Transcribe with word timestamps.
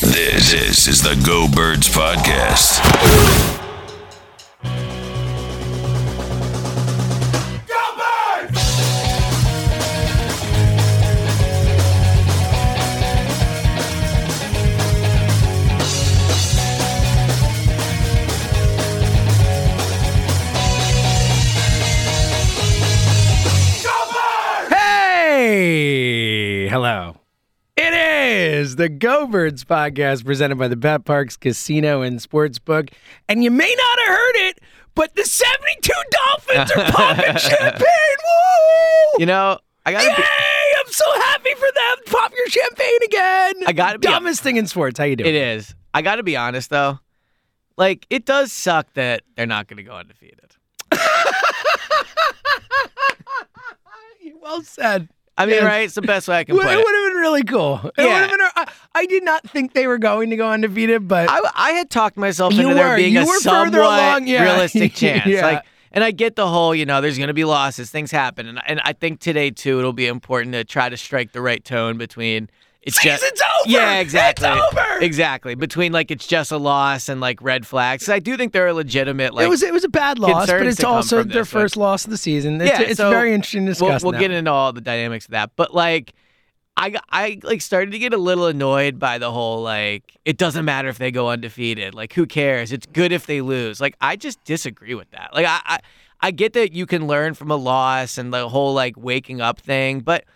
This, 0.00 0.86
is 0.88 1.00
the 1.00 1.16
Go 1.24 1.48
Birds 1.48 1.88
Podcast. 1.88 3.65
Is 28.76 28.78
the 28.78 28.88
Go 28.90 29.26
Birds 29.26 29.64
podcast 29.64 30.26
presented 30.26 30.56
by 30.58 30.68
the 30.68 30.76
BetPARX 30.76 31.40
Casino 31.40 32.02
and 32.02 32.20
Sportsbook. 32.20 32.90
And 33.26 33.42
you 33.42 33.50
may 33.50 33.74
not 33.74 33.98
have 34.00 34.08
heard 34.08 34.36
it, 34.50 34.60
but 34.94 35.14
the 35.16 35.24
72 35.24 35.90
Dolphins 36.10 36.70
are 36.72 36.92
popping 36.92 37.36
champagne. 37.38 37.80
Woo! 37.80 39.18
You 39.20 39.24
know, 39.24 39.58
I 39.86 39.92
gotta 39.92 40.08
Yay! 40.08 40.14
be, 40.14 40.22
I'm 40.22 40.92
so 40.92 41.04
happy 41.14 41.54
for 41.54 41.68
them. 41.74 41.96
Pop 42.20 42.32
your 42.36 42.48
champagne 42.50 42.98
again. 43.04 43.54
I 43.66 43.72
gotta 43.72 43.98
be- 43.98 44.08
Dumbest 44.08 44.42
thing 44.42 44.58
in 44.58 44.66
sports. 44.66 44.98
How 44.98 45.06
you 45.06 45.16
doing? 45.16 45.30
it 45.30 45.34
is. 45.36 45.74
I 45.94 46.02
gotta 46.02 46.22
be 46.22 46.36
honest 46.36 46.68
though. 46.68 46.98
Like, 47.78 48.06
it 48.10 48.26
does 48.26 48.52
suck 48.52 48.92
that 48.92 49.22
they're 49.36 49.46
not 49.46 49.68
gonna 49.68 49.84
go 49.84 49.92
undefeated. 49.92 50.54
Well 54.42 54.62
said. 54.62 55.08
I 55.38 55.46
mean, 55.46 55.62
right? 55.64 55.80
It's 55.84 55.94
the 55.94 56.02
best 56.02 56.28
way 56.28 56.38
I 56.38 56.44
can 56.44 56.56
put 56.56 56.64
It 56.64 56.68
can 56.68 56.78
would 56.78 56.94
have 56.94 57.12
been 57.12 57.20
really 57.20 57.44
cool. 57.44 57.80
It 57.98 58.04
Yeah. 58.04 58.04
would 58.06 58.20
have 58.22 58.30
been. 58.30 58.40
I, 58.56 58.72
I 58.94 59.06
did 59.06 59.22
not 59.24 59.48
think 59.48 59.74
they 59.74 59.86
were 59.86 59.98
going 59.98 60.30
to 60.30 60.36
go 60.36 60.50
undefeated, 60.50 61.06
but 61.08 61.28
I, 61.30 61.40
I 61.54 61.70
had 61.72 61.90
talked 61.90 62.16
myself 62.16 62.52
into 62.54 62.72
there 62.74 62.90
were. 62.90 62.96
being 62.96 63.14
You 63.14 63.22
a 63.22 63.26
somewhat 63.40 63.74
along, 63.74 64.26
yeah. 64.28 64.42
realistic 64.44 64.94
chance. 65.02 65.26
Yeah. 65.26 65.44
Like, 65.46 65.64
and 65.92 66.02
I 66.04 66.10
get 66.10 66.36
the 66.36 66.46
whole, 66.48 66.74
you 66.74 66.84
know, 66.86 67.00
there's 67.00 67.16
going 67.18 67.28
to 67.28 67.34
be 67.34 67.44
losses, 67.44 67.90
things 67.90 68.10
happen, 68.10 68.46
and 68.46 68.60
and 68.66 68.80
I 68.84 68.92
think 68.92 69.20
today 69.20 69.50
too, 69.50 69.78
it'll 69.78 69.92
be 69.94 70.06
important 70.06 70.52
to 70.54 70.64
try 70.64 70.88
to 70.88 70.96
strike 70.96 71.32
the 71.32 71.40
right 71.40 71.64
tone 71.64 71.96
between 71.98 72.50
it's 72.86 73.02
just 73.02 73.20
Season's 73.22 73.40
over! 73.40 73.70
yeah, 73.70 73.98
exactly, 73.98 74.48
It's 74.48 74.72
over! 74.72 74.98
exactly 75.00 75.54
between 75.54 75.92
like 75.92 76.10
it's 76.10 76.26
just 76.26 76.52
a 76.52 76.56
loss 76.56 77.08
and 77.10 77.20
like 77.20 77.42
red 77.42 77.66
flags. 77.66 78.08
I 78.08 78.20
do 78.20 78.36
think 78.38 78.52
there 78.52 78.66
are 78.66 78.72
legitimate 78.72 79.34
like 79.34 79.44
it 79.44 79.48
was 79.50 79.62
it 79.62 79.72
was 79.72 79.84
a 79.84 79.88
bad 79.90 80.18
loss, 80.18 80.46
but 80.46 80.66
it's 80.66 80.82
also 80.82 81.16
their 81.16 81.24
this, 81.24 81.36
like- 81.36 81.46
first 81.62 81.76
loss 81.76 82.04
of 82.04 82.10
the 82.12 82.16
season. 82.16 82.60
It's, 82.60 82.70
yeah, 82.70 82.80
it's 82.86 82.96
so 82.96 83.10
very 83.10 83.34
interesting 83.34 83.66
to 83.66 83.70
We'll, 83.80 83.90
discuss. 83.92 84.02
we'll 84.04 84.12
get 84.18 84.30
into 84.30 84.50
all 84.50 84.72
the 84.72 84.80
dynamics 84.80 85.26
of 85.26 85.32
that, 85.32 85.50
but 85.56 85.74
like. 85.74 86.14
I, 86.78 86.94
I 87.10 87.38
like 87.42 87.62
started 87.62 87.92
to 87.92 87.98
get 87.98 88.12
a 88.12 88.18
little 88.18 88.44
annoyed 88.48 88.98
by 88.98 89.16
the 89.16 89.32
whole 89.32 89.62
like 89.62 90.14
it 90.26 90.36
doesn't 90.36 90.66
matter 90.66 90.90
if 90.90 90.98
they 90.98 91.10
go 91.10 91.30
undefeated 91.30 91.94
like 91.94 92.12
who 92.12 92.26
cares 92.26 92.70
it's 92.70 92.84
good 92.84 93.12
if 93.12 93.24
they 93.24 93.40
lose 93.40 93.80
like 93.80 93.96
I 94.02 94.16
just 94.16 94.44
disagree 94.44 94.94
with 94.94 95.10
that 95.12 95.30
like 95.32 95.46
I, 95.46 95.58
I 95.64 95.78
I 96.20 96.30
get 96.32 96.52
that 96.52 96.74
you 96.74 96.84
can 96.84 97.06
learn 97.06 97.32
from 97.32 97.50
a 97.50 97.56
loss 97.56 98.18
and 98.18 98.30
the 98.30 98.46
whole 98.50 98.74
like 98.74 98.92
waking 98.98 99.40
up 99.40 99.58
thing 99.58 100.00
but 100.00 100.26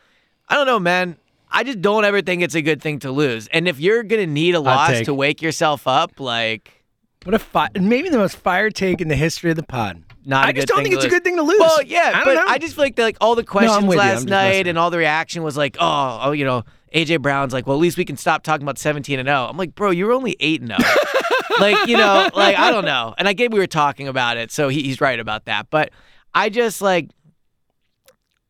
I 0.49 0.55
don't 0.55 0.65
know 0.65 0.81
man 0.81 1.19
I 1.51 1.65
just 1.65 1.81
don't 1.81 2.05
ever 2.05 2.23
think 2.23 2.43
it's 2.43 2.55
a 2.55 2.63
good 2.63 2.81
thing 2.81 2.99
to 3.01 3.11
lose 3.11 3.49
and 3.49 3.67
if 3.69 3.81
you're 3.81 4.03
gonna 4.03 4.27
need 4.27 4.55
a 4.55 4.61
loss 4.61 5.01
to 5.03 5.15
wake 5.15 5.43
yourself 5.43 5.87
up 5.87 6.21
like 6.21 6.85
What 7.25 7.35
a 7.35 7.39
fi- 7.39 7.69
maybe 7.81 8.09
the 8.09 8.19
most 8.19 8.37
fire 8.37 8.71
take 8.71 9.01
in 9.01 9.09
the 9.09 9.17
history 9.17 9.51
of 9.51 9.57
the 9.57 9.63
pod. 9.63 10.03
not 10.25 10.47
I 10.47 10.53
just 10.53 10.69
don't 10.69 10.83
think 10.83 10.95
it's 10.95 11.05
a 11.05 11.09
good 11.09 11.25
thing 11.25 11.37
to 11.37 11.43
lose. 11.43 11.59
Well, 11.59 11.83
yeah, 11.83 12.13
I 12.15 12.25
but 12.25 12.35
don't 12.35 12.47
know. 12.47 12.53
I 12.53 12.59
just 12.59 12.75
feel 12.75 12.85
like 12.85 12.99
like 12.99 13.17
all 13.21 13.35
the 13.35 13.45
questions 13.45 13.85
with 13.85 13.99
last 13.99 14.27
night 14.27 14.67
and 14.67 14.79
all 14.79 14.91
the 14.91 14.99
reaction 14.99 15.43
was 15.43 15.57
like, 15.57 15.77
oh, 15.81 16.21
oh, 16.23 16.33
you 16.33 16.45
know, 16.45 16.63
AJ 16.95 17.21
Brown's 17.23 17.53
like, 17.53 17.67
well, 17.67 17.77
at 17.77 17.81
least 17.81 17.97
we 17.97 18.05
can 18.05 18.17
stop 18.17 18.43
talking 18.43 18.63
about 18.65 18.79
17 18.79 19.19
and 19.19 19.27
0. 19.27 19.47
I'm 19.49 19.57
like, 19.57 19.75
bro, 19.75 19.91
you're 19.91 20.13
only 20.13 20.37
8 20.41 20.61
and 20.63 20.69
0. 20.71 20.79
like, 21.61 21.89
you 21.89 21.97
know, 21.97 22.29
like 22.35 22.57
I 22.57 22.71
don't 22.71 22.85
know. 22.85 23.15
And 23.19 23.27
I 23.29 23.33
get 23.33 23.51
we 23.51 23.59
were 23.59 23.67
talking 23.67 24.09
about 24.09 24.37
it, 24.37 24.51
so 24.51 24.69
he, 24.69 24.83
he's 24.83 25.01
right 25.01 25.19
about 25.19 25.45
that. 25.47 25.69
But 25.71 25.91
I 26.35 26.49
just 26.49 26.81
like 26.83 27.11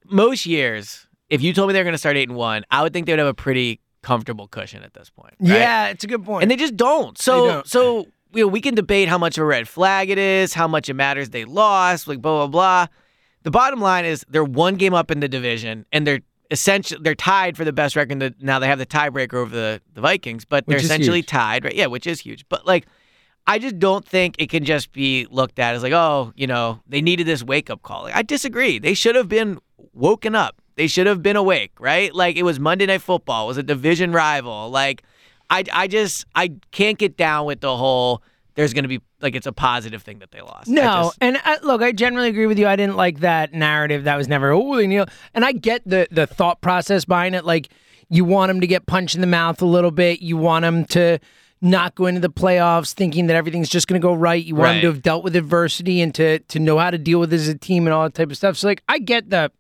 most 0.07 0.47
years, 0.47 1.07
if 1.31 1.41
you 1.43 1.53
told 1.53 1.69
me 1.69 1.73
they're 1.73 1.85
going 1.85 1.95
to 1.95 1.99
start 1.99 2.17
8 2.17 2.29
and 2.29 2.37
1, 2.37 2.65
I 2.71 2.83
would 2.83 2.93
think 2.93 3.07
they 3.07 3.13
would 3.13 3.19
have 3.19 3.29
a 3.29 3.35
pretty 3.35 3.81
comfortable 4.03 4.49
cushion 4.49 4.83
at 4.83 4.95
this 4.95 5.11
point. 5.11 5.35
right? 5.41 5.51
Yeah, 5.59 5.89
it's 5.89 6.05
a 6.05 6.07
good 6.07 6.25
point. 6.25 6.43
And 6.43 6.51
they 6.51 6.57
just 6.57 6.77
don't. 6.77 7.17
So 7.19 7.47
don't. 7.47 7.67
so 7.67 8.07
you 8.33 8.43
know, 8.43 8.49
we 8.49 8.61
can 8.61 8.75
debate 8.75 9.09
how 9.09 9.19
much 9.19 9.39
of 9.39 9.43
a 9.43 9.47
red 9.47 9.69
flag 9.69 10.11
it 10.11 10.19
is, 10.19 10.55
how 10.55 10.69
much 10.69 10.89
it 10.89 10.95
matters 10.95 11.31
they 11.31 11.45
lost, 11.45 12.07
like 12.09 12.21
blah 12.21 12.47
blah 12.47 12.47
blah. 12.47 12.87
The 13.43 13.51
bottom 13.51 13.81
line 13.81 14.05
is 14.05 14.25
they're 14.29 14.45
one 14.45 14.75
game 14.77 14.93
up 14.95 15.11
in 15.11 15.21
the 15.21 15.29
division 15.29 15.87
and 15.93 16.07
they're 16.07 16.21
essentially 16.51 17.01
they're 17.03 17.15
tied 17.15 17.57
for 17.57 17.65
the 17.65 17.73
best 17.73 17.97
record. 17.97 18.21
the- 18.21 18.35
Now 18.41 18.59
they 18.59 18.67
have 18.67 18.79
the 18.79 18.87
tiebreaker 18.87 19.35
over 19.35 19.55
the, 19.55 19.81
the 19.95 20.01
Vikings, 20.01 20.45
but 20.45 20.67
they're 20.67 20.79
essentially 20.79 21.19
huge. 21.19 21.27
tied, 21.27 21.65
right? 21.65 21.75
Yeah, 21.75 21.87
which 21.87 22.07
is 22.07 22.21
huge. 22.21 22.45
But 22.49 22.67
like 22.67 22.87
I 23.47 23.59
just 23.59 23.79
don't 23.79 24.07
think 24.07 24.37
it 24.39 24.49
can 24.51 24.65
just 24.65 24.93
be 24.93 25.27
looked 25.31 25.59
at 25.59 25.75
as 25.75 25.83
like, 25.83 25.93
oh, 25.93 26.33
you 26.37 26.47
know, 26.47 26.81
they 26.87 27.01
needed 27.01 27.27
this 27.27 27.43
wake 27.43 27.69
up 27.71 27.83
call. 27.83 28.03
Like, 28.05 28.15
I 28.15 28.23
disagree. 28.23 28.79
They 28.79 28.95
should 28.95 29.17
have 29.17 29.29
been 29.29 29.59
woken 29.93 30.35
up. 30.35 30.60
They 30.81 30.87
should 30.87 31.07
have 31.07 31.23
been 31.23 31.37
awake, 31.37 31.73
right? 31.79 32.11
Like 32.15 32.37
it 32.37 32.43
was 32.43 32.59
Monday 32.59 32.87
Night 32.87 33.03
Football. 33.03 33.45
It 33.45 33.49
was 33.49 33.59
a 33.59 33.63
division 33.63 34.13
rival. 34.13 34.71
Like 34.71 35.03
I, 35.51 35.63
I 35.71 35.89
just 35.89 36.25
I 36.35 36.53
can't 36.71 36.97
get 36.97 37.19
down 37.19 37.45
with 37.45 37.61
the 37.61 37.77
whole. 37.77 38.23
There's 38.55 38.73
going 38.73 38.85
to 38.85 38.89
be 38.89 39.03
like 39.21 39.35
it's 39.35 39.47
a 39.47 39.53
positive 39.53 40.03
thing 40.03 40.21
that 40.21 40.31
they 40.31 40.41
lost. 40.41 40.71
I 40.71 40.73
No, 40.73 40.83
just- 40.83 41.19
and 41.21 41.37
uh, 41.45 41.59
look, 41.63 41.83
I 41.83 41.93
generally 41.93 42.31
agree 42.31 42.47
with 42.47 42.59
you. 42.59 42.67
I 42.67 42.77
didn't 42.77 42.97
like 42.97 43.21
that 43.21 43.53
narrative. 43.53 44.05
That 44.05 44.17
was 44.17 44.27
never 44.27 44.53
oh 44.53 44.75
they 44.75 44.87
kneel. 44.87 45.05
And 45.35 45.45
I 45.45 45.53
get 45.53 45.83
the 45.85 46.09
the 46.11 46.27
thought 46.27 46.63
process 46.63 47.05
behind 47.05 47.35
it. 47.35 47.45
Like 47.45 47.69
you 48.09 48.25
want 48.25 48.49
them 48.49 48.63
to 48.63 48.67
get 48.67 48.87
punched 48.87 49.15
in 49.15 49.21
the 49.21 49.27
mouth 49.27 49.61
a 49.61 49.67
little 49.67 49.91
bit. 49.91 50.23
You 50.23 50.39
want 50.39 50.63
them 50.63 50.87
to 50.87 51.19
not 51.61 51.95
go 51.95 52.07
into 52.07 52.23
the 52.23 52.31
playoffs 52.31 52.95
thinking 52.95 53.27
that 53.27 53.37
everything's 53.37 53.69
just 53.69 53.87
going 53.87 54.01
to 54.01 54.03
go 54.03 54.15
right. 54.15 54.43
You 54.43 54.55
want 54.55 54.69
them 54.69 54.81
to 54.81 54.87
have 54.87 55.03
dealt 55.03 55.25
with 55.25 55.37
adversity 55.37 56.01
and 56.01 56.15
to 56.15 56.39
to 56.39 56.59
know 56.59 56.79
how 56.79 56.91
to 56.91 56.97
deal 56.97 57.21
with 57.21 57.35
it 57.35 57.37
as 57.37 57.49
a 57.49 57.55
team 57.55 57.87
and 57.87 57.93
all 57.93 58.05
that 58.05 58.15
type 58.15 58.31
of 58.31 58.39
stuff. 58.39 58.57
So 58.57 58.67
like 58.67 58.83
I 58.89 58.99
get 58.99 59.29
the 59.29 59.53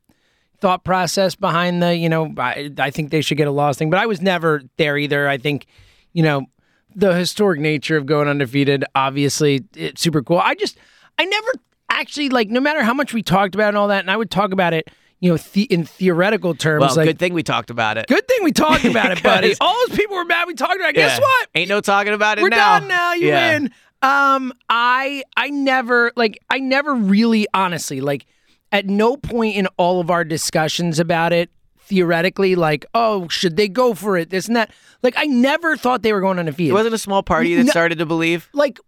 thought 0.60 0.84
process 0.84 1.34
behind 1.34 1.82
the 1.82 1.96
you 1.96 2.08
know 2.08 2.32
I, 2.38 2.70
I 2.78 2.90
think 2.90 3.10
they 3.10 3.20
should 3.22 3.38
get 3.38 3.48
a 3.48 3.52
loss 3.52 3.76
thing, 3.78 3.90
but 3.90 3.98
I 3.98 4.06
was 4.06 4.20
never 4.20 4.62
there 4.76 4.96
either. 4.98 5.28
I 5.28 5.38
think 5.38 5.66
you 6.12 6.22
know 6.22 6.46
the 6.94 7.14
historic 7.14 7.60
nature 7.60 7.96
of 7.96 8.04
going 8.06 8.26
undefeated, 8.28 8.84
obviously, 8.96 9.64
it's 9.76 10.00
super 10.00 10.22
cool. 10.24 10.38
I 10.38 10.56
just, 10.56 10.76
I 11.18 11.24
never 11.24 11.48
actually 11.88 12.28
like, 12.30 12.48
no 12.48 12.58
matter 12.58 12.82
how 12.82 12.92
much 12.92 13.14
we 13.14 13.22
talked 13.22 13.54
about 13.54 13.68
and 13.68 13.76
all 13.76 13.86
that, 13.88 14.00
and 14.00 14.10
I 14.10 14.16
would 14.16 14.28
talk 14.28 14.50
about 14.50 14.72
it, 14.74 14.90
you 15.20 15.30
know, 15.30 15.36
the, 15.36 15.62
in 15.64 15.84
theoretical 15.84 16.52
terms, 16.56 16.80
Well, 16.80 16.96
like 16.96 17.06
good 17.06 17.18
thing 17.20 17.32
we 17.32 17.44
talked 17.44 17.70
about 17.70 17.96
it. 17.96 18.08
good 18.08 18.26
thing 18.26 18.42
we 18.42 18.50
talked 18.50 18.84
about 18.84 19.12
it, 19.12 19.22
buddy. 19.22 19.54
All 19.60 19.72
those 19.86 19.96
people 19.96 20.16
were 20.16 20.24
mad 20.24 20.48
we 20.48 20.54
talked 20.54 20.74
about 20.74 20.88
it. 20.90 20.94
Guess 20.96 21.18
Yeah. 21.18 21.20
what? 21.20 21.48
Ain't 21.54 21.68
no 21.68 21.80
talking 21.80 22.12
about 22.12 22.38
it 22.38 22.42
We're 22.42 22.48
now. 22.48 22.80
done 22.80 22.88
now. 22.88 23.12
You 23.14 23.28
Yeah. 23.28 23.52
win. 23.52 23.70
Um, 24.02 24.52
I 24.68 25.22
I 25.36 25.50
never 25.50 26.10
like 26.16 26.40
I 26.50 26.58
never 26.58 26.92
really 26.94 27.46
honestly 27.54 28.00
like 28.00 28.26
at 28.72 28.86
no 28.86 29.16
point 29.16 29.56
in 29.56 29.66
all 29.76 30.00
of 30.00 30.10
our 30.10 30.24
discussions 30.24 30.98
about 30.98 31.32
it 31.32 31.50
theoretically 31.78 32.54
like 32.54 32.86
oh 32.94 33.26
should 33.28 33.56
they 33.56 33.66
go 33.66 33.94
for 33.94 34.16
it 34.16 34.30
this 34.30 34.46
and 34.46 34.54
that 34.54 34.70
like 35.02 35.14
I 35.16 35.24
never 35.24 35.76
thought 35.76 36.02
they 36.02 36.12
were 36.12 36.20
going 36.20 36.38
It 36.46 36.72
wasn't 36.72 36.94
a 36.94 36.98
small 36.98 37.22
party 37.24 37.56
that 37.56 37.64
No. 37.64 37.70
started 37.70 37.98
to 37.98 38.06
believe. 38.06 38.48
like 38.52 38.78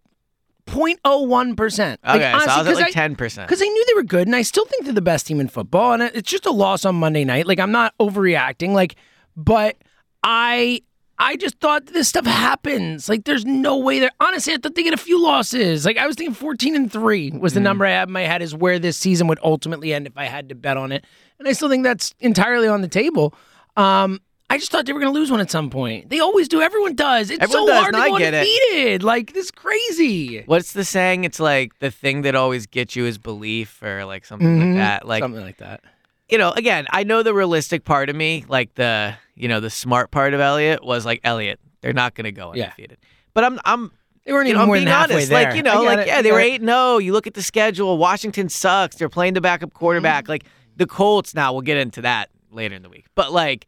0.01 0.67 1.57
percent 1.57 1.99
Okay, 2.07 2.31
so 2.31 2.49
I 2.49 2.61
was 2.61 2.67
at 2.79 2.83
like 2.83 2.93
ten 2.93 3.15
percent. 3.17 3.47
because 3.49 3.61
I 3.61 3.65
knew 3.65 3.85
they 3.87 3.93
were 3.95 4.03
good, 4.03 4.27
and 4.27 4.35
I 4.35 4.43
still 4.43 4.65
think 4.65 4.85
they're 4.85 4.93
the 4.93 5.01
best 5.01 5.27
team 5.27 5.41
in 5.41 5.49
football. 5.49 5.91
And 5.91 6.01
it's 6.03 6.29
just 6.31 6.45
a 6.45 6.51
loss 6.51 6.85
on 6.85 6.95
Monday 6.95 7.25
night. 7.25 7.47
Like 7.47 7.59
I'm 7.59 7.73
not 7.73 7.93
overreacting. 7.99 8.69
Like, 8.69 8.95
but 9.35 9.75
I 10.23 10.81
I 11.19 11.35
just 11.35 11.59
thought 11.59 11.85
this 11.87 12.07
stuff 12.09 12.25
happens. 12.25 13.07
Like 13.07 13.23
there's 13.25 13.45
no 13.45 13.77
way 13.77 13.99
they're 13.99 14.11
honestly 14.19 14.53
I 14.53 14.57
thought 14.57 14.75
they 14.75 14.83
get 14.83 14.93
a 14.93 14.97
few 14.97 15.21
losses. 15.21 15.85
Like 15.85 15.97
I 15.97 16.07
was 16.07 16.15
thinking 16.15 16.33
14 16.33 16.75
and 16.75 16.91
3 16.91 17.31
was 17.31 17.53
the 17.53 17.59
number 17.59 17.85
I 17.85 17.91
had 17.91 18.07
in 18.09 18.13
my 18.13 18.21
head 18.23 18.41
is 18.41 18.55
where 18.55 18.79
this 18.79 18.97
season 18.97 19.27
would 19.27 19.39
ultimately 19.43 19.93
end 19.93 20.07
if 20.07 20.17
I 20.17 20.25
had 20.25 20.49
to 20.49 20.55
bet 20.55 20.75
on 20.77 20.91
it. 20.91 21.05
And 21.39 21.47
I 21.47 21.53
still 21.53 21.69
think 21.69 21.83
that's 21.83 22.13
entirely 22.19 22.67
on 22.67 22.81
the 22.81 22.87
table. 22.87 23.33
Um 23.77 24.19
I 24.49 24.57
just 24.57 24.71
thought 24.71 24.85
they 24.85 24.93
were 24.93 24.99
going 24.99 25.11
to 25.11 25.17
lose 25.19 25.31
one 25.31 25.39
at 25.39 25.49
some 25.49 25.71
point. 25.71 26.09
They 26.09 26.19
always 26.19 26.47
do. 26.47 26.61
Everyone 26.61 26.93
does. 26.93 27.31
It's 27.31 27.41
Everyone 27.41 27.67
so 27.67 27.73
does, 27.73 27.81
hard 27.81 27.93
to 27.95 27.99
I 27.99 28.09
go 28.09 28.17
get 28.19 28.33
it. 28.35 29.01
Like 29.01 29.33
this 29.33 29.45
is 29.45 29.51
crazy. 29.51 30.43
What's 30.45 30.73
the 30.73 30.83
saying? 30.85 31.23
It's 31.23 31.39
like 31.39 31.79
the 31.79 31.89
thing 31.89 32.21
that 32.23 32.35
always 32.35 32.67
gets 32.67 32.95
you 32.95 33.05
is 33.05 33.17
belief, 33.17 33.81
or 33.81 34.05
like 34.05 34.25
something 34.25 34.47
Mhm. 34.59 34.75
like 34.75 34.77
that. 34.77 35.07
Like 35.07 35.23
Something 35.23 35.41
like 35.41 35.57
that. 35.57 35.81
you 36.29 36.37
know, 36.37 36.51
again, 36.51 36.85
I 36.91 37.03
know 37.03 37.23
the 37.23 37.33
realistic 37.33 37.83
part 37.83 38.09
of 38.09 38.15
me, 38.15 38.45
like 38.47 38.75
the 38.75 39.15
you 39.35 39.47
know 39.47 39.59
the 39.59 39.69
smart 39.69 40.11
part 40.11 40.33
of 40.33 40.39
Elliot 40.39 40.83
was 40.83 41.05
like 41.05 41.21
Elliot. 41.23 41.59
They're 41.81 41.93
not 41.93 42.15
going 42.15 42.25
to 42.25 42.31
go 42.31 42.53
Yeah. 42.53 42.65
undefeated. 42.65 42.97
But 43.33 43.43
I'm 43.43 43.59
I'm 43.65 43.91
They 44.25 44.31
weren't 44.31 44.47
even 44.47 44.49
you 44.49 44.53
know, 44.55 44.61
I'm 44.61 44.67
more 44.67 44.75
being 44.75 44.85
than 44.85 44.93
halfway 44.93 45.15
honest. 45.15 45.29
there. 45.29 45.43
Like, 45.47 45.55
you 45.57 45.63
know, 45.63 45.81
like, 45.83 45.99
it. 45.99 46.07
yeah, 46.07 46.21
they 46.21 46.31
were 46.31 46.39
it. 46.39 46.53
8 46.53 46.61
0. 46.61 46.97
You 46.99 47.11
look 47.13 47.27
at 47.27 47.33
the 47.33 47.41
schedule. 47.43 47.97
Washington 47.97 48.47
sucks. 48.49 48.95
They're 48.95 49.09
playing 49.09 49.33
the 49.33 49.41
backup 49.41 49.73
quarterback. 49.73 50.23
Mm-hmm. 50.25 50.31
Like, 50.31 50.43
the 50.77 50.85
Colts, 50.87 51.35
now 51.35 51.51
we'll 51.51 51.61
get 51.61 51.77
into 51.77 52.01
that 52.01 52.29
later 52.51 52.73
in 52.75 52.83
the 52.83 52.89
week. 52.89 53.05
But, 53.15 53.31
like, 53.33 53.67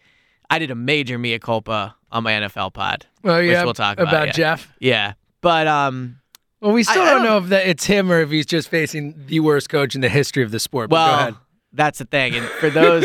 I 0.50 0.59
did 0.59 0.71
a 0.71 0.75
major 0.75 1.17
mea 1.17 1.39
culpa 1.39 1.95
on 2.12 2.23
my 2.23 2.31
NFL 2.33 2.73
pod. 2.73 3.06
Well, 3.23 3.41
yeah, 3.41 3.63
we'll 3.65 3.73
talk 3.73 4.00
about, 4.00 4.27
yeah. 4.27 4.31
Jeff. 4.33 4.71
Yeah. 4.79 5.13
But, 5.41 5.67
um, 5.67 6.19
Well, 6.62 6.71
we 6.71 6.83
still 6.83 7.01
I 7.01 7.06
don't 7.06 7.15
don't- 7.17 7.25
know 7.25 7.38
if 7.39 7.50
that 7.50 7.67
it's 7.67 7.85
him 7.85 8.09
or 8.12 8.21
if 8.21 8.29
he's 8.29 8.45
just 8.45 8.69
facing 8.69 9.13
the 9.27 9.41
worst 9.41 9.67
coach 9.69 9.94
in 9.94 10.01
the 10.01 10.09
history 10.09 10.41
of 10.44 10.51
the 10.51 10.59
sport. 10.59 10.89
But 10.89 11.06
go 11.07 11.13
ahead. 11.15 11.33
well, 11.33 11.41
that's 11.73 12.00
the 12.00 12.06
thing. 12.06 12.33
And 12.35 12.45
for 12.45 12.69
those 12.69 13.03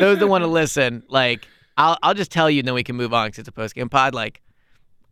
those 0.00 0.18
that 0.18 0.26
want 0.26 0.42
to 0.42 0.48
listen, 0.48 1.04
like, 1.08 1.46
I'll, 1.78 1.96
I'll 2.02 2.14
just 2.14 2.30
tell 2.30 2.50
you 2.50 2.58
and 2.58 2.68
then 2.68 2.74
we 2.74 2.82
can 2.84 2.96
move 2.96 3.14
on 3.14 3.28
because 3.28 3.38
it's 3.38 3.48
a 3.48 3.52
post 3.52 3.74
game 3.74 3.88
pod. 3.88 4.14
Like, 4.14 4.42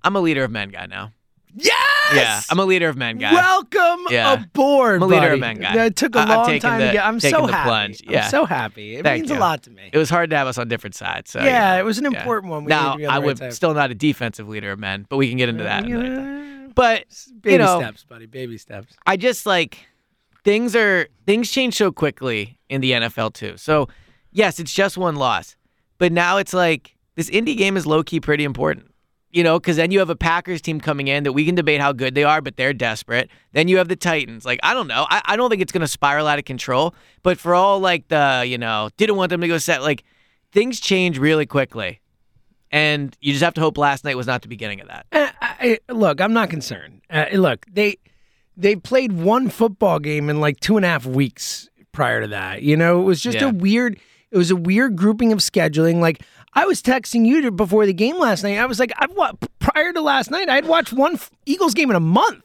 I'm 0.05 0.15
a 0.17 0.21
leader 0.21 0.45
of 0.45 0.51
men 0.51 0.69
guy 0.69 0.87
now. 0.87 1.13
Yes. 1.55 1.73
Yeah. 2.15 2.41
I'm 2.51 2.59
a 2.59 2.65
leader 2.65 2.89
of 2.89 2.97
men 2.97 3.19
guy. 3.19 3.33
Welcome 3.33 4.07
Yeah. 4.11 4.35
aboard, 4.35 4.97
I'm 4.97 5.03
a 5.03 5.07
leader 5.07 5.21
buddy. 5.23 5.35
of 5.35 5.41
men 5.41 5.59
guy. 5.59 5.87
It 5.87 5.97
took 5.97 6.15
a 6.15 6.19
I- 6.19 6.25
long 6.37 6.59
time 6.61 6.81
the- 6.81 6.87
to 6.89 6.93
get. 6.93 7.05
I'm 7.07 7.19
so 7.19 7.47
happy. 7.47 7.67
plunge. 7.69 8.03
Yeah. 8.07 8.25
I'm 8.25 8.31
so 8.31 8.45
happy. 8.45 8.97
It 8.97 9.05
Thank 9.05 9.23
means 9.23 9.31
you. 9.31 9.39
a 9.39 9.41
lot 9.41 9.63
to 9.63 9.71
me. 9.71 9.89
it 9.91 9.97
was 9.97 10.11
hard 10.11 10.29
to 10.31 10.37
have 10.37 10.47
us 10.47 10.59
on 10.59 10.69
different 10.69 10.95
sides. 10.95 11.31
So, 11.31 11.41
yeah, 11.41 11.73
you 11.73 11.77
know, 11.77 11.81
it 11.81 11.85
was 11.87 11.99
an 11.99 12.05
yeah. 12.13 12.19
important 12.19 12.51
one. 12.51 12.65
We 12.65 12.69
now 12.69 12.93
on 12.93 13.05
I 13.07 13.19
right 13.19 13.25
would 13.25 13.53
still 13.55 13.73
not 13.75 13.91
a 13.91 13.95
defensive 13.95 14.49
leader 14.49 14.71
of 14.71 14.79
men, 14.79 15.07
but 15.09 15.17
we 15.17 15.29
can 15.29 15.39
get 15.39 15.49
into 15.49 15.65
that. 15.65 15.89
Yeah, 15.89 15.97
mm-hmm. 15.97 16.67
yeah. 16.67 16.73
But 16.75 17.05
baby 17.41 17.53
you 17.55 17.59
know, 17.59 17.81
steps, 17.81 18.05
buddy. 18.05 18.27
Baby 18.27 18.59
steps. 18.59 18.93
I 19.07 19.17
just 19.17 19.47
like 19.47 19.87
things 20.45 20.77
are 20.77 21.09
things 21.27 21.51
change 21.51 21.75
so 21.75 21.91
quickly 21.91 22.59
in 22.69 22.83
the 22.83 22.93
NFL 22.93 23.33
too. 23.33 23.57
So 23.57 23.89
yes, 24.31 24.61
it's 24.61 24.75
just 24.75 24.99
one 24.99 25.17
loss, 25.17 25.57
but 25.99 26.13
now 26.13 26.37
it's 26.39 26.53
like 26.55 26.97
this 27.15 27.31
indie 27.31 27.57
game 27.57 27.77
is 27.77 27.87
low 27.87 28.03
key 28.03 28.21
pretty 28.21 28.45
important. 28.45 28.91
You 29.33 29.43
know, 29.45 29.59
because 29.59 29.77
then 29.77 29.91
you 29.91 29.99
have 29.99 30.09
a 30.09 30.17
Packers 30.17 30.63
team 30.63 30.81
coming 30.81 31.09
in 31.09 31.25
that 31.25 31.33
we 31.33 31.45
can 31.45 31.55
debate 31.55 31.79
how 31.79 31.93
good 31.93 32.15
they 32.15 32.25
are, 32.25 32.41
but 32.41 32.57
they're 32.57 32.73
desperate. 32.73 33.29
Then 33.53 33.69
you 33.69 33.77
have 33.77 33.89
the 33.89 33.97
Titans. 33.97 34.47
Like, 34.47 34.59
I 34.63 34.73
don't 34.73 34.87
know. 34.89 35.07
I, 35.11 35.21
I 35.27 35.37
don't 35.37 35.51
think 35.51 35.61
it's 35.61 35.73
going 35.73 35.83
to 35.83 35.87
spiral 35.89 36.27
out 36.27 36.39
of 36.39 36.47
control. 36.47 36.95
But 37.23 37.39
for 37.39 37.55
all 37.55 37.79
like 37.79 38.09
the, 38.09 38.45
you 38.47 38.57
know, 38.57 38.89
didn't 38.97 39.17
want 39.17 39.29
them 39.29 39.43
to 39.43 39.49
go 39.49 39.59
set, 39.59 39.83
like, 39.83 40.05
things 40.53 40.81
change 40.81 41.19
really 41.19 41.45
quickly. 41.45 42.01
And 42.71 43.15
you 43.21 43.33
just 43.33 43.45
have 43.45 43.53
to 43.55 43.61
hope 43.61 43.77
last 43.77 44.05
night 44.05 44.17
was 44.17 44.27
not 44.27 44.41
the 44.41 44.49
beginning 44.49 44.81
of 44.81 44.89
that. 44.89 45.07
Uh, 45.13 45.29
I, 45.43 45.79
look, 45.91 46.21
I'm 46.21 46.33
not 46.33 46.49
concerned. 46.49 47.03
Uh, 47.11 47.27
look, 47.35 47.67
they 47.71 47.99
they 48.57 48.75
played 48.75 49.13
one 49.13 49.51
football 49.51 49.99
game 49.99 50.31
in 50.31 50.41
like 50.41 50.61
two 50.61 50.77
and 50.77 50.87
a 50.87 50.89
half 50.89 51.05
weeks 51.05 51.69
prior 51.93 52.23
to 52.23 52.29
that. 52.29 52.63
You 52.63 52.77
know, 52.77 53.01
it 53.03 53.05
was 53.05 53.21
just 53.21 53.39
Yeah. 53.39 53.51
a 53.51 53.53
weird. 53.53 53.99
It 54.31 54.39
was 54.39 54.51
a 54.51 54.57
weird 54.57 54.97
grouping 54.97 55.33
of 55.33 55.39
scheduling. 55.39 56.01
Like 56.01 56.23
I 56.55 56.67
was 56.67 56.83
texting 56.83 57.27
you 57.27 57.51
before 57.51 57.87
the 57.87 57.93
game 57.95 58.19
last 58.19 58.43
night. 58.43 58.59
I 58.59 58.67
was 58.67 58.79
like, 58.79 58.93
I've 58.99 59.13
what 59.13 59.37
prior 59.59 59.93
to 59.93 60.01
last 60.01 60.31
night, 60.31 60.49
I 60.49 60.55
had 60.57 60.67
watched 60.67 60.93
one 60.93 61.19
Eagles 61.45 61.75
game 61.75 61.91
in 61.91 61.97
a 61.97 62.01
month 62.01 62.43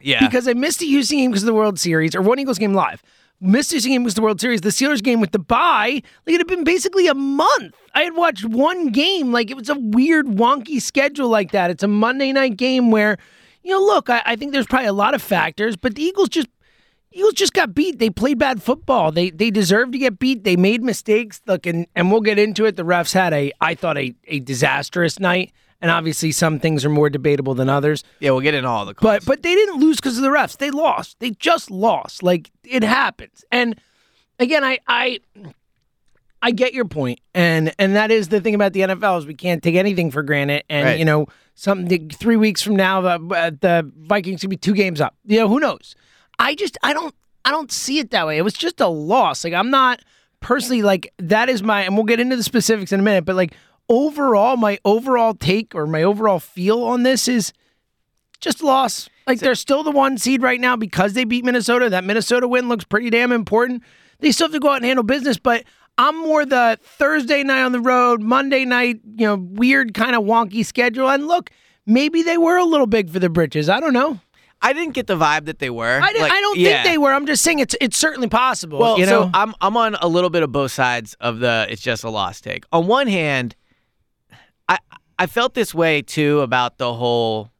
Yeah. 0.00 0.24
because 0.26 0.48
I 0.48 0.54
missed 0.54 0.80
a 0.82 0.86
Houston 0.86 1.18
game 1.18 1.30
because 1.30 1.42
of 1.42 1.46
the 1.48 1.54
World 1.54 1.78
Series 1.78 2.14
or 2.14 2.22
one 2.22 2.38
Eagles 2.38 2.58
game 2.58 2.74
live. 2.74 3.02
Missed 3.40 3.70
a 3.70 3.74
Houston 3.74 3.92
game 3.92 4.02
because 4.02 4.12
of 4.12 4.16
the 4.16 4.22
World 4.22 4.40
Series. 4.40 4.62
The 4.62 4.70
Steelers 4.70 5.02
game 5.02 5.20
with 5.20 5.30
the 5.32 5.38
bye, 5.38 6.02
like 6.26 6.34
it 6.34 6.38
had 6.38 6.46
been 6.48 6.64
basically 6.64 7.06
a 7.06 7.14
month. 7.14 7.74
I 7.94 8.02
had 8.02 8.16
watched 8.16 8.44
one 8.44 8.88
game. 8.88 9.30
Like 9.32 9.50
it 9.50 9.56
was 9.56 9.68
a 9.68 9.78
weird, 9.78 10.26
wonky 10.26 10.80
schedule 10.82 11.28
like 11.28 11.52
that. 11.52 11.70
It's 11.70 11.82
a 11.84 11.88
Monday 11.88 12.32
night 12.32 12.56
game 12.56 12.90
where, 12.90 13.16
you 13.62 13.70
know, 13.70 13.80
look, 13.80 14.10
I, 14.10 14.22
I 14.26 14.34
think 14.36 14.52
there's 14.52 14.66
probably 14.66 14.88
a 14.88 14.92
lot 14.92 15.14
of 15.14 15.22
factors, 15.22 15.76
but 15.76 15.94
the 15.94 16.02
Eagles 16.02 16.30
just 16.30 16.48
Eagles 17.18 17.34
just 17.34 17.52
got 17.52 17.74
beat. 17.74 17.98
They 17.98 18.10
played 18.10 18.38
bad 18.38 18.62
football. 18.62 19.10
They 19.12 19.30
they 19.30 19.50
deserved 19.50 19.92
to 19.92 19.98
get 19.98 20.18
beat. 20.18 20.44
They 20.44 20.56
made 20.56 20.82
mistakes. 20.82 21.40
Look, 21.46 21.66
and, 21.66 21.86
and 21.96 22.10
we'll 22.12 22.20
get 22.20 22.38
into 22.38 22.64
it. 22.64 22.76
The 22.76 22.84
refs 22.84 23.12
had 23.12 23.32
a 23.32 23.52
I 23.60 23.74
thought 23.74 23.98
a, 23.98 24.14
a 24.26 24.40
disastrous 24.40 25.18
night. 25.18 25.52
And 25.80 25.92
obviously 25.92 26.32
some 26.32 26.58
things 26.58 26.84
are 26.84 26.88
more 26.90 27.08
debatable 27.08 27.54
than 27.54 27.68
others. 27.68 28.02
yeah, 28.18 28.30
we'll 28.32 28.40
get 28.40 28.52
into 28.54 28.68
all 28.68 28.84
the 28.84 28.94
calls. 28.94 29.12
But 29.20 29.24
but 29.24 29.42
they 29.44 29.54
didn't 29.54 29.78
lose 29.80 29.96
because 29.96 30.16
of 30.16 30.22
the 30.24 30.28
refs. 30.30 30.56
They 30.58 30.72
lost. 30.72 31.20
They 31.20 31.30
just 31.30 31.70
lost. 31.70 32.22
Like 32.24 32.50
it 32.64 32.82
happens. 32.82 33.44
And 33.52 33.80
again, 34.40 34.64
I 34.64 34.78
I 34.88 35.20
I 36.40 36.50
get 36.52 36.72
your 36.72 36.84
point, 36.84 37.20
and 37.34 37.72
and 37.78 37.96
that 37.96 38.10
is 38.10 38.28
the 38.28 38.40
thing 38.40 38.54
about 38.54 38.72
the 38.72 38.80
NFL 38.80 39.18
is 39.18 39.26
we 39.26 39.34
can't 39.34 39.62
take 39.62 39.74
anything 39.74 40.10
for 40.10 40.22
granted. 40.22 40.62
And 40.68 40.84
Right. 40.86 40.98
you 40.98 41.04
know, 41.04 41.26
something 41.54 42.10
three 42.10 42.36
weeks 42.36 42.62
from 42.62 42.76
now, 42.76 43.00
the 43.00 43.18
the 43.60 43.90
Vikings 43.96 44.40
could 44.42 44.50
be 44.50 44.56
two 44.56 44.74
games 44.74 45.00
up. 45.00 45.16
You 45.26 45.38
know, 45.40 45.48
who 45.48 45.58
knows? 45.60 45.94
I 46.38 46.54
just 46.54 46.78
I 46.82 46.92
don't 46.92 47.14
I 47.44 47.50
don't 47.50 47.72
see 47.72 47.98
it 47.98 48.10
that 48.10 48.26
way. 48.26 48.38
It 48.38 48.42
was 48.42 48.54
just 48.54 48.80
a 48.80 48.88
loss. 48.88 49.44
Like 49.44 49.54
I'm 49.54 49.70
not 49.70 50.00
personally 50.40 50.82
like 50.82 51.12
that 51.18 51.48
is 51.48 51.62
my 51.62 51.82
and 51.82 51.96
we'll 51.96 52.04
get 52.04 52.20
into 52.20 52.36
the 52.36 52.42
specifics 52.42 52.92
in 52.92 53.00
a 53.00 53.02
minute. 53.02 53.24
But 53.24 53.36
like 53.36 53.54
overall, 53.88 54.56
my 54.56 54.78
overall 54.84 55.34
take 55.34 55.74
or 55.74 55.86
my 55.86 56.02
overall 56.02 56.38
feel 56.38 56.82
on 56.82 57.02
this 57.02 57.28
is 57.28 57.52
just 58.40 58.62
loss. 58.62 59.08
Like 59.26 59.40
they're 59.40 59.54
still 59.54 59.82
the 59.82 59.90
one 59.90 60.16
seed 60.18 60.42
right 60.42 60.60
now 60.60 60.76
because 60.76 61.12
they 61.12 61.24
beat 61.24 61.44
Minnesota. 61.44 61.90
That 61.90 62.04
Minnesota 62.04 62.48
win 62.48 62.68
looks 62.68 62.84
pretty 62.84 63.10
damn 63.10 63.32
important. 63.32 63.82
They 64.20 64.32
still 64.32 64.46
have 64.46 64.52
to 64.52 64.60
go 64.60 64.70
out 64.70 64.76
and 64.76 64.84
handle 64.84 65.04
business, 65.04 65.38
but 65.38 65.64
I'm 65.96 66.16
more 66.16 66.46
the 66.46 66.78
Thursday 66.82 67.42
night 67.42 67.62
on 67.62 67.72
the 67.72 67.80
road, 67.80 68.22
Monday 68.22 68.64
night, 68.64 69.00
you 69.16 69.26
know, 69.26 69.36
weird 69.36 69.94
kind 69.94 70.14
of 70.14 70.22
wonky 70.22 70.64
schedule. 70.64 71.08
And 71.10 71.26
look, 71.26 71.50
maybe 71.86 72.22
they 72.22 72.38
were 72.38 72.56
a 72.56 72.64
little 72.64 72.86
big 72.86 73.10
for 73.10 73.18
the 73.18 73.28
britches. 73.28 73.68
I 73.68 73.80
don't 73.80 73.92
know. 73.92 74.20
I 74.60 74.72
didn't 74.72 74.94
get 74.94 75.06
the 75.06 75.16
vibe 75.16 75.44
that 75.44 75.58
they 75.60 75.70
were. 75.70 76.00
I, 76.02 76.12
Like, 76.12 76.32
I 76.32 76.40
don't 76.40 76.58
yeah. 76.58 76.82
think 76.82 76.92
they 76.92 76.98
were. 76.98 77.12
I'm 77.12 77.26
just 77.26 77.42
saying 77.42 77.60
it's 77.60 77.76
it's 77.80 77.96
certainly 77.96 78.28
possible. 78.28 78.78
Well, 78.78 78.98
you 78.98 79.06
know, 79.06 79.24
so 79.24 79.30
I'm 79.34 79.54
I'm 79.60 79.76
on 79.76 79.94
a 79.96 80.08
little 80.08 80.30
bit 80.30 80.42
of 80.42 80.50
both 80.50 80.72
sides 80.72 81.14
of 81.20 81.38
the 81.38 81.66
it's 81.70 81.82
just 81.82 82.04
a 82.04 82.10
lost 82.10 82.44
take. 82.44 82.64
On 82.72 82.86
one 82.86 83.06
hand, 83.06 83.54
I 84.68 84.78
I 85.18 85.26
felt 85.26 85.54
this 85.54 85.74
way 85.74 86.02
too 86.02 86.40
about 86.40 86.78
the 86.78 86.92
whole 86.92 87.50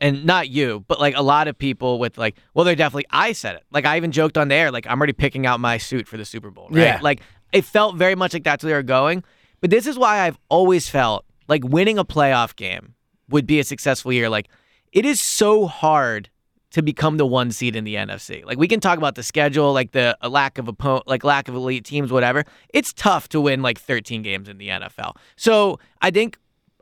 and 0.00 0.24
not 0.24 0.48
you, 0.48 0.84
but 0.88 1.00
like 1.00 1.16
a 1.16 1.22
lot 1.22 1.48
of 1.48 1.58
people 1.58 1.98
with 1.98 2.16
like, 2.18 2.36
well, 2.54 2.64
they're 2.64 2.76
definitely 2.76 3.06
I 3.10 3.32
said 3.32 3.56
it. 3.56 3.64
Like 3.70 3.84
I 3.84 3.96
even 3.96 4.12
joked 4.12 4.38
on 4.38 4.48
the 4.48 4.54
air, 4.54 4.70
like 4.70 4.86
I'm 4.86 4.98
already 4.98 5.12
picking 5.12 5.44
out 5.46 5.60
my 5.60 5.76
suit 5.76 6.06
for 6.06 6.16
the 6.16 6.24
Super 6.24 6.50
Bowl, 6.50 6.68
right? 6.70 6.82
Yeah. 6.82 6.98
Like 7.02 7.20
it 7.52 7.64
felt 7.64 7.96
very 7.96 8.14
much 8.14 8.32
like 8.32 8.44
that's 8.44 8.64
where 8.64 8.70
they 8.70 8.76
were 8.76 8.82
going. 8.82 9.22
But 9.60 9.70
this 9.70 9.86
is 9.86 9.98
why 9.98 10.20
I've 10.20 10.38
always 10.48 10.88
felt 10.88 11.24
like 11.48 11.64
winning 11.64 11.98
a 11.98 12.04
playoff 12.04 12.56
game 12.56 12.94
would 13.28 13.46
be 13.46 13.58
a 13.58 13.64
successful 13.64 14.12
year. 14.12 14.28
Like 14.30 14.48
it 14.92 15.04
is 15.04 15.20
so 15.20 15.66
hard 15.66 16.30
to 16.72 16.82
become 16.82 17.16
the 17.16 17.24
one 17.26 17.50
seed 17.50 17.74
in 17.74 17.84
the 17.84 17.94
NFC. 17.94 18.44
Like 18.44 18.58
we 18.58 18.68
can 18.68 18.78
talk 18.80 18.98
about 18.98 19.14
the 19.14 19.22
schedule, 19.22 19.72
like 19.72 19.92
the 19.92 20.16
lack 20.28 20.58
of 20.58 20.68
opponent, 20.68 21.06
like 21.08 21.24
lack 21.24 21.48
of 21.48 21.54
elite 21.54 21.84
teams, 21.84 22.12
whatever. 22.12 22.44
It's 22.74 22.92
tough 22.92 23.28
to 23.30 23.40
win 23.40 23.62
like 23.62 23.78
13 23.78 24.22
games 24.22 24.48
in 24.48 24.58
the 24.58 24.68
NFL. 24.68 25.16
So 25.36 25.80
I 26.02 26.10
think, 26.10 26.38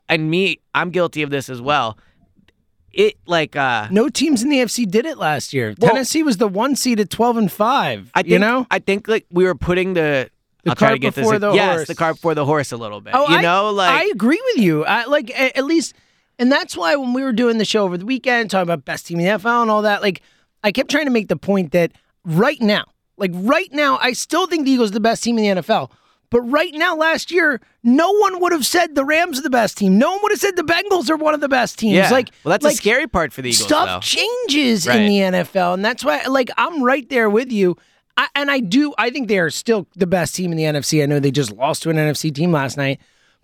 and 0.09 0.29
me, 0.31 0.59
I'm 0.75 0.91
guilty 0.91 1.23
of 1.23 1.31
this 1.31 1.49
as 1.49 1.61
well. 1.61 1.99
It 2.93 3.17
like 3.27 3.57
uh, 3.57 3.89
no 3.91 4.09
teams 4.09 4.43
in 4.43 4.49
the 4.49 4.57
AFC 4.59 4.91
did 4.91 5.05
it 5.05 5.19
last 5.19 5.53
year. 5.53 5.75
Well- 5.79 5.91
Tennessee 5.93 6.23
was 6.23 6.39
the 6.39 6.49
one 6.49 6.77
seed 6.77 6.99
at 6.99 7.11
12 7.11 7.37
and 7.37 7.53
five. 7.53 8.11
I 8.15 8.23
think 8.23 8.33
you 8.33 8.39
know, 8.39 8.67
I 8.71 8.79
think 8.79 9.07
like 9.07 9.27
we 9.31 9.45
were 9.45 9.55
putting 9.55 9.95
the. 9.95 10.31
The 10.65 10.71
I'll 10.71 10.77
try 10.77 10.89
to 10.89 10.93
cart 10.95 11.01
get 11.03 11.15
this. 11.15 11.23
before 11.23 11.35
in- 11.37 11.41
the 11.43 11.53
yes, 11.53 11.77
horse. 11.77 11.87
the 11.89 11.95
cart 11.95 12.17
before 12.17 12.35
the 12.35 12.45
horse 12.45 12.73
a 12.73 12.77
little 12.77 13.01
bit. 13.01 13.15
Oh, 13.15 13.29
you 13.29 13.37
I- 13.37 13.43
know, 13.43 13.71
like 13.71 13.91
I 13.91 14.11
agree 14.11 14.41
with 14.55 14.65
you. 14.65 14.85
I, 14.85 15.05
like 15.05 15.31
at 15.39 15.65
least, 15.65 15.95
and 16.39 16.51
that's 16.53 16.77
why 16.77 16.97
when 16.97 17.13
we 17.13 17.23
were 17.23 17.33
doing 17.33 17.59
the 17.59 17.65
show 17.65 17.85
over 17.85 17.97
the 17.99 18.07
weekend, 18.07 18.51
talking 18.51 18.63
about 18.65 18.85
best 18.85 19.07
team 19.07 19.19
in 19.21 19.25
the 19.27 19.31
NFL 19.31 19.63
and 19.63 19.71
all 19.71 19.83
that, 19.83 20.03
like 20.03 20.23
I 20.63 20.73
kept 20.73 20.91
trying 20.91 21.05
to 21.07 21.11
make 21.11 21.29
the 21.29 21.37
point 21.37 21.73
that 21.73 21.93
right 22.25 22.61
now, 22.61 22.85
Like 23.19 23.31
right 23.35 23.73
now, 23.73 23.99
I 24.03 24.13
still 24.13 24.47
think 24.47 24.65
the 24.67 24.73
Eagles 24.73 24.91
are 24.91 24.95
the 24.95 25.01
best 25.01 25.23
team 25.25 25.39
in 25.39 25.57
the 25.57 25.63
NFL. 25.63 25.91
But 26.29 26.41
right 26.43 26.75
now, 26.75 26.97
last 26.97 27.31
year, 27.31 27.61
no 27.85 28.11
one 28.13 28.41
would 28.41 28.51
have 28.53 28.67
said 28.67 28.97
the 28.97 29.05
Rams 29.05 29.39
are 29.39 29.43
the 29.43 29.49
best 29.51 29.79
team. 29.79 29.97
No 29.97 30.11
one 30.11 30.19
would 30.23 30.33
have 30.33 30.41
said 30.41 30.57
the 30.57 30.65
Bengals 30.65 31.09
are 31.09 31.17
one 31.17 31.35
of 31.35 31.41
the 31.41 31.49
best 31.49 31.79
teams. 31.79 31.95
Yeah. 31.95 32.11
Like, 32.11 32.31
well, 32.43 32.51
that's 32.51 32.65
like, 32.65 32.73
the 32.73 32.77
scary 32.79 33.07
part 33.07 33.33
for 33.33 33.43
the 33.43 33.51
Eagles. 33.51 33.65
stuff 33.65 33.87
though. 33.89 34.01
changes 34.01 34.89
Right. 34.89 35.01
in 35.03 35.07
the 35.07 35.39
NFL, 35.39 35.75
and 35.75 35.85
that's 35.85 36.05
why, 36.05 36.23
like, 36.25 36.51
I'm 36.59 36.83
right 36.83 37.09
there 37.09 37.31
with 37.31 37.53
you. 37.53 37.77
I, 38.17 38.27
and 38.35 38.51
I 38.51 38.59
do, 38.59 38.93
I 38.99 39.11
think 39.11 39.29
they 39.29 39.39
are 39.39 39.51
still 39.51 39.87
the 39.95 40.07
best 40.07 40.35
team 40.35 40.51
in 40.51 40.59
the 40.59 40.65
NFC. 40.65 41.01
I 41.03 41.07
know 41.07 41.21
they 41.21 41.31
just 41.31 41.53
lost 41.53 41.85
to 41.85 41.91
an 41.91 41.97
NFC 41.97 42.35
team 42.35 42.51
last 42.51 42.77
night, 42.77 42.99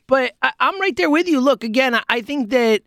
but 0.07 0.33
I, 0.43 0.53
I'm 0.61 0.81
right 0.81 0.97
there 0.97 1.11
with 1.11 1.29
you. 1.29 1.41
Look, 1.41 1.65
again, 1.65 1.95
I, 1.95 2.03
I 2.09 2.21
think 2.21 2.51
that 2.51 2.83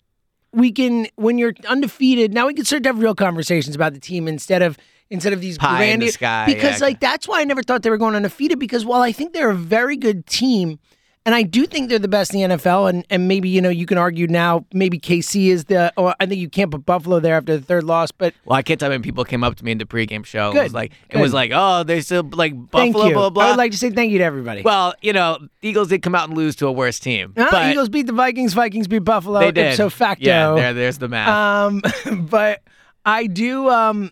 we 0.53 0.71
can, 0.71 1.07
when 1.15 1.37
you're 1.37 1.53
undefeated, 1.67 2.33
now 2.33 2.47
we 2.47 2.53
can 2.53 2.65
start 2.65 2.83
to 2.83 2.89
have 2.89 2.99
real 2.99 3.15
conversations 3.15 3.75
about 3.75 3.93
the 3.93 3.99
team 3.99 4.27
instead 4.27 4.61
of 4.61 4.77
instead 5.09 5.33
of 5.33 5.41
these 5.41 5.57
Pie 5.57 5.83
in 5.85 5.99
the 5.99 6.09
sky, 6.09 6.45
because 6.47 6.79
yeah. 6.79 6.87
like 6.87 6.99
that's 6.99 7.27
why 7.27 7.39
I 7.39 7.43
never 7.43 7.61
thought 7.61 7.83
they 7.83 7.91
were 7.91 7.97
going 7.97 8.15
undefeated 8.15 8.57
because 8.57 8.85
while 8.85 9.01
I 9.01 9.11
think 9.11 9.33
they're 9.33 9.51
a 9.51 9.55
very 9.55 9.97
good 9.97 10.25
team. 10.25 10.79
And 11.27 11.33
I 11.33 11.41
do 11.41 11.65
think 11.65 11.89
they're 11.89 11.97
the 11.97 12.07
best 12.07 12.35
in 12.35 12.47
the 12.47 12.55
NFL, 12.55 12.87
and, 12.87 13.03
and 13.09 13.27
maybe 13.27 13.49
you 13.49 13.59
know 13.59 13.69
you 13.69 13.87
can 13.87 13.97
argue 13.97 14.27
now 14.27 14.63
maybe 14.73 14.99
KC 14.99 15.47
is 15.47 15.65
the. 15.65 15.91
Or 15.97 16.13
I 16.19 16.27
think 16.27 16.39
you 16.39 16.49
can't 16.49 16.69
put 16.69 16.85
Buffalo 16.85 17.19
there 17.19 17.35
after 17.35 17.57
the 17.57 17.65
third 17.65 17.83
loss, 17.83 18.11
but 18.11 18.35
Well, 18.45 18.55
I 18.55 18.61
can't 18.61 18.79
tell 18.79 18.91
when 18.91 19.01
people 19.01 19.25
came 19.25 19.43
up 19.43 19.55
to 19.55 19.65
me 19.65 19.71
in 19.71 19.79
the 19.79 19.85
pregame 19.85 20.23
show. 20.23 20.51
It 20.51 20.53
Good, 20.53 20.63
was 20.65 20.73
like 20.75 20.91
it 21.09 21.17
was 21.17 21.33
like, 21.33 21.49
oh, 21.51 21.81
they 21.83 22.01
still 22.01 22.21
like 22.31 22.53
Buffalo, 22.69 23.11
blah 23.11 23.29
blah. 23.31 23.43
I 23.45 23.49
would 23.49 23.57
like 23.57 23.71
to 23.71 23.77
say 23.77 23.89
thank 23.89 24.11
you 24.11 24.19
to 24.19 24.23
everybody. 24.23 24.61
well, 24.61 24.93
you 25.01 25.13
know, 25.13 25.39
the 25.61 25.67
Eagles 25.67 25.87
did 25.87 26.03
come 26.03 26.13
out 26.13 26.29
and 26.29 26.37
lose 26.37 26.55
to 26.57 26.67
a 26.67 26.71
worse 26.71 26.99
team. 26.99 27.33
But 27.35 27.71
Eagles 27.71 27.89
beat 27.89 28.05
the 28.05 28.13
Vikings. 28.13 28.53
Vikings 28.53 28.87
beat 28.87 28.99
Buffalo. 28.99 29.39
they 29.39 29.51
did. 29.51 29.77
So 29.77 29.89
facto. 29.89 30.23
Yeah, 30.25 30.53
there, 30.53 30.73
there's 30.75 30.99
the 30.99 31.07
math. 31.07 31.29
Um, 31.29 31.81
but 32.29 32.61
I 33.03 33.25
do. 33.25 33.67
Um, 33.71 34.11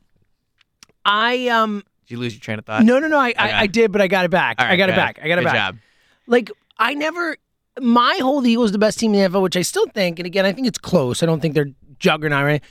I 1.05 1.47
um. 1.49 1.83
did 2.07 2.11
you 2.15 2.17
lose 2.17 2.33
your 2.33 2.41
train 2.41 2.57
of 2.57 2.65
thought? 2.65 2.83
No, 2.83 2.97
no, 2.97 3.07
no. 3.07 3.19
I, 3.19 3.29
Okay. 3.29 3.39
I, 3.39 3.61
I 3.61 3.67
did, 3.67 3.91
but 3.91 4.01
I 4.01 4.07
got 4.07 4.25
it 4.25 4.31
back. 4.31 4.59
Right, 4.59 4.71
I 4.71 4.75
got 4.77 4.89
it 4.89 4.95
back. 4.95 5.19
I 5.21 5.27
got 5.27 5.37
it 5.37 5.41
Good 5.41 5.45
back. 5.45 5.55
job. 5.55 5.77
Like 6.25 6.49
I 6.83 6.93
never. 6.93 7.37
My 7.81 8.17
whole 8.21 8.45
Eagles 8.45 8.71
the 8.71 8.77
best 8.77 8.99
team 8.99 9.15
in 9.15 9.31
the 9.31 9.37
NFL, 9.37 9.41
which 9.41 9.57
I 9.57 9.63
still 9.63 9.87
think, 9.87 10.19
and 10.19 10.27
again, 10.27 10.45
I 10.45 10.51
think 10.51 10.67
it's 10.67 10.77
close. 10.77 11.23
I 11.23 11.25
don't 11.25 11.39
think 11.39 11.55
they're 11.55 11.71
juggernaut, 11.97 12.45
right? 12.45 12.63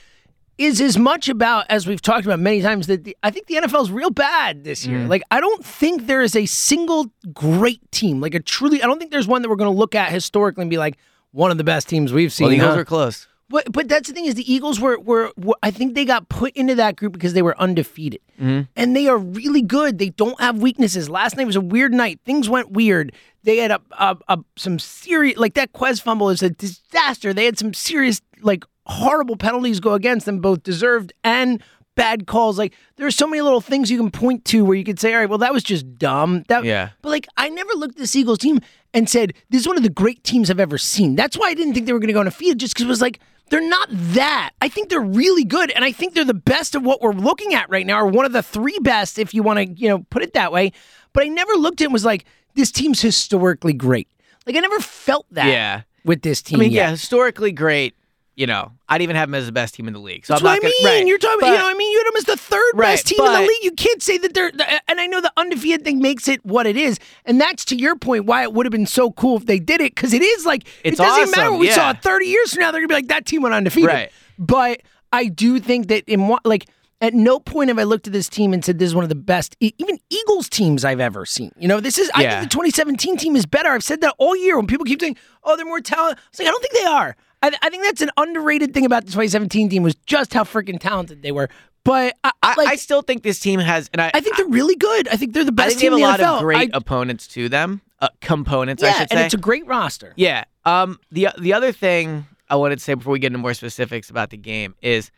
Is 0.57 0.79
as 0.79 0.97
much 0.97 1.29
about 1.29 1.65
as 1.69 1.87
we've 1.87 2.01
talked 2.01 2.25
about 2.25 2.39
many 2.39 2.61
times 2.61 2.87
that 2.87 3.03
the, 3.03 3.17
I 3.23 3.31
think 3.31 3.47
the 3.47 3.55
NFL 3.55 3.83
is 3.83 3.91
real 3.91 4.11
bad 4.11 4.63
this 4.63 4.85
year. 4.85 4.99
Mm. 4.99 5.09
Like 5.09 5.23
I 5.31 5.39
don't 5.39 5.65
think 5.65 6.05
there 6.05 6.21
is 6.21 6.35
a 6.35 6.45
single 6.45 7.07
great 7.33 7.81
team, 7.91 8.21
like 8.21 8.35
a 8.35 8.39
truly. 8.39 8.81
I 8.81 8.85
don't 8.85 8.99
think 8.99 9.11
there's 9.11 9.27
one 9.27 9.41
that 9.41 9.49
we're 9.49 9.55
going 9.55 9.73
to 9.73 9.77
look 9.77 9.95
at 9.95 10.11
historically 10.11 10.61
and 10.61 10.69
be 10.69 10.77
like 10.77 10.97
one 11.31 11.49
of 11.49 11.57
the 11.57 11.63
best 11.63 11.89
teams 11.89 12.13
we've 12.13 12.31
seen. 12.31 12.45
Well, 12.45 12.51
the 12.51 12.57
Eagles 12.57 12.71
huh? 12.71 12.77
were 12.77 12.85
close. 12.85 13.27
But 13.49 13.71
but 13.71 13.87
that's 13.87 14.07
the 14.07 14.13
thing 14.13 14.25
is 14.25 14.35
the 14.35 14.51
Eagles 14.51 14.79
were, 14.79 14.99
were 14.99 15.31
were 15.37 15.55
I 15.61 15.69
think 15.69 15.95
they 15.95 16.05
got 16.05 16.29
put 16.29 16.53
into 16.55 16.75
that 16.75 16.95
group 16.95 17.13
because 17.13 17.33
they 17.33 17.41
were 17.41 17.59
undefeated, 17.59 18.21
mm-hmm. 18.39 18.61
and 18.75 18.95
they 18.95 19.07
are 19.07 19.17
really 19.17 19.61
good. 19.61 19.99
They 19.99 20.09
don't 20.09 20.39
have 20.39 20.61
weaknesses. 20.61 21.09
Last 21.09 21.37
night 21.37 21.45
was 21.45 21.55
a 21.55 21.61
weird 21.61 21.93
night. 21.93 22.19
Things 22.25 22.49
went 22.49 22.71
weird. 22.71 23.13
They 23.43 23.57
had 23.57 23.71
a, 23.71 23.81
a, 23.91 24.17
a 24.29 24.39
some 24.55 24.79
serious 24.79 25.37
like 25.37 25.53
that 25.55 25.73
Quez 25.73 26.01
fumble 26.01 26.29
is 26.29 26.41
a 26.41 26.49
disaster. 26.49 27.33
They 27.33 27.45
had 27.45 27.59
some 27.59 27.73
serious 27.73 28.21
like 28.41 28.63
horrible 28.85 29.35
penalties 29.35 29.79
go 29.79 29.93
against 29.93 30.25
them, 30.25 30.39
both 30.39 30.63
deserved 30.63 31.13
and 31.23 31.61
bad 31.95 32.25
calls. 32.27 32.57
Like 32.57 32.73
there's 32.95 33.15
so 33.15 33.27
many 33.27 33.41
little 33.41 33.61
things 33.61 33.91
you 33.91 33.97
can 33.97 34.09
point 34.09 34.45
to 34.45 34.65
where 34.65 34.75
you 34.75 34.83
could 34.83 34.99
say, 34.99 35.13
all 35.13 35.19
right, 35.19 35.29
well 35.29 35.39
that 35.39 35.53
was 35.53 35.63
just 35.63 35.97
dumb. 35.97 36.43
That 36.47 36.63
Yeah. 36.63 36.89
but 37.01 37.09
like, 37.09 37.27
I 37.37 37.49
never 37.49 37.73
looked 37.75 37.95
at 37.95 37.99
this 37.99 38.15
Eagles 38.15 38.39
team 38.39 38.59
and 38.93 39.09
said, 39.09 39.33
"This 39.49 39.61
is 39.61 39.67
one 39.67 39.77
of 39.77 39.83
the 39.83 39.89
great 39.89 40.23
teams 40.23 40.49
I've 40.49 40.59
ever 40.59 40.77
seen." 40.77 41.15
That's 41.15 41.37
why 41.37 41.47
I 41.47 41.53
didn't 41.53 41.73
think 41.73 41.87
they 41.87 41.93
were 41.93 41.99
going 41.99 42.07
to 42.07 42.13
go 42.13 42.19
on 42.19 42.27
a 42.27 42.29
undefeated, 42.29 42.59
just 42.59 42.73
because 42.73 42.85
it 42.85 42.89
was 42.89 43.01
like 43.01 43.19
they're 43.53 43.69
not 43.69 43.87
that. 43.91 44.49
I 44.61 44.67
think 44.67 44.89
they're 44.89 44.99
really 44.99 45.43
good, 45.43 45.69
and 45.69 45.85
I 45.85 45.91
think 45.91 46.15
they're 46.15 46.25
the 46.25 46.33
best 46.33 46.73
of 46.73 46.81
what 46.81 47.03
we're 47.03 47.13
looking 47.13 47.53
at 47.53 47.69
right 47.69 47.85
now, 47.85 47.99
or 47.99 48.07
one 48.07 48.25
of 48.25 48.33
the 48.33 48.41
three 48.41 48.79
best, 48.79 49.19
if 49.19 49.31
you 49.31 49.43
want 49.43 49.59
to, 49.59 49.65
you 49.65 49.87
know, 49.87 49.99
put 50.09 50.23
it 50.23 50.33
that 50.33 50.51
way. 50.51 50.71
But 51.13 51.25
I 51.25 51.27
never 51.27 51.53
looked 51.53 51.79
at 51.79 51.83
it 51.83 51.85
and 51.85 51.93
was 51.93 52.03
like, 52.03 52.25
"This 52.55 52.71
team's 52.71 52.99
historically 52.99 53.73
great." 53.73 54.07
Like 54.47 54.55
I 54.55 54.59
never 54.59 54.79
felt 54.79 55.27
that. 55.29 55.49
Yeah. 55.49 55.81
With 56.03 56.23
this 56.23 56.41
team, 56.41 56.61
I 56.61 56.63
mean, 56.63 56.71
yet. 56.71 56.81
yeah, 56.85 56.89
historically 56.89 57.51
great. 57.51 57.93
You 58.35 58.47
know, 58.47 58.71
I'd 58.89 59.03
even 59.03 59.15
have 59.15 59.29
them 59.29 59.35
as 59.35 59.45
the 59.45 59.51
best 59.51 59.75
team 59.75 59.87
in 59.87 59.93
the 59.93 59.99
league. 59.99 60.25
So 60.25 60.33
That's 60.33 60.41
I'm 60.41 60.45
what 60.45 60.53
I 60.53 60.59
gonna, 60.59 60.73
mean. 60.81 60.85
right. 60.85 61.07
You're 61.07 61.19
talking, 61.19 61.37
But- 61.41 61.47
you 61.51 61.57
know, 61.59 61.67
I 61.69 61.73
mean, 61.75 61.91
you 61.91 61.99
had 61.99 62.07
them 62.07 62.17
as 62.17 62.23
the 62.23 62.37
third 62.37 62.63
Right, 62.73 62.93
best 62.93 63.05
team 63.07 63.23
in 63.23 63.31
the 63.31 63.39
league. 63.41 63.63
You 63.63 63.71
can't 63.73 64.01
say 64.01 64.17
that 64.17 64.33
they're, 64.33 64.51
and 64.87 64.99
I 64.99 65.05
know 65.05 65.21
the 65.21 65.31
undefeated 65.37 65.83
thing 65.83 65.99
makes 65.99 66.27
it 66.27 66.43
what 66.43 66.65
it 66.65 66.75
is, 66.75 66.97
and 67.25 67.39
that's 67.39 67.63
to 67.65 67.75
your 67.75 67.95
point 67.95 68.25
why 68.25 68.41
it 68.41 68.51
would 68.53 68.65
have 68.65 68.71
been 68.71 68.87
so 68.87 69.11
cool 69.11 69.37
if 69.37 69.45
they 69.45 69.59
did 69.59 69.81
it 69.81 69.93
because 69.93 70.13
it 70.13 70.23
is 70.23 70.47
like 70.47 70.63
It's 70.83 70.99
it 70.99 71.03
doesn't 71.03 71.21
even 71.27 71.31
matter 71.31 71.51
what 71.51 71.59
we 71.59 71.69
saw 71.69 71.93
30 71.93 72.25
years 72.25 72.53
from 72.53 72.61
now. 72.61 72.71
They're 72.71 72.81
gonna 72.81 72.87
be 72.87 72.95
like 72.95 73.07
that 73.09 73.27
team 73.27 73.43
went 73.43 73.53
undefeated, 73.53 73.89
Right. 73.89 74.11
But 74.39 74.81
I 75.11 75.25
do 75.27 75.59
think 75.59 75.87
that 75.89 76.03
in 76.07 76.27
what 76.27 76.43
like. 76.45 76.65
At 77.01 77.13
no 77.13 77.37
point 77.37 77.67
have 77.67 77.77
I 77.77 77.83
looked 77.83 78.07
at 78.07 78.13
this 78.13 78.29
team 78.29 78.53
and 78.53 78.63
said 78.63 78.79
this 78.79 78.87
is 78.87 78.95
one 78.95 79.03
of 79.03 79.09
the 79.09 79.15
best, 79.15 79.57
even 79.59 79.99
Eagles 80.09 80.47
teams 80.47 80.85
I've 80.85 81.01
ever 81.01 81.25
seen. 81.25 81.51
You 81.59 81.67
know, 81.67 81.81
this 81.81 81.97
is 81.97 82.09
I 82.15 82.21
think 82.25 82.43
the 82.43 82.47
2017 82.47 83.17
team 83.17 83.35
is 83.35 83.45
better. 83.45 83.67
I've 83.71 83.83
said 83.83 83.99
that 83.99 84.15
all 84.17 84.37
year 84.37 84.55
when 84.55 84.67
people 84.67 84.85
keep 84.85 85.01
saying, 85.01 85.17
"Oh, 85.43 85.57
they're 85.57 85.65
more 85.65 85.81
talented." 85.81 86.23
It's 86.29 86.39
like 86.39 86.47
I 86.47 86.51
don't 86.51 86.61
think 86.61 86.73
they 86.75 86.85
are. 86.85 87.17
I, 87.43 87.51
I 87.61 87.69
think 87.69 87.83
that's 87.83 88.01
an 88.01 88.09
underrated 88.17 88.73
thing 88.73 88.85
about 88.85 89.03
the 89.05 89.11
2017 89.11 89.69
team 89.69 89.83
was 89.83 89.93
just 90.07 90.33
how 90.33 90.43
freaking 90.43 90.79
talented 90.79 91.21
they 91.21 91.31
were. 91.31 91.49
But 91.83 92.15
I, 92.23 92.31
I, 92.41 92.53
like, 92.55 92.67
I 92.69 92.75
still 92.77 93.01
think 93.01 93.23
this 93.23 93.39
team 93.39 93.59
has, 93.59 93.89
and 93.91 94.01
I, 94.01 94.09
I 94.13 94.21
think 94.21 94.37
they're 94.37 94.47
really 94.47 94.75
good. 94.77 95.07
I 95.09 95.17
think 95.17 95.33
they're 95.33 95.43
the 95.43 95.51
I 95.51 95.67
best 95.67 95.77
think 95.77 95.91
they 95.91 95.97
team 95.97 96.05
have 96.07 96.19
a 96.19 96.23
lot 96.23 96.31
NFL. 96.31 96.35
of 96.37 96.41
great 96.41 96.73
I- 96.73 96.77
opponents 96.77 97.27
to 97.29 97.49
them, 97.49 97.81
uh, 97.99 98.07
components. 98.21 98.81
I 98.81 98.87
yeah, 98.87 98.93
should 98.93 99.01
and 99.11 99.19
say. 99.19 99.25
it's 99.25 99.33
a 99.33 99.37
great 99.37 99.67
roster. 99.67 100.13
Yeah. 100.15 100.45
Um. 100.63 100.97
The 101.11 101.27
the 101.37 101.51
other 101.53 101.73
thing 101.73 102.25
I 102.49 102.55
wanted 102.55 102.77
to 102.77 102.83
say 102.85 102.93
before 102.93 103.11
we 103.11 103.19
get 103.19 103.27
into 103.27 103.39
more 103.39 103.53
specifics 103.53 104.09
about 104.09 104.29
the 104.29 104.37
game 104.37 104.75
is 104.81 105.11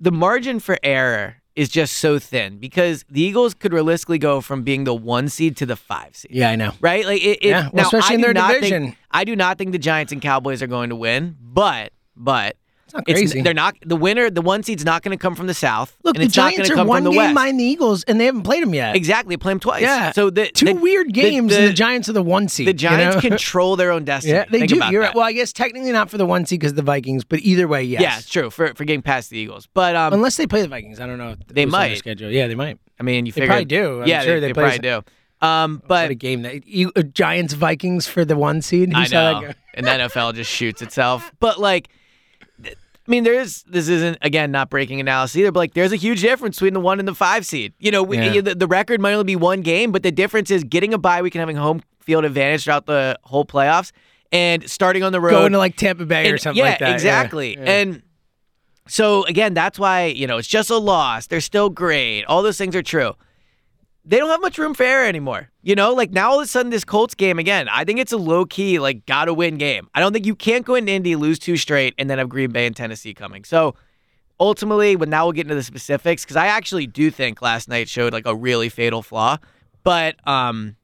the 0.00 0.10
margin 0.10 0.58
for 0.58 0.76
error 0.82 1.36
is 1.56 1.68
just 1.68 1.94
so 1.96 2.18
thin 2.18 2.58
because 2.58 3.04
the 3.08 3.20
Eagles 3.20 3.54
could 3.54 3.72
realistically 3.72 4.18
go 4.18 4.40
from 4.40 4.62
being 4.62 4.84
the 4.84 4.94
one 4.94 5.28
seed 5.28 5.56
to 5.58 5.66
the 5.66 5.76
five 5.76 6.16
seed. 6.16 6.32
Yeah, 6.32 6.50
I 6.50 6.56
know. 6.56 6.72
Right? 6.80 7.06
Like 7.06 7.22
it, 7.22 7.38
it 7.42 7.48
Yeah, 7.50 7.68
well, 7.72 7.82
now, 7.82 7.82
especially 7.84 8.12
I 8.12 8.14
in 8.16 8.20
their 8.20 8.34
not 8.34 8.54
division. 8.54 8.82
Think, 8.84 8.98
I 9.10 9.24
do 9.24 9.36
not 9.36 9.58
think 9.58 9.72
the 9.72 9.78
Giants 9.78 10.12
and 10.12 10.20
Cowboys 10.20 10.62
are 10.62 10.66
going 10.66 10.90
to 10.90 10.96
win, 10.96 11.36
but 11.40 11.92
but 12.16 12.56
not 12.94 13.04
crazy. 13.04 13.40
they're 13.42 13.52
not 13.54 13.76
the 13.84 13.96
winner. 13.96 14.30
The 14.30 14.40
one 14.42 14.62
seed's 14.62 14.84
not 14.84 15.02
going 15.02 15.16
to 15.16 15.20
come 15.20 15.34
from 15.34 15.46
the 15.46 15.54
South. 15.54 15.96
Look, 16.04 16.16
and 16.16 16.22
the 16.22 16.26
it's 16.26 16.36
not 16.36 16.52
Giants 16.52 16.56
going 16.58 16.66
to 16.68 16.72
are 16.74 16.76
come 16.76 16.86
one 16.88 17.04
the 17.04 17.10
game 17.10 17.18
West. 17.18 17.34
behind 17.34 17.60
the 17.60 17.64
Eagles, 17.64 18.04
and 18.04 18.20
they 18.20 18.26
haven't 18.26 18.42
played 18.44 18.62
them 18.62 18.72
yet. 18.74 18.96
Exactly, 18.96 19.36
play 19.36 19.52
them 19.52 19.60
twice. 19.60 19.82
Yeah. 19.82 20.12
So 20.12 20.30
the 20.30 20.46
two 20.46 20.66
the- 20.66 20.74
weird 20.74 21.12
games, 21.12 21.52
The, 21.52 21.58
and 21.60 21.68
the 21.68 21.72
Giants 21.72 22.08
are 22.08 22.12
the 22.12 22.22
one 22.22 22.48
seed. 22.48 22.66
the 22.68 22.72
you 22.72 22.78
Giants 22.78 23.16
know? 23.16 23.20
control 23.20 23.76
their 23.76 23.90
own 23.90 24.04
destiny. 24.04 24.34
yeah, 24.34 24.44
they 24.50 24.60
Think 24.60 24.70
do. 24.70 24.76
You're 24.76 25.02
that. 25.02 25.08
right. 25.08 25.14
Well, 25.14 25.24
I 25.24 25.32
guess 25.32 25.52
technically 25.52 25.92
not 25.92 26.08
for 26.10 26.16
the 26.18 26.26
one 26.26 26.46
seed 26.46 26.60
because 26.60 26.74
the 26.74 26.82
Vikings, 26.82 27.24
but 27.24 27.40
either 27.40 27.66
way, 27.68 27.82
yes. 27.82 28.00
Yeah, 28.02 28.18
it's 28.18 28.28
true 28.28 28.50
for 28.50 28.72
for 28.74 28.84
getting 28.84 29.02
past 29.02 29.30
the 29.30 29.38
Eagles. 29.38 29.68
But 29.74 29.96
um, 29.96 30.12
Unless 30.12 30.36
they 30.36 30.46
play 30.46 30.62
the 30.62 30.68
Vikings, 30.68 31.00
I 31.00 31.06
don't 31.06 31.18
know. 31.18 31.34
They 31.48 31.64
who's 31.64 31.74
on 31.74 31.80
their 31.80 31.88
might. 31.90 31.98
schedule. 31.98 32.30
Yeah, 32.30 32.46
they 32.46 32.54
might. 32.54 32.78
I 32.98 33.02
mean, 33.02 33.26
you 33.26 33.32
They 33.32 33.40
figure 33.42 33.48
probably 33.48 33.64
do. 33.64 34.02
I'm 34.02 34.08
yeah, 34.08 34.22
sure 34.22 34.34
they, 34.34 34.40
they 34.40 34.46
they 34.48 34.52
probably 34.52 34.78
do. 34.78 35.02
Um, 35.42 35.82
but 35.86 36.04
what 36.04 36.10
a 36.12 36.14
game 36.14 36.42
that 36.42 36.66
you, 36.66 36.90
uh, 36.96 37.02
Giants 37.02 37.52
Vikings 37.54 38.06
for 38.06 38.24
the 38.24 38.36
one 38.36 38.62
seed. 38.62 38.92
I 38.94 39.06
know, 39.08 39.52
and 39.74 39.84
the 39.86 39.90
NFL 39.90 40.34
just 40.34 40.50
shoots 40.50 40.80
itself. 40.80 41.30
But 41.40 41.58
like, 41.60 41.88
I 43.06 43.10
mean, 43.10 43.24
there 43.24 43.34
is 43.34 43.62
this 43.64 43.88
isn't 43.88 44.18
again 44.22 44.50
not 44.50 44.70
breaking 44.70 44.98
analysis 45.00 45.36
either. 45.36 45.52
But 45.52 45.60
like, 45.60 45.74
there's 45.74 45.92
a 45.92 45.96
huge 45.96 46.22
difference 46.22 46.56
between 46.56 46.72
the 46.74 46.80
one 46.80 46.98
and 46.98 47.06
the 47.06 47.14
five 47.14 47.44
seed. 47.44 47.74
You 47.78 47.90
know, 47.90 48.02
we, 48.02 48.16
Yeah. 48.18 48.40
the, 48.40 48.54
the 48.54 48.66
record 48.66 49.00
might 49.00 49.12
only 49.12 49.24
be 49.24 49.36
one 49.36 49.60
game, 49.60 49.92
but 49.92 50.02
the 50.02 50.10
difference 50.12 50.50
is 50.50 50.64
getting 50.64 50.94
a 50.94 50.98
bye 50.98 51.20
week 51.20 51.34
and 51.34 51.40
having 51.40 51.56
home 51.56 51.82
field 52.00 52.24
advantage 52.24 52.64
throughout 52.64 52.86
the 52.86 53.18
whole 53.24 53.44
playoffs, 53.44 53.92
and 54.32 54.68
starting 54.68 55.02
on 55.02 55.12
the 55.12 55.20
road, 55.20 55.32
Going 55.32 55.52
to 55.52 55.58
like 55.58 55.76
Tampa 55.76 56.06
Bay 56.06 56.30
or 56.30 56.38
something 56.38 56.58
yeah, 56.64 56.70
like 56.70 56.78
that. 56.78 56.88
Yeah, 56.88 56.94
exactly. 56.94 57.54
yeah. 57.56 57.64
And 57.64 58.02
so 58.86 59.24
again, 59.26 59.54
that's 59.54 59.78
why 59.78 60.06
you 60.06 60.26
know 60.26 60.38
it's 60.38 60.48
just 60.48 60.70
a 60.70 60.76
loss. 60.78 61.26
They're 61.26 61.40
still 61.40 61.70
great. 61.70 62.24
All 62.24 62.42
those 62.42 62.58
things 62.58 62.74
are 62.74 62.82
true. 62.82 63.14
They 64.06 64.18
don't 64.18 64.28
have 64.28 64.42
much 64.42 64.58
room 64.58 64.74
for 64.74 64.82
error 64.82 65.06
anymore. 65.06 65.50
You 65.62 65.74
know, 65.74 65.94
like 65.94 66.10
now 66.10 66.30
all 66.30 66.38
of 66.38 66.44
a 66.44 66.46
sudden 66.46 66.70
this 66.70 66.84
Colts 66.84 67.14
game 67.14 67.38
again. 67.38 67.68
I 67.70 67.84
think 67.84 67.98
it's 67.98 68.12
a 68.12 68.18
low 68.18 68.44
key 68.44 68.78
like 68.78 69.06
gotta 69.06 69.32
win 69.32 69.56
game. 69.56 69.88
I 69.94 70.00
don't 70.00 70.12
think 70.12 70.26
you 70.26 70.36
can't 70.36 70.66
go 70.66 70.74
into 70.74 70.92
Indy 70.92 71.16
lose 71.16 71.38
two 71.38 71.56
straight 71.56 71.94
and 71.96 72.10
then 72.10 72.18
have 72.18 72.28
Green 72.28 72.50
Bay 72.50 72.66
and 72.66 72.76
Tennessee 72.76 73.14
coming. 73.14 73.44
So 73.44 73.74
ultimately, 74.38 74.96
when 74.96 75.10
now 75.10 75.24
we'll 75.24 75.32
get 75.32 75.46
into 75.46 75.54
the 75.54 75.62
specifics 75.62 76.24
because 76.24 76.36
I 76.36 76.48
actually 76.48 76.86
do 76.86 77.10
think 77.10 77.40
last 77.40 77.68
night 77.68 77.88
showed 77.88 78.12
like 78.12 78.26
a 78.26 78.34
really 78.34 78.68
fatal 78.68 79.02
flaw, 79.02 79.38
but 79.84 80.16
um, 80.28 80.76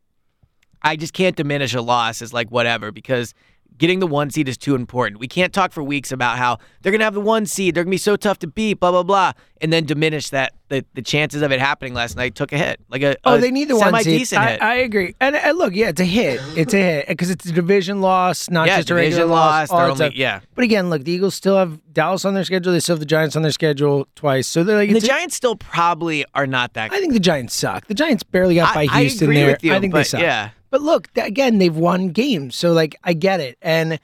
I 0.82 0.96
just 0.96 1.12
can't 1.12 1.36
diminish 1.36 1.74
a 1.74 1.82
loss 1.82 2.22
as 2.22 2.32
like 2.32 2.50
whatever 2.50 2.90
because 2.90 3.34
getting 3.80 3.98
the 3.98 4.06
one 4.06 4.30
seed 4.30 4.48
is 4.48 4.56
too 4.56 4.76
important. 4.76 5.18
We 5.18 5.26
can't 5.26 5.52
talk 5.52 5.72
for 5.72 5.82
weeks 5.82 6.12
about 6.12 6.38
how 6.38 6.58
they're 6.82 6.92
gonna 6.92 7.02
have 7.02 7.14
the 7.14 7.20
one 7.20 7.46
seed, 7.46 7.74
they're 7.74 7.82
gonna 7.82 7.90
be 7.90 7.96
so 7.98 8.14
tough 8.14 8.38
to 8.40 8.46
beat, 8.46 8.74
blah 8.78 8.92
blah 8.92 9.02
blah, 9.02 9.32
and 9.60 9.72
then 9.72 9.84
diminish 9.84 10.30
that 10.30 10.52
the, 10.68 10.84
the 10.94 11.02
chances 11.02 11.42
of 11.42 11.50
it 11.50 11.58
happening 11.58 11.94
last 11.94 12.16
night 12.16 12.36
took 12.36 12.52
a 12.52 12.58
hit, 12.58 12.78
like 12.88 13.02
a 13.02 13.16
Oh, 13.24 13.34
a 13.34 13.40
they 13.40 13.50
need 13.50 13.66
the 13.66 13.76
one 13.76 13.92
seed. 14.04 14.32
I. 14.34 14.56
I 14.60 14.74
agree, 14.76 15.16
and, 15.20 15.34
and 15.34 15.58
look, 15.58 15.74
yeah, 15.74 15.88
it's 15.88 16.00
a 16.00 16.04
hit. 16.04 16.40
It's 16.56 16.72
a 16.74 16.76
hit 16.76 17.08
because 17.08 17.30
it's 17.30 17.46
a 17.46 17.52
division 17.52 18.00
loss, 18.00 18.48
not 18.48 18.68
yeah, 18.68 18.76
just 18.76 18.90
a 18.90 18.94
regular 18.94 19.10
division 19.22 19.30
loss. 19.30 19.70
loss. 19.70 19.70
all 19.70 19.78
They're 19.88 19.94
that 19.96 20.04
only 20.12 20.16
yeah. 20.20 20.40
But 20.54 20.62
again, 20.64 20.90
look, 20.90 21.02
the 21.02 21.10
Eagles 21.10 21.34
still 21.34 21.56
have 21.56 21.80
Dallas 21.92 22.24
on 22.24 22.34
their 22.34 22.44
schedule. 22.44 22.72
They 22.72 22.80
still 22.80 22.94
have 22.94 23.00
the 23.00 23.06
Giants 23.06 23.34
on 23.34 23.42
their 23.42 23.50
schedule 23.50 24.06
twice. 24.14 24.46
So 24.46 24.62
they're 24.62 24.76
like, 24.76 24.92
the 24.92 25.00
Giants 25.00 25.34
still 25.34 25.56
probably 25.56 26.24
are 26.34 26.46
not 26.46 26.74
that. 26.74 26.90
Good. 26.90 26.96
I 26.98 27.00
think 27.00 27.14
the 27.14 27.18
Giants 27.20 27.54
suck. 27.54 27.86
The 27.86 27.94
Giants 27.94 28.22
barely 28.22 28.54
got 28.54 28.74
by 28.74 28.82
I- 28.82 28.88
I 28.92 29.00
Houston 29.02 29.24
agree 29.24 29.36
there. 29.38 29.46
with 29.52 29.64
you, 29.64 29.74
I 29.74 29.80
think 29.80 29.94
they 29.94 30.04
suck. 30.04 30.20
yeah. 30.20 30.50
But 30.70 30.82
look, 30.82 31.08
again, 31.16 31.58
they've 31.58 31.76
won 31.76 32.08
games, 32.08 32.54
so 32.56 32.72
like 32.72 32.96
I 33.04 33.12
get 33.12 33.40
it, 33.40 33.58
and 33.60 33.98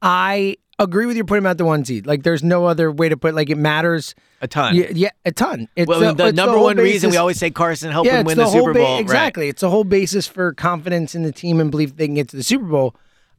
I 0.00 0.56
agree 0.78 1.06
with 1.06 1.16
your 1.16 1.24
point 1.24 1.40
about 1.40 1.58
the 1.58 1.64
one 1.64 1.84
seed. 1.84 2.06
Like, 2.06 2.22
there's 2.22 2.42
no 2.42 2.66
other 2.66 2.90
way 2.90 3.08
to 3.08 3.16
put. 3.16 3.34
Like, 3.34 3.50
it 3.50 3.58
matters. 3.58 4.14
A 4.40 4.48
ton. 4.48 4.74
Yeah, 4.74 4.90
yeah 4.92 5.10
a 5.24 5.32
ton. 5.32 5.68
It's 5.76 5.88
well, 5.88 6.00
the, 6.00 6.12
the, 6.14 6.26
it's 6.28 6.36
number 6.36 6.56
whole 6.56 6.64
one 6.64 6.76
reason 6.76 7.10
we 7.10 7.16
always 7.16 7.38
say 7.38 7.50
Carson 7.50 7.92
helped 7.92 8.06
yeah, 8.06 8.20
him 8.20 8.26
win 8.26 8.36
the, 8.36 8.44
the, 8.44 8.50
whole 8.50 8.60
Super 8.60 8.72
ba- 8.72 8.78
Bowl. 8.80 8.94
Right. 8.94 9.00
Exactly. 9.00 9.48
It's 9.48 9.62
a 9.62 9.70
whole 9.70 9.84
basis 9.84 10.26
for 10.26 10.52
confidence 10.52 11.14
in 11.14 11.22
the 11.22 11.32
team 11.32 11.60
and 11.60 11.70
belief 11.70 11.96
they 11.96 12.06
can 12.06 12.14
get 12.14 12.28
to 12.30 12.36
the 12.36 12.42
Super 12.42 12.64
Bowl. 12.64 12.96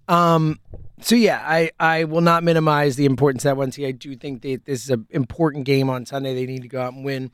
Um, 0.07 0.59
so 1.01 1.15
yeah, 1.15 1.43
I, 1.45 1.71
I 1.79 2.05
will 2.05 2.21
not 2.21 2.43
minimize 2.43 2.95
the 2.95 3.05
importance 3.05 3.43
of 3.43 3.49
that 3.49 3.57
one 3.57 3.71
seed. 3.71 3.85
I 3.85 3.91
do 3.91 4.15
think 4.15 4.41
that 4.43 4.65
this 4.65 4.83
is 4.83 4.89
an 4.89 5.05
important 5.09 5.65
game 5.65 5.89
on 5.89 6.05
Sunday. 6.05 6.33
They 6.33 6.45
need 6.45 6.61
to 6.61 6.67
go 6.69 6.81
out 6.81 6.93
and 6.93 7.03
win. 7.03 7.31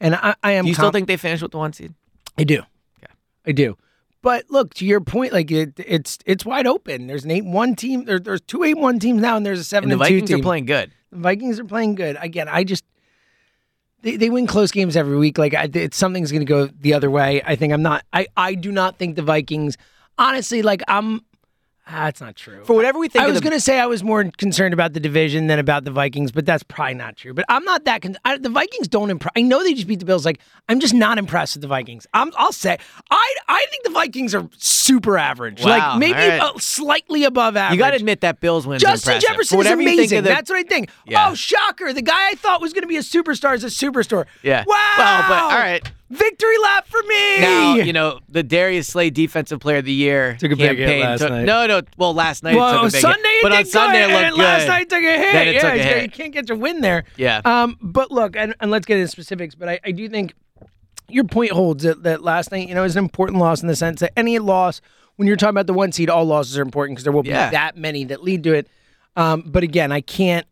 And 0.00 0.16
I, 0.16 0.34
I 0.42 0.52
am 0.52 0.64
Do 0.64 0.68
you 0.68 0.74
still 0.74 0.86
conf- 0.86 0.94
think 0.94 1.08
they 1.08 1.16
finished 1.16 1.42
with 1.42 1.52
the 1.52 1.58
one 1.58 1.72
seed? 1.72 1.94
I 2.36 2.44
do. 2.44 2.60
Okay. 2.98 3.12
I 3.46 3.52
do. 3.52 3.76
But 4.22 4.44
look, 4.50 4.72
to 4.74 4.86
your 4.86 5.00
point, 5.00 5.32
like 5.32 5.50
it, 5.50 5.72
it's 5.78 6.18
it's 6.24 6.44
wide 6.44 6.66
open. 6.66 7.08
There's 7.08 7.24
an 7.24 7.32
eight 7.32 7.44
one 7.44 7.74
team. 7.74 8.04
There, 8.04 8.20
there's 8.20 8.40
two 8.40 8.62
eight 8.62 8.78
one 8.78 8.98
teams 9.00 9.20
now, 9.20 9.36
and 9.36 9.44
there's 9.44 9.58
a 9.58 9.64
seven 9.64 9.90
And 9.90 10.00
the 10.00 10.04
Vikings 10.04 10.30
team. 10.30 10.38
are 10.38 10.42
playing 10.42 10.66
good. 10.66 10.92
The 11.10 11.18
Vikings 11.18 11.58
are 11.58 11.64
playing 11.64 11.96
good. 11.96 12.16
Again, 12.20 12.48
I 12.48 12.62
just 12.62 12.84
they, 14.02 14.16
they 14.16 14.30
win 14.30 14.46
close 14.46 14.70
games 14.70 14.96
every 14.96 15.16
week. 15.16 15.38
Like 15.38 15.54
I, 15.54 15.68
it's 15.74 15.96
something's 15.96 16.30
going 16.30 16.46
to 16.46 16.48
go 16.48 16.66
the 16.66 16.94
other 16.94 17.10
way. 17.10 17.42
I 17.44 17.56
think 17.56 17.72
I'm 17.72 17.82
not. 17.82 18.04
I 18.12 18.28
I 18.36 18.54
do 18.54 18.70
not 18.70 18.96
think 18.96 19.16
the 19.16 19.22
Vikings. 19.22 19.76
Honestly, 20.18 20.62
like 20.62 20.82
I'm. 20.86 21.22
Ah, 21.84 22.04
That's 22.04 22.20
not 22.20 22.36
true. 22.36 22.64
For 22.64 22.76
whatever 22.76 22.98
we 22.98 23.08
think 23.08 23.24
I 23.24 23.26
was 23.26 23.36
the- 23.36 23.40
going 23.42 23.56
to 23.56 23.60
say 23.60 23.80
I 23.80 23.86
was 23.86 24.04
more 24.04 24.24
concerned 24.38 24.72
about 24.72 24.92
the 24.92 25.00
division 25.00 25.48
than 25.48 25.58
about 25.58 25.84
the 25.84 25.90
Vikings, 25.90 26.30
but 26.30 26.46
that's 26.46 26.62
probably 26.62 26.94
not 26.94 27.16
true. 27.16 27.34
But 27.34 27.44
I'm 27.48 27.64
not 27.64 27.84
that. 27.86 28.02
Con- 28.02 28.16
I, 28.24 28.38
the 28.38 28.50
Vikings 28.50 28.86
don't 28.86 29.10
impress. 29.10 29.32
I 29.36 29.42
know 29.42 29.62
they 29.64 29.74
just 29.74 29.88
beat 29.88 29.98
the 29.98 30.04
Bills. 30.04 30.24
Like 30.24 30.38
I'm 30.68 30.78
just 30.78 30.94
not 30.94 31.18
impressed 31.18 31.56
with 31.56 31.62
the 31.62 31.68
Vikings. 31.68 32.06
I'm, 32.14 32.30
I'll 32.36 32.52
say 32.52 32.78
I 33.10 33.34
I 33.48 33.66
think 33.70 33.82
the 33.84 33.90
Vikings 33.90 34.32
are 34.32 34.48
super 34.58 35.18
average. 35.18 35.62
Wow, 35.64 35.70
like 35.70 35.98
maybe 35.98 36.18
right. 36.38 36.52
slightly 36.60 37.24
above 37.24 37.56
average. 37.56 37.76
You 37.76 37.82
got 37.84 37.90
to 37.90 37.96
admit 37.96 38.20
that 38.20 38.38
Bills 38.40 38.64
win. 38.66 38.78
Justin 38.78 39.14
impressive. 39.14 39.28
Jefferson 39.30 39.56
is 39.56 39.58
whatever 39.58 39.82
you 39.82 39.88
think 39.88 39.98
amazing. 39.98 40.22
the- 40.22 40.28
That's 40.30 40.50
what 40.50 40.58
I 40.58 40.62
think. 40.62 40.88
Yeah. 41.06 41.30
Oh, 41.30 41.34
shocker! 41.34 41.92
The 41.92 42.02
guy 42.02 42.28
I 42.30 42.34
thought 42.36 42.60
was 42.60 42.72
going 42.72 42.82
to 42.82 42.88
be 42.88 42.96
a 42.96 43.00
superstar 43.00 43.54
is 43.56 43.64
a 43.64 43.66
superstar. 43.66 44.26
Yeah. 44.44 44.62
Wow. 44.66 44.94
Well, 44.98 45.22
but 45.28 45.42
all 45.42 45.58
right. 45.58 45.90
Victory 46.12 46.58
lap 46.62 46.86
for 46.86 47.00
me. 47.08 47.40
Now 47.40 47.74
you 47.76 47.92
know 47.92 48.20
the 48.28 48.42
Darius 48.42 48.88
Slay 48.88 49.08
Defensive 49.10 49.60
Player 49.60 49.78
of 49.78 49.84
the 49.86 49.92
Year 49.92 50.36
Took 50.38 50.52
a 50.52 50.56
big 50.56 50.76
hit 50.76 50.86
campaign. 50.86 51.00
last 51.00 51.20
took- 51.20 51.30
night. 51.30 51.44
No, 51.46 51.66
no. 51.66 51.80
Well, 51.96 52.12
last 52.14 52.42
night 52.42 52.54
it 52.54 52.58
took 52.58 52.80
a 52.80 52.82
big 52.84 52.90
Sunday 53.00 53.28
hit. 53.28 53.34
it 53.36 53.42
but 53.42 53.52
on 53.52 53.64
Sunday 53.64 54.06
good, 54.06 54.10
it 54.10 54.14
looked 54.24 54.36
good. 54.36 54.42
last 54.42 54.66
night 54.68 54.88
took 54.90 54.98
a 55.02 55.18
hit. 55.18 55.32
Then 55.32 55.48
it 55.48 55.54
yeah, 55.54 55.60
took 55.62 55.72
a 55.72 55.76
you- 55.78 55.82
hit. 55.82 56.02
you 56.02 56.08
can't 56.10 56.32
get 56.32 56.48
your 56.48 56.58
win 56.58 56.80
there. 56.82 57.04
Yeah. 57.16 57.40
Um, 57.44 57.78
but 57.80 58.10
look, 58.10 58.36
and, 58.36 58.54
and 58.60 58.70
let's 58.70 58.84
get 58.86 58.98
into 58.98 59.08
specifics. 59.10 59.54
But 59.54 59.68
I, 59.70 59.80
I 59.84 59.90
do 59.92 60.08
think 60.08 60.34
your 61.08 61.24
point 61.24 61.50
holds 61.52 61.82
that, 61.84 62.02
that 62.02 62.22
last 62.22 62.52
night, 62.52 62.68
you 62.68 62.74
know, 62.74 62.84
is 62.84 62.94
an 62.96 63.02
important 63.04 63.38
loss 63.38 63.62
in 63.62 63.68
the 63.68 63.76
sense 63.76 64.00
that 64.00 64.12
any 64.16 64.38
loss, 64.38 64.80
when 65.16 65.26
you're 65.28 65.36
talking 65.36 65.50
about 65.54 65.66
the 65.66 65.72
one 65.74 65.92
seed, 65.92 66.10
all 66.10 66.24
losses 66.24 66.56
are 66.58 66.62
important 66.62 66.96
because 66.96 67.04
there 67.04 67.12
will 67.12 67.22
be 67.22 67.30
Yeah. 67.30 67.50
that 67.50 67.76
many 67.76 68.04
that 68.04 68.22
lead 68.22 68.44
to 68.44 68.52
it. 68.54 68.68
Um, 69.16 69.44
but 69.46 69.62
again, 69.62 69.92
I 69.92 70.00
can't, 70.02 70.46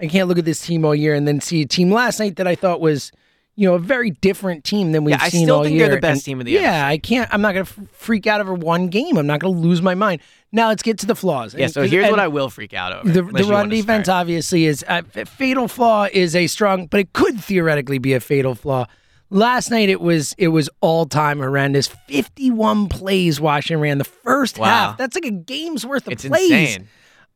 I 0.00 0.06
can't 0.06 0.28
look 0.28 0.38
at 0.38 0.44
this 0.44 0.64
team 0.64 0.84
all 0.84 0.94
year 0.94 1.14
and 1.14 1.26
then 1.26 1.40
see 1.40 1.62
a 1.62 1.66
team 1.66 1.90
last 1.90 2.18
night 2.20 2.36
that 2.36 2.46
I 2.46 2.54
thought 2.54 2.80
was, 2.80 3.10
you 3.58 3.68
know, 3.68 3.74
a 3.74 3.78
very 3.80 4.10
different 4.10 4.62
team 4.64 4.92
than 4.92 5.02
we've 5.02 5.16
Yeah, 5.16 5.22
I 5.24 5.28
seen 5.30 5.46
still 5.46 5.64
think 5.64 5.76
year. 5.76 5.86
they're 5.88 5.96
the 5.96 6.00
best 6.00 6.18
And, 6.20 6.24
team 6.24 6.40
in 6.40 6.46
the 6.46 6.52
Yeah, 6.52 6.86
I 6.86 6.96
can't. 6.96 7.28
I'm 7.34 7.40
not 7.40 7.54
going 7.54 7.66
to 7.66 7.72
freak 7.92 8.26
out 8.28 8.40
over 8.40 8.54
one 8.54 8.86
game. 8.86 9.16
I'm 9.18 9.26
not 9.26 9.40
going 9.40 9.52
to 9.54 9.60
lose 9.60 9.82
my 9.82 9.96
mind. 9.96 10.20
Now 10.52 10.68
let's 10.68 10.82
get 10.82 10.98
to 11.00 11.06
the 11.06 11.16
flaws. 11.16 11.54
Yeah. 11.54 11.64
And- 11.64 11.72
So 11.72 11.82
here's 11.82 12.08
what 12.08 12.20
I 12.20 12.28
will 12.28 12.50
freak 12.50 12.72
out 12.72 12.92
over. 12.92 13.08
the, 13.10 13.22
the 13.22 13.44
run 13.44 13.68
defense 13.68 14.08
obviously 14.08 14.66
is 14.66 14.84
a 14.88 15.02
fatal 15.26 15.66
flaw 15.66 16.06
is 16.12 16.36
a 16.36 16.46
strong, 16.46 16.86
but 16.86 17.00
it 17.00 17.12
could 17.12 17.40
theoretically 17.40 17.98
be 17.98 18.14
a 18.14 18.20
fatal 18.20 18.54
flaw. 18.54 18.86
Last 19.30 19.70
night 19.70 19.88
it 19.90 20.00
was 20.00 20.34
it 20.38 20.48
was 20.48 20.70
all 20.80 21.04
time 21.04 21.38
horrendous. 21.40 21.88
Fifty 22.06 22.50
one 22.50 22.88
plays 22.88 23.40
Washington 23.40 23.82
ran 23.82 23.98
the 23.98 24.04
first 24.04 24.56
Wow. 24.58 24.66
half. 24.66 24.98
That's 24.98 25.16
like 25.16 25.26
a 25.26 25.30
game's 25.32 25.84
worth 25.84 26.06
of 26.06 26.12
It's 26.14 26.24
plays. 26.24 26.50
insane. 26.50 26.88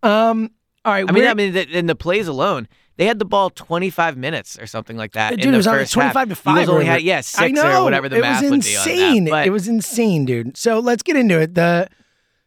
Um, 0.02 0.50
all 0.84 0.92
right, 0.94 1.04
I 1.06 1.12
mean, 1.12 1.26
I 1.26 1.34
mean, 1.34 1.54
in 1.54 1.86
the 1.86 1.94
plays 1.94 2.28
alone, 2.28 2.66
they 2.96 3.06
had 3.06 3.18
the 3.18 3.24
ball 3.24 3.50
25 3.50 4.16
minutes 4.16 4.58
or 4.58 4.66
something 4.66 4.96
like 4.96 5.12
that. 5.12 5.30
dude, 5.30 5.40
in 5.40 5.48
it 5.48 5.52
the 5.52 5.56
was 5.58 5.66
on 5.66 5.74
first 5.78 5.92
twenty 5.92 6.12
five 6.12 6.28
to 6.28 6.34
five. 6.34 6.56
Eagles 6.58 6.68
only 6.68 6.84
had 6.84 6.92
whatever. 6.94 7.06
yeah 7.06 7.16
I 7.18 7.20
six 7.22 7.52
know 7.52 7.80
or 7.80 7.84
whatever 7.84 8.08
the 8.08 8.16
it 8.18 8.20
math 8.20 8.42
was 8.42 8.50
would 8.50 8.62
be 8.62 8.76
on 8.76 8.88
insane. 8.88 9.24
that. 9.24 9.30
But 9.30 9.46
it 9.46 9.50
was 9.50 9.68
insane, 9.68 10.24
dude. 10.24 10.56
So 10.56 10.78
let's 10.78 11.02
get 11.02 11.16
into 11.16 11.40
it. 11.40 11.54
the 11.54 11.88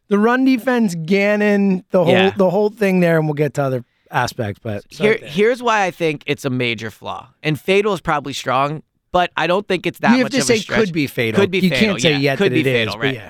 The 0.07 0.19
run 0.19 0.45
defense, 0.45 0.93
Gannon, 0.95 1.83
the 1.89 2.03
whole 2.03 2.13
Yeah. 2.13 2.29
the 2.37 2.49
whole 2.51 2.69
thing 2.69 2.99
there, 2.99 3.17
and 3.17 3.25
we'll 3.27 3.33
get 3.33 3.55
to 3.55 3.63
other 3.63 3.83
aspects. 4.11 4.59
But 4.63 4.83
Here, 4.89 5.17
here's 5.21 5.63
why 5.63 5.84
I 5.86 5.91
think 5.91 6.23
it's 6.27 6.45
a 6.45 6.49
major 6.51 6.91
flaw. 6.91 7.29
And 7.41 7.60
fatal 7.60 7.93
is 7.93 8.01
probably 8.01 8.34
strong, 8.34 8.84
but 9.12 9.31
I 9.36 9.47
don't 9.47 9.67
think 9.67 9.88
it's 9.88 9.97
that 9.99 10.12
you 10.12 10.17
have 10.17 10.25
much 10.25 10.31
to 10.34 10.38
of 10.39 10.43
say 10.43 10.55
a 10.55 10.60
stretch. 10.60 10.79
could 10.79 10.93
be 10.93 11.08
fatal. 11.08 11.39
Could 11.41 11.49
be 11.51 11.62
fatal. 11.62 11.73
You 11.73 11.79
fatal. 11.79 11.93
can't 11.93 12.01
say 12.03 12.12
yeah. 12.12 12.17
yet 12.19 12.38
could 12.38 12.51
that 12.51 12.55
be 12.55 12.60
it 12.62 12.67
is, 12.67 12.73
fatal, 12.73 12.93
but 12.93 13.01
right? 13.03 13.13
yeah. 13.15 13.29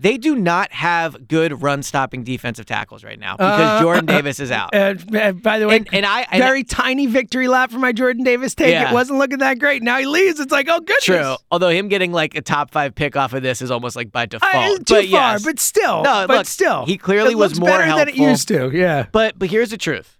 They 0.00 0.16
do 0.16 0.34
not 0.34 0.72
have 0.72 1.28
good 1.28 1.60
run 1.62 1.82
stopping 1.82 2.24
defensive 2.24 2.64
tackles 2.64 3.04
right 3.04 3.18
now 3.18 3.36
because 3.36 3.60
Uh, 3.60 3.80
Jordan 3.82 4.06
Davis 4.06 4.40
is 4.40 4.50
out. 4.50 4.74
Uh, 4.74 4.94
uh, 5.14 5.32
by 5.32 5.58
the 5.58 5.68
way, 5.68 5.76
And- 5.76 5.88
and 5.92 6.06
I- 6.06 6.26
and 6.30 6.42
very 6.42 6.64
tiny 6.64 7.04
victory 7.06 7.48
lap 7.48 7.70
for 7.70 7.78
my 7.78 7.92
Jordan 7.92 8.24
Davis 8.24 8.54
take. 8.54 8.70
Yeah. 8.72 8.90
It 8.90 8.94
wasn't 8.94 9.18
looking 9.18 9.40
that 9.40 9.58
great. 9.58 9.82
Now 9.82 9.98
he 9.98 10.06
leaves. 10.06 10.40
It's 10.40 10.50
like, 10.50 10.68
oh 10.70 10.78
goodness. 10.80 11.04
True. 11.04 11.36
Although 11.50 11.68
him 11.68 11.88
getting 11.88 12.12
like 12.12 12.34
a 12.34 12.40
top 12.40 12.70
five 12.70 12.94
pick 12.94 13.14
off 13.14 13.34
of 13.34 13.42
this 13.42 13.60
is 13.60 13.70
almost 13.70 13.94
like 13.94 14.10
by 14.10 14.24
default. 14.24 14.54
I, 14.54 14.68
too 14.78 14.84
but 14.88 15.04
far, 15.04 15.32
yes. 15.32 15.44
but 15.44 15.60
still. 15.60 16.02
No, 16.02 16.24
but 16.26 16.30
look, 16.38 16.46
still, 16.46 16.86
he 16.86 16.96
clearly 16.96 17.34
was 17.34 17.60
more 17.60 17.68
better 17.68 17.94
than 17.94 18.08
it 18.08 18.14
used 18.16 18.48
to. 18.48 18.70
Yeah. 18.72 19.04
But 19.12 19.38
but 19.38 19.50
here's 19.50 19.68
the 19.68 19.76
truth. 19.76 20.16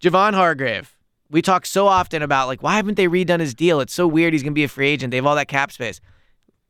Javon 0.00 0.34
Hargrave. 0.34 0.96
We 1.30 1.42
talk 1.42 1.66
so 1.66 1.86
often 1.88 2.22
about 2.22 2.46
like 2.46 2.62
why 2.62 2.76
haven't 2.76 2.94
they 2.94 3.06
redone 3.08 3.40
his 3.40 3.54
deal? 3.54 3.80
It's 3.80 3.92
so 3.92 4.06
weird 4.06 4.32
he's 4.34 4.42
gonna 4.44 4.52
be 4.52 4.64
a 4.64 4.68
free 4.68 4.88
agent. 4.88 5.10
They 5.10 5.16
have 5.16 5.26
all 5.26 5.34
that 5.36 5.48
cap 5.48 5.72
space. 5.72 6.00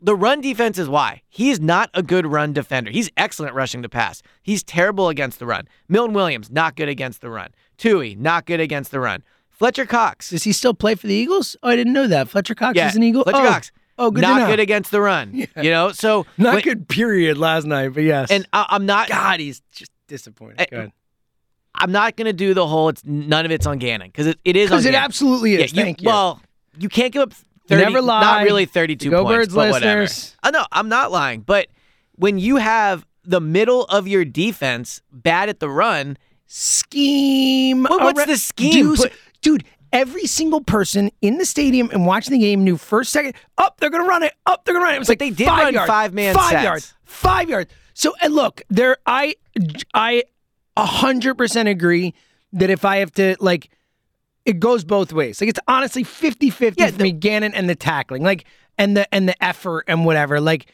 The 0.02 0.16
run 0.16 0.40
defense 0.40 0.78
is 0.78 0.88
why. 0.88 1.22
He's 1.28 1.60
not 1.60 1.90
a 1.92 2.02
good 2.02 2.26
run 2.26 2.52
defender. 2.52 2.90
He's 2.90 3.10
excellent 3.16 3.54
rushing 3.54 3.82
the 3.82 3.88
pass. 3.88 4.22
He's 4.42 4.62
terrible 4.62 5.08
against 5.08 5.38
the 5.38 5.46
run. 5.46 5.68
Milton 5.88 6.14
Williams, 6.14 6.50
not 6.50 6.74
good 6.74 6.88
against 6.88 7.20
the 7.20 7.28
run. 7.30 7.50
Tui, 7.76 8.14
not 8.14 8.46
good 8.46 8.60
against 8.60 8.90
the 8.90 9.00
run. 9.00 9.22
Fletcher 9.50 9.84
Cox. 9.84 10.30
Does 10.30 10.44
he 10.44 10.52
still 10.52 10.72
play 10.72 10.94
for 10.94 11.06
the 11.06 11.14
Eagles? 11.14 11.54
Oh, 11.62 11.68
I 11.68 11.76
didn't 11.76 11.92
know 11.92 12.06
that. 12.06 12.28
Fletcher 12.28 12.54
Cox 12.54 12.76
yeah, 12.76 12.88
is 12.88 12.96
an 12.96 13.02
Eagle. 13.02 13.24
Fletcher 13.24 13.42
oh. 13.42 13.48
Cox. 13.48 13.72
Oh, 13.98 14.10
good 14.10 14.22
to 14.22 14.26
Not 14.26 14.48
good 14.48 14.60
against 14.60 14.90
the 14.90 15.00
run. 15.02 15.34
You 15.62 15.70
know, 15.70 15.92
so 15.92 16.24
Not 16.38 16.54
when- 16.54 16.62
good. 16.62 16.88
Period. 16.88 17.36
Last 17.36 17.66
night, 17.66 17.90
but 17.90 18.02
yes. 18.02 18.30
And 18.30 18.46
I, 18.54 18.66
I'm 18.70 18.86
not. 18.86 19.08
God, 19.10 19.40
he's 19.40 19.60
just 19.72 19.90
disappointing. 20.08 20.60
I- 20.60 20.66
Go 20.70 20.76
ahead. 20.78 20.92
I'm 21.74 21.92
not 21.92 22.16
gonna 22.16 22.32
do 22.32 22.52
the 22.52 22.66
whole. 22.66 22.88
It's 22.88 23.04
none 23.04 23.44
of 23.44 23.52
it's 23.52 23.64
on 23.66 23.78
Gannon 23.78 24.08
because 24.08 24.26
it, 24.26 24.38
it 24.44 24.56
is 24.56 24.70
on 24.70 24.78
Because 24.78 24.86
it 24.86 24.92
Gannon. 24.92 25.04
absolutely 25.04 25.54
is. 25.54 25.72
Yeah, 25.72 25.84
Thank 25.84 26.02
you. 26.02 26.06
Well, 26.06 26.40
you 26.78 26.88
can't 26.88 27.12
give 27.12 27.22
up 27.22 27.32
30, 27.70 27.82
Never 27.84 28.02
Not 28.02 28.44
really 28.44 28.66
32 28.66 29.10
Go 29.10 29.24
points, 29.24 29.36
Birds 29.36 29.54
but 29.54 29.70
whatever. 29.72 30.00
Uh, 30.00 30.02
listeners. 30.02 30.36
I 30.42 30.50
know 30.50 30.64
I'm 30.72 30.88
not 30.88 31.10
lying, 31.10 31.40
but 31.40 31.68
when 32.16 32.38
you 32.38 32.56
have 32.56 33.06
the 33.24 33.40
middle 33.40 33.84
of 33.84 34.06
your 34.08 34.24
defense 34.24 35.02
bad 35.12 35.48
at 35.48 35.60
the 35.60 35.68
run, 35.70 36.16
scheme. 36.46 37.84
Well, 37.88 38.00
what's 38.00 38.26
the 38.26 38.36
scheme? 38.36 38.94
Dude, 38.94 39.12
dude, 39.40 39.64
every 39.92 40.26
single 40.26 40.60
person 40.60 41.10
in 41.20 41.38
the 41.38 41.44
stadium 41.44 41.90
and 41.92 42.06
watching 42.06 42.32
the 42.32 42.38
game 42.38 42.64
knew 42.64 42.76
first, 42.76 43.10
second, 43.12 43.34
up, 43.58 43.78
they're 43.80 43.90
going 43.90 44.02
to 44.02 44.08
run 44.08 44.22
it, 44.22 44.34
up, 44.46 44.64
they're 44.64 44.74
going 44.74 44.82
to 44.82 44.86
run 44.86 44.94
it. 44.94 44.96
It 44.96 45.00
was 45.00 45.08
But 45.08 45.12
like 45.12 45.18
they 45.20 45.30
did 45.30 45.46
five 45.46 45.64
run 45.64 45.74
yards, 45.74 45.88
five-man 45.88 46.34
five 46.34 46.50
sets. 46.50 46.64
yards, 46.64 46.94
five 47.04 47.48
yards. 47.48 47.72
So, 47.94 48.14
and 48.22 48.34
look, 48.34 48.62
there, 48.70 48.96
I, 49.06 49.34
I, 49.94 50.24
a 50.76 50.86
hundred 50.86 51.34
percent 51.34 51.68
agree 51.68 52.14
that 52.52 52.70
if 52.70 52.84
I 52.84 52.96
have 52.98 53.12
to 53.12 53.36
like, 53.40 53.70
it 54.44 54.60
goes 54.60 54.84
both 54.84 55.12
ways. 55.12 55.40
Like 55.40 55.50
it's 55.50 55.60
honestly 55.68 56.04
50-50 56.04 56.74
Yeah, 56.76 56.90
for 56.90 57.02
me, 57.02 57.12
Gannon 57.12 57.54
and 57.54 57.68
the 57.68 57.74
tackling, 57.74 58.22
like, 58.22 58.44
and 58.78 58.96
the 58.96 59.12
and 59.14 59.28
the 59.28 59.44
effort 59.44 59.84
and 59.86 60.04
whatever. 60.04 60.40
Like, 60.40 60.72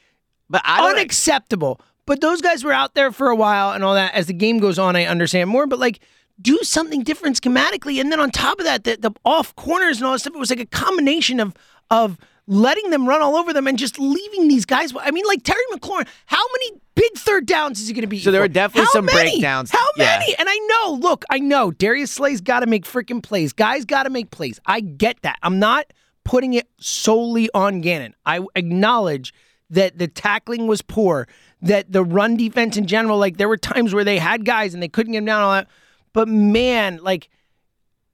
but 0.48 0.62
unacceptable. 0.64 1.80
But 2.06 2.20
those 2.20 2.40
guys 2.40 2.62
were 2.62 2.72
out 2.72 2.94
there 2.94 3.10
for 3.10 3.28
a 3.28 3.36
while 3.36 3.72
and 3.72 3.82
all 3.82 3.94
that. 3.94 4.14
As 4.14 4.26
the 4.26 4.32
game 4.32 4.58
goes 4.60 4.78
on, 4.78 4.94
I 4.94 5.06
understand 5.06 5.50
more. 5.50 5.66
But 5.66 5.80
like, 5.80 5.98
do 6.40 6.58
something 6.62 7.02
different 7.02 7.40
schematically, 7.40 8.00
and 8.00 8.12
then 8.12 8.20
on 8.20 8.30
top 8.30 8.58
of 8.58 8.64
that, 8.64 8.84
the, 8.84 8.96
the 8.96 9.10
off 9.24 9.54
corners 9.56 9.96
and 9.98 10.06
all 10.06 10.12
that 10.12 10.20
stuff. 10.20 10.34
It 10.34 10.38
was 10.38 10.50
like 10.50 10.60
a 10.60 10.66
combination 10.66 11.40
of 11.40 11.54
of 11.90 12.18
letting 12.46 12.90
them 12.90 13.08
run 13.08 13.20
all 13.22 13.36
over 13.36 13.52
them 13.52 13.66
and 13.66 13.78
just 13.78 13.98
leaving 13.98 14.48
these 14.48 14.64
guys. 14.64 14.92
I 14.98 15.10
mean, 15.10 15.24
like 15.26 15.42
Terry 15.42 15.60
McLaurin, 15.72 16.06
how 16.26 16.42
many 16.52 16.80
big 16.94 17.12
third 17.16 17.44
downs 17.46 17.80
is 17.80 17.88
he 17.88 17.94
going 17.94 18.02
to 18.02 18.06
be? 18.08 18.20
So 18.20 18.30
there 18.30 18.40
were 18.40 18.48
definitely 18.48 18.86
How 18.86 18.92
some 18.92 19.04
many? 19.06 19.30
breakdowns. 19.32 19.70
How 19.70 19.84
Yeah. 19.96 20.18
many? 20.20 20.34
And 20.38 20.48
I 20.48 20.56
know, 20.68 20.92
look, 21.00 21.24
I 21.28 21.38
know 21.40 21.70
Darius 21.72 22.12
Slay's 22.12 22.40
got 22.40 22.60
to 22.60 22.66
make 22.66 22.84
freaking 22.84 23.22
plays. 23.22 23.52
Guys 23.52 23.84
got 23.84 24.04
to 24.04 24.10
make 24.10 24.30
plays. 24.30 24.60
I 24.64 24.80
get 24.80 25.20
that. 25.22 25.38
I'm 25.42 25.58
not 25.58 25.86
putting 26.24 26.54
it 26.54 26.68
solely 26.78 27.48
on 27.52 27.80
Gannon. 27.80 28.14
I 28.24 28.40
acknowledge 28.54 29.34
that 29.70 29.98
the 29.98 30.06
tackling 30.06 30.68
was 30.68 30.82
poor, 30.82 31.26
that 31.62 31.90
the 31.90 32.04
run 32.04 32.36
defense 32.36 32.76
in 32.76 32.86
general, 32.86 33.18
like 33.18 33.36
there 33.36 33.48
were 33.48 33.56
times 33.56 33.92
where 33.92 34.04
they 34.04 34.18
had 34.18 34.44
guys 34.44 34.72
and 34.74 34.82
they 34.82 34.88
couldn't 34.88 35.12
get 35.12 35.18
them 35.18 35.24
down 35.26 35.42
all 35.42 35.52
that. 35.52 35.68
But 36.12 36.28
man, 36.28 37.00
like 37.02 37.28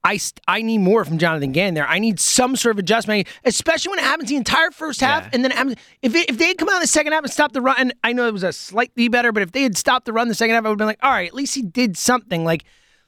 I 0.05 0.19
I 0.49 0.63
need 0.63 0.79
more 0.79 1.05
from 1.05 1.19
Jonathan 1.19 1.53
Gannon 1.53 1.75
there. 1.75 1.87
I 1.87 1.99
need 2.01 2.19
some 2.19 2.57
sort 2.57 2.75
of 2.75 2.79
adjustment, 2.81 3.29
especially 3.45 3.91
when 3.91 3.99
it 4.01 4.05
happens 4.05 4.29
the 4.29 4.37
entire 4.37 4.71
first 4.73 5.01
half, 5.01 5.23
Yeah. 5.25 5.31
and 5.33 5.45
then 5.45 5.53
it 5.53 5.57
happens, 5.57 5.77
if 6.03 6.15
it, 6.15 6.29
if 6.29 6.39
they 6.39 6.49
had 6.49 6.59
come 6.59 6.69
out 6.69 6.75
in 6.77 6.81
the 6.81 6.87
second 6.89 7.13
half 7.13 7.23
and 7.23 7.33
stopped 7.33 7.55
the 7.55 7.61
run, 7.61 7.77
and 7.79 7.95
I 8.03 8.13
know 8.13 8.27
it 8.27 8.33
was 8.33 8.43
a 8.43 8.53
slightly 8.53 9.07
better, 9.09 9.31
but 9.31 9.43
if 9.45 9.53
they 9.53 9.63
had 9.63 9.77
stopped 9.77 10.07
the 10.07 10.13
run 10.13 10.27
the 10.29 10.35
second 10.35 10.55
half, 10.57 10.65
I 10.65 10.69
would 10.69 10.73
have 10.75 10.79
been 10.79 10.87
like, 10.89 10.99
all 11.05 11.11
right, 11.13 11.29
at 11.29 11.35
least 11.35 11.55
he 11.55 11.63
did 11.63 11.97
something. 11.97 12.45
Like, 12.45 12.65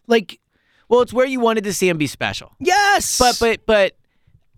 like 0.06 0.38
well, 0.88 1.00
it's 1.00 1.12
where 1.12 1.26
you 1.26 1.40
wanted 1.40 1.64
to 1.64 1.72
see 1.72 1.88
him 1.88 1.98
be 1.98 2.06
special. 2.06 2.52
yes, 2.60 3.18
But 3.18 3.38
but 3.40 3.66
but 3.66 3.96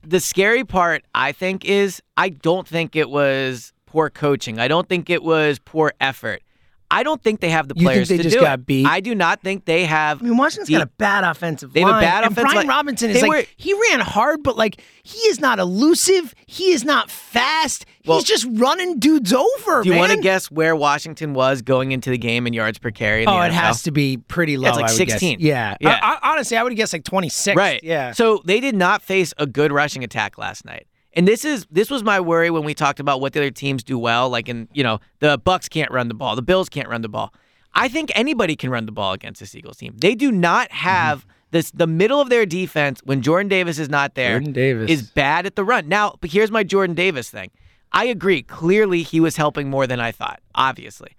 the 0.02 0.20
scary 0.20 0.64
part, 0.64 1.04
I 1.14 1.32
think, 1.32 1.64
is 1.64 2.02
I 2.16 2.28
don't 2.28 2.68
think 2.68 2.94
it 2.96 3.08
was 3.08 3.72
poor 3.86 4.10
coaching. 4.10 4.58
I 4.60 4.68
don't 4.68 4.88
think 4.88 5.08
it 5.08 5.22
was 5.22 5.58
poor 5.58 5.92
effort. 6.00 6.42
I 6.90 7.02
don't 7.02 7.22
think 7.22 7.40
they 7.40 7.50
have 7.50 7.68
the 7.68 7.74
You 7.74 7.80
think 7.80 7.88
players 7.92 8.08
they 8.08 8.16
to 8.18 8.22
just 8.22 8.36
do 8.36 8.40
got 8.42 8.60
it. 8.60 8.66
beat? 8.66 8.86
I 8.86 9.00
do 9.00 9.14
not 9.14 9.42
think 9.42 9.64
they 9.64 9.84
have. 9.86 10.20
I 10.22 10.24
mean, 10.24 10.36
Washington's 10.36 10.70
got 10.70 10.82
a 10.82 10.86
bad 10.86 11.24
offensive 11.24 11.72
They 11.72 11.80
have 11.80 11.96
a 11.96 12.00
bad 12.00 12.24
and 12.24 12.32
offensive 12.32 12.42
Brian 12.52 12.56
line. 12.68 12.76
Robinson 12.76 13.10
is 13.10 13.16
They 13.20 13.22
like 13.28 13.30
were- 13.30 13.44
he 13.56 13.74
ran 13.90 14.00
hard, 14.00 14.42
but 14.42 14.56
like 14.56 14.80
he 15.02 15.18
is 15.28 15.40
not 15.40 15.58
elusive. 15.58 16.34
He 16.46 16.70
is 16.72 16.84
not 16.84 17.10
fast. 17.10 17.86
Well- 18.04 18.18
He's 18.18 18.24
just 18.26 18.46
running 18.52 18.98
dudes 19.00 19.32
over. 19.32 19.82
Do 19.82 19.88
you 19.88 19.96
want 19.96 20.12
to 20.12 20.20
guess 20.20 20.50
where 20.50 20.76
Washington 20.76 21.34
was 21.34 21.60
going 21.62 21.92
into 21.92 22.10
the 22.10 22.18
game 22.18 22.46
in 22.46 22.52
yards 22.52 22.78
per 22.78 22.90
carry? 22.90 23.24
In 23.24 23.28
Oh, 23.28 23.38
the 23.40 23.46
it 23.46 23.52
has 23.52 23.82
to 23.82 23.90
be 23.90 24.16
pretty 24.18 24.56
low. 24.56 24.68
it's 24.68 24.76
like 24.76 24.88
I 24.90 24.92
would 24.92 24.98
guess. 24.98 25.10
16. 25.20 25.38
Yeah, 25.40 25.76
Yeah. 25.80 25.98
I, 26.02 26.18
I, 26.22 26.32
honestly, 26.32 26.56
I 26.56 26.62
would 26.62 26.74
guess 26.76 26.92
like 26.92 27.04
twenty 27.04 27.28
six. 27.28 27.56
Right. 27.56 27.80
Yeah. 27.82 28.12
So 28.12 28.42
they 28.44 28.60
did 28.60 28.76
not 28.76 29.02
face 29.02 29.34
a 29.38 29.46
good 29.46 29.72
rushing 29.72 30.04
attack 30.04 30.38
last 30.38 30.64
night. 30.64 30.86
And 31.16 31.26
this 31.26 31.44
is 31.44 31.66
this 31.70 31.90
was 31.90 32.04
my 32.04 32.20
worry 32.20 32.50
when 32.50 32.62
we 32.64 32.74
talked 32.74 33.00
about 33.00 33.20
what 33.20 33.32
the 33.32 33.40
other 33.40 33.50
teams 33.50 33.82
do 33.82 33.98
well. 33.98 34.28
Like 34.28 34.48
in 34.48 34.68
you 34.74 34.84
know 34.84 35.00
the 35.20 35.38
Bucks 35.38 35.68
can't 35.68 35.90
run 35.90 36.08
the 36.08 36.14
ball, 36.14 36.36
the 36.36 36.42
Bills 36.42 36.68
can't 36.68 36.88
run 36.88 37.00
the 37.02 37.08
ball. 37.08 37.32
I 37.74 37.88
think 37.88 38.10
anybody 38.14 38.54
can 38.56 38.70
run 38.70 38.86
the 38.86 38.92
ball 38.92 39.12
against 39.12 39.40
this 39.40 39.54
Eagles 39.54 39.78
team. 39.78 39.94
They 39.98 40.14
do 40.14 40.30
not 40.30 40.70
have 40.72 41.20
Mm-hmm. 41.20 41.30
this 41.52 41.70
the 41.70 41.86
middle 41.86 42.20
of 42.20 42.28
their 42.28 42.44
defense 42.44 43.00
when 43.04 43.22
Jordan 43.22 43.48
Davis 43.48 43.78
is 43.78 43.88
not 43.88 44.14
there. 44.14 44.34
Jordan 44.38 44.52
Davis. 44.52 44.90
is 44.90 45.02
bad 45.10 45.46
at 45.46 45.56
the 45.56 45.64
run. 45.64 45.88
Now, 45.88 46.14
but 46.20 46.30
here's 46.30 46.50
my 46.50 46.62
Jordan 46.64 46.94
Davis 46.94 47.30
thing. 47.30 47.50
I 47.92 48.06
agree. 48.06 48.42
Clearly, 48.42 49.02
he 49.02 49.20
was 49.20 49.36
helping 49.36 49.70
more 49.70 49.86
than 49.86 50.00
I 50.00 50.12
thought. 50.12 50.40
Obviously. 50.54 51.12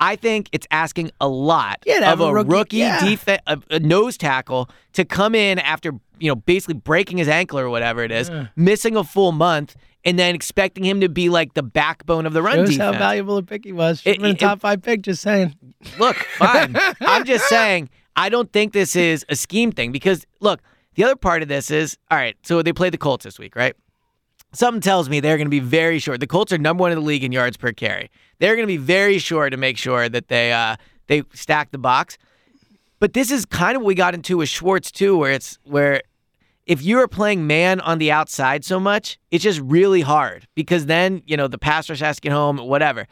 I 0.00 0.16
think 0.16 0.48
it's 0.50 0.66
asking 0.72 1.12
a 1.20 1.28
lot 1.28 1.78
Yeah, 1.86 2.12
of 2.12 2.20
a 2.20 2.24
a 2.24 2.32
rookie- 2.34 2.50
rookie, 2.50 2.76
yeah. 2.78 2.98
defe- 3.00 3.38
a, 3.46 3.60
a 3.70 3.78
nose 3.78 4.16
tackle 4.16 4.68
to 4.94 5.04
come 5.04 5.36
in 5.36 5.58
after 5.60 5.92
you 6.24 6.30
know 6.30 6.36
basically 6.36 6.74
breaking 6.74 7.18
his 7.18 7.28
ankle 7.28 7.58
or 7.58 7.68
whatever 7.68 8.02
it 8.02 8.10
is, 8.10 8.30
missing 8.56 8.96
a 8.96 9.04
full 9.04 9.32
month, 9.32 9.76
and 10.04 10.18
then 10.18 10.34
expecting 10.34 10.84
him 10.84 11.00
to 11.02 11.08
be 11.08 11.28
like 11.28 11.54
the 11.54 11.62
backbone 11.62 12.24
of 12.26 12.32
the 12.32 12.42
run 12.42 12.56
Shows 12.56 12.70
defense. 12.70 12.94
how 12.94 12.98
valuable 12.98 13.36
a 13.36 13.42
pick 13.42 13.64
he 13.64 13.72
was. 13.72 14.00
Should 14.00 14.14
It- 14.16 14.20
been 14.20 14.30
a 14.30 14.34
it- 14.34 14.38
top 14.38 14.60
five 14.60 14.82
pick. 14.82 15.02
Just 15.02 15.22
saying. 15.22 15.54
Look, 15.98 16.16
fine. 16.16 16.74
I'm 17.00 17.24
just 17.24 17.46
saying, 17.48 17.90
I 18.16 18.28
don't 18.30 18.50
think 18.52 18.72
this 18.72 18.96
is 18.96 19.24
a 19.28 19.36
scheme 19.36 19.70
thing 19.72 19.92
because, 19.92 20.26
look, 20.40 20.60
the 20.94 21.04
other 21.04 21.16
part 21.16 21.42
of 21.42 21.48
this 21.48 21.70
is 21.70 21.98
all 22.10 22.16
right, 22.18 22.36
so 22.42 22.62
they 22.62 22.72
played 22.72 22.92
the 22.94 22.98
Colts 22.98 23.24
this 23.24 23.38
week, 23.38 23.54
right? 23.56 23.74
Something 24.52 24.80
tells 24.80 25.08
me 25.10 25.18
they're 25.20 25.36
going 25.36 25.46
to 25.46 25.50
be 25.50 25.58
very 25.60 25.98
short. 25.98 26.20
The 26.20 26.26
Colts 26.28 26.52
are 26.52 26.58
number 26.58 26.82
one 26.82 26.92
in 26.92 26.98
the 26.98 27.04
league 27.04 27.24
in 27.24 27.32
yards 27.32 27.56
per 27.56 27.72
carry. 27.72 28.08
They're 28.38 28.54
going 28.54 28.66
to 28.68 28.72
be 28.72 28.76
very 28.76 29.18
short 29.18 29.50
to 29.52 29.56
make 29.56 29.76
sure 29.76 30.08
that 30.08 30.28
they 30.28 30.52
uh, 30.52 30.76
they 31.08 31.24
stack 31.34 31.70
the 31.72 31.78
box. 31.78 32.16
But 33.00 33.12
this 33.14 33.30
is 33.32 33.44
kind 33.44 33.74
of 33.76 33.82
what 33.82 33.88
we 33.88 33.94
got 33.96 34.14
into 34.14 34.36
with 34.38 34.48
Schwartz 34.48 34.92
too, 34.92 35.18
where 35.18 35.32
it's 35.32 35.58
where 35.64 36.02
if 36.66 36.82
you 36.82 36.98
are 37.00 37.08
playing 37.08 37.46
man 37.46 37.80
on 37.80 37.98
the 37.98 38.10
outside 38.10 38.64
so 38.64 38.80
much, 38.80 39.18
it's 39.30 39.44
just 39.44 39.60
really 39.60 40.00
hard 40.00 40.46
because 40.54 40.86
then 40.86 41.22
you 41.26 41.36
know 41.36 41.46
the 41.48 41.58
pass 41.58 41.88
rush 41.90 42.00
has 42.00 42.16
to 42.16 42.20
get 42.22 42.32
home, 42.32 42.58
whatever. 42.58 43.06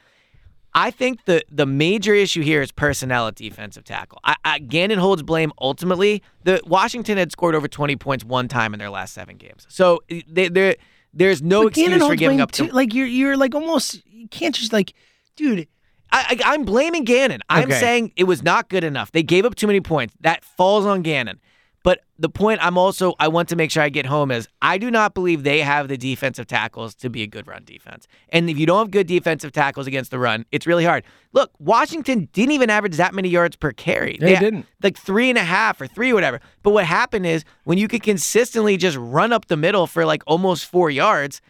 I 0.74 0.90
think 0.90 1.24
the 1.26 1.44
the 1.50 1.66
major 1.66 2.14
issue 2.14 2.40
here 2.42 2.62
is 2.62 2.72
personnel 2.72 3.28
at 3.28 3.34
defensive 3.34 3.84
tackle. 3.84 4.20
I, 4.24 4.36
I, 4.44 4.58
Gannon 4.58 4.98
holds 4.98 5.22
blame 5.22 5.52
ultimately. 5.60 6.22
The 6.44 6.62
Washington 6.66 7.18
had 7.18 7.30
scored 7.30 7.54
over 7.54 7.68
20 7.68 7.96
points 7.96 8.24
one 8.24 8.48
time 8.48 8.72
in 8.72 8.78
their 8.80 8.88
last 8.88 9.12
seven 9.12 9.36
games, 9.36 9.66
so 9.68 10.00
eh, 10.08 10.22
they, 10.26 10.48
they, 10.48 10.76
there's 11.12 11.42
no 11.42 11.64
But 11.64 11.74
Gannon 11.74 11.96
excuse 11.96 12.08
for 12.10 12.16
giving 12.16 12.40
up. 12.40 12.52
too. 12.52 12.68
To, 12.68 12.74
like 12.74 12.94
you're 12.94 13.06
you're 13.06 13.36
like 13.36 13.54
almost 13.54 14.00
you 14.06 14.28
can't 14.28 14.54
just 14.54 14.72
like, 14.72 14.94
dude. 15.36 15.68
I, 16.14 16.38
I, 16.44 16.52
I'm 16.54 16.64
blaming 16.64 17.04
Gannon. 17.04 17.40
I'm 17.48 17.64
Okay. 17.70 17.80
saying 17.80 18.12
it 18.16 18.24
was 18.24 18.42
not 18.42 18.68
good 18.68 18.84
enough. 18.84 19.12
They 19.12 19.22
gave 19.22 19.46
up 19.46 19.54
too 19.54 19.66
many 19.66 19.80
points. 19.80 20.14
That 20.20 20.44
falls 20.44 20.84
on 20.84 21.00
Gannon. 21.02 21.40
But 21.84 22.00
the 22.18 22.28
point 22.28 22.60
I'm 22.64 22.78
also 22.78 23.14
I 23.18 23.26
want 23.28 23.48
to 23.48 23.56
make 23.56 23.70
sure 23.72 23.82
I 23.82 23.88
get 23.88 24.06
home 24.06 24.30
is 24.30 24.46
I 24.60 24.78
do 24.78 24.90
not 24.90 25.14
believe 25.14 25.42
they 25.42 25.60
have 25.60 25.88
the 25.88 25.96
defensive 25.96 26.46
tackles 26.46 26.94
to 26.96 27.10
be 27.10 27.22
a 27.22 27.26
good 27.26 27.46
run 27.48 27.64
defense. 27.64 28.06
And 28.28 28.48
if 28.48 28.56
you 28.56 28.66
don't 28.66 28.78
have 28.78 28.90
good 28.92 29.08
defensive 29.08 29.50
tackles 29.50 29.86
against 29.88 30.10
the 30.12 30.18
run, 30.20 30.44
it's 30.52 30.66
really 30.66 30.84
hard. 30.84 31.02
Look, 31.32 31.50
Washington 31.58 32.28
didn't 32.32 32.52
even 32.52 32.70
average 32.70 32.96
that 32.96 33.14
many 33.14 33.28
yards 33.28 33.56
per 33.56 33.72
carry. 33.72 34.16
They 34.20 34.34
had, 34.34 34.40
didn't. 34.40 34.66
Like 34.82 34.96
three 34.96 35.28
and 35.28 35.38
a 35.38 35.42
half 35.44 35.80
or 35.80 35.86
three, 35.88 36.12
whatever. 36.12 36.40
But 36.62 36.70
what 36.70 36.84
happened 36.84 37.26
is 37.26 37.44
when 37.64 37.78
you 37.78 37.88
could 37.88 38.02
consistently 38.02 38.76
just 38.76 38.96
run 38.96 39.32
up 39.32 39.46
the 39.46 39.56
middle 39.56 39.86
for 39.88 40.04
like 40.04 40.22
almost 40.26 40.66
four 40.66 40.88
yards, 40.90 41.40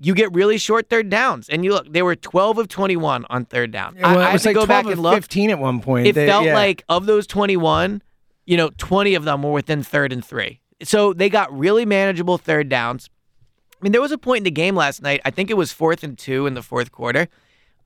you 0.00 0.14
get 0.14 0.32
really 0.34 0.58
short 0.58 0.90
third 0.90 1.08
downs. 1.10 1.48
And 1.48 1.64
you 1.64 1.72
look, 1.72 1.90
they 1.92 2.02
were 2.02 2.16
12 2.16 2.58
of 2.58 2.68
21 2.68 3.24
on 3.30 3.44
third 3.44 3.70
down. 3.70 3.96
Well, 4.00 4.18
I, 4.18 4.20
I 4.20 4.24
have 4.24 4.32
was 4.34 4.42
to 4.42 4.48
like 4.48 4.54
go 4.56 4.66
12 4.66 4.68
back 4.68 4.84
of 4.86 4.90
and 4.92 5.00
look. 5.02 5.14
15 5.14 5.50
at 5.50 5.58
one 5.58 5.80
point. 5.80 6.06
It 6.08 6.14
They- 6.16 6.26
felt 6.26 6.44
yeah. 6.46 6.54
like 6.54 6.82
of 6.88 7.06
those 7.06 7.26
21, 7.26 8.02
you 8.46 8.56
know, 8.56 8.70
20 8.78 9.14
of 9.14 9.24
them 9.24 9.42
were 9.42 9.52
within 9.52 9.82
third 9.82 10.12
and 10.12 10.24
three. 10.24 10.60
So 10.82 11.12
they 11.12 11.28
got 11.28 11.56
really 11.56 11.84
manageable 11.84 12.38
third 12.38 12.68
downs. 12.68 13.10
I 13.72 13.84
mean, 13.84 13.92
there 13.92 14.00
was 14.00 14.12
a 14.12 14.18
point 14.18 14.38
in 14.38 14.44
the 14.44 14.50
game 14.50 14.74
last 14.74 15.02
night. 15.02 15.20
I 15.24 15.30
think 15.30 15.50
it 15.50 15.56
was 15.56 15.72
fourth 15.72 16.02
and 16.02 16.16
two 16.16 16.46
in 16.46 16.54
the 16.54 16.62
fourth 16.62 16.92
quarter, 16.92 17.28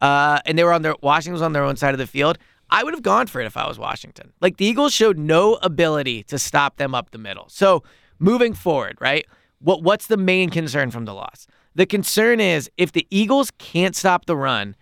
uh, 0.00 0.40
and 0.46 0.56
they 0.56 0.62
were 0.62 0.72
on 0.72 0.82
their 0.82 0.94
Washington 1.02 1.32
was 1.32 1.42
on 1.42 1.52
their 1.52 1.64
own 1.64 1.76
side 1.76 1.94
of 1.94 1.98
the 1.98 2.06
field. 2.06 2.38
I 2.70 2.84
would 2.84 2.94
have 2.94 3.02
gone 3.02 3.26
for 3.26 3.40
it 3.40 3.46
if 3.46 3.56
I 3.56 3.66
was 3.66 3.78
Washington. 3.78 4.32
Like 4.40 4.56
the 4.56 4.64
Eagles 4.64 4.92
showed 4.92 5.18
no 5.18 5.54
ability 5.56 6.22
to 6.24 6.38
stop 6.38 6.76
them 6.76 6.94
up 6.94 7.10
the 7.10 7.18
middle. 7.18 7.46
So 7.48 7.82
moving 8.20 8.54
forward, 8.54 8.96
right? 9.00 9.26
What 9.58 9.82
what's 9.82 10.06
the 10.06 10.16
main 10.16 10.50
concern 10.50 10.90
from 10.90 11.04
the 11.04 11.14
loss? 11.14 11.46
The 11.74 11.86
concern 11.86 12.40
is 12.40 12.70
if 12.76 12.92
the 12.92 13.06
Eagles 13.10 13.50
can't 13.58 13.96
stop 13.96 14.26
the 14.26 14.36
run, 14.36 14.76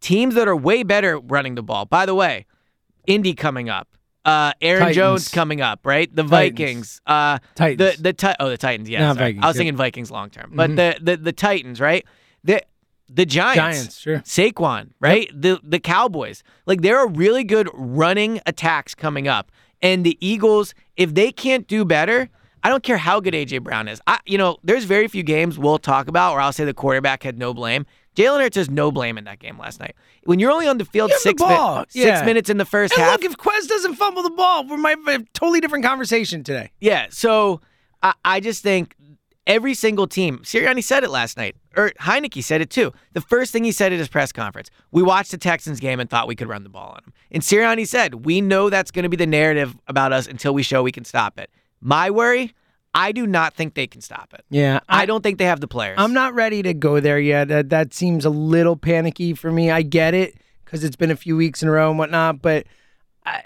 teams 0.00 0.34
that 0.34 0.48
are 0.48 0.56
way 0.56 0.82
better 0.82 1.18
running 1.18 1.54
the 1.54 1.62
ball. 1.62 1.86
By 1.86 2.04
the 2.04 2.14
way, 2.14 2.46
Indy 3.06 3.34
coming 3.34 3.68
up. 3.68 3.88
Uh, 4.24 4.52
Aaron 4.60 4.80
Titans. 4.80 4.96
Jones 4.96 5.28
coming 5.28 5.60
up, 5.60 5.80
right? 5.84 6.08
The 6.14 6.22
Titans. 6.22 6.30
Vikings. 6.30 7.00
Uh, 7.06 7.38
Titans. 7.54 7.96
The 7.96 8.02
the 8.02 8.12
ti- 8.12 8.34
oh 8.38 8.48
the 8.48 8.56
Titans. 8.56 8.88
Yeah, 8.88 9.10
I 9.10 9.48
was 9.48 9.56
thinking 9.56 9.76
Vikings 9.76 10.10
long 10.10 10.30
term, 10.30 10.52
but 10.54 10.76
the, 10.76 10.96
the 11.00 11.16
the 11.16 11.32
Titans, 11.32 11.80
right? 11.80 12.04
The 12.44 12.62
the 13.08 13.26
Giants. 13.26 13.56
Giants, 13.56 13.98
sure. 13.98 14.18
Saquon, 14.20 14.90
right? 15.00 15.28
The 15.34 15.60
the 15.62 15.80
Cowboys. 15.80 16.42
Like 16.66 16.82
there 16.82 16.98
are 16.98 17.08
really 17.08 17.44
good 17.44 17.68
running 17.74 18.40
attacks 18.46 18.94
coming 18.94 19.28
up. 19.28 19.50
And 19.82 20.06
the 20.06 20.16
Eagles, 20.24 20.74
if 20.96 21.12
they 21.14 21.32
can't 21.32 21.66
do 21.66 21.84
better, 21.84 22.28
I 22.62 22.68
don't 22.68 22.84
care 22.84 22.98
how 22.98 23.18
good 23.18 23.34
AJ 23.34 23.64
Brown 23.64 23.88
is. 23.88 24.00
I 24.06 24.20
you 24.24 24.38
know, 24.38 24.58
there's 24.62 24.84
very 24.84 25.08
few 25.08 25.24
games 25.24 25.58
we'll 25.58 25.78
talk 25.78 26.06
about 26.06 26.32
where 26.32 26.40
I'll 26.40 26.52
say 26.52 26.64
the 26.64 26.72
quarterback 26.74 27.24
had 27.24 27.36
no 27.36 27.52
blame. 27.52 27.84
Jalen 28.16 28.40
Hurts 28.40 28.56
has 28.56 28.68
no 28.70 28.90
blame 28.92 29.16
in 29.18 29.24
that 29.24 29.38
game 29.38 29.58
last 29.58 29.80
night. 29.80 29.94
When 30.24 30.38
you're 30.38 30.50
only 30.50 30.66
on 30.68 30.78
the 30.78 30.84
field 30.84 31.10
have 31.10 31.18
the 31.18 31.22
six, 31.22 31.40
mi- 31.40 31.46
ball, 31.48 31.84
six 31.88 32.24
minutes 32.24 32.50
in 32.50 32.58
the 32.58 32.64
first 32.64 32.92
And 32.94 33.02
half. 33.02 33.12
look, 33.22 33.24
if 33.30 33.36
Quez 33.36 33.66
doesn't 33.68 33.94
fumble 33.94 34.22
the 34.22 34.30
ball, 34.30 34.64
we 34.66 34.76
might 34.76 34.98
have 35.06 35.20
a 35.22 35.24
totally 35.32 35.60
different 35.60 35.84
conversation 35.84 36.44
today. 36.44 36.70
Yeah, 36.80 37.06
so 37.10 37.60
I, 38.02 38.14
I 38.24 38.40
just 38.40 38.62
think 38.62 38.94
every 39.46 39.74
single 39.74 40.06
team, 40.06 40.38
Sirianni 40.40 40.84
said 40.84 41.04
it 41.04 41.10
last 41.10 41.36
night, 41.36 41.56
or 41.76 41.90
Heineke 42.00 42.44
said 42.44 42.60
it 42.60 42.70
too. 42.70 42.92
The 43.14 43.20
first 43.22 43.50
thing 43.52 43.64
he 43.64 43.72
said 43.72 43.92
at 43.92 43.98
his 43.98 44.08
press 44.08 44.30
conference, 44.30 44.70
we 44.90 45.02
watched 45.02 45.30
the 45.30 45.38
Texans 45.38 45.80
game 45.80 45.98
and 45.98 46.08
thought 46.08 46.28
we 46.28 46.36
could 46.36 46.48
run 46.48 46.62
the 46.62 46.68
ball 46.68 46.90
on 46.90 47.00
them. 47.04 47.12
And 47.30 47.42
Sirianni 47.42 47.88
said, 47.88 48.26
we 48.26 48.40
know 48.40 48.68
that's 48.70 48.90
going 48.90 49.04
to 49.04 49.08
be 49.08 49.16
the 49.16 49.26
narrative 49.26 49.74
about 49.88 50.12
us 50.12 50.26
until 50.26 50.52
we 50.54 50.62
show 50.62 50.82
we 50.82 50.92
can 50.92 51.04
stop 51.04 51.40
it. 51.40 51.50
My 51.80 52.10
worry, 52.10 52.54
I 52.94 53.12
do 53.12 53.26
not 53.26 53.54
think 53.54 53.74
they 53.74 53.86
can 53.86 54.00
stop 54.00 54.34
it. 54.34 54.44
Yeah, 54.50 54.80
I, 54.88 55.06
don't 55.06 55.22
think 55.22 55.38
they 55.38 55.46
have 55.46 55.60
the 55.60 55.68
players. 55.68 55.96
I'm 55.98 56.12
not 56.12 56.34
ready 56.34 56.62
to 56.62 56.74
go 56.74 57.00
there 57.00 57.18
yet. 57.18 57.48
That, 57.48 57.70
that 57.70 57.94
seems 57.94 58.24
a 58.24 58.30
little 58.30 58.76
panicky 58.76 59.34
for 59.34 59.50
me. 59.50 59.70
I 59.70 59.82
get 59.82 60.12
it 60.14 60.36
because 60.64 60.84
it's 60.84 60.96
been 60.96 61.10
a 61.10 61.16
few 61.16 61.36
weeks 61.36 61.62
in 61.62 61.68
a 61.68 61.72
row 61.72 61.88
and 61.88 61.98
whatnot, 61.98 62.42
but 62.42 62.66
I, 63.24 63.44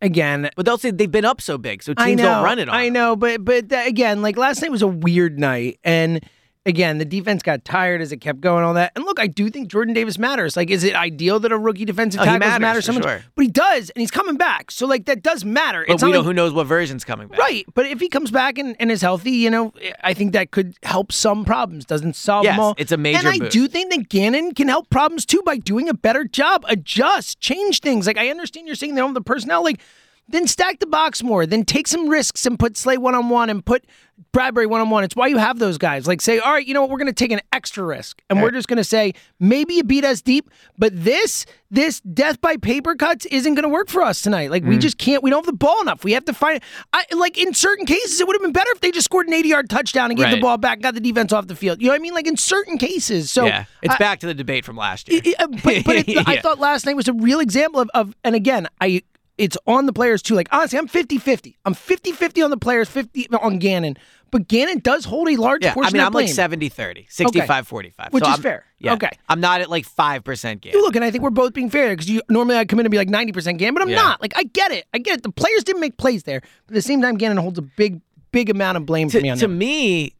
again, 0.00 0.50
But 0.56 0.66
they'll 0.66 0.78
say 0.78 0.90
they've 0.90 1.10
been 1.10 1.24
up 1.24 1.40
so 1.40 1.58
big, 1.58 1.82
so 1.82 1.94
teams 1.94 2.18
know, 2.18 2.24
don't 2.24 2.44
run 2.44 2.58
it 2.58 2.68
on. 2.68 2.74
I 2.74 2.88
know, 2.88 3.16
but 3.16 3.44
but 3.44 3.68
that, 3.70 3.88
again, 3.88 4.22
like 4.22 4.36
last 4.36 4.62
night 4.62 4.70
was 4.70 4.82
a 4.82 4.88
weird 4.88 5.38
night, 5.38 5.78
and 5.84 6.24
again, 6.66 6.98
the 6.98 7.04
defense 7.06 7.42
got 7.42 7.64
tired 7.64 8.02
as 8.02 8.12
it 8.12 8.18
kept 8.18 8.40
going, 8.42 8.64
all 8.64 8.74
that. 8.74 8.92
And 8.94 9.04
look, 9.06 9.18
I 9.18 9.26
do 9.26 9.48
think 9.48 9.68
Jordan 9.68 9.94
Davis 9.94 10.18
matters. 10.18 10.56
Like, 10.56 10.68
is 10.68 10.84
it 10.84 10.94
ideal 10.94 11.40
that 11.40 11.52
a 11.52 11.56
rookie 11.58 11.84
defensive 11.86 12.20
Oh, 12.20 12.24
tackle 12.24 12.40
matters, 12.40 12.60
matter 12.60 12.82
so 12.82 12.92
much? 12.92 13.04
sure. 13.04 13.22
But 13.34 13.42
he 13.44 13.50
does, 13.50 13.88
and 13.90 14.00
he's 14.00 14.10
coming 14.10 14.36
back. 14.36 14.70
So 14.70 14.86
like 14.86 15.06
that 15.06 15.22
does 15.22 15.44
matter. 15.44 15.84
But 15.86 15.94
it's 15.94 16.02
we 16.02 16.10
know 16.12 16.18
like- 16.18 16.26
who 16.26 16.34
knows 16.34 16.52
what 16.52 16.66
version's 16.66 17.04
coming 17.04 17.28
back. 17.28 17.38
Right, 17.38 17.64
but 17.74 17.86
if 17.86 18.00
he 18.00 18.08
comes 18.08 18.30
back 18.30 18.58
and, 18.58 18.76
and 18.78 18.90
is 18.90 19.00
healthy, 19.00 19.30
you 19.30 19.48
know, 19.50 19.72
I 20.04 20.12
think 20.12 20.32
that 20.32 20.50
could 20.50 20.74
help 20.82 21.12
some 21.12 21.44
problems. 21.44 21.84
Doesn't 21.86 22.16
solve 22.16 22.44
Yes, 22.44 22.54
them 22.56 22.60
all. 22.60 22.74
it's 22.76 22.92
a 22.92 22.96
major 22.96 23.18
And 23.20 23.28
I 23.28 23.38
boost. 23.38 23.52
do 23.52 23.68
think 23.68 23.90
that 23.94 24.08
Gannon 24.08 24.52
can 24.52 24.68
help 24.68 24.90
problems 24.90 25.24
too 25.24 25.42
by 25.46 25.56
doing 25.58 25.88
a 25.88 25.94
better 25.94 26.24
job, 26.24 26.64
adjust, 26.68 27.40
change 27.40 27.80
things. 27.80 28.06
Like 28.06 28.18
I 28.18 28.28
understand 28.28 28.66
you're 28.66 28.76
saying 28.76 28.94
they 28.94 29.00
don't 29.00 29.10
have 29.10 29.14
the 29.14 29.20
personnel. 29.20 29.62
Like 29.62 29.80
then 30.28 30.48
stack 30.48 30.80
the 30.80 30.86
box 30.88 31.22
more. 31.22 31.46
Then 31.46 31.64
take 31.64 31.86
some 31.86 32.08
risks 32.08 32.44
and 32.46 32.58
put 32.58 32.76
Slay 32.76 32.96
one 32.98 33.14
on 33.14 33.28
one 33.28 33.48
and 33.48 33.64
put 33.64 33.84
Bradberry 34.32 34.66
one 34.68 34.80
on 34.82 34.90
one. 34.90 35.02
It's 35.04 35.16
why 35.16 35.26
you 35.28 35.38
have 35.38 35.58
those 35.58 35.78
guys. 35.78 36.06
Like 36.06 36.20
say, 36.20 36.38
all 36.38 36.52
right, 36.52 36.66
you 36.66 36.74
know 36.74 36.82
what, 36.82 36.90
we're 36.90 36.98
going 36.98 37.06
to 37.06 37.12
take 37.12 37.32
an 37.32 37.40
extra 37.52 37.84
risk, 37.84 38.20
and 38.28 38.42
we're 38.42 38.50
just 38.50 38.68
going 38.68 38.76
to 38.76 38.84
say 38.84 39.14
maybe 39.40 39.74
you 39.74 39.84
beat 39.84 40.04
us 40.04 40.20
deep, 40.22 40.50
but 40.78 40.92
this 40.94 41.46
this 41.70 42.00
death 42.00 42.40
by 42.40 42.56
paper 42.56 42.94
cuts 42.94 43.26
isn't 43.26 43.54
going 43.54 43.62
to 43.64 43.68
work 43.68 43.88
for 43.88 44.02
us 44.02 44.22
tonight. 44.22 44.50
Like 44.50 44.62
Mm. 44.62 44.68
we 44.68 44.78
just 44.78 44.98
can't. 44.98 45.22
We 45.22 45.30
don't 45.30 45.40
have 45.44 45.46
the 45.46 45.52
ball 45.56 45.80
enough. 45.82 46.04
We 46.04 46.12
have 46.12 46.24
to 46.26 46.32
find. 46.34 46.60
I 46.92 47.04
like 47.12 47.38
in 47.38 47.54
certain 47.54 47.86
cases, 47.86 48.20
it 48.20 48.26
would 48.26 48.34
have 48.36 48.42
been 48.42 48.52
better 48.52 48.70
if 48.72 48.80
they 48.80 48.90
just 48.90 49.06
scored 49.06 49.26
an 49.26 49.34
80 49.34 49.48
yard 49.48 49.70
touchdown 49.70 50.10
and 50.10 50.18
gave 50.18 50.30
the 50.30 50.40
ball 50.40 50.58
back, 50.58 50.80
got 50.80 50.94
the 50.94 51.00
defense 51.00 51.32
off 51.32 51.46
the 51.46 51.56
field. 51.56 51.80
You 51.80 51.86
know 51.88 51.92
what 51.92 52.00
I 52.00 52.02
mean? 52.02 52.14
Like 52.14 52.26
in 52.26 52.36
certain 52.36 52.78
cases. 52.78 53.30
So 53.30 53.46
yeah, 53.46 53.64
it's 53.82 53.94
I- 53.94 53.98
back 53.98 54.20
to 54.20 54.26
the 54.26 54.34
debate 54.34 54.64
from 54.64 54.76
last 54.76 55.08
year. 55.10 55.20
I- 55.24 55.34
I- 55.42 55.46
but, 55.46 55.84
but 55.84 55.96
it, 56.08 56.18
I 56.28 56.40
thought 56.40 56.58
last 56.58 56.84
night 56.86 56.94
was 56.96 57.08
a 57.08 57.12
real 57.14 57.40
example 57.40 57.80
of, 57.80 57.90
of 57.94 58.14
and 58.22 58.34
again, 58.34 58.68
I 58.80 59.02
it's 59.38 59.56
on 59.66 59.86
the 59.86 59.92
players 59.92 60.22
too. 60.22 60.34
Like 60.34 60.48
honestly, 60.52 60.78
I'm 60.78 60.88
50-50. 60.88 61.56
I'm 61.64 61.74
50-50 61.74 62.44
on 62.44 62.50
the 62.50 62.56
players, 62.56 62.88
50 62.88 63.28
on 63.40 63.58
Gannon. 63.58 63.96
But 64.32 64.48
Gannon 64.48 64.80
does 64.80 65.04
hold 65.04 65.28
a 65.28 65.36
large 65.36 65.62
Yeah, 65.62 65.70
I 65.70 65.74
portion 65.74 65.92
mean, 65.92 66.00
of 66.00 66.06
I'm 66.06 66.12
blame. 66.12 66.26
like 66.26 66.34
70 66.34 66.68
30, 66.68 67.06
65 67.08 67.68
45. 67.68 68.12
Which 68.12 68.24
so 68.24 68.28
is 68.30 68.34
I'm- 68.34 68.42
fair. 68.42 68.64
Yeah. 68.78 68.92
Okay. 68.94 69.10
I'm 69.28 69.40
not 69.40 69.60
at 69.60 69.70
like 69.70 69.86
5% 69.86 70.60
game. 70.60 70.72
You 70.74 70.82
look, 70.82 70.96
and 70.96 71.04
I 71.04 71.10
think 71.10 71.22
we're 71.22 71.30
both 71.30 71.52
being 71.54 71.70
fair 71.70 71.90
because 71.90 72.10
you 72.10 72.20
normally 72.28 72.56
I'd 72.56 72.68
come 72.68 72.78
in 72.80 72.86
and 72.86 72.90
be 72.90 72.98
like 72.98 73.08
90% 73.08 73.56
Gannon, 73.58 73.74
but 73.74 73.82
I'm 73.82 73.88
Yeah. 73.88 73.96
not. 73.96 74.20
Like 74.20 74.32
I 74.36 74.42
get 74.42 74.72
it. 74.72 74.86
I 74.92 74.98
get 74.98 75.18
it. 75.18 75.22
The 75.22 75.30
players 75.32 75.64
didn't 75.64 75.80
make 75.80 75.96
plays 75.96 76.24
there. 76.24 76.40
But 76.66 76.72
at 76.72 76.74
the 76.74 76.82
same 76.82 77.00
time, 77.00 77.16
Gannon 77.16 77.38
holds 77.38 77.58
a 77.58 77.62
big, 77.62 78.00
big 78.32 78.50
amount 78.50 78.76
of 78.76 78.84
blame 78.84 79.08
for 79.08 79.18
to, 79.18 79.22
me 79.22 79.30
on 79.30 79.38
to 79.38 79.46
that. 79.46 79.52
me, 79.52 80.12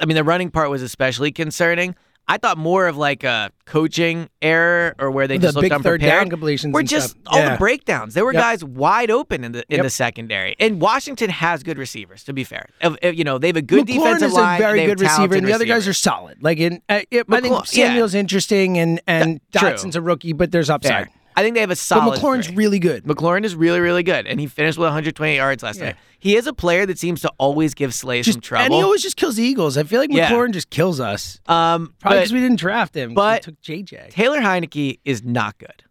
I 0.00 0.06
mean, 0.06 0.14
the 0.16 0.24
running 0.24 0.50
part 0.50 0.70
was 0.70 0.82
especially 0.82 1.30
concerning. 1.30 1.94
I 2.30 2.36
thought 2.38 2.56
more 2.58 2.86
of 2.86 2.96
like 2.96 3.24
a 3.24 3.50
coaching 3.66 4.28
error 4.40 4.94
or 4.98 5.10
where 5.10 5.26
they 5.26 5.36
The 5.36 5.48
just 5.48 5.56
looked 5.56 5.64
big 5.64 5.72
third 5.72 6.00
unprepared. 6.00 6.00
down 6.22 6.30
completions 6.30 6.72
Were 6.72 6.82
just 6.82 7.10
stuff. 7.10 7.22
all 7.26 7.38
Yeah. 7.40 7.52
the 7.52 7.58
breakdowns. 7.58 8.14
There 8.14 8.24
were 8.24 8.32
Yep. 8.32 8.42
guys 8.42 8.64
wide 8.64 9.10
open 9.10 9.42
in 9.44 9.52
the 9.52 9.64
in 9.68 9.76
Yep. 9.76 9.82
the 9.82 9.90
secondary. 9.90 10.54
And 10.60 10.80
Washington 10.80 11.28
has 11.30 11.62
good 11.62 11.76
receivers. 11.78 12.22
To 12.24 12.32
be 12.32 12.44
fair, 12.44 12.66
you 13.02 13.24
know 13.24 13.38
they 13.38 13.48
have 13.48 13.56
a 13.56 13.62
good 13.62 13.86
McLaurin 13.86 13.94
defensive 13.98 14.28
is 14.28 14.34
line. 14.34 14.60
a 14.60 14.64
very 14.64 14.86
good 14.86 15.00
receiver, 15.00 15.34
and 15.34 15.46
the 15.46 15.52
other 15.52 15.64
guys 15.64 15.88
are 15.88 15.92
solid. 15.92 16.38
Like 16.40 16.58
in, 16.58 16.80
uh, 16.88 17.00
it, 17.10 17.26
I 17.30 17.40
think 17.40 17.52
McLaurin- 17.54 17.76
yeah. 17.76 17.86
Samuel's 17.88 18.14
interesting, 18.14 18.78
and 18.78 19.00
and 19.06 19.40
true. 19.56 19.68
Dotson's 19.70 19.96
a 19.96 20.00
rookie, 20.00 20.32
but 20.32 20.52
there's 20.52 20.70
upside. 20.70 20.92
Fair. 20.92 21.08
I 21.40 21.42
think 21.42 21.54
they 21.54 21.60
have 21.60 21.70
a 21.70 21.72
But 21.72 21.78
solid. 21.78 22.18
McLaurin's 22.20 22.46
three. 22.46 22.56
really 22.56 22.78
good. 22.78 23.04
McLaurin 23.04 23.44
is 23.44 23.54
really, 23.56 23.80
really 23.80 24.02
good, 24.02 24.26
and 24.26 24.38
he 24.38 24.46
finished 24.46 24.78
with 24.78 24.86
128 24.86 25.36
yards 25.36 25.62
last 25.62 25.78
Yeah. 25.78 25.86
night. 25.86 25.96
He 26.18 26.36
is 26.36 26.46
a 26.46 26.52
player 26.52 26.84
that 26.86 26.98
seems 26.98 27.22
to 27.22 27.32
always 27.38 27.72
give 27.74 27.94
Slay 27.94 28.22
some 28.22 28.40
trouble. 28.42 28.64
and 28.66 28.74
he 28.74 28.82
always 28.82 29.02
just 29.02 29.16
kills 29.16 29.36
the 29.36 29.42
Eagles. 29.42 29.76
I 29.78 29.84
feel 29.84 30.00
like 30.00 30.12
Yeah. 30.12 30.30
McLaurin 30.30 30.52
just 30.52 30.68
kills 30.70 31.00
us. 31.00 31.40
um, 31.46 31.94
Probably 31.98 32.18
because 32.18 32.32
we 32.32 32.40
didn't 32.40 32.58
draft 32.60 32.94
him. 32.94 33.14
but- 33.14 33.46
we 33.46 33.52
took 33.52 33.60
JJ. 33.62 34.10
Taylor 34.10 34.40
Heineke 34.40 34.98
is 35.04 35.24
not 35.24 35.56
good. 35.58 35.82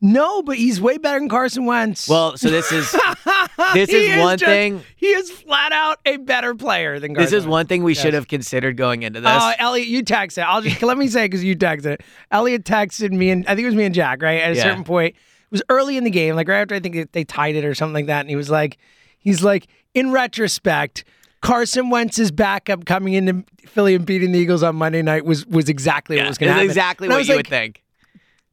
No, 0.00 0.42
but 0.42 0.56
he's 0.56 0.80
way 0.80 0.96
better 0.96 1.18
than 1.18 1.28
Carson 1.28 1.66
Wentz. 1.66 2.08
Well, 2.08 2.36
so 2.36 2.50
this 2.50 2.70
is 2.70 2.92
this 3.74 3.90
He 3.90 3.96
is 4.10 4.20
one 4.22 4.38
just- 4.38 4.48
thing. 4.48 4.82
He 4.96 5.06
is 5.08 5.30
flat 5.30 5.72
out 5.72 5.98
a 6.06 6.18
better 6.18 6.54
player 6.54 7.00
than 7.00 7.14
Carson 7.14 7.24
This 7.24 7.32
is 7.32 7.44
Wentz. 7.44 7.50
one 7.50 7.66
thing 7.66 7.82
we 7.82 7.94
Yes. 7.94 8.02
should 8.02 8.14
have 8.14 8.28
considered 8.28 8.76
going 8.76 9.02
into 9.02 9.18
oh, 9.18 9.22
this. 9.22 9.30
Oh, 9.32 9.52
Elliot, 9.58 9.88
you 9.88 10.04
texted. 10.04 10.44
I'll 10.44 10.62
just 10.62 10.82
let 10.84 10.96
me 10.98 11.08
say 11.08 11.24
because 11.24 11.42
you 11.42 11.56
texted 11.56 11.86
it. 11.86 12.02
Elliot 12.30 12.62
texted 12.64 13.10
me, 13.10 13.30
and 13.30 13.44
I 13.46 13.56
think 13.56 13.64
it 13.64 13.66
was 13.66 13.74
me 13.74 13.84
and 13.84 13.94
Jack. 13.94 14.22
Right 14.22 14.40
at 14.40 14.52
a 14.52 14.56
Yeah. 14.56 14.62
certain 14.62 14.84
point, 14.84 15.16
it 15.16 15.50
was 15.50 15.62
early 15.68 15.96
in 15.96 16.04
the 16.04 16.10
game, 16.10 16.36
like 16.36 16.46
right 16.46 16.60
after 16.60 16.76
I 16.76 16.80
think 16.80 17.10
they- 17.12 17.24
tied 17.24 17.56
it 17.56 17.64
or 17.64 17.74
something 17.74 17.94
like 17.94 18.06
that. 18.06 18.20
And 18.20 18.30
he 18.30 18.36
was 18.36 18.50
like, 18.50 18.78
he's 19.18 19.42
like, 19.42 19.66
in 19.94 20.12
retrospect, 20.12 21.02
Carson 21.40 21.90
Wentz's 21.90 22.30
backup 22.30 22.84
coming 22.84 23.14
into 23.14 23.44
Philly 23.66 23.94
and 23.96 24.06
beating 24.06 24.30
the 24.32 24.38
Eagles 24.38 24.62
on 24.62 24.76
Monday 24.76 25.02
night 25.02 25.24
was 25.24 25.44
was 25.46 25.68
exactly 25.68 26.16
what 26.18 26.26
was 26.28 26.38
going 26.38 26.48
to 26.48 26.52
happen. 26.54 26.66
exactly 26.68 27.06
And 27.08 27.14
what 27.14 27.26
you 27.26 27.34
like, 27.34 27.38
would 27.38 27.46
think. 27.48 27.82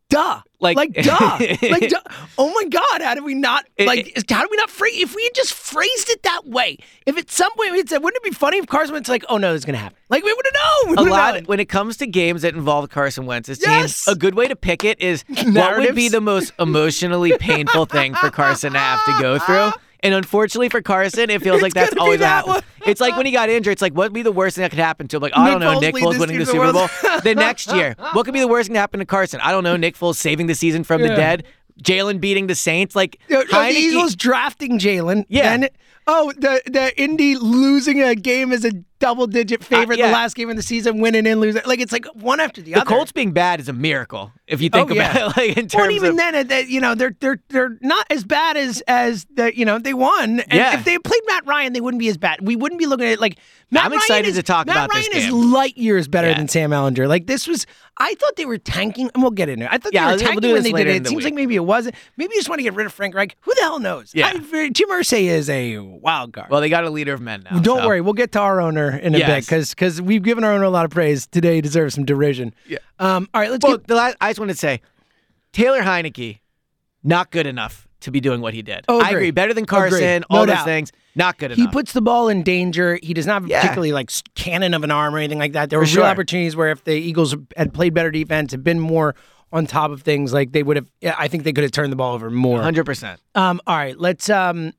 Duh, 0.10 0.40
Like- 0.60 0.78
like, 0.78 0.94
duh, 0.94 1.38
like 1.64 1.90
duh. 1.90 2.00
Oh 2.38 2.54
my 2.54 2.66
God, 2.70 3.02
how 3.02 3.16
did 3.16 3.24
we 3.24 3.34
not 3.34 3.66
like? 3.80 4.14
how 4.30 4.42
did 4.42 4.52
we 4.52 4.58
not 4.58 4.70
phrase? 4.70 5.02
If 5.02 5.16
we 5.16 5.24
had 5.24 5.34
just 5.34 5.52
phrased 5.54 6.10
it 6.10 6.22
that 6.24 6.46
way, 6.46 6.78
if 7.08 7.18
at 7.18 7.30
some 7.32 7.52
point 7.56 7.72
we 7.72 7.78
had 7.80 7.90
said, 7.90 8.04
wouldn't 8.04 8.24
it 8.24 8.30
be 8.30 8.36
funny 8.36 8.58
if 8.60 8.68
Carson 8.68 8.94
Wentz 8.94 9.10
like, 9.10 9.26
oh 9.30 9.38
no, 9.38 9.52
this 9.52 9.62
is 9.62 9.66
going 9.66 9.74
to 9.76 9.80
happen? 9.80 9.98
Like 10.10 10.24
we 10.24 10.32
would 10.32 10.46
have 10.46 10.54
known. 10.96 11.06
We 11.06 11.10
A 11.10 11.12
lot 11.14 11.34
known. 11.36 11.44
when 11.46 11.60
it 11.60 11.66
comes 11.70 11.98
to 11.98 12.08
games 12.08 12.44
that 12.44 12.54
involve 12.54 12.88
Carson 12.90 13.26
Wentz's 13.26 13.60
Yes. 13.62 14.06
team, 14.06 14.14
a 14.14 14.16
good 14.18 14.36
way 14.36 14.48
to 14.48 14.56
pick 14.56 14.84
it 14.84 15.02
is 15.02 15.24
what 15.28 15.80
would 15.80 15.96
be 15.96 16.10
the 16.10 16.22
most 16.22 16.54
emotionally 16.60 17.36
painful 17.40 17.86
thing 17.88 18.14
for 18.14 18.30
Carson 18.30 18.74
to 18.74 18.80
have 18.80 19.04
to 19.06 19.22
go 19.22 19.40
through. 19.40 19.72
And 20.06 20.14
unfortunately 20.14 20.70
for 20.70 20.82
Carson, 20.82 21.30
it 21.30 21.42
feels 21.42 21.62
like 21.62 21.74
that's 21.74 21.96
always 21.98 22.20
what 22.20 22.20
that 22.20 22.46
happens. 22.46 22.64
It's 22.86 23.02
like 23.02 23.18
when 23.18 23.26
he 23.26 23.32
got 23.32 23.50
injured. 23.50 23.72
It's 23.74 23.82
like 23.82 23.94
what 23.94 24.06
would 24.06 24.14
be 24.14 24.22
the 24.22 24.32
worst 24.32 24.56
thing 24.56 24.62
that 24.62 24.70
could 24.70 24.80
happen 24.80 25.08
to 25.08 25.18
him? 25.18 25.24
Like 25.24 25.34
I 25.36 25.46
Nick 25.46 25.54
don't 25.54 25.62
know, 25.62 25.80
Foles 25.80 25.82
Nick 25.82 25.96
Foles 25.96 26.20
winning 26.20 26.40
the 26.40 26.46
Super 26.46 26.72
Bowl. 26.72 26.88
The 27.24 27.34
next 27.36 27.74
year, 27.74 27.96
what 28.14 28.26
could 28.26 28.34
be 28.34 28.40
the 28.40 28.48
worst 28.48 28.68
thing 28.68 28.76
to 28.76 28.80
happen 28.80 29.00
to 29.00 29.06
Carson? 29.06 29.40
I 29.42 29.52
don't 29.52 29.64
know. 29.64 29.76
Nick 29.76 29.96
Foles 29.98 30.16
saving 30.16 30.48
the 30.48 30.56
season 30.56 30.84
from 30.84 31.02
the 31.02 31.10
dead. 31.10 31.46
Jalen 31.84 32.22
beating 32.22 32.48
the 32.48 32.56
Saints. 32.56 32.96
Like 32.96 33.20
Yo, 33.28 33.40
yo, 33.40 33.46
the 33.46 33.70
Eagles 33.70 34.16
drafting 34.16 34.80
Jalen. 34.80 35.26
Yeah. 35.28 35.58
Then, 35.58 35.70
oh, 36.08 36.32
the 36.38 36.62
the 36.66 36.94
Indy 37.02 37.36
losing 37.36 38.02
a 38.02 38.16
game 38.16 38.52
as 38.52 38.64
a 38.64 38.72
double 39.06 39.28
digit 39.28 39.64
favorite. 39.64 40.00
yeah. 40.00 40.08
The 40.08 40.14
last 40.14 40.36
game 40.36 40.50
of 40.50 40.56
the 40.56 40.62
season, 40.64 41.00
winning 41.00 41.28
and 41.28 41.40
losing. 41.40 41.62
Like 41.66 41.80
it's 41.80 41.92
like 41.92 42.06
one 42.16 42.40
after 42.40 42.62
the, 42.62 42.72
the 42.72 42.76
other. 42.76 42.86
The 42.86 42.90
Colts 42.96 43.12
being 43.12 43.32
bad 43.34 43.60
is 43.60 43.70
a 43.70 43.74
miracle 43.74 44.32
if 44.48 44.62
you 44.62 44.70
think 44.70 44.90
Oh, 44.90 44.94
about 44.94 45.16
yeah. 45.16 45.28
it. 45.30 45.38
Like 45.38 45.58
in 45.58 45.68
terms 45.68 45.74
Well, 45.76 45.84
and 45.86 45.92
even 45.94 46.10
of 46.12 46.18
then, 46.18 46.36
uh, 46.36 46.44
that 46.44 46.68
you 46.70 46.82
know, 46.82 46.96
they're 46.96 47.16
they're 47.20 47.40
they're 47.50 47.78
not 47.82 48.06
as 48.10 48.24
bad 48.24 48.58
as 48.58 48.82
as 48.88 49.26
the 49.34 49.56
you 49.58 49.66
know 49.66 49.78
they 49.80 49.94
won. 49.94 50.40
And 50.40 50.54
Yeah. 50.54 50.74
if 50.78 50.86
they 50.86 50.98
played 50.98 51.22
Matt 51.28 51.46
Ryan, 51.46 51.74
they 51.74 51.82
wouldn't 51.82 52.00
be 52.00 52.10
as 52.10 52.18
bad. 52.18 52.40
We 52.42 52.56
wouldn't 52.56 52.80
be 52.80 52.86
looking 52.88 53.06
at 53.06 53.14
it 53.14 53.20
like 53.20 53.38
Matt 53.72 53.86
I'm 53.86 53.92
Ryan 53.92 54.02
excited 54.02 54.30
is, 54.30 54.36
to 54.38 54.44
talk 54.44 54.66
Matt 54.68 54.76
about 54.76 54.90
Ryan 54.94 55.06
this 55.14 55.24
is 55.26 55.30
game. 55.32 55.52
light 55.52 55.78
years 55.78 56.08
better 56.08 56.30
Yeah. 56.30 56.38
than 56.38 56.48
Sam 56.48 56.72
Ehlinger. 56.72 57.08
Like 57.08 57.28
this 57.28 57.48
was, 57.48 57.66
I 57.98 58.14
thought 58.16 58.36
they 58.36 58.46
were 58.46 58.58
tanking, 58.60 59.10
and 59.14 59.22
we'll 59.24 59.32
get 59.32 59.50
into 59.50 59.66
it. 59.66 59.70
I 59.72 59.78
thought 59.78 59.92
they 59.94 60.00
were 60.00 60.06
we'll 60.08 60.18
tanking 60.20 60.40
do 60.42 60.54
when 60.54 60.64
they 60.64 60.72
did 60.72 60.88
it. 60.88 60.96
It 61.02 61.08
seems 61.08 61.18
week. 61.18 61.26
like 61.26 61.34
maybe 61.34 61.56
it 61.56 61.64
wasn't. 61.66 61.96
Maybe 62.18 62.34
you 62.34 62.40
just 62.40 62.50
want 62.50 62.60
to 62.60 62.64
get 62.64 62.74
rid 62.76 62.86
of 62.86 62.94
Frank 62.94 63.16
Reich. 63.16 63.36
Who 63.42 63.54
the 63.56 63.62
hell 63.62 63.80
knows? 63.80 64.12
Yeah. 64.14 64.28
I, 64.28 64.70
Jim 64.70 64.90
Irsay 64.90 65.24
is 65.26 65.50
a 65.50 65.78
wild 65.80 66.34
card. 66.34 66.50
well, 66.50 66.62
they 66.62 66.70
got 66.70 66.84
a 66.84 66.90
leader 66.90 67.14
of 67.14 67.22
men 67.22 67.44
now. 67.50 67.60
Don't 67.60 67.80
so. 67.80 67.88
worry, 67.88 68.02
we'll 68.02 68.14
get 68.14 68.32
to 68.34 68.40
our 68.40 68.62
owner 68.62 68.95
in 68.98 69.16
a 69.16 69.20
bit 69.20 69.28
Yes. 69.28 69.46
because 69.46 69.70
because 69.72 70.02
we've 70.02 70.24
given 70.24 70.44
our 70.44 70.52
owner 70.54 70.64
a 70.64 70.70
lot 70.70 70.86
of 70.86 70.92
praise. 70.92 71.28
Today 71.28 71.62
deserves 71.62 71.96
some 71.96 72.06
derision. 72.06 72.54
Yeah. 72.68 72.78
Um. 73.00 73.28
All 73.34 73.42
right. 73.42 73.52
Let's 73.52 73.64
Well, 73.64 73.78
get. 73.78 73.88
the 73.88 73.96
last, 73.96 74.18
I 74.22 74.30
just 74.30 74.40
want 74.40 74.52
to 74.52 74.58
say, 74.58 74.82
Taylor 75.54 75.82
Heineke, 75.82 76.40
not 77.04 77.32
good 77.32 77.48
enough 77.48 77.88
to 78.02 78.12
be 78.12 78.20
doing 78.20 78.42
what 78.42 78.54
he 78.54 78.62
did. 78.62 78.86
Oh, 78.88 79.00
I 79.00 79.08
agree. 79.10 79.14
agree. 79.16 79.32
Better 79.32 79.54
than 79.54 79.64
Agree. 79.64 79.78
Carson, 79.90 80.24
No 80.30 80.38
all 80.38 80.46
those 80.46 80.56
doubt. 80.56 80.66
things. 80.66 80.92
Not 81.16 81.38
good 81.38 81.52
enough. 81.52 81.58
He 81.58 81.68
puts 81.72 81.94
the 81.94 82.02
ball 82.02 82.28
in 82.28 82.44
danger. 82.44 83.00
He 83.02 83.14
does 83.14 83.26
not 83.26 83.42
have 83.42 83.50
Yeah. 83.50 83.62
particularly 83.62 83.94
like 83.94 84.12
cannon 84.36 84.74
of 84.74 84.84
an 84.84 84.92
arm 84.92 85.16
or 85.16 85.18
anything 85.18 85.40
like 85.40 85.54
that. 85.54 85.70
There 85.70 85.78
For 85.78 85.82
were 85.84 85.88
sure. 85.88 86.04
real 86.04 86.12
opportunities 86.12 86.56
where 86.56 86.70
if 86.72 86.84
the 86.84 86.94
Eagles 86.94 87.36
had 87.58 87.74
played 87.74 87.94
better 87.94 88.12
defense, 88.12 88.52
had 88.52 88.64
been 88.64 88.80
more 88.80 89.16
on 89.54 89.66
top 89.66 89.92
of 89.92 90.02
things, 90.02 90.34
like 90.34 90.52
they 90.52 90.62
would 90.62 90.76
have. 90.76 90.88
yeah, 91.02 91.16
I 91.18 91.30
think 91.30 91.46
they 91.46 91.54
could 91.54 91.64
have 91.64 91.72
turned 91.72 91.92
the 91.92 91.96
ball 91.96 92.14
over 92.14 92.30
more. 92.30 92.60
100%. 92.60 93.18
Um. 93.34 93.62
All 93.66 93.76
right. 93.78 93.98
Let's 94.00 94.30
um. 94.30 94.74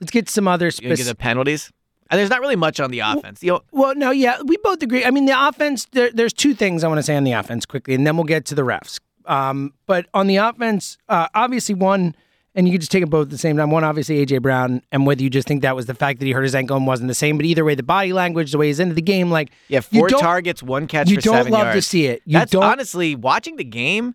Let's 0.00 0.10
get 0.10 0.28
some 0.28 0.46
other 0.48 0.66
You 0.66 0.72
get 0.72 0.88
the 0.90 0.96
specific. 0.96 1.18
penalties? 1.18 1.70
And 2.10 2.18
there's 2.18 2.30
not 2.30 2.40
really 2.40 2.56
much 2.56 2.80
on 2.80 2.90
the 2.90 3.00
offense. 3.00 3.42
You 3.42 3.52
know, 3.52 3.60
Well, 3.70 3.94
no, 3.94 4.10
yeah, 4.10 4.40
we 4.42 4.56
both 4.58 4.82
agree. 4.82 5.04
I 5.04 5.10
mean, 5.10 5.26
the 5.26 5.48
offense. 5.48 5.86
There, 5.92 6.10
there's 6.10 6.32
two 6.32 6.54
things 6.54 6.82
I 6.82 6.88
want 6.88 6.98
to 6.98 7.02
say 7.02 7.16
on 7.16 7.24
the 7.24 7.32
offense 7.32 7.66
quickly, 7.66 7.94
and 7.94 8.06
then 8.06 8.16
we'll 8.16 8.24
get 8.24 8.46
to 8.46 8.54
the 8.54 8.62
refs. 8.62 8.98
Um, 9.26 9.74
but 9.86 10.06
on 10.14 10.26
the 10.26 10.36
offense, 10.36 10.96
uh, 11.10 11.28
obviously 11.34 11.74
one, 11.74 12.14
and 12.54 12.66
you 12.66 12.72
can 12.72 12.80
just 12.80 12.90
take 12.90 13.02
them 13.02 13.10
both 13.10 13.26
at 13.26 13.30
the 13.30 13.36
same 13.38 13.58
time. 13.58 13.70
One, 13.70 13.84
obviously 13.84 14.24
AJ 14.24 14.40
Brown, 14.40 14.80
and 14.90 15.06
whether 15.06 15.22
you 15.22 15.28
just 15.28 15.46
think 15.46 15.60
that 15.62 15.76
was 15.76 15.84
the 15.84 15.94
fact 15.94 16.18
that 16.20 16.24
he 16.26 16.32
hurt 16.32 16.44
his 16.44 16.54
ankle 16.54 16.78
and 16.78 16.86
wasn't 16.86 17.08
the 17.08 17.14
same, 17.14 17.36
but 17.36 17.44
either 17.44 17.62
way, 17.62 17.74
the 17.74 17.82
body 17.82 18.14
language, 18.14 18.52
the 18.52 18.58
way 18.58 18.68
he's 18.68 18.80
into 18.80 18.94
the 18.94 19.02
game, 19.02 19.30
like 19.30 19.50
yeah, 19.68 19.80
four 19.80 20.08
targets, 20.08 20.62
one 20.62 20.86
catch 20.86 21.10
you 21.10 21.16
for 21.16 21.22
don't 21.22 21.34
seven 21.34 21.52
love 21.52 21.74
to 21.74 21.82
see 21.82 22.06
it. 22.06 22.22
You 22.24 22.38
That's 22.38 22.52
don't- 22.52 22.64
honestly 22.64 23.14
watching 23.14 23.56
the 23.56 23.64
game. 23.64 24.14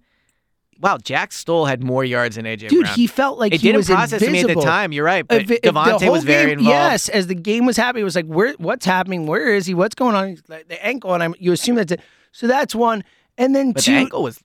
Wow, 0.84 0.98
Jack 0.98 1.32
Stoll 1.32 1.66
had 1.66 1.82
more 1.82 2.04
yards 2.04 2.36
than 2.36 2.44
AJ 2.46 2.68
Dude, 2.68 2.82
Brown. 2.84 2.94
he 2.96 3.08
felt 3.08 3.40
like 3.40 3.54
it 3.54 3.62
he 3.62 3.70
didn't 3.70 3.78
was 3.78 3.88
process 3.88 4.22
to 4.22 4.30
me 4.30 4.42
at 4.42 4.48
the 4.48 4.56
time. 4.56 4.92
You're 4.92 5.06
right, 5.06 5.26
but 5.26 5.44
If 5.44 5.50
if 5.52 5.62
DeVonta 5.62 6.12
was 6.12 6.26
very 6.26 6.50
game- 6.52 6.60
involved. 6.60 6.76
Yes, 6.76 7.08
as 7.08 7.28
the 7.28 7.36
game 7.36 7.66
was 7.66 7.78
happening, 7.78 8.02
it 8.02 8.04
was 8.04 8.18
like, 8.18 8.26
where? 8.26 8.52
What's 8.58 8.86
happening? 8.86 9.26
Where 9.26 9.56
is 9.56 9.66
he? 9.66 9.74
What's 9.74 9.96
going 9.96 10.14
on? 10.14 10.38
Like, 10.50 10.68
the 10.68 10.86
ankle, 10.86 11.14
and 11.14 11.24
I'm, 11.24 11.36
you 11.40 11.54
assume 11.54 11.76
that's 11.78 11.94
it. 11.94 12.02
So 12.34 12.48
that's 12.48 12.76
one, 12.76 13.06
and 13.38 13.56
then 13.56 13.72
but 13.72 13.84
two. 13.84 13.92
the 13.94 13.98
ankle 13.98 14.24
was. 14.24 14.44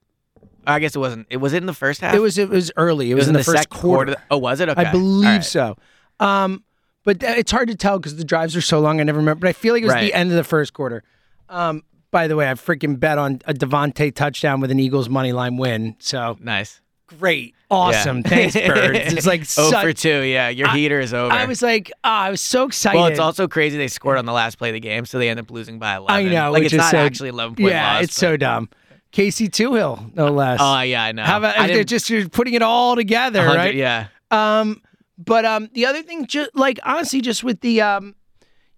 I 0.64 0.78
guess 0.78 0.94
it 0.94 0.98
wasn't. 1.00 1.26
It 1.28 1.38
was 1.38 1.54
it 1.54 1.56
in 1.58 1.66
the 1.66 1.74
first 1.74 2.00
half. 2.02 2.14
It 2.14 2.20
was 2.20 2.38
it 2.38 2.48
was 2.50 2.70
early. 2.76 3.10
It, 3.10 3.14
was, 3.14 3.26
in 3.26 3.32
the, 3.34 3.42
first 3.42 3.58
second 3.64 3.76
quarter. 3.76 4.14
Oh, 4.30 4.38
was 4.38 4.60
it? 4.60 4.68
Okay. 4.68 4.84
I 4.84 4.92
believe 4.92 5.24
right. 5.24 5.44
so. 5.44 5.76
Um, 6.20 6.62
but 7.04 7.20
th- 7.20 7.38
it's 7.38 7.50
hard 7.50 7.68
to 7.68 7.74
tell 7.74 7.98
because 7.98 8.16
the 8.16 8.24
drives 8.24 8.54
are 8.54 8.60
so 8.60 8.78
long. 8.78 9.00
I 9.00 9.02
never 9.02 9.18
remember. 9.18 9.40
But 9.40 9.48
I 9.48 9.52
feel 9.54 9.72
like 9.74 9.82
it 9.82 9.86
was 9.86 9.94
Right. 9.94 10.02
the 10.02 10.14
end 10.14 10.30
of 10.30 10.36
the 10.36 10.44
first 10.44 10.72
quarter. 10.74 11.02
Um, 11.48 11.82
by 12.10 12.26
the 12.28 12.36
way, 12.36 12.48
I 12.48 12.54
freaking 12.54 12.98
bet 12.98 13.18
on 13.18 13.40
a 13.46 13.54
DeVonta 13.54 14.14
touchdown 14.14 14.60
with 14.60 14.70
an 14.70 14.80
Eagles 14.80 15.08
money 15.08 15.32
line 15.32 15.56
win. 15.56 15.96
So 15.98 16.36
Nice. 16.40 16.80
great, 17.06 17.54
awesome. 17.70 18.22
Thanks, 18.22 18.54
birds. 18.54 19.12
It's 19.14 19.26
like 19.26 19.40
oh 19.58 19.70
such, 19.70 19.82
for 19.84 19.92
two. 19.92 20.22
Yeah, 20.22 20.48
your 20.48 20.68
heater 20.68 21.00
is 21.00 21.12
over. 21.14 21.32
I 21.32 21.44
was 21.44 21.62
like, 21.62 21.90
ah, 22.04 22.22
I 22.24 22.30
was 22.30 22.40
so 22.40 22.64
excited. 22.66 22.96
well, 22.98 23.06
it's 23.08 23.18
also 23.18 23.46
crazy 23.48 23.76
they 23.78 23.88
scored 23.88 24.18
on 24.18 24.24
the 24.26 24.32
last 24.32 24.56
play 24.58 24.70
of 24.70 24.74
the 24.74 24.80
game, 24.80 25.04
so 25.06 25.18
they 25.18 25.28
end 25.28 25.40
up 25.40 25.50
losing 25.50 25.78
by 25.78 25.96
11. 25.96 26.26
I 26.28 26.30
know, 26.32 26.52
Like 26.52 26.64
it's 26.64 26.74
not 26.74 26.90
so, 26.90 26.98
actually 26.98 27.28
11 27.30 27.56
point 27.56 27.70
Yeah, 27.70 27.94
loss. 27.94 28.04
it's 28.04 28.14
so 28.14 28.36
dumb. 28.36 28.68
Casey 29.10 29.48
Toohill, 29.48 30.14
no 30.14 30.30
less. 30.30 30.58
Oh 30.62 30.80
yeah, 30.82 31.02
I 31.04 31.12
know. 31.12 31.22
How 31.24 31.38
about 31.38 31.58
I 31.58 31.66
they're 31.68 31.82
just 31.84 32.10
you're 32.10 32.28
putting 32.28 32.52
it 32.54 32.62
all 32.62 32.94
together, 32.94 33.44
right? 33.44 33.74
Yeah. 33.74 34.08
Um, 34.30 34.82
but 35.16 35.46
um, 35.46 35.70
the 35.72 35.86
other 35.86 36.02
thing, 36.02 36.26
just 36.26 36.54
like 36.54 36.78
honestly, 36.84 37.22
just 37.22 37.42
with 37.42 37.60
the 37.62 37.80
um, 37.80 38.14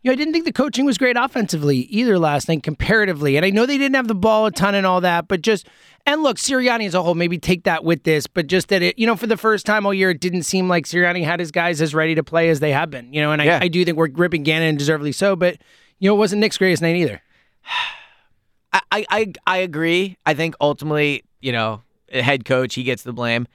you 0.03 0.09
know, 0.09 0.13
I 0.13 0.17
didn't 0.17 0.33
think 0.33 0.45
the 0.47 0.53
coaching 0.53 0.85
was 0.87 0.97
great 0.99 1.17
offensively 1.17 1.79
either 1.79 2.19
last 2.19 2.49
night 2.49 2.63
comparatively, 2.63 3.37
and 3.37 3.45
I 3.45 3.51
know 3.51 3.67
they 3.67 3.79
didn't 3.79 3.97
have 3.97 4.09
the 4.09 4.15
ball 4.15 4.47
a 4.47 4.51
ton 4.51 4.75
and 4.75 4.87
all 4.87 5.01
that, 5.03 5.29
but 5.29 5.43
just 5.43 5.67
and 6.07 6.23
look, 6.23 6.39
Sirianni 6.39 6.87
as 6.87 6.95
a 6.95 7.03
whole, 7.03 7.15
maybe 7.15 7.37
take 7.39 7.65
that 7.65 7.85
with 7.85 8.05
this, 8.05 8.27
but 8.27 8.47
just 8.47 8.69
that 8.69 8.81
it, 8.83 8.99
you 8.99 9.07
know, 9.07 9.17
for 9.17 9.27
the 9.27 9.37
first 9.37 9.67
time 9.67 9.85
all 9.85 9.93
year, 9.93 10.11
it 10.11 10.21
didn't 10.21 10.45
seem 10.45 10.69
like 10.69 10.87
Sirianni 10.87 11.25
had 11.25 11.39
his 11.41 11.51
guys 11.51 11.83
as 11.83 11.95
ready 11.95 12.15
to 12.15 12.25
play 12.25 12.49
as 12.49 12.61
they 12.61 12.73
have 12.73 12.91
been, 12.91 13.13
you 13.13 13.21
know, 13.21 13.33
and 13.33 13.43
I, 13.43 13.45
Yeah. 13.45 13.59
I 13.61 13.69
do 13.69 13.85
think 13.85 13.99
we're 13.99 14.09
gripping 14.09 14.43
Gannon 14.43 14.71
and 14.71 14.79
deservedly 14.79 15.13
so, 15.13 15.37
but 15.37 15.59
you 15.99 16.09
know, 16.09 16.15
it 16.15 16.19
wasn't 16.19 16.41
Nick's 16.41 16.57
greatest 16.57 16.81
night 16.83 16.97
either. 16.97 17.21
I, 18.73 18.81
I, 18.93 19.07
I, 19.11 19.33
I 19.47 19.57
agree. 19.59 20.17
I 20.25 20.35
think 20.35 20.55
ultimately, 20.61 21.25
you 21.41 21.53
know, 21.53 21.83
head 22.11 22.45
coach, 22.45 22.75
he 22.75 22.83
gets 22.85 23.03
the 23.03 23.13
blame. 23.13 23.47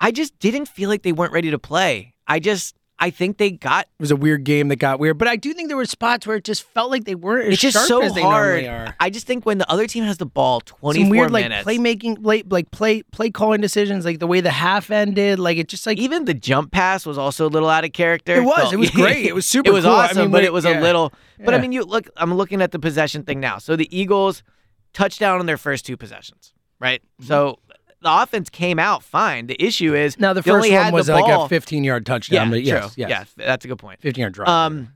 I 0.00 0.10
just 0.10 0.38
didn't 0.40 0.66
feel 0.66 0.88
like 0.88 1.02
they 1.02 1.12
weren't 1.12 1.32
ready 1.32 1.50
to 1.50 1.58
play. 1.58 2.14
I 2.26 2.40
just, 2.40 2.74
I 2.98 3.10
think 3.10 3.36
they 3.36 3.50
got 3.50 3.86
It 3.98 4.00
was 4.00 4.10
a 4.10 4.16
weird 4.16 4.44
game 4.44 4.68
that 4.68 4.76
got 4.76 4.98
weird, 4.98 5.18
but 5.18 5.28
I 5.28 5.36
do 5.36 5.52
think 5.52 5.68
there 5.68 5.76
were 5.76 5.84
spots 5.84 6.26
where 6.26 6.36
it 6.36 6.44
just 6.44 6.62
felt 6.62 6.90
like 6.90 7.04
they 7.04 7.14
weren't 7.14 7.48
as 7.48 7.52
it's 7.54 7.62
just 7.62 7.76
sharp 7.76 7.88
so 7.88 8.02
as 8.02 8.14
they 8.14 8.22
hard. 8.22 8.64
are. 8.64 8.94
I 8.98 9.10
just 9.10 9.26
think 9.26 9.44
when 9.44 9.58
the 9.58 9.70
other 9.70 9.86
team 9.86 10.04
has 10.04 10.16
the 10.16 10.26
ball 10.26 10.60
24 10.60 11.04
Some 11.04 11.10
weird 11.10 11.32
minutes, 11.32 11.66
like 11.66 11.78
playmaking, 11.78 12.24
late 12.24 12.50
like 12.50 12.70
play 12.70 13.02
play 13.02 13.30
calling 13.30 13.60
decisions, 13.60 14.04
like 14.04 14.18
the 14.18 14.26
way 14.26 14.40
the 14.40 14.50
half 14.50 14.90
ended, 14.90 15.38
like 15.38 15.58
it 15.58 15.68
just 15.68 15.86
like 15.86 15.98
even 15.98 16.24
the 16.24 16.34
jump 16.34 16.72
pass 16.72 17.04
was 17.04 17.18
also 17.18 17.46
a 17.46 17.50
little 17.50 17.68
out 17.68 17.84
of 17.84 17.92
character. 17.92 18.36
It 18.36 18.44
was. 18.44 18.72
It 18.72 18.78
was 18.78 18.90
great. 19.02 19.26
It 19.26 19.34
was 19.34 19.44
super 19.44 19.68
It 19.68 19.72
was 19.72 19.84
cool. 19.84 19.92
I 19.94 20.06
awesome, 20.06 20.18
mean, 20.18 20.30
but 20.30 20.44
it 20.44 20.52
was 20.52 20.64
yeah. 20.64 20.78
a 20.78 20.82
little. 20.82 21.12
But 21.38 21.52
I 21.52 21.58
mean, 21.58 21.72
you 21.72 21.84
look. 21.84 22.08
I'm 22.16 22.32
looking 22.34 22.62
at 22.62 22.72
the 22.72 22.78
possession 22.78 23.24
thing 23.24 23.40
now. 23.40 23.58
So 23.58 23.76
the 23.76 23.94
Eagles 23.96 24.42
touchdown 24.94 25.38
on 25.38 25.44
their 25.44 25.58
first 25.58 25.84
two 25.84 25.98
possessions, 25.98 26.54
right? 26.80 27.02
Mm-hmm. 27.20 27.28
So 27.28 27.58
the 28.02 28.22
offense 28.22 28.50
came 28.50 28.78
out 28.78 29.02
fine. 29.02 29.46
The 29.46 29.62
issue 29.62 29.94
is 29.94 30.18
now 30.18 30.32
the 30.32 30.40
they 30.42 30.50
first 30.50 30.66
only 30.66 30.72
one 30.76 30.84
had 30.84 30.94
was 30.94 31.08
like 31.08 31.24
ball- 31.24 31.46
a 31.46 31.48
15 31.48 31.84
yard 31.84 32.06
touchdown. 32.06 32.46
Yeah, 32.46 32.50
but 32.50 32.62
yes, 32.62 32.94
true. 32.94 33.04
yes, 33.08 33.34
Yeah, 33.38 33.46
that's 33.46 33.64
a 33.64 33.68
good 33.68 33.78
point. 33.78 34.00
15 34.00 34.20
yard 34.20 34.34
drop. 34.34 34.48
Um, 34.48 34.92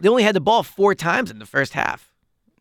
they 0.00 0.08
only 0.08 0.22
had 0.22 0.34
the 0.34 0.40
ball 0.40 0.62
four 0.62 0.94
times 0.94 1.30
in 1.30 1.38
the 1.38 1.46
first 1.46 1.72
half. 1.74 2.10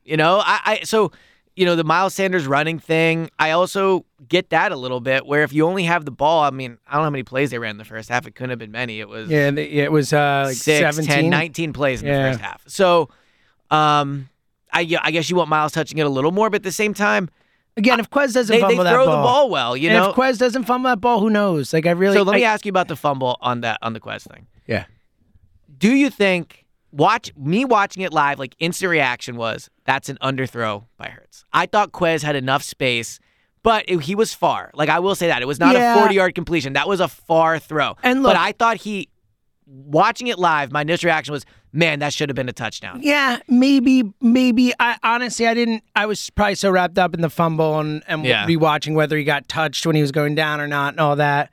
You 0.04 0.18
know, 0.18 0.40
I, 0.44 0.60
I 0.66 0.80
so 0.84 1.12
you 1.56 1.66
know 1.66 1.76
the 1.76 1.84
Miles 1.84 2.14
Sanders 2.14 2.48
running 2.48 2.80
thing. 2.80 3.30
I 3.38 3.52
also 3.52 4.06
get 4.28 4.50
that 4.50 4.72
a 4.72 4.76
little 4.76 5.00
bit. 5.00 5.26
Where 5.26 5.44
if 5.44 5.54
you 5.54 5.66
only 5.68 5.84
have 5.84 6.06
the 6.06 6.12
ball, 6.12 6.44
I 6.44 6.50
mean, 6.50 6.78
I 6.88 6.94
don't 6.94 7.02
know 7.02 7.04
how 7.06 7.10
many 7.12 7.24
plays 7.24 7.52
they 7.52 7.60
ran 7.60 7.72
in 7.72 7.78
the 7.78 7.86
first 7.86 8.10
half. 8.10 8.26
It 8.26 8.34
couldn't 8.36 8.50
have 8.50 8.60
been 8.60 8.72
many. 8.72 9.00
It 9.00 9.08
was 9.08 9.30
yeah, 9.30 9.52
it 9.52 9.92
was 9.92 10.12
uh, 10.14 10.46
like 10.48 10.56
six, 10.56 11.06
10, 11.06 11.30
19 11.30 11.74
plays 11.74 12.02
in 12.02 12.08
the 12.08 12.14
first 12.14 12.40
half. 12.40 12.64
So, 12.68 13.10
um, 13.72 14.30
I 14.72 14.82
yeah, 14.82 15.00
I 15.04 15.12
guess 15.12 15.30
you 15.30 15.36
want 15.36 15.50
Miles 15.50 15.72
touching 15.72 15.98
it 15.98 16.06
a 16.06 16.10
little 16.10 16.32
more, 16.32 16.50
but 16.50 16.58
at 16.58 16.64
the 16.64 16.72
same 16.72 16.94
time, 16.94 17.30
Again, 17.78 18.00
if 18.00 18.10
Quez 18.10 18.34
doesn't 18.34 18.48
they, 18.48 18.58
they 18.58 18.62
fumble 18.62 18.84
throw 18.84 19.06
that 19.06 19.06
ball, 19.06 19.06
the 19.06 19.24
ball 19.24 19.50
well. 19.50 19.78
You 19.78 19.90
and 19.90 19.98
know. 20.00 20.10
if 20.10 20.16
Quez 20.16 20.38
doesn't 20.38 20.64
fumble 20.66 20.90
that 20.90 21.00
ball, 21.00 21.20
who 21.22 21.30
knows? 21.30 21.72
Like 21.74 21.86
I 21.86 21.92
really. 21.92 22.16
so 22.18 22.24
let 22.24 22.36
me 22.36 22.44
I- 22.46 22.52
ask 22.54 22.66
you 22.66 22.70
about 22.70 22.88
the 22.90 22.96
fumble 22.96 23.38
on 23.42 23.62
that 23.62 23.78
on 23.82 23.94
the 23.94 24.00
Quez 24.00 24.28
thing. 24.30 24.48
Yeah. 24.68 24.86
Do 25.78 25.96
you 25.96 26.10
think 26.10 26.66
watch 26.92 27.32
me 27.38 27.64
watching 27.66 28.04
it 28.04 28.12
live? 28.12 28.38
Like 28.40 28.56
instant 28.60 28.90
reaction 28.92 29.38
was 29.38 29.70
that's 29.86 30.10
an 30.10 30.18
underthrow 30.22 30.86
by 30.98 31.08
Hurts. 31.10 31.46
I 31.54 31.66
thought 31.68 31.92
Quez 31.94 32.22
had 32.24 32.36
enough 32.36 32.64
space. 32.64 33.20
But 33.62 33.84
it- 33.90 34.00
he 34.04 34.16
was 34.16 34.34
far. 34.34 34.72
Like 34.74 34.88
I 34.90 35.00
will 35.00 35.16
say 35.16 35.28
that 35.28 35.42
it 35.42 35.46
was 35.46 35.60
not 35.60 35.74
Yeah. 35.76 35.96
a 35.96 36.00
forty-yard 36.00 36.34
completion. 36.36 36.74
That 36.74 36.88
was 36.88 37.00
a 37.02 37.08
far 37.10 37.60
throw. 37.60 37.96
And 38.04 38.24
but 38.24 38.30
look- 38.30 38.38
I 38.38 38.54
thought 38.54 38.78
he, 38.78 39.10
watching 39.70 40.28
it 40.28 40.40
live, 40.40 40.72
my 40.72 40.82
initial 40.82 41.08
reaction 41.08 41.32
was, 41.32 41.46
"Man, 41.72 42.00
that 42.00 42.14
should 42.14 42.30
have 42.30 42.36
been 42.36 42.50
a 42.50 42.54
touchdown." 42.54 43.02
Yeah, 43.04 43.40
maybe, 43.48 44.12
maybe. 44.22 44.74
I 44.80 44.98
honestly, 45.04 45.48
I 45.48 45.54
didn't. 45.54 45.84
I 45.96 46.06
was 46.06 46.30
probably 46.32 46.56
so 46.56 46.72
wrapped 46.72 46.98
up 46.98 47.14
in 47.14 47.22
the 47.22 47.30
fumble 47.30 47.80
and 47.80 48.04
and 48.08 48.26
Yeah. 48.26 48.46
rewatching 48.48 48.96
whether 48.96 49.16
he 49.18 49.24
got 49.24 49.48
touched 49.48 49.86
when 49.86 49.96
he 49.96 50.02
was 50.02 50.12
going 50.12 50.36
down 50.36 50.60
or 50.60 50.68
not 50.68 50.94
and 50.94 51.00
all 51.00 51.16
that. 51.18 51.52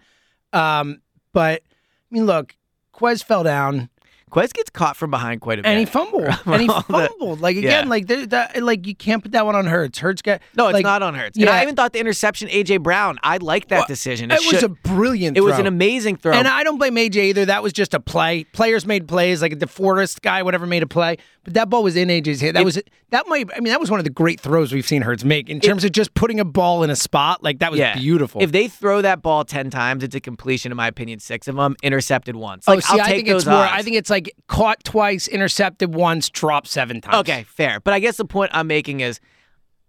Um, 0.53 1.01
but 1.33 1.63
I 2.11 2.15
mean, 2.15 2.27
look, 2.27 2.57
Quez 2.95 3.23
fell 3.23 3.43
down 3.43 3.91
Quez 4.37 4.53
gets 4.53 4.69
caught 4.69 4.97
from 4.97 5.11
behind 5.11 5.41
quite 5.41 5.59
a 5.59 5.63
bit. 5.63 5.69
and 5.71 5.79
he 5.81 5.87
fumbled 5.87 6.25
and 6.47 6.61
he 6.63 6.69
fumbled. 6.69 7.41
Like 7.41 7.57
again, 7.57 7.85
Yeah. 7.85 7.89
like 7.91 8.07
that, 8.09 8.63
like 8.63 8.87
you 8.87 8.95
can't 8.95 9.23
put 9.23 9.33
that 9.33 9.47
one 9.47 9.57
on 9.57 9.67
Hurts. 9.67 9.99
Hurts 9.99 10.21
got 10.21 10.43
No, 10.55 10.67
it's 10.69 10.75
like, 10.75 10.83
not 10.83 11.03
on 11.03 11.15
Hurts. 11.15 11.37
And 11.39 11.47
yeah. 11.47 11.53
I 11.55 11.63
even 11.63 11.75
thought 11.75 11.93
the 11.95 12.01
interception, 12.01 12.49
AJ 12.49 12.83
Brown, 12.83 13.19
I 13.23 13.39
like 13.39 13.69
that 13.69 13.79
Well, 13.79 13.87
decision. 13.87 14.31
It, 14.31 14.35
was 14.41 14.61
should- 14.61 14.65
a 14.65 14.69
brilliant. 14.69 15.37
it 15.39 15.41
was 15.41 15.59
an 15.59 15.67
amazing 15.67 16.17
throw. 16.17 16.35
And 16.35 16.47
I 16.47 16.65
don't 16.65 16.77
blame 16.79 16.97
AJ 16.97 17.17
either. 17.17 17.47
That 17.47 17.63
was 17.63 17.73
just 17.73 17.95
a 17.95 18.01
play. 18.01 18.45
Players 18.45 18.85
made 18.85 19.09
plays, 19.09 19.41
like 19.41 19.59
the 19.59 19.67
Forrest 19.67 20.21
guy, 20.21 20.43
whatever, 20.43 20.67
made 20.67 20.83
a 20.83 20.87
play. 20.87 21.17
But 21.45 21.55
that 21.55 21.71
ball 21.71 21.83
was 21.85 21.95
in 21.97 22.09
AJ's 22.09 22.41
hand. 22.41 22.57
That 22.57 22.61
If- 22.61 22.65
was 22.67 22.83
that 23.11 23.29
might. 23.29 23.49
I 23.57 23.61
mean, 23.61 23.71
that 23.71 23.79
was 23.79 23.89
one 23.89 24.01
of 24.01 24.05
the 24.05 24.11
great 24.11 24.41
throws 24.41 24.73
we've 24.73 24.87
seen 24.87 25.03
Hurts 25.03 25.23
make 25.23 25.49
in 25.49 25.61
terms 25.61 25.85
of 25.85 25.93
just 25.93 26.13
putting 26.15 26.41
a 26.41 26.45
ball 26.45 26.83
in 26.83 26.91
a 26.91 26.97
spot. 26.97 27.43
Like 27.45 27.61
that 27.61 27.71
was 27.71 27.79
yeah. 27.79 27.97
beautiful. 27.97 28.43
If 28.43 28.51
they 28.51 28.67
throw 28.67 29.01
that 29.03 29.23
ball 29.23 29.45
10 29.45 29.71
times, 29.71 30.03
it's 30.03 30.17
a 30.17 30.21
completion, 30.21 30.73
in 30.73 30.77
my 30.77 30.89
opinion, 30.89 31.21
six 31.21 31.47
of 31.47 31.55
them, 31.55 31.77
intercepted 31.85 32.35
once. 32.35 32.65
Oh, 32.67 32.73
like, 32.73 32.79
oh, 32.91 32.95
see, 32.95 33.01
I'll 33.01 33.07
I 33.07 33.11
think 33.11 33.29
it's 33.29 33.47
more. 33.47 33.55
I 33.55 33.83
think 33.83 33.95
it's 33.97 34.11
like 34.11 34.26
caught 34.49 34.83
twice, 34.85 35.29
intercepted 35.29 35.95
once, 35.95 36.29
dropped 36.31 36.69
seven 36.69 37.01
times. 37.01 37.17
Okay, 37.19 37.45
fair. 37.45 37.81
But 37.81 37.95
I 37.95 37.99
guess 38.01 38.17
the 38.17 38.25
point 38.25 38.51
I'm 38.55 38.67
making 38.67 39.01
is 39.01 39.21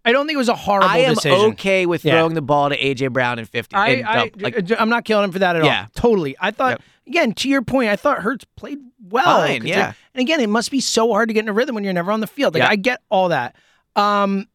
I 0.05 0.11
don't 0.13 0.25
think 0.25 0.35
it 0.35 0.37
was 0.37 0.47
a 0.49 0.55
horrible 0.55 0.87
decision. 0.87 1.05
I 1.05 1.09
am 1.09 1.15
decision. 1.15 1.51
okay 1.51 1.85
with 1.85 2.05
Yeah. 2.05 2.13
throwing 2.13 2.33
the 2.33 2.41
ball 2.41 2.69
to 2.69 2.77
AJ 2.77 3.11
Brown 3.11 3.39
in 3.39 3.45
50. 3.45 3.75
I, 3.75 3.87
in 3.89 4.05
I, 4.05 4.27
dub- 4.29 4.41
like, 4.41 4.71
am 4.79 4.89
not 4.89 5.03
killing 5.03 5.25
him 5.25 5.31
for 5.33 5.39
that 5.39 5.55
at 5.57 5.65
Yeah. 5.65 5.81
all. 5.81 5.87
Totally. 5.95 6.35
I 6.39 6.51
thought 6.51 6.71
Yep. 6.71 6.81
again 7.07 7.31
to 7.33 7.49
your 7.49 7.61
point. 7.61 7.89
I 7.89 7.97
thought 7.97 8.19
Hurts 8.19 8.45
played 8.55 8.79
well. 9.09 9.25
Fine, 9.41 9.65
yeah. 9.65 9.93
and 10.13 10.21
again, 10.21 10.39
it 10.39 10.47
must 10.49 10.71
be 10.71 10.79
so 10.79 11.11
hard 11.11 11.27
to 11.29 11.33
get 11.33 11.43
in 11.43 11.49
a 11.49 11.53
rhythm 11.53 11.75
when 11.75 11.83
you're 11.83 11.91
never 11.93 12.11
on 12.11 12.21
the 12.21 12.27
field. 12.27 12.53
Like 12.53 12.63
Yeah. 12.63 12.69
I 12.69 12.75
get 12.77 13.01
all 13.09 13.29
that. 13.29 13.55
Um, 13.97 14.47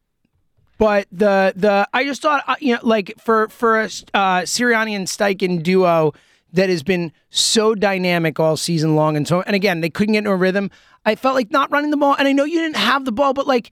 but 0.79 1.07
the 1.11 1.53
the 1.55 1.87
I 1.93 2.03
just 2.03 2.21
thought 2.21 2.43
uh, 2.47 2.55
you 2.59 2.73
know 2.73 2.79
like 2.83 3.13
for 3.19 3.47
for 3.49 3.79
a 3.81 3.85
uh, 3.85 4.41
Sirianni 4.41 4.95
and 4.95 5.07
Steichen 5.07 5.61
duo 5.61 6.13
that 6.53 6.69
has 6.69 6.83
been 6.83 7.11
so 7.29 7.75
dynamic 7.75 8.39
all 8.39 8.55
season 8.55 8.95
long 8.95 9.17
and 9.17 9.27
so 9.27 9.41
and 9.41 9.55
again 9.55 9.81
they 9.81 9.89
couldn't 9.89 10.13
get 10.13 10.19
into 10.19 10.31
a 10.31 10.35
rhythm. 10.35 10.69
I 11.05 11.15
felt 11.15 11.35
like 11.35 11.51
not 11.51 11.69
running 11.71 11.91
the 11.91 11.97
ball, 11.97 12.15
and 12.17 12.27
I 12.27 12.31
know 12.31 12.45
you 12.45 12.59
didn't 12.59 12.77
have 12.77 13.03
the 13.03 13.11
ball, 13.11 13.33
but 13.33 13.45
like, 13.45 13.71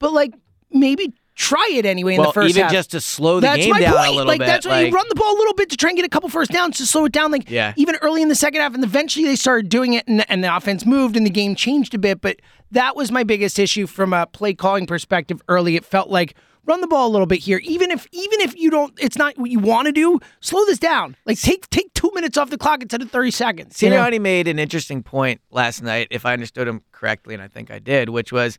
but 0.00 0.12
like 0.12 0.34
maybe 0.72 1.12
try 1.34 1.66
it 1.72 1.86
anyway 1.86 2.14
in 2.16 2.22
the 2.22 2.32
first 2.32 2.50
even 2.50 2.64
half. 2.64 2.72
just 2.72 2.90
to 2.90 3.00
slow 3.00 3.36
the 3.36 3.42
That's 3.42 3.64
game 3.64 3.74
down 3.74 3.94
point. 3.96 4.06
a 4.08 4.10
little 4.10 4.26
like 4.26 4.38
bit. 4.40 4.46
that's 4.46 4.66
why 4.66 4.82
like, 4.82 4.90
you 4.90 4.96
run 4.96 5.06
the 5.08 5.14
ball 5.14 5.32
a 5.32 5.38
little 5.38 5.54
bit 5.54 5.70
to 5.70 5.76
try 5.76 5.90
and 5.90 5.96
get 5.96 6.04
a 6.04 6.08
couple 6.08 6.28
first 6.28 6.50
downs 6.50 6.76
to 6.78 6.86
slow 6.86 7.04
it 7.04 7.12
down. 7.12 7.30
Like 7.30 7.48
Yeah. 7.48 7.72
even 7.76 7.96
early 8.02 8.20
in 8.20 8.28
the 8.28 8.34
second 8.34 8.60
half, 8.60 8.74
and 8.74 8.82
eventually 8.84 9.24
they 9.24 9.36
started 9.36 9.68
doing 9.68 9.92
it, 9.94 10.06
and, 10.08 10.28
and 10.30 10.42
the 10.42 10.54
offense 10.54 10.84
moved, 10.84 11.16
and 11.16 11.24
the 11.24 11.30
game 11.30 11.54
changed 11.54 11.94
a 11.94 11.98
bit. 11.98 12.20
But 12.20 12.40
that 12.72 12.96
was 12.96 13.10
my 13.12 13.22
biggest 13.22 13.58
issue 13.58 13.86
from 13.86 14.12
a 14.12 14.26
play 14.26 14.52
calling 14.54 14.86
perspective. 14.86 15.40
Early, 15.48 15.76
it 15.76 15.84
felt 15.84 16.10
like 16.10 16.34
run 16.64 16.80
the 16.80 16.86
ball 16.86 17.08
a 17.08 17.10
little 17.10 17.26
bit 17.26 17.40
here, 17.40 17.60
even 17.64 17.90
if 17.90 18.06
even 18.12 18.40
if 18.40 18.56
you 18.56 18.70
don't, 18.70 18.92
it's 19.00 19.16
not 19.16 19.36
what 19.38 19.50
you 19.50 19.58
want 19.58 19.86
to 19.86 19.92
do. 19.92 20.20
Slow 20.40 20.64
this 20.66 20.78
down. 20.78 21.16
Like 21.26 21.38
take 21.40 21.68
take 21.70 21.92
two 21.94 22.10
minutes 22.14 22.36
off 22.36 22.50
the 22.50 22.58
clock 22.58 22.82
instead 22.82 23.02
of 23.02 23.10
thirty 23.10 23.30
seconds. 23.30 23.82
you 23.82 23.90
know? 23.90 24.08
Made 24.20 24.46
an 24.48 24.58
interesting 24.58 25.02
point 25.02 25.40
last 25.50 25.82
night, 25.82 26.08
if 26.10 26.24
I 26.26 26.32
understood 26.32 26.68
him 26.68 26.82
correctly, 26.92 27.34
and 27.34 27.42
I 27.42 27.48
think 27.48 27.70
I 27.70 27.78
did, 27.78 28.08
which 28.10 28.32
was 28.32 28.58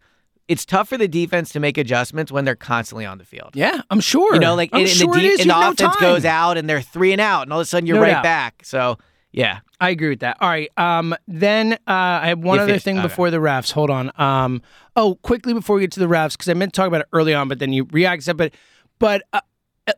it's 0.50 0.66
tough 0.66 0.90
for 0.90 0.98
the 0.98 1.08
defense 1.08 1.52
to 1.54 1.60
make 1.62 1.78
adjustments 1.78 2.32
when 2.32 2.44
they're 2.44 2.56
constantly 2.56 3.06
on 3.06 3.18
the 3.18 3.24
field. 3.24 3.52
Yeah, 3.54 3.82
I'm 3.90 4.02
sure. 4.02 4.34
You 4.34 4.40
know, 4.42 4.56
like 4.56 4.70
I'm 4.74 4.82
and, 4.82 4.90
and 4.90 4.98
sure 4.98 5.14
the, 5.14 5.20
de- 5.22 5.42
and 5.42 5.50
the 5.50 5.54
have 5.54 5.80
no 5.80 5.86
offense 5.86 6.02
goes 6.02 6.26
out 6.26 6.58
and 6.58 6.70
they're 6.70 6.82
three 6.82 7.14
and 7.14 7.22
out, 7.22 7.44
and 7.44 7.54
all 7.54 7.60
of 7.60 7.64
a 7.64 7.66
sudden 7.66 7.88
you're 7.88 7.96
No 7.98 8.02
right 8.04 8.12
doubt. 8.12 8.24
back. 8.24 8.62
So 8.66 8.98
yeah, 9.34 9.60
I 9.82 9.90
agree 9.90 10.10
with 10.10 10.20
that. 10.20 10.38
All 10.40 10.48
right. 10.48 10.70
Um, 10.78 11.14
then 11.28 11.74
uh, 11.74 11.78
I 11.88 12.28
have 12.28 12.40
one 12.40 12.56
You 12.58 12.62
other 12.62 12.70
finished- 12.70 12.86
thing 12.86 13.00
okay. 13.00 13.08
before 13.08 13.32
the 13.32 13.38
refs. 13.38 13.72
Hold 13.72 13.90
on. 13.90 14.12
Um, 14.16 14.62
oh, 14.96 15.16
quickly 15.16 15.54
before 15.54 15.76
we 15.76 15.82
get 15.82 15.92
to 15.94 16.00
the 16.00 16.06
refs, 16.08 16.34
because 16.34 16.48
I 16.50 16.54
meant 16.54 16.74
to 16.74 16.78
talk 16.80 16.88
about 16.88 17.02
it 17.02 17.08
early 17.12 17.34
on, 17.34 17.48
but 17.50 17.60
then 17.60 17.74
you 17.74 17.86
reacted. 17.92 18.38
But, 18.38 18.54
but 19.00 19.24
uh, 19.34 19.42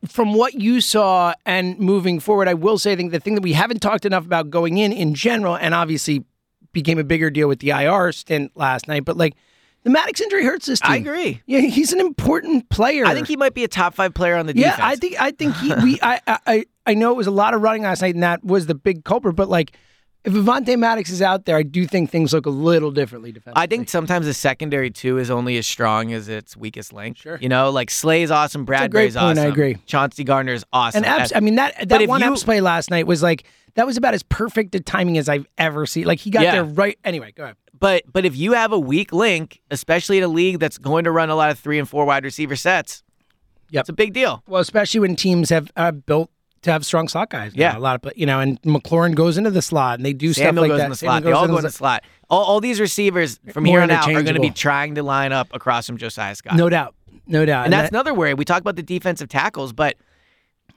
from 0.08 0.34
what 0.34 0.56
you 0.56 0.80
saw 0.82 1.34
and 1.46 1.78
moving 1.78 2.20
forward, 2.20 2.48
I 2.48 2.54
will 2.54 2.78
say 2.78 2.94
I 2.94 2.96
think 2.96 3.12
the 3.12 3.20
thing 3.20 3.36
that 3.36 3.44
we 3.44 3.54
haven't 3.54 3.82
talked 3.82 4.06
enough 4.06 4.26
about 4.26 4.50
going 4.50 4.78
in 4.78 4.92
in 4.94 5.14
general, 5.14 5.56
and 5.58 5.74
obviously 5.74 6.24
became 6.72 6.98
a 6.98 7.04
bigger 7.04 7.30
deal 7.30 7.48
with 7.48 7.60
the 7.60 7.70
IR 7.72 8.12
stint 8.14 8.52
last 8.56 8.88
night, 8.88 9.06
but 9.06 9.16
like 9.18 9.36
the 9.86 9.92
Maddox 9.92 10.20
injury 10.20 10.44
hurts 10.44 10.66
this 10.66 10.80
team. 10.82 10.92
I 10.92 10.96
agree. 10.98 11.42
Yeah, 11.46 11.60
he's 11.62 11.94
an 11.94 12.00
important 12.02 12.68
player. 12.70 13.06
I 13.06 13.14
think 13.14 13.28
he 13.28 13.38
might 13.38 13.54
be 13.54 13.64
a 13.64 13.68
top 13.68 13.94
five 13.94 14.14
player 14.16 14.36
on 14.36 14.48
the 14.48 14.58
Yeah, 14.58 14.72
defense. 14.72 14.84
I 14.84 14.96
think 14.98 15.22
I 15.22 15.32
think 15.32 15.56
he 15.58 15.74
we 15.76 16.00
I 16.02 16.20
I 16.28 16.66
I 16.88 16.94
know 16.96 17.12
it 17.12 17.16
was 17.18 17.28
a 17.28 17.32
lot 17.32 17.54
of 17.54 17.62
running 17.62 17.84
last 17.84 18.02
night, 18.02 18.16
and 18.16 18.24
that 18.24 18.44
was 18.44 18.66
the 18.66 18.76
big 18.76 19.06
culprit. 19.06 19.36
But 19.36 19.48
like, 19.48 19.78
if 20.26 20.34
Avonte 20.34 20.78
Maddox 20.78 21.10
is 21.10 21.22
out 21.22 21.46
there, 21.46 21.56
I 21.58 21.64
do 21.64 21.86
think 21.86 22.10
things 22.10 22.34
look 22.34 22.46
a 22.46 22.50
little 22.50 22.92
differently 22.92 23.32
defensively. 23.32 23.62
I 23.62 23.68
think 23.68 23.90
sometimes 23.90 24.26
the 24.26 24.34
secondary 24.34 24.90
too 24.92 25.18
is 25.18 25.30
only 25.32 25.58
as 25.58 25.68
strong 25.68 26.12
as 26.14 26.28
its 26.28 26.58
weakest 26.58 26.92
link. 26.94 27.18
Sure. 27.18 27.38
You 27.42 27.50
know, 27.50 27.70
like 27.70 27.90
Slay's 27.92 28.32
awesome, 28.32 28.66
Bradberry's 28.66 29.16
point, 29.16 29.38
I 29.38 29.44
awesome. 29.44 29.52
agree. 29.52 29.78
Chauncey 29.86 30.24
Gardner's 30.24 30.64
awesome. 30.74 31.04
and 31.04 31.22
Epps. 31.22 31.32
I 31.36 31.40
mean 31.40 31.56
that 31.56 31.90
that 31.90 32.08
one 32.08 32.22
you- 32.22 32.28
Epps 32.28 32.44
play 32.44 32.62
last 32.62 32.90
night 32.90 33.08
was 33.08 33.22
like 33.24 33.44
that 33.76 33.86
was 33.86 33.98
about 33.98 34.14
as 34.14 34.24
perfect 34.24 34.74
a 34.76 34.80
timing 34.80 35.18
as 35.18 35.28
I've 35.30 35.46
ever 35.58 35.86
seen. 35.86 36.06
Like 36.06 36.20
he 36.20 36.30
got 36.30 36.44
Yeah. 36.44 36.52
there 36.54 36.64
right. 36.66 36.98
Anyway, 37.04 37.32
go 37.36 37.44
ahead. 37.44 37.56
But 37.78 38.04
but 38.12 38.26
if 38.26 38.36
you 38.38 38.54
have 38.54 38.72
a 38.72 38.80
weak 38.80 39.12
link, 39.14 39.62
especially 39.70 40.18
in 40.18 40.24
a 40.24 40.28
league 40.30 40.60
that's 40.60 40.78
going 40.78 41.04
to 41.04 41.12
run 41.12 41.30
a 41.30 41.36
lot 41.36 41.52
of 41.52 41.60
three 41.60 41.78
and 41.78 41.88
four 41.88 42.06
wide 42.06 42.24
receiver 42.24 42.56
sets, 42.56 43.04
Yep. 43.72 43.82
it's 43.82 43.90
a 43.90 43.94
big 43.94 44.14
deal. 44.14 44.44
Well, 44.48 44.62
especially 44.62 45.02
when 45.02 45.16
teams 45.16 45.50
have 45.50 45.72
uh, 45.76 45.92
built 45.92 46.30
to 46.66 46.72
have 46.72 46.86
strong 46.86 47.08
slot 47.08 47.30
guys. 47.30 47.54
Yeah. 47.56 47.78
a 47.78 47.80
lot 47.80 48.06
of 48.06 48.12
you 48.16 48.26
know, 48.26 48.40
and 48.40 48.62
McLaurin 48.64 49.16
goes 49.16 49.38
into 49.38 49.52
the 49.52 49.62
slot, 49.62 49.98
and 50.00 50.06
they 50.06 50.14
do 50.14 50.34
Samuel 50.34 50.54
stuff 50.54 50.62
like 50.62 50.70
goes 50.70 50.78
that. 50.80 50.84
in 50.86 50.90
the 50.90 50.96
slot. 50.98 51.24
They 51.24 51.32
all 51.32 51.48
go 51.48 51.58
in 51.58 51.64
the 51.64 51.72
slot. 51.72 52.04
All, 52.30 52.44
all 52.44 52.60
these 52.60 52.80
receivers 52.80 53.40
from 53.52 53.64
More 53.64 53.78
here 53.78 53.82
on 53.82 53.92
out 53.92 54.08
are 54.10 54.24
going 54.24 54.36
to 54.36 54.42
be 54.42 54.50
trying 54.50 54.96
to 54.96 55.04
line 55.04 55.32
up 55.32 55.48
across 55.54 55.88
from 55.88 55.98
Josiah 55.98 56.36
Scott. 56.36 56.56
No 56.56 56.70
doubt, 56.70 56.96
no 57.28 57.46
doubt. 57.46 57.66
and 57.66 57.74
that's 57.74 57.90
that- 57.90 57.96
another 57.96 58.14
worry. 58.14 58.34
We 58.34 58.46
talk 58.46 58.62
about 58.62 58.76
the 58.76 58.84
defensive 58.84 59.30
tackles, 59.30 59.74
but 59.74 59.96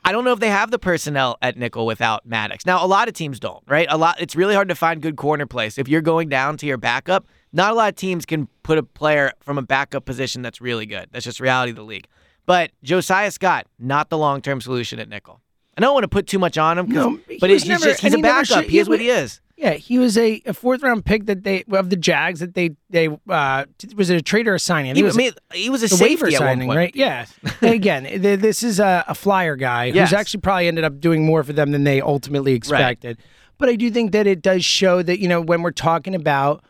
I 0.05 0.13
don't 0.13 0.25
know 0.25 0.33
if 0.33 0.41
they 0.41 0.51
have 0.51 0.71
the 0.71 0.79
personnel 0.79 1.37
at 1.43 1.57
nickel 1.57 1.85
without 1.85 2.25
Maddox. 2.25 2.65
Now, 2.65 2.85
a 2.85 2.87
lot 2.87 3.09
of 3.09 3.15
teams 3.15 3.41
don't, 3.41 3.63
right? 3.67 3.87
A 3.91 3.99
lot. 3.99 4.21
It's 4.21 4.37
really 4.37 4.55
hard 4.55 4.69
to 4.69 4.75
find 4.75 5.03
good 5.03 5.17
corner 5.17 5.47
place 5.47 5.77
If 5.77 5.89
you're 5.89 6.01
going 6.03 6.29
down 6.29 6.57
to 6.59 6.67
your 6.67 6.77
backup, 6.79 7.27
not 7.53 7.73
a 7.73 7.75
lot 7.75 7.89
of 7.89 7.97
teams 7.97 8.25
can 8.25 8.47
put 8.63 8.79
a 8.79 8.83
player 8.83 9.33
from 9.41 9.59
a 9.59 9.63
backup 9.63 10.05
position 10.05 10.43
that's 10.43 10.61
really 10.61 10.87
good. 10.87 11.09
That's 11.13 11.25
just 11.25 11.41
reality 11.41 11.71
of 11.71 11.77
the 11.77 11.83
league. 11.83 12.07
But 12.47 12.71
Josiah 12.83 13.31
Scott, 13.31 13.67
not 13.79 14.09
the 14.09 14.17
long-term 14.17 14.61
solution 14.63 14.99
at 14.99 15.09
nickel. 15.09 15.41
I 15.79 15.81
don't 15.81 15.95
want 15.95 16.05
to 16.05 16.09
put 16.09 16.27
too 16.27 16.39
much 16.39 16.59
on 16.59 16.77
him, 16.79 16.89
No, 16.89 17.19
he 17.29 17.39
but 17.39 17.51
it's 17.51 17.65
never- 17.67 17.85
just 17.85 18.01
he's 18.01 18.13
a 18.13 18.17
he 18.17 18.23
backup. 18.23 18.47
should- 18.47 18.65
he 18.71 18.79
is 18.79 18.89
what 18.89 19.01
he 19.01 19.09
is. 19.09 19.41
Yeah, 19.57 19.73
he 19.73 19.99
was 19.99 20.17
a, 20.17 20.41
a 20.47 20.55
fourth 20.55 20.83
round 20.85 21.05
pick 21.05 21.27
that 21.27 21.43
they 21.43 21.65
of 21.73 21.91
the 21.91 21.97
Jags 21.97 22.39
that 22.41 22.55
they 22.55 22.77
they 22.91 23.09
uh 23.29 23.65
was 23.97 24.09
it 24.09 24.17
a 24.17 24.23
trade 24.23 24.47
or 24.47 24.55
a 24.55 24.61
signing? 24.61 24.95
He, 24.95 25.03
was 25.03 25.17
mean, 25.17 25.33
he 25.53 25.69
was 25.69 25.83
a 25.83 26.03
waiver 26.05 26.31
signing, 26.31 26.69
right? 26.69 26.95
Yeah. 26.95 27.27
And 27.61 27.73
again, 27.75 28.05
th- 28.05 28.39
this 28.39 28.63
is 28.63 28.79
a, 28.79 29.05
a 29.09 29.15
flyer 29.17 29.57
guy 29.57 29.87
Yes. 29.87 30.11
who's 30.11 30.17
actually 30.19 30.41
probably 30.43 30.69
ended 30.69 30.85
up 30.85 31.01
doing 31.01 31.25
more 31.27 31.43
for 31.43 31.53
them 31.53 31.73
than 31.73 31.83
they 31.83 32.01
ultimately 32.01 32.53
expected. 32.53 33.19
But 33.59 33.69
I 33.69 33.75
do 33.75 33.91
think 33.91 34.13
that 34.13 34.29
it 34.29 34.43
does 34.43 34.65
show 34.65 35.03
that 35.03 35.19
you 35.19 35.27
know 35.27 35.41
when 35.41 35.63
we're 35.63 35.73
talking 35.73 36.15
about 36.15 36.63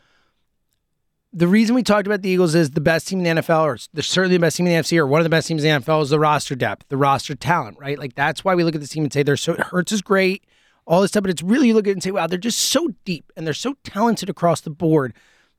the 1.33 1.49
reason 1.49 1.75
we 1.75 1.83
talked 1.83 2.07
about 2.07 2.23
the 2.23 2.31
Eagles 2.31 2.55
is 2.55 2.71
the 2.71 2.81
best 2.81 3.09
team 3.09 3.25
in 3.25 3.37
the 3.37 3.43
NFL, 3.43 3.63
or 3.63 3.79
they're 3.93 4.03
certainly 4.03 4.37
the 4.37 4.41
best 4.41 4.57
team 4.57 4.67
in 4.67 4.73
the 4.73 4.79
NFC, 4.81 4.97
or 4.97 5.07
one 5.07 5.21
of 5.21 5.25
the 5.25 5.31
best 5.31 5.49
teams 5.49 5.63
in 5.63 5.71
the 5.71 5.81
NFL 5.81 6.03
is 6.03 6.11
the 6.11 6.19
roster 6.19 6.55
depth, 6.55 6.87
the 6.89 6.97
roster 6.97 7.35
talent, 7.35 7.79
right? 7.79 7.99
Like 7.99 8.15
that's 8.15 8.45
why 8.45 8.55
we 8.55 8.65
look 8.65 8.75
at 8.75 8.81
this 8.81 8.91
team 8.91 9.05
and 9.05 9.13
say 9.13 9.23
they're 9.23 9.37
so 9.37 9.55
Hurts 9.55 9.93
is 9.93 10.03
great, 10.03 10.45
all 10.87 11.03
this 11.03 11.11
stuff, 11.11 11.23
but 11.23 11.31
it's 11.31 11.43
really 11.43 11.69
you 11.69 11.75
look 11.75 11.87
at 11.87 11.91
it 11.91 11.93
and 11.93 12.03
say, 12.03 12.11
wow, 12.11 12.27
they're 12.27 12.39
just 12.39 12.59
so 12.59 12.89
deep 13.05 13.31
and 13.37 13.47
they're 13.47 13.55
so 13.55 13.77
talented 13.85 14.31
across 14.31 14.63
the 14.63 14.71
board. 14.71 15.15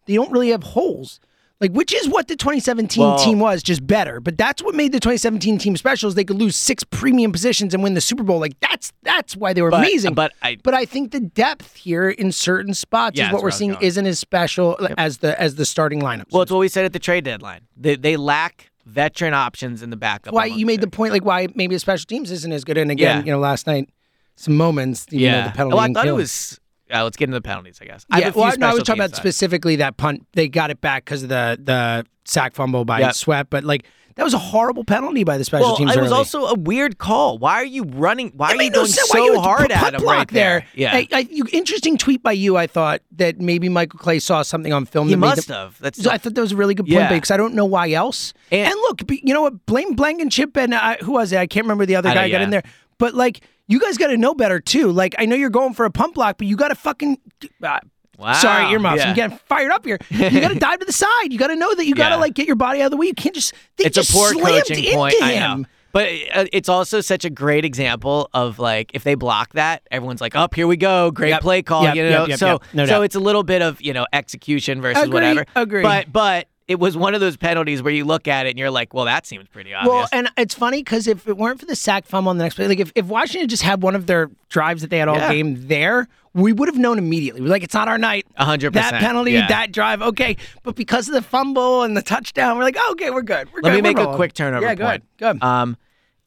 They 0.06 0.16
don't 0.16 0.32
really 0.32 0.50
have 0.50 0.64
holes. 0.64 1.20
Like, 1.62 1.72
which 1.74 1.94
is 1.94 2.08
what 2.08 2.30
the 2.30 2.38
2017 2.38 3.04
Well- 3.04 3.20
team 3.20 3.40
was, 3.40 3.62
just 3.62 3.86
better. 3.86 4.22
But 4.22 4.38
that's 4.38 4.64
what 4.64 4.76
made 4.76 4.94
the 4.94 5.00
2017 5.00 5.58
team 5.58 5.76
special 5.76 6.08
is 6.08 6.16
they 6.16 6.24
could 6.24 6.40
lose 6.40 6.56
six 6.56 6.86
premium 6.86 7.34
positions 7.34 7.74
and 7.74 7.84
win 7.84 7.96
the 7.96 8.02
Super 8.02 8.24
Bowl. 8.24 8.40
Like 8.40 8.58
that's 8.62 8.94
that's 9.04 9.36
why 9.36 9.52
they 9.52 9.62
were 9.62 9.70
But- 9.72 9.82
amazing. 9.82 10.14
but 10.14 10.32
I- 10.42 10.58
but 10.64 10.74
I 10.74 10.86
think 10.86 11.12
the 11.12 11.20
depth 11.20 11.76
here 11.76 12.10
in 12.10 12.32
certain 12.32 12.74
spots 12.74 13.18
Yeah, 13.18 13.28
is 13.28 13.34
what 13.34 13.42
we're 13.44 13.50
I 13.50 13.52
seeing 13.54 13.72
going. 13.72 13.84
isn't 13.84 14.06
as 14.06 14.20
special 14.20 14.78
as 14.98 15.18
the 15.18 15.40
as 15.40 15.56
the 15.56 15.66
starting 15.66 16.02
lineup. 16.02 16.26
Well, 16.32 16.44
it's 16.44 16.52
what 16.52 16.60
we 16.60 16.70
said 16.70 16.86
at 16.86 16.94
the 16.94 17.00
trade 17.00 17.26
deadline. 17.26 17.62
They, 17.76 17.96
they 17.98 18.16
lack 18.16 18.72
veteran 18.86 19.34
options 19.34 19.84
in 19.84 19.90
the 19.90 19.98
backup. 19.98 20.34
why 20.34 20.46
you 20.46 20.66
made 20.66 20.80
the 20.82 20.88
point 20.88 21.12
like 21.12 21.26
why 21.26 21.48
maybe 21.56 21.76
the 21.76 21.80
special 21.80 22.06
teams 22.06 22.32
isn't 22.32 22.52
as 22.54 22.64
good. 22.64 22.78
And 22.78 22.90
again, 22.90 23.18
Yeah. 23.20 23.26
you 23.26 23.32
know, 23.34 23.40
last 23.40 23.68
night 23.68 23.90
some 24.38 24.56
moments, 24.56 25.06
you 25.12 25.30
know, 25.30 25.44
the 25.44 25.50
penalty. 25.52 25.74
Well, 25.76 25.84
I 25.84 25.86
and 25.88 25.94
thought 25.96 26.08
it 26.08 26.14
was. 26.14 26.58
Uh, 26.94 27.04
let's 27.04 27.18
get 27.18 27.26
into 27.26 27.38
the 27.38 27.42
penalties, 27.42 27.80
I 27.82 27.86
guess. 27.86 28.06
I 28.10 28.20
Yeah, 28.20 28.32
few 28.32 28.42
well, 28.42 28.58
no, 28.58 28.68
I 28.68 28.74
was 28.74 28.84
talking 28.84 29.00
about 29.02 29.12
side. 29.16 29.22
specifically 29.22 29.76
that 29.78 29.98
punt. 29.98 30.26
They 30.34 30.48
got 30.48 30.72
it 30.72 30.82
back 30.82 31.06
because 31.06 31.24
of 31.24 31.30
the 31.30 31.60
the 31.62 32.06
sack 32.26 32.56
fumble 32.56 32.86
by 32.86 33.00
Yep. 33.00 33.14
Sweat, 33.14 33.50
but 33.50 33.64
like 33.64 33.86
that 34.16 34.24
was 34.26 34.34
a 34.34 34.38
horrible 34.40 34.84
penalty 34.84 35.24
by 35.24 35.38
the 35.38 35.46
special 35.46 35.68
Well, 35.68 35.78
teams. 35.78 35.96
it 35.96 36.02
was 36.02 36.08
early. 36.12 36.18
also 36.18 36.46
a 36.48 36.54
weird 36.56 36.98
call. 36.98 37.38
Why 37.38 37.54
are 37.54 37.66
you 37.66 37.84
running? 37.86 38.34
Why 38.36 38.52
It 38.52 38.58
are 38.58 38.64
you 38.64 38.70
no 38.70 38.76
going 38.80 38.88
sense 38.88 39.08
so 39.08 39.18
you 39.24 39.40
hard 39.40 39.72
at 39.72 39.94
him 39.94 40.04
right 40.04 40.28
there? 40.28 40.66
Yeah, 40.76 40.94
I, 40.94 41.08
I, 41.14 41.20
you, 41.32 41.46
interesting 41.54 41.98
tweet 41.98 42.22
by 42.22 42.34
you. 42.34 42.58
I 42.58 42.68
thought 42.68 43.02
that 43.16 43.40
maybe 43.40 43.70
Michael 43.70 43.98
Clay 44.00 44.20
saw 44.20 44.42
something 44.42 44.74
on 44.74 44.86
film. 44.86 45.08
he 45.08 45.14
that 45.14 45.20
made 45.20 45.28
must 45.28 45.48
them- 45.48 45.56
have. 45.58 45.80
That's 45.80 46.04
So 46.04 46.10
I 46.12 46.18
thought 46.18 46.34
that 46.36 46.42
was 46.42 46.52
a 46.52 46.58
really 46.58 46.74
good 46.76 46.84
point 46.88 46.94
Yeah. 47.00 47.14
because 47.14 47.32
I 47.32 47.38
don't 47.38 47.54
know 47.54 47.66
why 47.66 47.92
else. 47.92 48.34
And, 48.52 48.66
And- 48.68 48.76
look, 48.82 49.04
you 49.10 49.34
know 49.34 49.44
what? 49.44 49.66
Blame 49.66 49.94
Blankenship 49.94 50.22
and 50.24 50.32
chip 50.56 50.58
and 50.58 50.74
uh, 50.74 50.98
who 51.06 51.14
was 51.14 51.32
it? 51.32 51.38
I 51.38 51.48
can't 51.48 51.64
remember 51.66 51.86
the 51.86 51.96
other 51.96 52.10
guy 52.14 52.28
know, 52.28 52.32
got 52.34 52.42
in 52.42 52.50
there. 52.50 52.64
But 52.98 53.14
like, 53.14 53.40
you 53.70 53.80
guys 53.80 53.98
got 53.98 54.08
to 54.08 54.18
know 54.18 54.34
better 54.36 54.60
too. 54.60 54.92
Like, 54.92 55.16
I 55.18 55.26
know 55.26 55.38
you're 55.38 55.50
going 55.50 55.74
for 55.74 55.86
a 55.86 55.90
pump 55.92 56.16
block, 56.16 56.38
but 56.38 56.48
you 56.48 56.58
got 56.58 56.68
to 56.68 56.76
fucking. 56.76 57.18
Uh, 57.64 57.80
Wow, 58.18 58.34
Sorry, 58.34 58.74
earmuffs. 58.74 58.98
yeah. 58.98 59.12
I'm 59.12 59.16
getting 59.16 59.38
fired 59.46 59.72
up 59.72 59.86
here. 59.86 59.98
You 60.10 60.42
got 60.42 60.50
to 60.50 60.60
dive 60.60 60.80
to 60.80 60.86
the 60.86 60.92
side. 60.92 61.32
You 61.32 61.40
got 61.40 61.48
to 61.48 61.56
know 61.56 61.74
that 61.74 61.86
you 61.86 61.96
got 61.96 62.10
to 62.10 62.16
Yeah. 62.16 62.20
like 62.20 62.34
get 62.34 62.48
your 62.48 62.58
body 62.58 62.82
out 62.82 62.88
of 62.88 62.92
the 62.92 62.98
way. 62.98 63.06
You 63.08 63.14
can't 63.14 63.34
just. 63.34 63.54
They 63.78 63.86
it's 63.86 63.96
just 63.96 64.10
a 64.10 64.14
poor 64.14 64.34
coaching 64.34 64.94
point. 64.94 65.16
I 65.22 65.40
know. 65.40 65.64
But 65.94 66.10
uh, 66.34 66.46
it's 66.52 66.68
also 66.68 67.00
such 67.00 67.24
a 67.24 67.30
great 67.30 67.64
example 67.64 68.30
of 68.34 68.60
like 68.60 68.92
if 68.94 69.06
they 69.06 69.16
block 69.16 69.54
that, 69.54 69.84
everyone's 69.90 70.20
like, 70.20 70.36
"Up 70.36 70.54
here 70.54 70.68
we 70.68 70.76
go, 70.76 71.12
great 71.12 71.30
Yep. 71.30 71.42
play 71.42 71.62
call." 71.62 71.84
Yep, 71.84 71.96
you 71.96 72.10
know, 72.10 72.26
yep, 72.28 72.40
so. 72.40 72.60
No 72.74 72.84
so 72.84 72.90
doubt. 72.96 73.04
it's 73.04 73.16
a 73.16 73.22
little 73.22 73.44
bit 73.44 73.62
of 73.62 73.82
you 73.82 73.94
know 73.94 74.06
execution 74.12 74.82
versus 74.82 75.02
Agree, 75.04 75.14
whatever. 75.14 75.46
agree. 75.56 75.82
But 75.82 76.12
but 76.12 76.49
it 76.70 76.80
was 76.80 76.96
one 76.96 77.14
of 77.16 77.20
those 77.20 77.36
penalties 77.36 77.82
where 77.84 77.92
you 77.92 78.06
look 78.06 78.28
at 78.28 78.46
it 78.46 78.52
and 78.52 78.60
you're 78.60 78.70
like, 78.72 78.94
"Well, 78.94 79.06
that 79.06 79.26
seems 79.26 79.48
pretty 79.50 79.74
obvious." 79.74 79.92
Well, 79.94 80.08
and 80.14 80.30
it's 80.38 80.54
funny 80.54 80.82
because 80.82 81.08
if 81.08 81.28
it 81.28 81.36
weren't 81.36 81.60
for 81.60 81.66
the 81.66 81.76
sack 81.76 82.06
fumble 82.06 82.30
on 82.30 82.38
the 82.38 82.44
next 82.46 82.56
play, 82.56 82.68
like 82.68 82.80
if, 82.80 82.92
if 82.96 83.08
Washington 83.08 83.50
just 83.50 83.64
had 83.64 83.82
one 83.82 83.96
of 83.96 84.06
their 84.06 84.30
drives 84.50 84.82
that 84.84 84.90
they 84.90 85.00
had 85.00 85.08
all 85.10 85.18
Yeah. 85.18 85.34
game 85.34 85.68
there, 85.68 86.08
we 86.34 86.54
would 86.54 86.68
have 86.70 86.78
known 86.78 86.98
immediately. 86.98 87.42
We're 87.42 87.48
like, 87.50 87.64
it's 87.64 87.74
not 87.74 87.88
our 87.88 87.98
night. 87.98 88.26
A 88.38 88.46
hundred 88.46 88.74
That 88.74 88.94
penalty, 88.94 89.32
yeah. 89.32 89.48
that 89.48 89.72
drive, 89.72 90.02
okay. 90.02 90.38
But 90.64 90.76
because 90.76 91.08
of 91.10 91.16
the 91.16 91.22
fumble 91.24 91.82
and 91.84 91.98
the 91.98 92.02
touchdown, 92.04 92.58
we're 92.58 92.64
like, 92.64 92.78
oh, 92.78 92.92
okay, 92.92 93.10
we're 93.10 93.24
good. 93.24 93.48
We're 93.52 93.62
good. 93.62 93.64
Let 93.64 93.72
good. 93.72 93.76
me 93.84 93.90
We're 93.90 93.94
make 93.96 93.98
a 93.98 94.04
rolling. 94.04 94.16
quick 94.16 94.34
turnover 94.34 94.66
Yeah, 94.66 94.76
go 94.76 94.86
point. 94.86 95.04
ahead. 95.20 95.40
Good. 95.40 95.44
Um, 95.44 95.76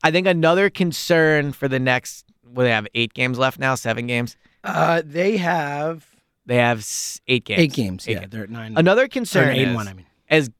I 0.03 0.11
think 0.11 0.27
another 0.27 0.69
concern 0.71 1.53
for 1.53 1.69
the 1.69 1.79
next, 1.79 2.25
well, 2.45 2.65
they 2.65 2.73
have 2.73 2.89
eight 2.95 3.15
games 3.15 3.39
left 3.39 3.61
now, 3.61 3.77
seven 3.77 4.09
games. 4.09 4.37
Uh, 4.65 5.03
they 5.05 5.37
have 5.37 6.05
They 6.47 6.57
have 6.57 6.85
eight 7.29 7.45
games. 7.45 7.61
eight 7.61 7.73
games. 7.73 8.09
Eight 8.09 8.13
yeah, 8.15 8.19
games. 8.21 8.33
they're 8.33 8.43
at 8.43 8.51
nine. 8.51 8.75
Another 8.77 9.07
concern 9.07 9.51
eight 9.55 9.69
is 9.69 9.75
one, 9.77 9.87
I 9.87 9.93
mean. 9.95 10.07
As 10.33 10.51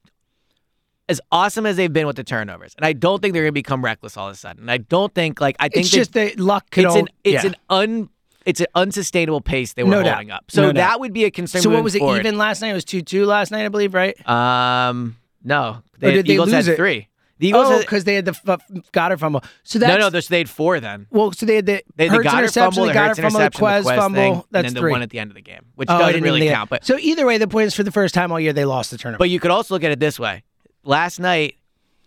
as 1.09 1.19
awesome 1.33 1.65
as 1.65 1.75
they've 1.75 1.91
been 1.91 2.07
with 2.07 2.15
the 2.15 2.23
turnovers, 2.23 2.73
and 2.77 2.85
I 2.85 2.93
don't 2.93 3.21
think 3.21 3.33
they're 3.33 3.43
going 3.43 3.49
to 3.49 3.53
become 3.53 3.83
reckless 3.83 4.15
all 4.15 4.27
of 4.29 4.33
a 4.33 4.37
sudden. 4.37 4.69
I 4.69 4.77
don't 4.77 5.13
think 5.13 5.41
like 5.41 5.57
I 5.59 5.67
think 5.67 5.81
it's 5.85 5.89
just 5.89 6.13
that 6.13 6.39
luck 6.39 6.69
could 6.71 6.85
it's 6.85 6.95
an 6.95 7.07
it's 7.25 7.43
yeah. 7.43 7.49
an 7.49 7.55
un 7.69 8.09
it's 8.45 8.61
an 8.61 8.67
unsustainable 8.75 9.41
pace 9.41 9.73
they 9.73 9.83
were 9.83 9.89
No 9.89 10.03
doubt. 10.03 10.13
holding 10.15 10.31
up. 10.31 10.45
So 10.49 10.61
No 10.61 10.67
that 10.69 10.73
doubt. 10.75 10.99
would 11.01 11.11
be 11.13 11.25
a 11.25 11.31
concern. 11.31 11.61
So 11.61 11.69
what 11.69 11.83
was 11.83 11.95
it 11.95 11.99
forward. 11.99 12.19
even 12.19 12.37
last 12.37 12.61
night? 12.61 12.69
It 12.69 12.73
was 12.73 12.85
two 12.85 13.01
two 13.01 13.25
last 13.25 13.51
night, 13.51 13.65
I 13.65 13.69
believe, 13.69 13.93
right? 13.93 14.15
Um, 14.29 15.17
no, 15.43 15.81
Or 16.01 16.11
did 16.11 16.25
they 16.25 16.33
Eagles 16.33 16.47
lose 16.53 16.65
had 16.65 16.73
it? 16.73 16.77
three. 16.77 17.07
The 17.39 17.51
oh, 17.53 17.61
Eagles 17.61 17.69
oh, 17.69 17.79
because 17.79 18.03
they 18.03 18.15
had 18.15 18.25
the 18.25 18.31
f- 18.45 18.61
Goedert 18.93 19.19
fumble. 19.19 19.43
So 19.63 19.79
that's 19.79 19.89
no, 19.99 20.09
no, 20.09 20.09
they 20.09 20.37
had 20.37 20.49
four 20.49 20.79
then. 20.79 21.07
well. 21.09 21.31
So 21.31 21.45
they 21.45 21.55
had 21.55 21.65
the 21.65 21.83
They 21.95 22.07
had 22.07 22.13
the 22.19 22.23
Goedert 22.23 22.37
interception, 22.39 22.71
fumble, 22.71 22.85
the 22.85 22.93
Goedert 22.99 23.15
fumble, 23.21 23.39
the 23.39 23.49
Quez 23.49 23.83
the 23.83 23.89
Quez 23.89 23.95
fumble. 23.95 24.15
thing, 24.15 24.33
That's 24.51 24.67
and 24.67 24.75
then 24.75 24.81
three. 24.81 24.89
the 24.89 24.91
one 24.91 25.01
at 25.01 25.09
the 25.09 25.19
end 25.19 25.31
of 25.31 25.35
the 25.35 25.41
game, 25.41 25.65
which 25.75 25.89
Oh, 25.89 25.95
I 25.95 25.97
doesn't 25.99 26.13
didn't 26.13 26.23
really 26.25 26.47
count. 26.47 26.69
But 26.69 26.85
so 26.85 26.97
either 26.99 27.25
way, 27.25 27.37
the 27.39 27.47
point 27.47 27.67
is 27.67 27.73
for 27.75 27.83
the 27.83 27.91
first 27.91 28.13
time 28.13 28.31
all 28.31 28.39
year 28.39 28.53
they 28.53 28.65
lost 28.65 28.91
the 28.91 28.97
turnover. 28.97 29.17
But 29.19 29.29
you 29.29 29.39
could 29.39 29.51
also 29.51 29.73
look 29.73 29.83
at 29.83 29.91
it 29.91 29.99
this 29.99 30.19
way. 30.19 30.43
Last 30.83 31.19
night, 31.19 31.55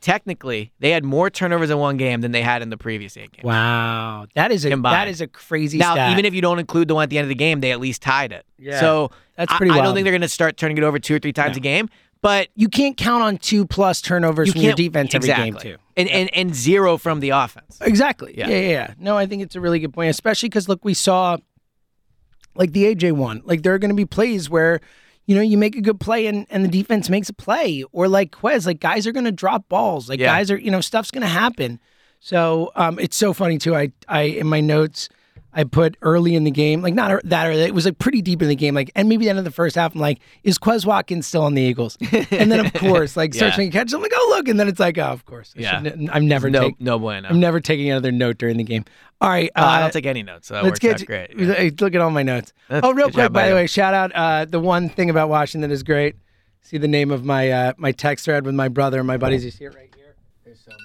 technically, 0.01 0.73
they 0.79 0.91
had 0.91 1.05
more 1.05 1.31
turnovers 1.31 1.71
in 1.71 1.79
one 1.79 1.97
game 1.97 2.21
than 2.21 2.33
they 2.33 2.43
had 2.43 2.63
in 2.63 2.71
the 2.71 2.77
previous 2.77 3.17
eight 3.17 3.33
games. 3.33 3.45
wow, 3.45 4.27
that 4.35 4.53
is 4.53 4.65
a 4.65 4.71
Combined. 4.71 4.95
that 4.95 5.09
is 5.09 5.21
a 5.21 5.27
crazy 5.27 5.79
Now, 5.79 5.95
stat. 5.95 6.13
even 6.13 6.25
if 6.25 6.35
you 6.35 6.41
don't 6.43 6.59
include 6.59 6.89
the 6.89 6.95
one 6.95 7.03
at 7.05 7.11
the 7.11 7.19
end 7.19 7.25
of 7.25 7.29
the 7.31 7.35
game, 7.35 7.61
they 7.61 7.73
at 7.73 7.81
least 7.81 8.03
tied 8.03 8.33
it. 8.33 8.45
Yeah. 8.59 8.79
So 8.81 9.11
That's 9.37 9.53
I- 9.53 9.57
pretty 9.59 9.73
I, 9.73 9.83
don't 9.83 9.95
think 9.95 10.05
they're 10.05 10.13
going 10.13 10.21
to 10.23 10.29
start 10.29 10.57
turning 10.57 10.79
it 10.79 10.85
over 10.85 10.99
two 10.99 11.17
or 11.17 11.19
three 11.19 11.33
times 11.33 11.57
a 11.57 11.61
game. 11.61 11.89
But 12.23 12.49
you 12.55 12.69
can't 12.69 12.97
count 12.97 13.23
on 13.23 13.39
two 13.39 13.67
plus 13.67 14.01
turnovers 14.01 14.49
you 14.49 14.53
from 14.53 14.63
your 14.63 14.75
defense 14.75 15.15
every 15.15 15.29
exactly. 15.29 15.51
game 15.51 15.61
too. 15.61 15.77
and, 15.97 16.09
and 16.09 16.35
and 16.35 16.55
zero 16.55 16.97
from 16.97 17.21
the 17.21 17.31
offense. 17.31 17.79
Exactly. 17.81 18.35
Yeah. 18.37 18.49
Yeah. 18.49 18.59
yeah, 18.59 18.69
yeah. 18.69 18.95
No, 18.99 19.17
I 19.17 19.27
think 19.27 19.43
it's 19.43 19.55
a 19.55 19.61
really 19.61 19.79
good 19.79 19.93
point, 19.93 20.11
especially 20.11 20.49
because 20.49 20.69
look, 20.69 20.85
we 20.85 20.95
saw 20.95 21.37
like 22.55 22.73
the 22.73 22.95
AJ 22.95 23.13
one. 23.13 23.43
Like 23.45 23.63
there 23.63 23.75
are 23.75 23.79
going 23.79 23.91
to 23.91 23.95
be 23.95 24.07
plays 24.07 24.49
where 24.51 24.81
you 25.27 25.35
know 25.37 25.43
you 25.43 25.59
make 25.59 25.77
a 25.77 25.81
good 25.81 26.01
play 26.01 26.27
and 26.27 26.47
and 26.51 26.65
the 26.65 26.69
defense 26.69 27.09
makes 27.09 27.29
a 27.29 27.35
play, 27.35 27.85
or 27.93 28.09
like 28.09 28.33
Quez, 28.33 28.67
like 28.67 28.81
guys 28.81 29.07
are 29.07 29.13
going 29.13 29.25
to 29.25 29.33
drop 29.33 29.69
balls. 29.69 30.09
Like 30.09 30.19
Yeah. 30.19 30.27
guys 30.27 30.51
are 30.51 30.59
you 30.59 30.71
know 30.71 30.81
stuff's 30.81 31.11
going 31.11 31.23
to 31.23 31.29
happen. 31.29 31.79
So 32.19 32.73
um, 32.75 32.99
it's 32.99 33.17
so 33.17 33.33
funny 33.33 33.59
too. 33.59 33.77
I 33.77 33.93
I 34.09 34.23
in 34.23 34.47
my 34.47 34.61
notes. 34.61 35.09
I 35.57 35.65
put 35.65 35.97
early 36.03 36.35
in 36.37 36.45
the 36.45 36.51
game, 36.51 36.83
like 36.83 36.95
not 36.95 37.21
that 37.25 37.47
early. 37.49 37.63
It 37.63 37.75
was 37.75 37.87
like 37.87 37.99
pretty 37.99 38.21
deep 38.23 38.43
in 38.43 38.49
the 38.49 38.55
game, 38.55 38.75
like 38.75 38.91
and 38.95 39.09
maybe 39.09 39.25
the 39.25 39.31
end 39.31 39.39
of 39.39 39.45
the 39.47 39.51
first 39.51 39.75
half. 39.75 39.95
I'm 39.95 40.01
like, 40.01 40.19
is 40.45 40.59
Quez 40.59 40.85
Watkins 40.87 41.27
still 41.27 41.43
on 41.43 41.55
the 41.55 41.63
Eagles? 41.63 41.97
And 42.31 42.53
then 42.53 42.65
of 42.67 42.73
course, 42.75 43.17
like 43.17 43.35
Yeah. 43.35 43.49
making 43.57 43.73
catches. 43.73 43.95
I'm 43.95 44.03
like, 44.03 44.13
oh 44.15 44.35
look, 44.37 44.49
and 44.49 44.61
then 44.61 44.69
it's 44.69 44.79
like, 44.79 44.99
oh, 44.99 45.05
of 45.05 45.25
course. 45.25 45.55
I 45.57 45.61
yeah, 45.63 45.83
I'm 46.13 46.29
never 46.29 46.51
no, 46.51 46.61
take, 46.61 46.81
no 46.81 46.99
bueno. 46.99 47.29
I'm 47.29 47.41
never 47.41 47.59
taking 47.61 47.91
another 47.91 48.13
note 48.13 48.39
during 48.39 48.59
the 48.59 48.65
game. 48.65 48.85
All 49.21 49.31
right, 49.31 49.51
Uh, 49.57 49.61
I 49.61 49.77
uh, 49.79 49.81
don't 49.81 49.93
take 49.93 50.05
any 50.07 50.23
notes, 50.23 50.47
so 50.49 50.55
that 50.55 50.63
let's 50.65 50.73
works 50.75 50.81
get 50.81 51.01
out 51.01 51.07
great. 51.07 51.31
yeah. 51.39 51.71
Look 51.81 51.95
at 51.95 52.01
all 52.03 52.11
my 52.11 52.23
notes. 52.23 52.53
That's- 52.69 52.87
oh, 52.87 52.93
real 52.93 53.07
quick, 53.07 53.17
job 53.25 53.33
by 53.33 53.49
the 53.49 53.55
way, 53.55 53.67
shout 53.67 53.95
out 53.95 54.13
uh, 54.15 54.45
the 54.45 54.61
one 54.61 54.91
thing 54.91 55.09
about 55.09 55.31
Washington 55.31 55.69
that 55.71 55.73
is 55.75 55.83
great. 55.83 56.17
See 56.61 56.77
the 56.79 56.89
name 56.89 57.11
of 57.11 57.25
my 57.25 57.51
uh, 57.51 57.73
my 57.79 57.93
text 57.93 58.27
thread 58.27 58.45
with 58.45 58.55
my 58.55 58.69
brother 58.69 58.99
and 58.99 59.07
my 59.07 59.17
buddies. 59.17 59.45
You 59.45 59.51
see 59.53 59.65
it 59.65 59.75
right 59.75 59.91
here. 59.97 60.17
There's 60.45 60.61
so 60.61 60.73
many. 60.73 60.83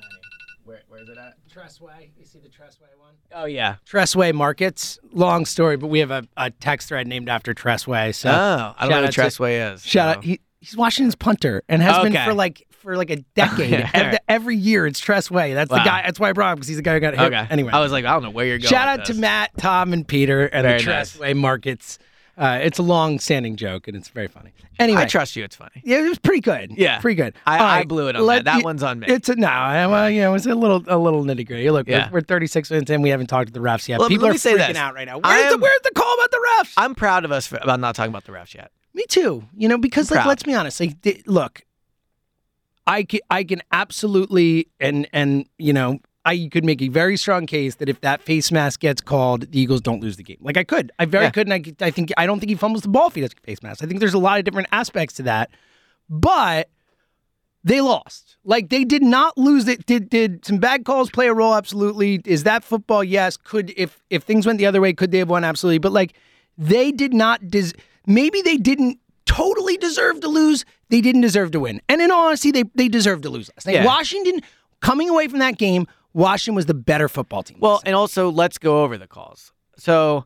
Where, 0.64 0.82
where's 0.88 1.10
it 1.10 1.18
at? 1.18 1.34
Tressway. 1.54 2.10
You 2.18 2.26
see 2.26 2.40
the 2.40 2.48
Tressway 2.50 2.94
one? 3.00 3.11
Oh 3.34 3.46
yeah. 3.46 3.76
Tressway 3.90 4.34
Markets. 4.34 5.00
Long 5.14 5.46
story, 5.46 5.78
but 5.78 5.88
we 5.88 6.00
have 6.00 6.12
a, 6.12 6.24
a 6.38 6.50
text 6.52 6.90
thread 6.90 7.08
named 7.08 7.30
after 7.30 7.54
Tressway. 7.54 8.14
So 8.14 8.30
oh, 8.30 8.34
I 8.34 8.82
don't 8.82 8.90
know 8.90 8.98
out 8.98 9.04
what 9.04 9.14
to- 9.14 9.22
Tressway 9.22 9.74
is. 9.74 9.86
Shout 9.86 10.14
so. 10.14 10.18
out. 10.18 10.24
He, 10.24 10.40
he's 10.60 10.76
Washington's 10.76 11.16
punter 11.16 11.64
and 11.68 11.82
has 11.82 12.02
been 12.04 12.14
for 12.14 12.34
like 12.34 12.68
for 12.72 12.98
like 12.98 13.10
a 13.10 13.18
decade. 13.36 13.74
Okay, 13.74 13.90
every, 13.94 14.18
every 14.28 14.56
year 14.56 14.88
it's 14.88 15.00
Tressway. 15.02 15.54
That's 15.54 15.70
the 15.70 15.78
guy. 15.78 16.04
That's 16.04 16.20
why 16.20 16.30
I 16.30 16.34
brought 16.34 16.54
him 16.54 16.56
because 16.58 16.68
he's 16.68 16.78
the 16.78 16.84
guy 16.84 16.96
who 16.96 17.00
got 17.00 17.14
hit. 17.14 17.34
Okay. 17.34 17.48
Anyway, 17.50 17.72
I 17.72 17.80
was 17.80 17.92
like, 17.92 18.06
I 18.06 18.14
don't 18.14 18.24
know 18.24 18.32
where 18.32 18.46
you're 18.46 18.58
going. 18.58 18.70
Shout 18.70 18.88
out 18.88 19.06
to. 19.06 19.14
Matt, 19.14 19.52
Tom, 19.58 19.94
and 19.94 20.08
Peter 20.08 20.46
and 20.48 20.64
Very 20.64 20.82
the 20.82 20.86
nice. 20.92 21.18
Tressway 21.18 21.36
Markets. 21.36 22.00
Uh, 22.42 22.58
it's 22.64 22.80
a 22.80 22.82
long-standing 22.84 23.56
joke 23.56 23.88
and 23.88 23.96
it's 23.96 24.10
very 24.10 24.28
funny. 24.28 24.52
Anyway, 24.80 25.02
I 25.02 25.06
trust 25.06 25.36
you. 25.36 25.44
It's 25.44 25.56
funny. 25.56 25.80
yeah, 25.84 26.00
it 26.00 26.10
was 26.10 26.18
pretty 26.18 26.42
good. 26.42 26.72
Yeah. 26.76 27.00
pretty 27.00 27.16
good. 27.16 27.36
I- 27.46 27.82
I 27.82 27.84
blew 27.84 28.08
it 28.08 28.16
on 28.16 28.26
that. 28.26 28.46
That 28.46 28.64
one's 28.64 28.82
on 28.82 29.00
me. 29.00 29.08
It's 29.08 29.30
a 29.30 29.36
no. 29.36 29.48
I- 29.48 29.86
Well, 29.86 30.10
you 30.10 30.22
know, 30.22 30.34
it's 30.34 30.48
a 30.48 30.56
little 30.56 30.84
a 30.88 30.98
little 30.98 31.24
nitty 31.24 31.46
gritty. 31.46 31.70
Look, 31.70 31.88
Yeah. 31.88 32.08
we're, 32.10 32.18
we're 32.18 32.22
36 32.22 32.72
minutes 32.72 32.90
in. 32.90 33.04
We 33.04 33.10
haven't 33.10 33.28
talked 33.28 33.48
to 33.48 33.54
the 33.54 33.60
refs 33.60 33.88
yet. 33.88 34.00
Well, 34.00 34.10
People 34.10 34.26
are 34.28 34.32
me 34.32 34.38
say 34.40 34.56
freaking 34.56 34.70
this. 34.70 34.78
out 34.78 34.96
right 34.96 35.06
now. 35.06 35.20
Where's 35.20 35.52
the 35.54 35.60
Where's 35.60 35.82
the 35.84 35.92
call 35.92 36.14
about 36.16 36.32
the 36.32 36.48
refs? 36.64 36.74
I'm 36.78 36.96
proud 36.96 37.26
of 37.26 37.32
us 37.32 37.46
for, 37.46 37.60
about 37.62 37.80
not 37.80 37.94
talking 37.94 38.10
about 38.12 38.24
the 38.26 38.32
refs 38.32 38.56
yet. 38.56 38.72
Me 38.96 39.06
too. 39.08 39.44
You 39.56 39.70
know, 39.70 39.78
because 39.78 40.10
I'm 40.12 40.16
like, 40.16 40.24
proud. 40.24 40.30
let's 40.30 40.44
be 40.44 40.54
honest. 40.56 40.80
Like, 40.80 41.00
th- 41.02 41.28
look, 41.28 41.62
I 42.88 43.04
can, 43.04 43.20
I 43.30 43.44
can 43.44 43.62
absolutely 43.72 44.68
and 44.80 45.08
and 45.14 45.46
you 45.60 45.74
know, 45.74 46.00
I 46.24 46.50
could 46.52 46.64
make 46.64 46.82
a 46.82 46.88
very 46.88 47.18
strong 47.18 47.48
case 47.48 47.76
that 47.76 47.90
if 47.90 48.02
that 48.02 48.22
face 48.22 48.52
mask 48.52 48.82
gets 48.82 49.02
called, 49.02 49.52
the 49.52 49.60
Eagles 49.60 49.82
don't 49.82 50.02
lose 50.02 50.18
the 50.18 50.24
game. 50.24 50.38
Like 50.42 50.56
I 50.58 50.64
could, 50.64 50.92
I 51.00 51.06
very 51.06 51.26
Yeah. 51.26 51.32
could, 51.32 51.48
and 51.50 51.54
I, 51.82 51.86
I 51.86 51.90
think 51.92 52.12
I 52.18 52.26
don't 52.28 52.40
think 52.40 52.50
he 52.52 52.56
fumbles 52.56 52.84
the 52.84 52.90
ball 52.90 53.08
if 53.08 53.16
he 53.16 53.22
doesn't 53.22 53.40
face 53.42 53.64
mask. 53.64 53.84
I 53.84 53.88
think 53.88 54.00
there's 54.00 54.14
a 54.14 54.20
lot 54.20 54.38
of 54.38 54.46
different 54.46 54.68
aspects 54.72 55.16
to 55.16 55.24
that, 55.24 55.50
but 56.10 56.70
they 57.64 57.82
lost. 57.82 58.38
Like 58.44 58.70
they 58.70 58.84
did 58.84 59.04
not 59.04 59.38
lose 59.38 59.68
it. 59.68 59.86
Did 59.86 60.10
did 60.10 60.46
some 60.46 60.58
bad 60.58 60.84
calls 60.86 61.10
play 61.10 61.28
a 61.28 61.34
role? 61.34 61.56
Absolutely. 61.56 62.22
Is 62.26 62.44
that 62.44 62.64
football? 62.64 63.04
Yes. 63.04 63.38
Could 63.38 63.74
if 63.78 64.02
if 64.10 64.24
things 64.24 64.46
went 64.46 64.58
the 64.60 64.66
other 64.66 64.82
way, 64.82 64.94
could 64.94 65.12
they 65.12 65.20
have 65.20 65.30
won? 65.30 65.44
Absolutely. 65.44 65.80
But 65.80 65.92
like 65.92 66.14
they 66.58 66.92
did 66.92 67.14
not. 67.14 67.48
Des- 67.48 67.74
maybe 68.06 68.42
they 68.42 68.58
didn't 68.58 69.00
totally 69.26 69.78
deserve 69.78 70.20
to 70.22 70.28
lose. 70.28 70.66
They 70.90 71.02
didn't 71.02 71.22
deserve 71.22 71.52
to 71.52 71.60
win. 71.60 71.82
And 71.88 72.02
in 72.02 72.12
all 72.12 72.28
honesty, 72.28 72.52
they 72.52 72.64
they 72.76 72.88
deserved 72.88 73.24
to 73.24 73.30
lose 73.30 73.50
last 73.56 73.66
night. 73.68 73.76
Yeah. 73.76 73.86
Washington 73.86 74.42
coming 74.82 75.10
away 75.10 75.28
from 75.28 75.38
that 75.40 75.58
game, 75.60 75.86
Washington 76.14 76.56
was 76.56 76.66
the 76.66 76.74
better 76.74 77.08
football 77.08 77.44
team. 77.44 77.58
Well, 77.60 77.82
and 77.86 77.96
also 77.96 78.30
let's 78.30 78.58
go 78.58 78.84
over 78.84 78.98
the 78.98 79.08
calls. 79.08 79.54
So, 79.78 80.26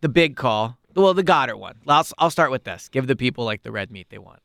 the 0.00 0.08
big 0.08 0.36
call, 0.36 0.78
well, 0.96 1.14
the 1.14 1.22
Goedert 1.24 1.58
one. 1.58 1.76
I'll, 1.86 2.06
I'll 2.18 2.30
start 2.30 2.50
with 2.50 2.64
this. 2.64 2.88
Give 2.88 3.06
the 3.06 3.16
people 3.16 3.44
like 3.44 3.62
the 3.62 3.70
red 3.70 3.90
meat 3.90 4.06
they 4.10 4.18
want. 4.18 4.40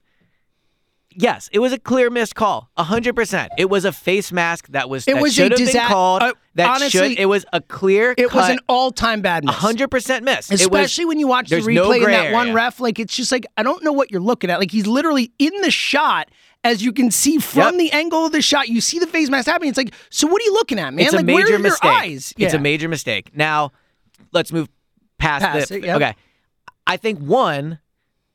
Yes, 1.17 1.49
it 1.53 1.59
was 1.59 1.71
a 1.71 1.79
clear 1.79 2.09
missed 2.09 2.35
call, 2.35 2.69
hundred 2.77 3.15
percent. 3.15 3.53
It 3.57 3.69
was 3.69 3.85
a 3.85 3.93
face 3.93 4.33
mask 4.33 4.67
that 4.69 4.89
was 4.89 5.07
It 5.07 5.13
that 5.13 5.21
was 5.21 5.31
a 5.31 5.35
should 5.35 5.51
have 5.57 5.65
been 5.71 5.87
called. 5.87 6.21
uh, 6.21 6.33
that 6.55 6.67
honestly, 6.69 6.89
should. 7.11 7.19
It 7.19 7.27
was 7.27 7.45
a 7.53 7.61
clear. 7.61 8.13
it 8.17 8.33
was 8.33 8.49
an 8.49 8.59
all-time 8.67 9.21
bad 9.21 9.45
miss. 9.45 9.55
hundred 9.55 9.87
percent 9.89 10.25
miss. 10.25 10.51
It 10.51 10.55
was- 10.55 10.61
Especially 10.63 11.05
when 11.05 11.17
you 11.17 11.27
watch 11.29 11.49
the 11.49 11.61
no 11.61 11.87
replay 11.89 11.95
and 11.95 12.03
gray 12.03 12.11
that 12.11 12.33
one 12.33 12.51
ref, 12.53 12.81
like 12.81 12.99
it's 12.99 13.15
just 13.15 13.31
like 13.31 13.45
I 13.55 13.63
don't 13.63 13.81
know 13.81 13.93
what 13.93 14.11
you're 14.11 14.19
looking 14.19 14.49
at. 14.49 14.59
Like 14.59 14.71
he's 14.71 14.87
literally 14.87 15.31
in 15.39 15.53
the 15.61 15.71
shot, 15.71 16.27
as 16.65 16.83
you 16.83 16.91
can 16.91 17.09
see 17.11 17.37
from 17.37 17.75
Yep. 17.75 17.77
the 17.77 17.91
angle 17.93 18.25
of 18.25 18.31
the 18.33 18.41
shot. 18.41 18.67
You 18.67 18.81
see 18.81 18.99
the 18.99 19.07
face 19.07 19.29
mask 19.29 19.47
happening. 19.47 19.69
It's 19.69 19.77
like, 19.77 19.93
so 20.09 20.27
what 20.27 20.41
are 20.41 20.45
you 20.45 20.53
looking 20.53 20.79
at, 20.79 20.93
man? 20.93 21.05
It's 21.05 21.13
like 21.13 21.21
a 21.21 21.25
major 21.25 21.43
where 21.45 21.55
are 21.55 21.59
mistake. 21.59 21.83
your 21.83 21.93
eyes? 21.93 22.33
It's 22.37 22.53
a 22.53 22.59
major 22.59 22.89
mistake. 22.89 23.31
Now, 23.35 23.71
let's 24.33 24.51
move 24.51 24.67
past, 25.17 25.45
Past 25.45 25.69
the. 25.69 25.77
it, 25.77 25.85
yep. 25.85 25.95
Okay, 25.97 26.15
I 26.87 26.97
think 26.97 27.19
one, 27.19 27.79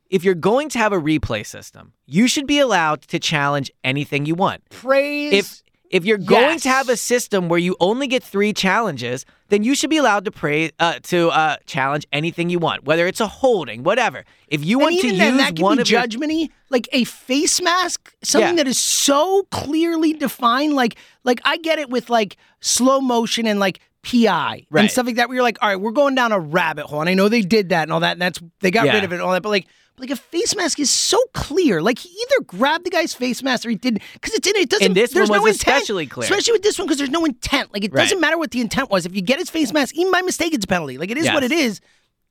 if 0.09 0.25
you're 0.25 0.35
going 0.35 0.69
to 0.71 0.79
have 0.79 0.93
a 0.93 0.99
replay 1.01 1.45
system, 1.45 1.93
you 2.07 2.27
should 2.29 2.47
be 2.47 2.59
allowed 2.59 3.03
to 3.03 3.19
challenge 3.19 3.71
anything 3.85 4.25
you 4.27 4.35
want. 4.35 4.63
praise. 4.71 5.33
If 5.33 5.63
if 5.91 6.05
you're 6.05 6.19
going 6.19 6.43
Yes. 6.53 6.63
to 6.63 6.69
have 6.71 6.89
a 6.89 6.97
system 6.97 7.49
where 7.49 7.59
you 7.59 7.77
only 7.81 8.07
get 8.07 8.23
three 8.23 8.53
challenges, 8.53 9.27
then 9.49 9.65
you 9.65 9.75
should 9.75 9.91
be 9.91 9.97
allowed 9.97 10.25
to 10.25 10.31
pray 10.31 10.71
uh, 10.79 11.01
to 11.03 11.29
uh, 11.31 11.57
challenge 11.67 12.07
anything 12.13 12.49
you 12.49 12.59
want, 12.61 12.85
whether 12.85 13.07
it's 13.09 13.21
a 13.21 13.27
holding, 13.27 13.83
whatever. 13.83 14.25
If 14.49 14.65
you 14.65 14.79
and 14.79 14.83
want 14.85 15.01
to 15.01 15.07
use 15.09 15.19
then, 15.19 15.37
that 15.39 15.59
one 15.59 15.77
be 15.79 15.83
of 15.83 15.91
your 15.91 16.01
judgmenty. 16.03 16.51
Like 16.71 16.89
a 16.93 17.03
face 17.05 17.61
mask, 17.61 18.15
something 18.23 18.57
Yeah. 18.57 18.63
that 18.65 18.69
is 18.69 18.79
so 18.79 19.47
clearly 19.51 20.13
defined. 20.13 20.75
Like, 20.75 20.95
like 21.25 21.41
I 21.45 21.57
get 21.57 21.79
it 21.81 21.91
with 21.91 22.09
like 22.09 22.37
slow 22.61 23.01
motion 23.01 23.47
and 23.47 23.59
like 23.59 23.81
PI 24.03 24.55
and 24.55 24.67
Right. 24.71 24.91
stuff 24.91 25.07
like 25.07 25.17
that. 25.17 25.29
Where 25.29 25.35
you're 25.35 25.43
like, 25.43 25.59
all 25.61 25.69
right, 25.69 25.77
we're 25.81 25.91
going 25.91 26.15
down 26.15 26.31
a 26.33 26.39
rabbit 26.39 26.87
hole, 26.87 27.01
and 27.01 27.11
I 27.11 27.15
know 27.15 27.29
they 27.29 27.43
did 27.43 27.71
that 27.71 27.83
and 27.83 27.93
all 27.93 28.01
that, 28.01 28.13
and 28.13 28.23
that's 28.23 28.39
they 28.61 28.71
got 28.71 28.87
Yeah. 28.87 28.95
rid 28.95 29.05
of 29.05 29.13
it 29.13 29.17
and 29.17 29.23
all 29.25 29.33
that. 29.33 29.43
But 29.43 29.51
like, 29.51 29.67
like 30.01 30.11
a 30.11 30.17
face 30.17 30.57
mask 30.57 30.81
is 30.81 30.91
so 30.91 31.19
clear. 31.35 31.81
Like 31.83 31.99
he 31.99 32.09
either 32.09 32.45
grabbed 32.47 32.85
the 32.87 32.91
guy's 32.91 33.15
face 33.15 33.43
mask 33.43 33.67
or 33.67 33.71
he 33.71 33.77
didn't, 33.77 34.03
because 34.15 34.35
it's 34.35 34.47
in 34.49 34.57
it. 34.57 34.71
Doesn't. 34.71 34.87
And 34.87 34.95
this 34.97 35.13
there's 35.13 35.29
one 35.31 35.39
no 35.39 35.43
was 35.45 35.57
intent, 35.59 35.77
especially 35.77 36.07
clear. 36.07 36.25
especially 36.25 36.53
with 36.53 36.63
this 36.63 36.79
one 36.79 36.87
because 36.87 36.99
there's 36.99 37.11
no 37.11 37.25
intent. 37.25 37.73
Like 37.73 37.85
it 37.85 37.93
Right. 37.93 38.03
doesn't 38.03 38.21
matter 38.21 38.39
what 38.39 38.51
the 38.51 38.61
intent 38.61 38.91
was. 38.91 39.07
If 39.07 39.15
you 39.15 39.23
get 39.23 39.39
his 39.39 39.51
face 39.51 39.73
mask, 39.73 39.95
even 39.97 40.11
by 40.11 40.23
mistake, 40.23 40.55
it's 40.55 40.65
a 40.65 40.69
penalty. 40.69 40.99
Like 40.99 41.11
it 41.11 41.19
is 41.19 41.27
what 41.29 41.45
it 41.45 41.53
is. 41.53 41.81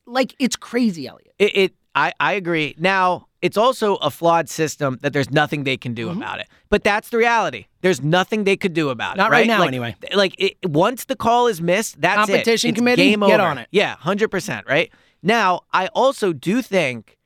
Like 0.05 0.35
it's 0.39 0.55
crazy, 0.55 1.07
Elliot. 1.07 1.33
It, 1.39 1.55
it 1.55 1.73
I, 1.95 2.13
I 2.19 2.33
agree. 2.33 2.75
Now, 2.77 3.27
it's 3.41 3.57
also 3.57 3.95
a 3.95 4.09
flawed 4.11 4.47
system 4.49 4.99
that 5.01 5.11
there's 5.13 5.29
nothing 5.31 5.63
they 5.63 5.77
can 5.77 5.93
do 5.93 6.07
Mm-hmm. 6.09 6.17
about 6.21 6.39
it. 6.39 6.47
But 6.69 6.83
that's 6.83 7.09
the 7.09 7.17
reality. 7.17 7.65
There's 7.81 8.01
nothing 8.01 8.43
they 8.43 8.57
could 8.57 8.73
do 8.73 8.89
about 8.89 9.15
it. 9.15 9.17
Not 9.17 9.31
right 9.31 9.47
now, 9.47 9.59
Like- 9.59 9.67
anyway. 9.69 9.95
Like 10.13 10.35
it, 10.37 10.57
once 10.65 11.05
the 11.05 11.15
call 11.15 11.47
is 11.47 11.61
missed, 11.61 11.99
that's 12.01 12.27
it. 12.29 12.31
Competition 12.31 12.69
It's 12.71 12.77
committee, 12.77 13.09
game 13.11 13.21
get 13.21 13.39
over. 13.39 13.49
on 13.49 13.57
it. 13.59 13.67
Yeah, 13.71 13.95
hundred 13.95 14.29
percent. 14.29 14.67
Right 14.67 14.91
now, 15.23 15.61
I 15.73 15.87
also 15.87 16.31
do 16.33 16.61
think, 16.61 17.17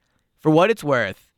for 0.44 0.52
what 0.52 0.70
it's 0.70 0.84
worth, 0.84 1.32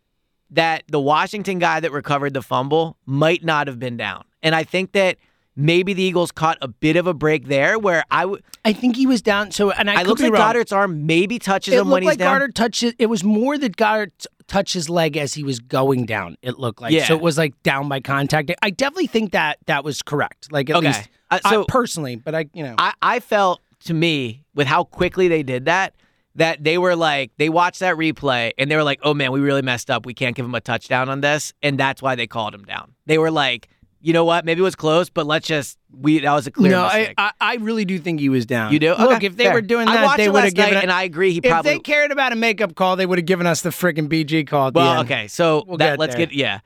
that 0.52 0.84
the 0.90 1.00
Washington 1.00 1.58
guy 1.60 1.80
that 1.80 1.92
recovered 1.94 2.34
the 2.34 2.42
fumble 2.42 2.98
might 3.06 3.44
not 3.46 3.68
have 3.68 3.80
been 3.80 3.96
down, 3.96 4.26
and 4.44 4.54
I 4.54 4.64
think 4.64 4.92
that. 4.92 5.18
Maybe 5.58 5.94
the 5.94 6.04
Eagles 6.04 6.34
caught 6.34 6.58
a 6.62 6.68
bit 6.68 6.98
of 6.98 7.08
a 7.08 7.14
break 7.14 7.46
there, 7.48 7.80
where 7.80 8.04
I 8.12 8.26
would. 8.26 8.44
I 8.66 8.74
think 8.74 8.98
he 8.98 9.08
was 9.08 9.22
down. 9.22 9.52
So, 9.52 9.72
and 9.72 9.90
I, 9.90 10.02
I 10.02 10.04
looks 10.04 10.22
be 10.22 10.30
like. 10.30 10.38
Goedert's 10.38 10.74
arm 10.74 11.06
maybe 11.06 11.40
touches 11.40 11.74
It 11.74 11.78
him 11.80 11.86
when 11.88 11.92
looked 11.92 12.02
he's 12.02 12.08
like 12.10 12.18
down. 12.20 12.42
Goedert 12.42 12.54
touched 12.56 12.84
it. 12.84 13.06
Was 13.08 13.24
more 13.24 13.58
that 13.58 13.78
Goedert 13.78 14.12
t- 14.20 14.28
touched 14.48 14.74
his 14.74 14.90
leg 14.90 15.16
as 15.16 15.34
he 15.34 15.46
was 15.46 15.60
going 15.62 16.06
down. 16.06 16.36
It 16.42 16.60
looked 16.60 16.82
like 16.82 16.92
Yeah. 16.92 17.06
so. 17.06 17.16
It 17.16 17.22
was 17.22 17.38
like 17.38 17.54
down 17.64 17.88
by 17.88 18.02
contact. 18.02 18.52
I 18.62 18.70
definitely 18.70 19.08
think 19.08 19.32
that 19.32 19.60
that 19.68 19.86
was 19.86 20.02
correct. 20.02 20.52
Like 20.52 20.70
at 20.70 20.76
Okay. 20.76 20.88
least 20.88 21.08
Uh, 21.32 21.40
I- 21.46 21.50
so- 21.52 21.64
personally, 21.70 22.18
but 22.18 22.36
I 22.36 22.48
you 22.54 22.62
know 22.64 22.76
I, 22.78 22.92
I 23.02 23.20
felt 23.22 23.62
to 23.86 23.94
me 23.94 24.44
with 24.56 24.68
how 24.68 24.84
quickly 24.84 25.30
they 25.30 25.42
did 25.42 25.64
that 25.64 25.94
that 26.36 26.64
they 26.64 26.78
were 26.78 26.96
like 26.96 27.32
they 27.38 27.50
watched 27.50 27.80
that 27.80 27.96
replay 27.96 28.52
and 28.58 28.70
they 28.70 28.76
were 28.76 28.84
like 28.84 29.00
oh 29.04 29.14
man 29.14 29.32
we 29.32 29.40
really 29.40 29.62
messed 29.62 29.90
up 29.90 30.06
we 30.06 30.14
can't 30.14 30.36
give 30.36 30.46
him 30.46 30.56
a 30.56 30.62
touchdown 30.62 31.10
on 31.10 31.22
this 31.22 31.54
and 31.64 31.80
that's 31.80 32.02
why 32.02 32.16
they 32.16 32.28
called 32.28 32.54
him 32.54 32.64
down 32.66 32.94
they 33.06 33.18
were 33.18 33.32
like 33.32 33.70
you 34.02 34.14
know 34.14 34.24
what 34.26 34.46
maybe 34.46 34.60
it 34.60 34.64
was 34.64 34.76
close 34.76 35.10
but 35.10 35.26
let's 35.26 35.48
just 35.48 35.78
we 35.92 36.20
that 36.20 36.34
was 36.34 36.46
a 36.46 36.52
clear 36.52 36.72
no, 36.72 36.84
I, 36.84 36.98
mistake 37.00 37.16
I 37.18 37.32
I 37.42 37.56
really 37.56 37.86
do 37.86 37.98
think 37.98 38.20
he 38.20 38.30
was 38.30 38.46
down. 38.46 38.72
you 38.74 38.80
do 38.80 38.90
Look, 38.90 39.00
Okay, 39.18 39.26
if 39.28 39.38
they 39.38 39.46
fair. 39.46 39.54
were 39.54 39.62
doing 39.62 39.86
that, 39.88 40.18
they 40.18 40.30
would 40.30 40.44
have 40.44 40.56
night, 40.56 40.66
given. 40.70 40.82
and 40.84 40.92
I 40.92 41.04
agree 41.04 41.32
he 41.32 41.38
if 41.40 41.46
probably 41.46 41.72
they 41.74 41.80
cared 41.80 42.12
about 42.12 42.32
a 42.34 42.36
makeup 42.36 42.76
call, 42.76 42.96
they 42.98 43.06
would 43.06 43.18
have 43.18 43.26
given 43.26 43.48
us 43.48 43.62
the 43.62 43.70
freaking 43.72 44.08
BG 44.10 44.46
call. 44.46 44.72
Well 44.74 45.02
okay 45.02 45.28
so 45.28 45.64
We'll 45.66 45.78
that 45.78 45.92
get 45.94 46.00
let's 46.00 46.16
there. 46.16 46.26
get 46.28 46.36
yeah 46.36 46.60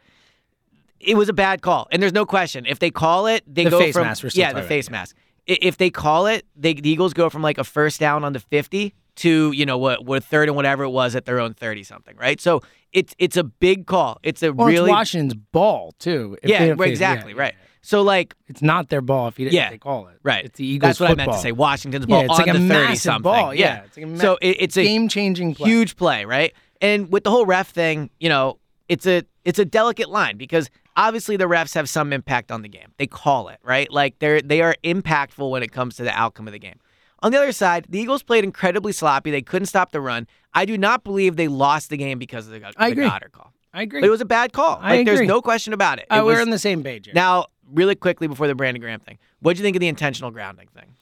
it 0.99 1.15
was 1.15 1.29
a 1.29 1.33
bad 1.33 1.61
call 1.61 1.87
and 1.91 2.01
there's 2.01 2.11
no 2.13 2.25
question 2.25 2.65
if 2.65 2.79
they 2.79 2.91
call 2.91 3.27
it 3.27 3.43
they 3.47 3.63
The 3.65 3.69
go 3.69 3.79
face 3.79 3.93
from 3.93 4.03
mask, 4.07 4.25
yeah 4.35 4.51
the 4.51 4.63
face 4.63 4.87
yeah. 4.87 4.91
mask 4.91 5.15
I- 5.47 5.57
if 5.61 5.77
they 5.77 5.89
call 5.89 6.25
it 6.27 6.45
they 6.55 6.73
the 6.73 6.89
Eagles 6.89 7.13
go 7.13 7.29
from 7.29 7.41
like 7.41 7.57
a 7.57 7.63
first 7.63 7.99
down 7.99 8.23
on 8.23 8.33
the 8.33 8.39
50 8.39 8.93
to 9.19 9.51
you 9.51 9.65
know 9.65 9.77
what 9.77 10.05
what 10.05 10.23
third 10.23 10.49
and 10.49 10.55
whatever 10.55 10.83
it 10.83 10.89
was 10.89 11.15
at 11.15 11.25
their 11.25 11.39
own 11.39 11.53
30 11.53 11.83
something 11.83 12.15
right? 12.17 12.39
So 12.41 12.61
it's 12.91 13.13
it's 13.19 13.37
a 13.37 13.43
big 13.43 13.85
call. 13.85 14.19
It's 14.23 14.41
a 14.43 14.51
Well, 14.51 14.67
really 14.67 14.89
it's 14.89 14.95
Washington's 14.97 15.33
ball 15.51 15.93
too. 15.99 16.37
if 16.43 16.49
yeah 16.49 16.73
right, 16.77 16.89
exactly 16.89 17.33
yeah, 17.33 17.39
right. 17.39 17.53
So 17.81 18.01
like 18.01 18.35
It's 18.47 18.61
not 18.61 18.89
their 18.89 19.01
ball 19.01 19.27
if 19.29 19.39
you 19.39 19.45
didn't 19.45 19.55
Yeah. 19.55 19.77
call 19.77 20.07
it. 20.07 20.17
right. 20.23 20.43
It's 20.45 20.57
the 20.57 20.65
Eagles. 20.65 20.89
that's 20.89 20.99
what 20.99 21.11
I 21.11 21.15
meant 21.15 21.31
to 21.31 21.37
say. 21.37 21.51
Washington's 21.51 22.05
ball 22.05 22.19
Yeah, 22.19 22.25
it's 22.25 22.33
on 22.33 22.37
like 22.39 22.49
a 22.49 22.53
the 22.53 22.59
30 22.59 22.67
massive 22.67 23.01
something 23.01 23.21
ball, 23.23 23.53
yeah, 23.53 23.65
yeah. 23.75 23.83
It's 23.85 23.97
like 23.97 24.05
a 24.05 24.09
ma- 24.09 24.17
so 24.19 24.37
it, 24.41 24.57
it's 24.59 24.77
a 24.77 24.83
Game-changing 24.83 25.51
huge 25.51 25.95
play 25.95 26.25
right? 26.25 26.53
And 26.81 27.11
with 27.11 27.23
the 27.23 27.31
whole 27.31 27.45
ref 27.45 27.69
thing 27.69 28.09
you 28.19 28.29
know 28.29 28.57
it's 28.87 29.05
a 29.05 29.23
it's 29.45 29.59
a 29.59 29.65
delicate 29.65 30.09
line 30.09 30.37
because 30.37 30.69
obviously 30.97 31.37
the 31.37 31.45
refs 31.45 31.73
have 31.75 31.87
some 31.87 32.11
impact 32.11 32.51
on 32.51 32.61
the 32.63 32.69
game. 32.69 32.87
They 32.97 33.07
call 33.07 33.47
it 33.49 33.59
right? 33.63 33.91
Like 33.91 34.19
they're 34.19 34.41
they 34.41 34.61
are 34.61 34.75
impactful 34.83 35.49
when 35.49 35.61
it 35.63 35.71
comes 35.71 35.95
to 35.97 36.03
the 36.03 36.11
outcome 36.17 36.47
of 36.47 36.53
the 36.53 36.59
game 36.59 36.79
on 37.21 37.31
the 37.31 37.37
other 37.37 37.51
side 37.51 37.85
the 37.89 37.99
Eagles 37.99 38.23
played 38.23 38.43
incredibly 38.43 38.91
sloppy 38.91 39.31
they 39.31 39.41
couldn't 39.41 39.65
stop 39.67 39.91
the 39.91 40.01
run 40.01 40.27
I 40.53 40.65
do 40.65 40.77
not 40.77 41.03
believe 41.03 41.35
they 41.35 41.47
lost 41.47 41.89
the 41.89 41.97
game 41.97 42.17
because 42.19 42.47
of 42.47 42.53
the, 42.53 42.59
the 42.59 42.73
I 42.77 42.87
agree. 42.89 43.05
Goedert 43.07 43.31
call 43.31 43.53
I 43.73 43.83
agree. 43.83 44.01
but 44.01 44.07
it 44.07 44.11
was 44.11 44.21
a 44.21 44.25
bad 44.25 44.53
call 44.53 44.79
I 44.81 44.97
like 44.97 45.05
there's 45.05 45.21
no 45.27 45.41
question 45.41 45.73
about 45.73 45.99
it, 45.99 46.07
Uh, 46.11 46.17
It 46.17 46.25
we're 46.25 46.31
was- 46.33 46.41
on 46.41 46.49
the 46.49 46.59
same 46.59 46.83
page. 46.83 47.05
Here. 47.05 47.13
now 47.13 47.47
really 47.71 47.95
quickly 47.95 48.27
before 48.27 48.47
the 48.47 48.55
Brandon 48.55 48.81
Graham 48.81 48.99
thing 48.99 49.17
what 49.41 49.55
do 49.55 49.59
you 49.59 49.63
think 49.63 49.75
of 49.75 49.79
the 49.79 49.87
intentional 49.87 50.31
grounding 50.31 50.67
thing 50.73 50.95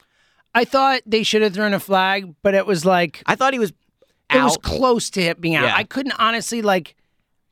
I 0.54 0.64
thought 0.64 1.02
they 1.06 1.22
should 1.22 1.42
have 1.42 1.52
thrown 1.54 1.74
a 1.74 1.78
flag, 1.80 2.34
but 2.42 2.54
it 2.54 2.66
was 2.66 2.84
like 2.84 3.22
I 3.26 3.34
thought 3.36 3.52
he 3.52 3.58
was 3.58 3.70
it 3.70 4.36
out. 4.36 4.44
was 4.44 4.56
close 4.56 5.08
to 5.10 5.20
it 5.22 5.40
being 5.40 5.54
out. 5.54 5.64
Yeah. 5.64 5.76
I 5.76 5.84
couldn't 5.84 6.12
honestly 6.18 6.62
like. 6.62 6.96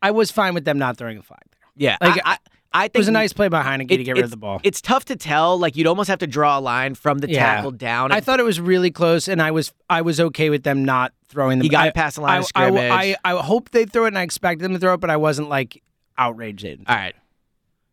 I 0.02 0.10
was 0.10 0.30
fine 0.30 0.54
with 0.54 0.64
them 0.64 0.78
not 0.78 0.96
throwing 0.96 1.16
a 1.18 1.22
flag 1.22 1.40
there. 1.52 1.60
yeah, 1.76 1.96
like, 2.00 2.20
I, 2.24 2.32
I, 2.32 2.38
I 2.72 2.82
think 2.82 2.96
It 2.96 2.98
was 2.98 3.08
a 3.08 3.12
nice 3.12 3.32
play 3.32 3.48
by 3.48 3.62
Heinicke 3.62 3.90
it- 3.92 3.96
to 3.98 4.04
get 4.04 4.16
rid 4.16 4.24
of 4.24 4.30
the 4.30 4.36
ball. 4.36 4.60
It's 4.62 4.80
tough 4.80 5.04
to 5.06 5.16
tell. 5.16 5.58
Like 5.58 5.76
you'd 5.76 5.86
almost 5.86 6.08
have 6.08 6.18
to 6.20 6.26
draw 6.26 6.58
a 6.58 6.60
line 6.60 6.94
from 6.94 7.18
the 7.18 7.30
Yeah. 7.30 7.40
tackle 7.56 7.70
down. 7.70 8.12
I 8.12 8.20
thought 8.20 8.40
it 8.40 8.44
was 8.44 8.60
really 8.60 8.90
close, 8.90 9.28
and 9.28 9.40
I 9.40 9.50
was 9.50 9.72
I 9.88 10.02
was 10.02 10.20
okay 10.20 10.50
with 10.50 10.62
them 10.62 10.84
not 10.84 11.12
throwing 11.28 11.58
the. 11.58 11.64
He 11.64 11.68
got 11.68 11.86
I, 11.86 11.90
past 11.90 12.16
the 12.16 12.22
line 12.22 12.36
I, 12.36 12.38
of 12.38 12.46
scrimmage. 12.46 12.92
I, 12.92 13.16
I, 13.24 13.40
hope 13.42 13.70
they 13.70 13.84
throw 13.84 14.04
it, 14.04 14.08
and 14.08 14.18
I 14.18 14.22
expected 14.22 14.64
them 14.64 14.72
to 14.72 14.78
throw 14.78 14.94
it, 14.94 15.00
but 15.00 15.10
I 15.10 15.16
wasn't 15.16 15.48
like 15.48 15.82
outraged. 16.18 16.64
They. 16.64 16.78
All 16.86 16.96
right, 16.96 17.14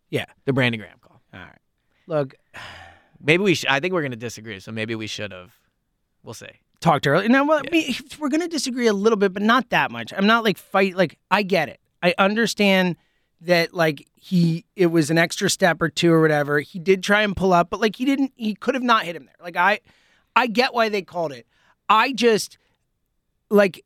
Yeah. 0.09 0.25
the 0.45 0.53
Brandon 0.53 0.79
Graham 0.79 0.97
call. 1.01 1.21
All 1.33 1.39
right. 1.39 1.57
Look, 2.07 2.35
Maybe 3.25 3.41
we 3.43 3.55
should. 3.55 3.69
I 3.69 3.79
think 3.79 3.93
we're 3.93 4.01
going 4.01 4.11
to 4.11 4.17
disagree. 4.17 4.59
So 4.59 4.71
maybe 4.73 4.95
we 4.95 5.07
should 5.07 5.31
have. 5.31 5.53
We'll 6.23 6.33
see. 6.33 6.47
talked 6.81 7.07
earlier. 7.07 7.29
Now, 7.29 7.45
well, 7.45 7.61
I 7.65 7.69
mean, 7.71 7.95
we're 8.19 8.27
going 8.27 8.41
to 8.41 8.49
disagree 8.49 8.87
a 8.87 8.93
little 8.93 9.15
bit, 9.17 9.31
but 9.31 9.41
not 9.41 9.69
that 9.69 9.91
much. 9.91 10.11
I'm 10.15 10.27
not 10.27 10.43
like 10.43 10.57
fight. 10.57 10.95
Like 10.97 11.17
I 11.31 11.43
get 11.43 11.69
it. 11.69 11.79
I 12.01 12.13
understand 12.17 12.97
that 13.45 13.73
like 13.73 14.07
he 14.15 14.65
it 14.75 14.87
was 14.87 15.09
an 15.09 15.17
extra 15.17 15.49
step 15.49 15.81
or 15.81 15.89
two 15.89 16.11
or 16.11 16.21
whatever. 16.21 16.59
He 16.59 16.79
did 16.79 17.03
try 17.03 17.21
and 17.21 17.35
pull 17.35 17.53
up, 17.53 17.69
but 17.69 17.79
like 17.79 17.95
he 17.95 18.05
didn't. 18.05 18.33
He 18.35 18.55
could 18.55 18.75
have 18.75 18.83
not 18.83 19.03
hit 19.03 19.15
him 19.15 19.25
there. 19.25 19.35
Like 19.41 19.57
I, 19.57 19.79
I 20.35 20.47
get 20.47 20.73
why 20.73 20.89
they 20.89 21.01
called 21.01 21.31
it. 21.31 21.47
I 21.89 22.13
just 22.13 22.57
like. 23.49 23.83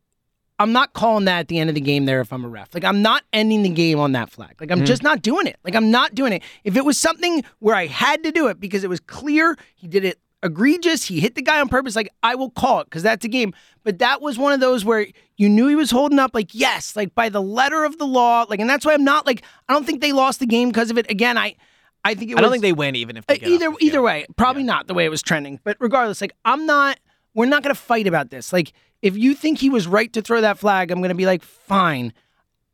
I'm 0.59 0.71
not 0.71 0.93
calling 0.93 1.25
that 1.25 1.41
at 1.41 1.47
the 1.49 1.59
end 1.59 1.69
of 1.69 1.75
the 1.75 1.81
game 1.81 2.05
there 2.05 2.19
if 2.19 2.33
I'm 2.33 2.43
a 2.43 2.47
ref. 2.47 2.73
Like 2.73 2.83
I'm 2.83 3.03
not 3.03 3.23
ending 3.31 3.61
the 3.61 3.69
game 3.69 3.99
on 3.99 4.13
that 4.13 4.31
flag. 4.31 4.55
Like 4.59 4.71
I'm 4.71 4.81
mm. 4.81 4.85
just 4.87 5.03
not 5.03 5.21
doing 5.21 5.45
it. 5.45 5.57
Like 5.63 5.75
I'm 5.75 5.91
not 5.91 6.15
doing 6.15 6.33
it. 6.33 6.41
If 6.63 6.75
it 6.75 6.83
was 6.83 6.97
something 6.97 7.43
where 7.59 7.75
I 7.75 7.85
had 7.85 8.23
to 8.23 8.31
do 8.31 8.47
it 8.47 8.59
because 8.59 8.83
it 8.83 8.89
was 8.89 8.99
clear 8.99 9.55
he 9.75 9.87
did 9.87 10.03
it 10.03 10.19
egregious, 10.43 11.03
he 11.03 11.19
hit 11.19 11.35
the 11.35 11.41
guy 11.41 11.59
on 11.59 11.69
purpose, 11.69 11.95
like 11.95 12.11
I 12.23 12.35
will 12.35 12.49
call 12.49 12.81
it 12.81 12.85
because 12.85 13.03
that's 13.03 13.25
a 13.25 13.27
game. 13.27 13.53
But 13.83 13.99
that 13.99 14.21
was 14.21 14.37
one 14.37 14.53
of 14.53 14.59
those 14.59 14.83
where 14.83 15.07
you 15.37 15.49
knew 15.49 15.67
he 15.67 15.75
was 15.75 15.91
holding 15.91 16.19
up, 16.19 16.31
like, 16.33 16.53
yes, 16.53 16.95
like 16.95 17.15
by 17.15 17.29
the 17.29 17.41
letter 17.41 17.83
of 17.83 17.97
the 17.97 18.05
law. 18.05 18.45
Like, 18.49 18.59
and 18.59 18.69
that's 18.69 18.85
why 18.85 18.93
I'm 18.93 19.03
not 19.03 19.25
like, 19.25 19.43
I 19.69 19.73
don't 19.73 19.85
think 19.85 20.01
they 20.01 20.11
lost 20.11 20.39
the 20.39 20.45
game 20.45 20.69
because 20.69 20.91
of 20.91 20.97
it. 20.97 21.09
Again, 21.09 21.37
I 21.37 21.55
I 22.03 22.15
think 22.15 22.31
it 22.31 22.35
was, 22.35 22.39
I 22.39 22.41
don't 22.41 22.51
think 22.51 22.61
they 22.61 22.73
win 22.73 22.95
even 22.95 23.17
if 23.17 23.23
uh, 23.23 23.33
they 23.33 23.39
get 23.39 23.49
either 23.49 23.71
the 23.71 23.77
either 23.81 24.01
way, 24.01 24.25
probably 24.35 24.63
not 24.63 24.87
the 24.87 24.93
way 24.93 25.05
it 25.05 25.09
was 25.09 25.21
trending. 25.21 25.59
But 25.63 25.77
regardless, 25.79 26.21
like 26.21 26.33
I'm 26.45 26.65
not. 26.65 26.99
We're 27.33 27.45
not 27.45 27.61
going 27.61 27.75
to 27.75 27.79
fight 27.79 28.07
about 28.07 28.31
this. 28.31 28.51
Like 28.51 28.73
if 29.03 29.15
you 29.15 29.35
think 29.35 29.59
he 29.59 29.69
was 29.69 29.87
right 29.87 30.11
to 30.13 30.23
throw 30.23 30.41
that 30.41 30.57
flag, 30.57 30.89
I'm 30.89 30.99
going 30.99 31.09
to 31.09 31.15
be 31.15 31.27
like, 31.27 31.43
fine. 31.43 32.11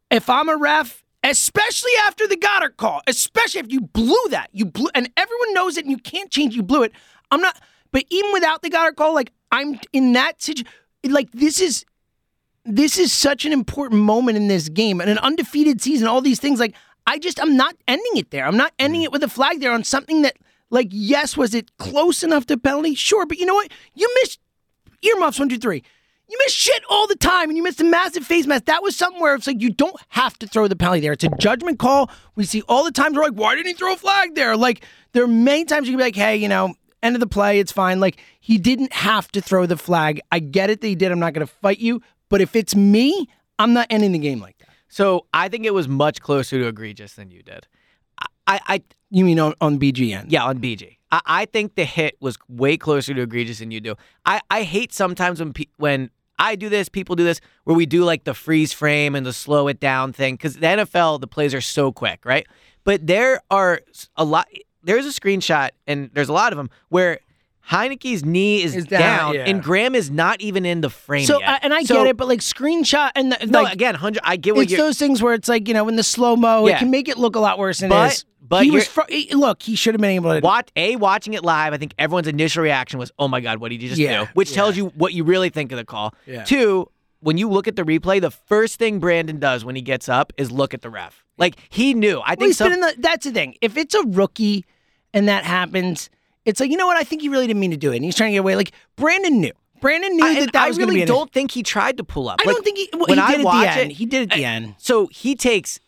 If 0.09 0.30
I'm 0.30 0.47
a 0.47 0.55
ref, 0.55 1.03
especially 1.24 1.91
after 2.07 2.28
the 2.28 2.38
Goedert 2.38 2.78
call, 2.78 3.01
especially 3.07 3.59
if 3.59 3.72
you 3.72 3.82
blew 3.82 4.28
that, 4.30 4.49
you 4.53 4.66
blew, 4.66 4.89
and 4.95 5.11
everyone 5.18 5.53
knows 5.53 5.76
it, 5.78 5.84
and 5.84 5.91
you 5.91 5.97
can't 5.97 6.32
change. 6.32 6.55
You 6.55 6.64
blew 6.64 6.84
it. 6.84 6.93
I'm 7.32 7.42
not. 7.42 7.60
But 7.92 8.06
even 8.10 8.32
without 8.34 8.62
the 8.62 8.70
Goedert 8.70 8.96
call, 8.96 9.14
like 9.14 9.32
I'm 9.52 9.80
in 9.92 10.14
that 10.14 10.42
situation. 10.42 10.68
Like 11.06 11.32
this 11.32 11.60
is 11.60 11.86
this 12.66 12.98
is 12.98 13.12
such 13.12 13.46
an 13.46 13.52
important 13.52 14.02
moment 14.02 14.38
in 14.38 14.48
this 14.48 14.70
game 14.70 15.02
and 15.02 15.10
an 15.10 15.18
undefeated 15.18 15.82
season, 15.82 16.08
all 16.08 16.22
these 16.22 16.40
things. 16.40 16.60
Like, 16.62 16.74
I 17.06 17.20
just, 17.20 17.42
I'm 17.42 17.58
not 17.58 17.76
ending 17.90 18.14
it 18.16 18.32
there. 18.32 18.46
I'm 18.46 18.56
not 18.56 18.72
ending 18.80 19.02
Mm. 19.02 19.06
it 19.06 19.12
with 19.12 19.22
a 19.24 19.28
flag 19.28 19.60
there 19.60 19.74
on 19.74 19.84
something 19.84 20.22
that, 20.22 20.38
like, 20.70 20.88
yes, 20.90 21.36
was 21.36 21.54
it 21.54 21.76
close 21.78 22.24
enough 22.24 22.46
to 22.46 22.58
penalty? 22.58 22.96
Sure, 22.96 23.26
but 23.26 23.38
you 23.38 23.46
know 23.46 23.54
what? 23.56 23.70
You 23.94 24.10
missed 24.22 24.40
earmuffs 25.02 25.40
one, 25.40 25.50
two, 25.50 25.58
three. 25.58 25.84
You 26.30 26.38
miss 26.46 26.54
shit 26.54 26.82
all 26.90 27.06
the 27.06 27.18
time, 27.18 27.50
and 27.50 27.58
you 27.58 27.64
missed 27.64 27.82
a 27.82 27.84
massive 27.84 28.26
face 28.26 28.48
mask. 28.48 28.64
That 28.66 28.82
was 28.82 28.96
something 28.96 29.22
where 29.22 29.36
it's 29.36 29.46
like 29.46 29.62
you 29.62 29.70
don't 29.70 29.98
have 30.10 30.40
to 30.40 30.48
throw 30.48 30.70
the 30.70 30.78
penalty 30.78 31.02
there. 31.02 31.12
It's 31.12 31.26
a 31.26 31.30
judgment 31.40 31.80
call. 31.80 32.10
We 32.36 32.46
see 32.46 32.62
all 32.70 32.86
the 32.86 32.94
times 32.94 33.18
we're 33.18 33.24
like, 33.24 33.34
why 33.34 33.56
didn't 33.56 33.68
he 33.68 33.74
throw 33.74 33.92
a 33.94 33.98
flag 33.98 34.36
there? 34.36 34.56
Like 34.56 34.86
there 35.12 35.26
are 35.26 35.28
many 35.28 35.66
times 35.66 35.88
you 35.88 35.92
can 35.94 35.98
be 35.98 36.04
like, 36.06 36.16
hey, 36.16 36.38
you 36.38 36.48
know, 36.48 36.76
end 37.04 37.16
of 37.16 37.20
the 37.20 37.28
play, 37.28 37.60
it's 37.60 37.72
fine. 37.72 37.99
Like 37.99 38.18
he 38.39 38.58
didn't 38.58 38.93
have 38.93 39.32
to 39.34 39.41
throw 39.41 39.66
the 39.66 39.78
flag. 39.78 40.22
I 40.32 40.39
get 40.39 40.70
it 40.70 40.82
that 40.82 40.88
he 40.88 40.95
did. 40.95 41.12
I'm 41.12 41.20
not 41.20 41.34
going 41.34 41.45
to 41.45 41.54
fight 41.54 41.80
you, 41.80 42.01
but 42.30 42.41
if 42.41 42.56
it's 42.56 42.76
me, 42.76 43.28
I'm 43.60 43.74
not 43.74 43.88
ending 43.89 44.12
the 44.14 44.20
game 44.20 44.39
like 44.39 44.58
that. 44.60 44.70
So 44.88 45.26
I 45.34 45.49
think 45.49 45.66
it 45.66 45.74
was 45.74 45.88
much 45.88 46.22
closer 46.22 46.58
to 46.60 46.68
egregious 46.68 47.14
than 47.14 47.32
you 47.32 47.43
did. 47.43 47.68
I, 48.20 48.26
I, 48.47 48.60
I 48.68 48.82
You 49.10 49.26
mean 49.26 49.39
on, 49.39 49.54
on 49.62 49.80
BGN? 49.80 50.26
yeah, 50.30 50.43
on 50.45 50.60
BG. 50.60 50.97
I, 51.12 51.22
I 51.26 51.45
think 51.45 51.76
the 51.76 51.86
hit 51.86 52.16
was 52.20 52.38
way 52.47 52.78
closer 52.78 53.14
to 53.14 53.22
egregious 53.22 53.60
than 53.60 53.72
you 53.72 53.82
do. 53.82 53.95
I, 54.26 54.41
I 54.49 54.64
hate 54.64 54.93
sometimes 54.93 55.39
when 55.39 55.54
pe- 55.54 55.66
when 55.78 56.10
I 56.39 56.56
do 56.56 56.68
this, 56.70 56.89
people 56.89 57.16
do 57.16 57.24
this, 57.24 57.39
where 57.64 57.76
we 57.76 57.86
do 57.86 58.04
like 58.04 58.24
the 58.24 58.34
freeze 58.34 58.74
frame 58.74 59.16
and 59.16 59.26
the 59.26 59.34
slow 59.34 59.68
it 59.68 59.80
down 59.80 60.14
thing. 60.14 60.36
Because 60.36 60.56
the 60.56 60.66
NFL, 60.68 61.22
the 61.22 61.28
plays 61.28 61.54
are 61.54 61.62
so 61.62 61.91
quick, 61.91 62.26
right? 62.26 62.45
But 62.84 63.06
there 63.08 63.41
are 63.49 63.82
a 64.16 64.24
lot. 64.26 64.47
There's 64.84 65.06
a 65.06 65.10
screenshot, 65.10 65.70
and 65.88 66.10
there's 66.14 66.30
a 66.30 66.34
lot 66.34 66.52
of 66.54 66.58
them 66.58 66.70
where 66.90 67.20
Heinicke's 67.70 68.26
knee 68.26 68.62
is, 68.62 68.76
Is 68.76 68.86
down, 68.86 69.00
down, 69.00 69.34
yeah. 69.36 69.46
and 69.46 69.64
Graham 69.64 69.96
is 69.96 70.12
not 70.12 70.42
even 70.42 70.66
in 70.66 70.82
the 70.82 70.90
frame 70.90 71.26
So 71.26 71.40
yet. 71.40 71.50
I- 71.50 71.60
and 71.64 71.74
I 71.74 71.84
So- 71.84 71.96
get 71.96 72.08
it, 72.08 72.18
but 72.18 72.28
like 72.28 72.42
screenshot 72.42 73.12
and 73.16 73.32
the, 73.32 73.46
No, 73.48 73.62
like, 73.64 73.74
again, 73.74 73.96
hundred. 73.96 74.22
I 74.26 74.36
get 74.36 74.54
what 74.56 74.64
it's 74.64 74.74
you're. 74.74 74.82
those 74.82 74.98
things 75.00 75.22
where 75.22 75.34
it's 75.34 75.48
like 75.48 75.68
you 75.70 75.74
know 75.74 75.88
in 75.88 75.96
the 75.96 76.04
slow 76.04 76.36
mo, 76.36 76.68
Yeah. 76.68 76.76
it 76.76 76.80
can 76.80 76.92
make 76.92 77.08
it 77.08 77.18
look 77.18 77.36
a 77.36 77.40
lot 77.40 77.58
worse 77.58 77.80
than 77.80 77.90
But- 77.90 78.12
it 78.12 78.14
is. 78.16 78.26
but 78.42 78.66
he 78.66 78.72
was 78.72 78.84
you're- 78.84 79.06
fr- 79.08 79.12
he- 79.14 79.34
look. 79.34 79.64
He 79.64 79.76
should 79.78 79.94
have 79.94 80.02
been 80.02 80.10
able 80.12 80.34
to. 80.34 80.42
Watch 80.42 80.68
a 80.76 80.98
watching 80.98 81.34
it 81.36 81.46
live. 81.46 81.74
I 81.74 81.78
think 81.78 81.94
everyone's 81.98 82.28
initial 82.28 82.64
reaction 82.64 83.00
was, 83.00 83.12
"Oh 83.18 83.30
my 83.30 83.40
god, 83.40 83.60
what 83.60 83.70
did 83.70 83.82
you 83.82 83.88
just 83.88 84.00
Yeah, 84.02 84.26
do?" 84.26 84.30
Which 84.34 84.50
yeah. 84.50 84.56
tells 84.56 84.76
you 84.76 84.88
what 84.96 85.14
you 85.14 85.24
really 85.24 85.50
think 85.50 85.72
of 85.72 85.78
the 85.78 85.86
call. 85.86 86.14
Yeah. 86.28 86.44
Two, 86.44 86.90
when 87.22 87.38
you 87.38 87.48
look 87.50 87.70
at 87.70 87.78
the 87.78 87.84
replay, 87.84 88.20
the 88.20 88.32
first 88.32 88.78
thing 88.78 89.00
Brandon 89.00 89.40
does 89.40 89.64
when 89.64 89.78
he 89.78 89.82
gets 89.82 90.10
up 90.10 90.34
is 90.36 90.52
look 90.52 90.74
at 90.74 90.82
the 90.82 90.90
ref. 90.90 91.24
Like 91.38 91.56
he 91.70 91.94
knew. 91.94 92.18
I 92.20 92.32
Well, 92.32 92.36
think 92.36 92.42
he's 92.50 92.58
some, 92.58 92.66
been 92.72 92.74
in 92.74 92.82
the, 92.82 92.96
that's 93.00 93.26
the 93.26 93.32
thing. 93.32 93.56
If 93.62 93.78
it's 93.78 93.96
a 93.96 94.04
rookie 94.06 94.66
and 95.14 95.28
that 95.28 95.43
happens, 95.45 96.09
it's 96.45 96.59
like 96.59 96.72
you 96.72 96.78
know 96.78 96.88
what? 96.88 96.97
I 96.97 97.03
think 97.03 97.22
he 97.22 97.30
really 97.30 97.47
didn't 97.47 97.59
mean 97.59 97.72
to 97.72 97.78
do 97.78 97.91
it, 97.91 97.97
and 97.97 98.05
he's 98.05 98.16
trying 98.16 98.30
to 98.30 98.34
get 98.34 98.39
away. 98.39 98.55
Like 98.55 98.72
Brandon 98.95 99.39
knew. 99.39 99.51
Brandon 99.82 100.16
knew 100.16 100.26
I, 100.26 100.39
that 100.41 100.53
that 100.53 100.64
I 100.64 100.68
was 100.70 100.78
going 100.78 100.88
to 100.88 100.93
really 100.93 101.03
be. 101.05 101.07
don't 101.07 101.30
think 101.34 101.51
he 101.51 101.61
tried 101.61 101.97
to 101.97 102.03
pull 102.05 102.30
up. 102.30 102.39
I 102.39 102.45
Like, 102.45 102.55
don't 102.55 102.64
think 102.64 102.78
he. 102.78 102.89
Well, 102.93 103.05
when 103.07 103.18
he 103.18 103.24
I 103.24 103.32
did 103.32 103.39
at 103.41 103.45
watch 103.45 103.66
the 103.66 103.72
end. 103.82 103.91
it- 103.91 103.95
he 103.95 104.05
did 104.05 104.32
at 104.32 104.38
the 104.38 104.45
end. 104.45 104.76
So 104.78 105.07
he 105.07 105.36
takes 105.36 105.80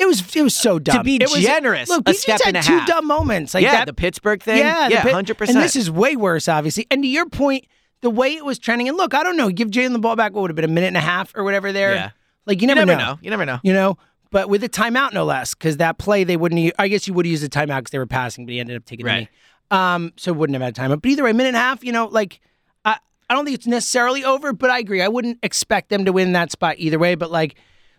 It 0.00 0.06
was 0.06 0.34
it 0.34 0.42
was 0.42 0.56
so 0.56 0.80
dumb. 0.80 0.96
To 0.98 1.04
be 1.04 1.16
It 1.16 1.30
was- 1.30 1.40
generous, 1.40 1.88
Look, 1.88 2.08
a 2.08 2.14
step 2.14 2.40
had 2.42 2.56
and 2.56 2.64
a 2.64 2.66
two 2.66 2.78
half. 2.78 2.88
dumb 2.88 3.06
moments. 3.06 3.54
Like 3.54 3.62
yeah 3.62 3.72
that, 3.72 3.86
the 3.86 3.94
Pittsburgh 3.94 4.42
thing. 4.42 4.58
Yeah, 4.58 4.88
yeah, 4.88 5.00
hundred 5.08 5.38
percent. 5.38 5.56
And 5.58 5.64
this 5.64 5.76
is 5.76 5.88
way 5.90 6.16
worse, 6.16 6.48
obviously. 6.48 6.86
And 6.90 7.02
to 7.04 7.08
your 7.08 7.28
point, 7.28 7.66
the 8.00 8.10
way 8.10 8.34
it 8.34 8.44
was 8.44 8.58
trending, 8.58 8.88
and 8.88 8.96
look, 8.96 9.14
I 9.14 9.22
don't 9.22 9.36
know, 9.36 9.48
give 9.50 9.70
Jalen 9.70 9.92
the 9.92 9.98
ball 10.00 10.16
back. 10.16 10.32
What 10.32 10.42
would 10.42 10.50
have 10.50 10.56
been 10.56 10.64
a 10.64 10.68
minute 10.68 10.88
and 10.88 10.96
a 10.96 11.00
half 11.00 11.32
or 11.36 11.44
whatever 11.44 11.70
there? 11.70 11.94
Yeah. 11.94 12.10
Like 12.44 12.60
you 12.60 12.66
you 12.68 12.74
never, 12.74 12.84
never 12.84 13.00
know. 13.00 13.18
You 13.22 13.30
never 13.30 13.46
know. 13.46 13.60
You 13.62 13.72
know, 13.72 13.98
but 14.34 14.48
with 14.48 14.64
a 14.64 14.68
timeout, 14.68 15.12
no 15.12 15.24
less, 15.24 15.54
because 15.54 15.76
that 15.76 15.96
play 15.96 16.24
they 16.24 16.36
wouldn't. 16.36 16.72
I 16.76 16.88
guess 16.88 17.06
you 17.06 17.14
would 17.14 17.24
use 17.24 17.44
a 17.44 17.48
timeout 17.48 17.78
because 17.78 17.92
they 17.92 17.98
were 17.98 18.06
passing, 18.06 18.44
but 18.46 18.52
he 18.52 18.58
ended 18.58 18.76
up 18.76 18.84
taking 18.84 19.06
Right. 19.06 19.28
the 19.70 19.76
knee. 19.76 19.80
Um, 19.80 20.12
so 20.16 20.32
wouldn't 20.32 20.60
have 20.60 20.62
had 20.62 20.76
a 20.76 20.80
timeout. 20.80 21.00
But 21.02 21.08
either 21.10 21.22
way, 21.22 21.32
minute 21.32 21.48
and 21.50 21.56
a 21.56 21.60
half. 21.60 21.84
You 21.84 21.92
know, 21.92 22.06
like 22.06 22.40
I, 22.84 22.98
I 23.30 23.34
don't 23.34 23.44
think 23.44 23.54
it's 23.54 23.66
necessarily 23.68 24.24
over, 24.24 24.52
but 24.52 24.70
I 24.70 24.80
agree. 24.80 25.00
I 25.02 25.08
wouldn't 25.08 25.38
expect 25.44 25.88
them 25.88 26.04
to 26.04 26.12
win 26.12 26.32
that 26.32 26.50
spot 26.50 26.74
either 26.78 26.98
way. 26.98 27.14
But 27.14 27.30
like, 27.30 27.54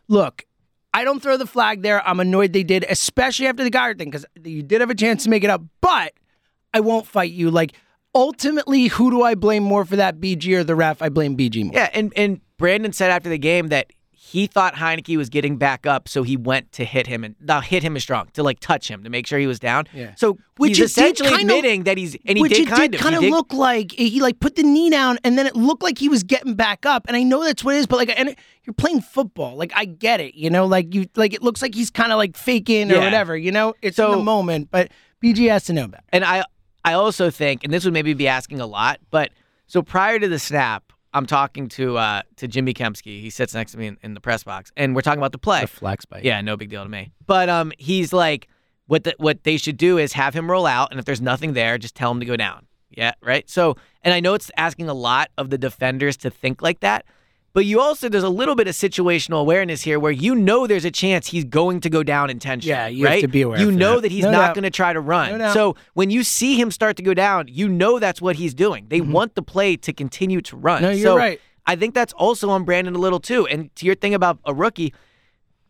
look, 0.10 0.44
I 0.94 1.04
don't 1.06 1.22
throw 1.24 1.38
the 1.38 1.48
flag 1.48 1.82
there. 1.84 2.06
I'm 2.08 2.20
annoyed 2.20 2.52
they 2.54 2.64
did, 2.64 2.86
especially 2.90 3.48
after 3.48 3.64
the 3.64 3.72
Goedert 3.72 3.98
thing, 3.98 4.10
because 4.12 4.26
you 4.44 4.62
did 4.62 4.82
have 4.82 4.90
a 4.90 4.96
chance 4.96 5.24
to 5.24 5.30
make 5.30 5.44
it 5.46 5.50
up. 5.50 5.62
But 5.82 6.14
I 6.74 6.82
won't 6.82 7.08
fight 7.08 7.32
you. 7.32 7.50
Like 7.50 7.74
ultimately, 8.14 8.88
who 8.88 9.10
do 9.12 9.24
I 9.24 9.36
blame 9.36 9.64
more 9.64 9.86
for 9.86 9.96
that? 9.96 10.20
BG 10.20 10.54
or 10.56 10.64
the 10.64 10.76
ref? 10.76 11.02
I 11.02 11.10
blame 11.10 11.36
BG 11.38 11.64
more. 11.66 11.74
Yeah, 11.74 11.90
and 11.94 12.12
and 12.16 12.42
Brandon 12.58 12.94
said 12.94 13.10
after 13.12 13.30
the 13.30 13.38
game 13.38 13.70
that 13.70 13.92
he 14.36 14.48
thought 14.48 14.76
Heinicke 14.76 15.16
was 15.18 15.30
getting 15.30 15.58
back 15.58 15.86
up, 15.88 16.08
so 16.08 16.24
he 16.24 16.36
went 16.38 16.72
to 16.74 16.86
hit 16.86 17.08
him 17.08 17.24
and 17.24 17.36
not 17.40 17.64
hit 17.66 17.82
him 17.84 17.96
as 17.96 18.04
strong 18.04 18.28
to 18.34 18.44
like 18.44 18.60
touch 18.60 18.90
him 18.90 19.04
to 19.04 19.10
make 19.10 19.26
sure 19.28 19.40
he 19.40 19.48
was 19.48 19.60
down. 19.60 19.86
Yeah. 19.94 20.14
So 20.16 20.38
Which 20.58 20.78
he's 20.78 20.86
essentially 20.86 21.30
kind 21.30 21.50
of- 21.50 21.56
admitting 21.58 21.84
that 21.84 21.98
he's 21.98 22.16
and 22.26 22.38
he 22.38 22.42
Which 22.42 22.54
did 22.54 22.68
it 22.68 22.70
kind 22.70 22.92
did 22.92 23.00
of 23.00 23.04
kind 23.04 23.16
of 23.16 23.24
look 23.24 23.54
like 23.54 23.92
he 23.94 24.20
like 24.22 24.40
put 24.40 24.56
the 24.56 24.64
knee 24.64 24.90
down, 24.90 25.18
and 25.24 25.38
then 25.38 25.48
it 25.48 25.56
looked 25.56 25.82
like 25.84 25.98
he 25.98 26.10
was 26.10 26.24
getting 26.24 26.54
back 26.56 26.86
up. 26.86 27.06
And 27.08 27.16
I 27.18 27.24
know 27.24 27.44
that's 27.44 27.64
what 27.64 27.76
it 27.76 27.80
is, 27.80 27.88
but 27.88 27.98
like, 27.98 28.14
and 28.20 28.30
it- 28.30 28.40
you're 28.66 28.74
playing 28.74 29.02
football. 29.02 29.56
Like 29.56 29.72
I 29.76 29.86
get 29.86 30.20
it, 30.22 30.36
you 30.36 30.50
know. 30.50 30.66
Like 30.66 30.94
you, 30.94 31.06
like 31.16 31.34
it 31.34 31.42
looks 31.42 31.62
like 31.62 31.74
he's 31.76 31.90
kind 31.92 32.12
of 32.12 32.18
like 32.18 32.36
faking 32.36 32.92
or 32.92 32.96
Yeah. 32.96 33.04
whatever. 33.06 33.36
You 33.38 33.52
know, 33.52 33.74
it's 33.82 33.98
in 34.00 34.10
the 34.12 34.18
moment. 34.18 34.70
But 34.72 34.92
BG 35.24 35.50
has 35.50 35.64
to 35.66 35.74
know 35.74 35.88
better. 35.88 36.04
And 36.12 36.24
I 36.26 36.44
I 36.84 36.94
also 36.94 37.30
think, 37.30 37.64
and 37.64 37.72
this 37.74 37.84
would 37.86 37.94
maybe 37.94 38.14
be 38.14 38.28
asking 38.28 38.60
a 38.62 38.66
lot, 38.68 39.00
but 39.12 39.32
so 39.68 39.82
prior 39.82 40.20
to 40.20 40.28
the 40.28 40.38
snap, 40.40 40.92
I'm 41.16 41.26
talking 41.26 41.70
to 41.70 41.98
uh 41.98 42.22
to 42.36 42.48
Jimmy 42.48 42.74
Kempski. 42.74 43.22
He 43.22 43.30
sits 43.30 43.54
next 43.54 43.72
to 43.72 43.78
me 43.78 43.88
in, 43.88 43.98
in 44.04 44.14
the 44.14 44.20
press 44.20 44.44
box, 44.44 44.72
and 44.76 44.94
we're 44.94 45.02
talking 45.02 45.20
about 45.20 45.32
the 45.32 45.38
play. 45.38 45.66
flex 45.66 46.06
bite. 46.06 46.26
Yeah, 46.26 46.42
no 46.42 46.58
big 46.58 46.70
deal 46.70 46.84
to 46.84 46.90
me. 46.90 47.14
But 47.26 47.50
um, 47.50 47.72
he's 47.80 48.12
like, 48.12 48.50
what 48.88 49.06
the, 49.06 49.16
what 49.18 49.44
they 49.44 49.58
should 49.58 49.78
do 49.78 49.98
is 49.98 50.14
have 50.14 50.34
him 50.34 50.52
roll 50.52 50.68
out, 50.68 50.90
and 50.92 51.00
if 51.00 51.06
there's 51.06 51.22
nothing 51.22 51.54
there, 51.54 51.78
just 51.78 51.96
tell 51.96 52.12
him 52.12 52.20
to 52.20 52.26
go 52.26 52.36
down. 52.36 52.68
Yeah, 52.90 53.14
right. 53.22 53.50
So, 53.50 53.78
and 54.04 54.14
I 54.14 54.20
know 54.20 54.34
it's 54.34 54.52
asking 54.58 54.90
a 54.90 54.94
lot 54.94 55.30
of 55.38 55.50
the 55.50 55.58
defenders 55.58 56.18
to 56.18 56.30
think 56.30 56.62
like 56.62 56.82
that, 56.82 57.06
but 57.56 57.66
you 57.66 57.80
also 57.80 58.08
there's 58.10 58.24
a 58.24 58.30
little 58.30 58.54
bit 58.54 58.68
of 58.68 58.76
situational 58.76 59.40
awareness 59.40 59.82
here 59.82 60.00
where 60.00 60.12
you 60.12 60.36
know 60.36 60.68
there's 60.68 60.86
a 60.86 60.92
chance 60.92 61.26
he's 61.28 61.46
going 61.46 61.80
to 61.82 61.90
go 61.90 62.04
down 62.04 62.30
intentionally. 62.30 62.70
Yeah, 62.78 62.88
you 62.88 63.08
have 63.08 63.22
to 63.22 63.28
be 63.28 63.42
aware 63.42 63.60
You 63.60 63.72
know 63.72 63.96
that. 63.96 64.02
that 64.04 64.12
he's 64.12 64.26
No 64.26 64.32
not 64.32 64.54
going 64.54 64.64
to 64.66 64.70
try 64.70 64.94
to 64.94 65.00
run. 65.00 65.40
No 65.40 65.52
so 65.54 65.76
when 65.94 66.10
you 66.12 66.24
see 66.24 66.60
him 66.60 66.70
start 66.70 66.98
to 66.98 67.04
go 67.04 67.14
down, 67.16 67.48
you 67.48 67.68
know 67.68 67.98
that's 67.98 68.22
what 68.22 68.36
he's 68.36 68.54
doing. 68.54 68.86
They 68.90 69.02
want 69.02 69.34
the 69.34 69.42
play 69.42 69.78
to 69.78 69.94
continue 69.94 70.42
to 70.42 70.56
run. 70.58 70.78
Mm-hmm. 70.84 70.84
No, 70.86 70.92
you're 70.92 71.08
So 71.08 71.18
right. 71.18 71.40
I 71.66 71.76
think 71.76 71.96
that's 71.96 72.14
also 72.14 72.50
on 72.52 72.64
Brandon 72.66 72.94
a 72.94 73.00
little 73.00 73.20
too. 73.20 73.48
And 73.48 73.74
to 73.78 73.86
your 73.88 73.96
thing 73.96 74.14
about 74.14 74.38
a 74.46 74.54
rookie, 74.54 74.94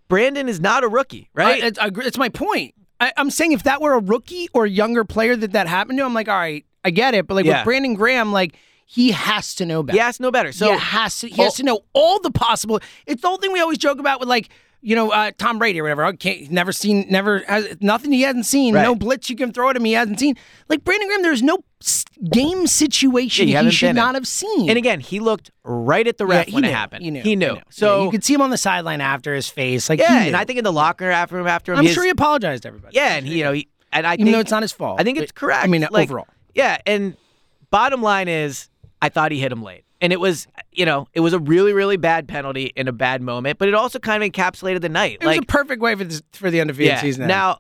Brandon 0.08 0.50
is 0.50 0.60
not 0.60 0.84
a 0.84 0.88
rookie, 0.88 1.30
right? 1.34 1.78
I, 1.80 1.86
I. 1.86 1.92
It's 1.98 2.18
my 2.18 2.30
point. 2.30 2.74
I, 3.00 3.12
I'm 3.18 3.30
saying 3.30 3.52
if 3.54 3.64
that 3.64 3.82
were 3.82 3.94
a 3.94 4.00
rookie 4.00 4.48
or 4.54 4.66
a 4.66 4.70
younger 4.70 5.04
player 5.04 5.36
that 5.36 5.52
that 5.54 5.68
happened 5.68 6.00
to, 6.00 6.06
I'm 6.06 6.14
like, 6.14 6.28
all 6.28 6.36
right, 6.36 6.66
I 6.84 6.90
get 6.92 7.14
it. 7.14 7.28
But 7.28 7.36
like 7.36 7.46
Yeah. 7.46 7.60
with 7.60 7.66
Brandon 7.66 7.94
Graham, 7.94 8.32
like 8.32 8.56
he 8.86 9.12
has 9.12 9.56
to 9.56 9.66
know 9.66 9.84
better. 9.84 9.98
he 9.98 10.00
has 10.02 10.18
to 10.18 10.24
know 10.24 10.32
better. 10.32 10.52
So 10.52 10.72
he 10.74 10.78
has 10.80 11.20
to. 11.20 11.28
He 11.28 11.42
has 11.42 11.56
to 11.56 11.64
know 11.64 11.82
all 11.94 12.20
the 12.20 12.32
possible. 12.32 12.80
It's 13.06 13.22
the 13.22 13.28
whole 13.28 13.38
thing 13.38 13.52
we 13.52 13.60
always 13.60 13.78
joke 13.80 14.00
about 14.00 14.20
with 14.20 14.30
like 14.30 14.50
you 14.82 14.96
know 14.96 15.10
uh, 15.12 15.32
Tom 15.38 15.58
Brady 15.58 15.80
or 15.80 15.84
whatever. 15.84 16.06
Okay, 16.08 16.48
never 16.52 16.72
seen, 16.72 17.08
never 17.10 17.40
has 17.48 17.78
nothing 17.82 18.12
he 18.12 18.22
hasn't 18.22 18.46
seen. 18.46 18.76
Right. 18.76 18.84
No 18.84 18.94
blitz 18.96 19.30
you 19.30 19.36
can 19.36 19.52
throw 19.52 19.70
at 19.72 19.76
him 19.76 19.84
he 19.86 19.94
hasn't 19.94 20.20
seen. 20.20 20.36
Like 20.70 20.84
Brandon 20.84 21.08
Graham, 21.08 21.24
there's 21.24 21.42
no 21.42 21.58
game 22.32 22.68
situation 22.68 23.48
Yeah, 23.48 23.64
he 23.64 23.72
should 23.72 23.96
not 23.96 24.16
have 24.16 24.28
seen. 24.28 24.70
And 24.70 24.78
again, 24.78 25.00
he 25.00 25.20
looked 25.20 25.52
right 25.64 26.08
at 26.08 26.18
the 26.18 26.26
ref 26.26 26.48
Yeah, 26.48 26.54
when 26.54 26.62
knew, 26.64 26.70
it 26.70 26.74
happened. 26.74 27.04
He 27.04 27.12
knew. 27.12 27.22
He 27.22 27.36
knew. 27.36 27.56
Yeah, 27.56 27.62
So 27.70 28.04
you 28.06 28.12
could 28.12 28.24
see 28.24 28.34
him 28.34 28.42
on 28.42 28.50
the 28.52 28.58
sideline 28.58 29.02
after 29.02 29.34
his 29.34 29.50
face. 29.50 29.90
Like 29.90 30.00
yeah, 30.00 30.24
and. 30.24 30.36
I 30.36 30.46
think 30.46 30.58
in 30.60 30.64
the 30.64 30.74
locker 30.74 31.10
after 31.10 31.40
him, 31.40 31.48
after 31.48 31.74
him, 31.74 31.80
I'm 31.80 31.86
his- 31.86 31.94
sure 31.96 32.04
he 32.04 32.10
apologized 32.12 32.64
to 32.64 32.68
everybody. 32.70 32.96
Yeah, 32.96 33.16
and 33.16 33.26
he, 33.26 33.40
you 33.40 33.44
know, 33.44 33.54
he, 33.54 33.68
and 33.92 34.06
I 34.06 34.14
even 34.14 34.26
think 34.26 34.36
though 34.36 34.40
it's 34.42 34.52
not 34.52 34.62
his 34.62 34.72
fault. 34.72 35.00
I 35.00 35.04
think 35.04 35.18
it's 35.18 35.32
But- 35.32 35.40
correct. 35.40 35.64
I 35.64 35.68
mean, 35.68 35.86
Like, 35.92 36.10
overall. 36.10 36.28
Yeah, 36.54 36.78
and 36.86 37.16
bottom 37.72 38.02
line 38.02 38.28
is, 38.28 38.70
I 39.02 39.10
thought 39.10 39.32
he 39.32 39.40
hit 39.40 39.52
him 39.52 39.62
late, 39.62 39.84
and 40.02 40.14
it 40.14 40.20
was, 40.20 40.48
you 40.72 40.86
know, 40.86 41.08
it 41.14 41.20
was 41.20 41.34
a 41.34 41.40
really, 41.40 41.74
really 41.74 41.98
bad 41.98 42.28
penalty 42.28 42.72
in 42.76 42.88
a 42.88 42.92
bad 42.92 43.22
moment, 43.22 43.60
but 43.60 43.68
it 43.68 43.74
also 43.74 44.00
kind 44.00 44.24
of 44.24 44.32
encapsulated 44.32 44.82
the 44.82 44.90
night. 44.90 45.20
It 45.22 45.26
like, 45.26 45.40
was 45.40 45.44
a 45.44 45.48
perfect 45.48 45.82
way 45.82 45.96
for 45.96 46.04
this, 46.04 46.22
for 46.34 46.50
the 46.50 46.62
undefeated 46.62 46.94
yeah. 46.94 47.02
season. 47.02 47.28
Now, 47.28 47.60